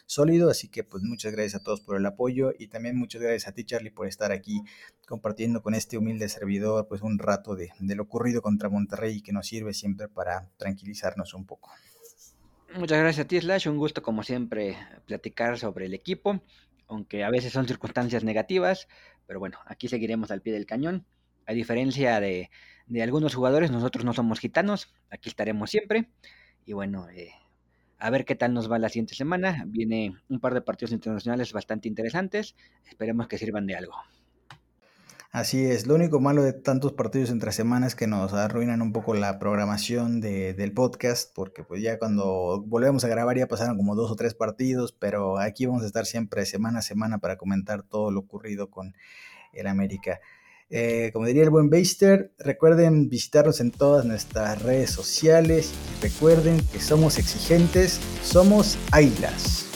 sólido, 0.06 0.50
así 0.50 0.70
que 0.70 0.84
pues 0.84 1.04
muchas 1.04 1.34
gracias 1.34 1.56
a 1.62 1.64
todos 1.64 1.82
por 1.82 1.98
el 1.98 2.06
apoyo 2.06 2.54
y 2.58 2.68
también 2.68 2.98
muchas 2.98 3.22
gracias 3.22 3.48
a 3.48 3.52
ti 3.54 3.66
Charlie 3.66 3.92
por 3.92 4.08
estar 4.08 4.32
aquí 4.32 4.62
compartiendo 5.06 5.62
con 5.62 5.74
este 5.74 5.98
humilde 5.98 6.30
servidor 6.30 6.88
pues 6.88 7.02
un 7.02 7.20
rato 7.20 7.56
de, 7.56 7.72
de 7.80 7.96
lo 7.96 8.04
ocurrido 8.04 8.42
contra 8.42 8.70
Monterrey 8.70 9.22
que 9.22 9.34
nos 9.34 9.48
sirve 9.48 9.74
siempre 9.74 10.08
para 10.08 10.50
tranquilizarnos 10.58 11.34
un 11.34 11.46
poco. 11.46 11.72
Muchas 12.76 13.00
gracias 13.00 13.26
a 13.26 13.28
ti, 13.28 13.40
Slash. 13.40 13.68
Un 13.68 13.78
gusto, 13.78 14.02
como 14.02 14.24
siempre, 14.24 14.78
platicar 15.06 15.58
sobre 15.58 15.86
el 15.86 15.94
equipo, 15.94 16.44
aunque 16.88 17.24
a 17.24 17.30
veces 17.30 17.54
son 17.54 17.66
circunstancias 17.66 18.24
negativas, 18.24 18.88
pero 19.26 19.40
bueno, 19.40 19.58
aquí 19.66 19.88
seguiremos 19.88 20.32
al 20.32 20.42
pie 20.42 20.54
del 20.54 20.66
cañón. 20.66 21.06
A 21.46 21.54
diferencia 21.54 22.20
de, 22.20 22.50
algunos 23.02 23.36
jugadores, 23.36 23.72
nosotros 23.72 24.04
no 24.04 24.14
somos 24.14 24.40
gitanos, 24.40 24.94
aquí 25.10 25.30
estaremos 25.30 25.70
siempre. 25.70 26.10
Y 26.66 26.74
bueno, 26.74 27.08
eh, 27.10 27.32
a 28.00 28.10
ver 28.10 28.26
qué 28.26 28.36
tal 28.36 28.54
nos 28.54 28.70
va 28.70 28.80
la 28.80 28.90
siguiente 28.90 29.16
semana. 29.16 29.64
Viene 29.66 30.16
un 30.30 30.40
par 30.40 30.54
de 30.54 30.62
partidos 30.62 30.92
internacionales 30.92 31.54
bastante 31.54 31.88
interesantes. 31.88 32.56
Esperemos 32.86 33.28
que 33.28 33.38
sirvan 33.38 33.66
de 33.66 33.76
algo. 33.76 33.96
Así 35.32 35.66
es, 35.66 35.88
lo 35.88 35.96
único 35.96 36.20
malo 36.22 36.42
de 36.42 36.54
tantos 36.54 36.94
partidos 36.94 37.30
entre 37.30 37.52
semanas 37.52 37.90
es 37.90 37.96
que 37.96 38.08
nos 38.08 38.34
arruinan 38.34 38.82
un 38.82 38.94
poco 38.94 39.14
la 39.14 39.40
programación 39.40 40.22
de, 40.22 40.54
del 40.54 40.72
podcast, 40.72 41.34
porque 41.36 41.64
pues 41.64 41.82
ya 41.82 42.00
cuando 42.00 42.64
volvemos 42.66 43.04
a 43.04 43.10
grabar 43.10 43.38
ya 43.38 43.48
pasaron 43.48 43.76
como 43.76 43.96
dos 43.96 44.10
o 44.10 44.16
tres 44.16 44.34
partidos, 44.34 44.94
pero 44.94 45.38
aquí 45.38 45.66
vamos 45.66 45.84
a 45.84 45.86
estar 45.86 46.06
siempre 46.06 46.46
semana 46.46 46.80
a 46.80 46.82
semana 46.82 47.18
para 47.20 47.38
comentar 47.38 47.84
todo 47.84 48.10
lo 48.10 48.22
ocurrido 48.22 48.70
con 48.70 48.96
el 49.52 49.68
América. 49.68 50.22
Eh, 50.70 51.12
como 51.14 51.26
diría 51.26 51.44
el 51.44 51.50
buen 51.50 51.70
Baster, 51.70 52.34
recuerden 52.40 53.10
visitarnos 53.10 53.62
en 53.62 53.72
todas 53.72 54.06
nuestras 54.06 54.62
redes 54.62 54.92
sociales. 54.92 55.74
Recuerden 56.02 56.60
que 56.72 56.80
somos 56.80 57.18
exigentes, 57.18 58.00
somos 58.22 58.78
águilas. 58.92 59.67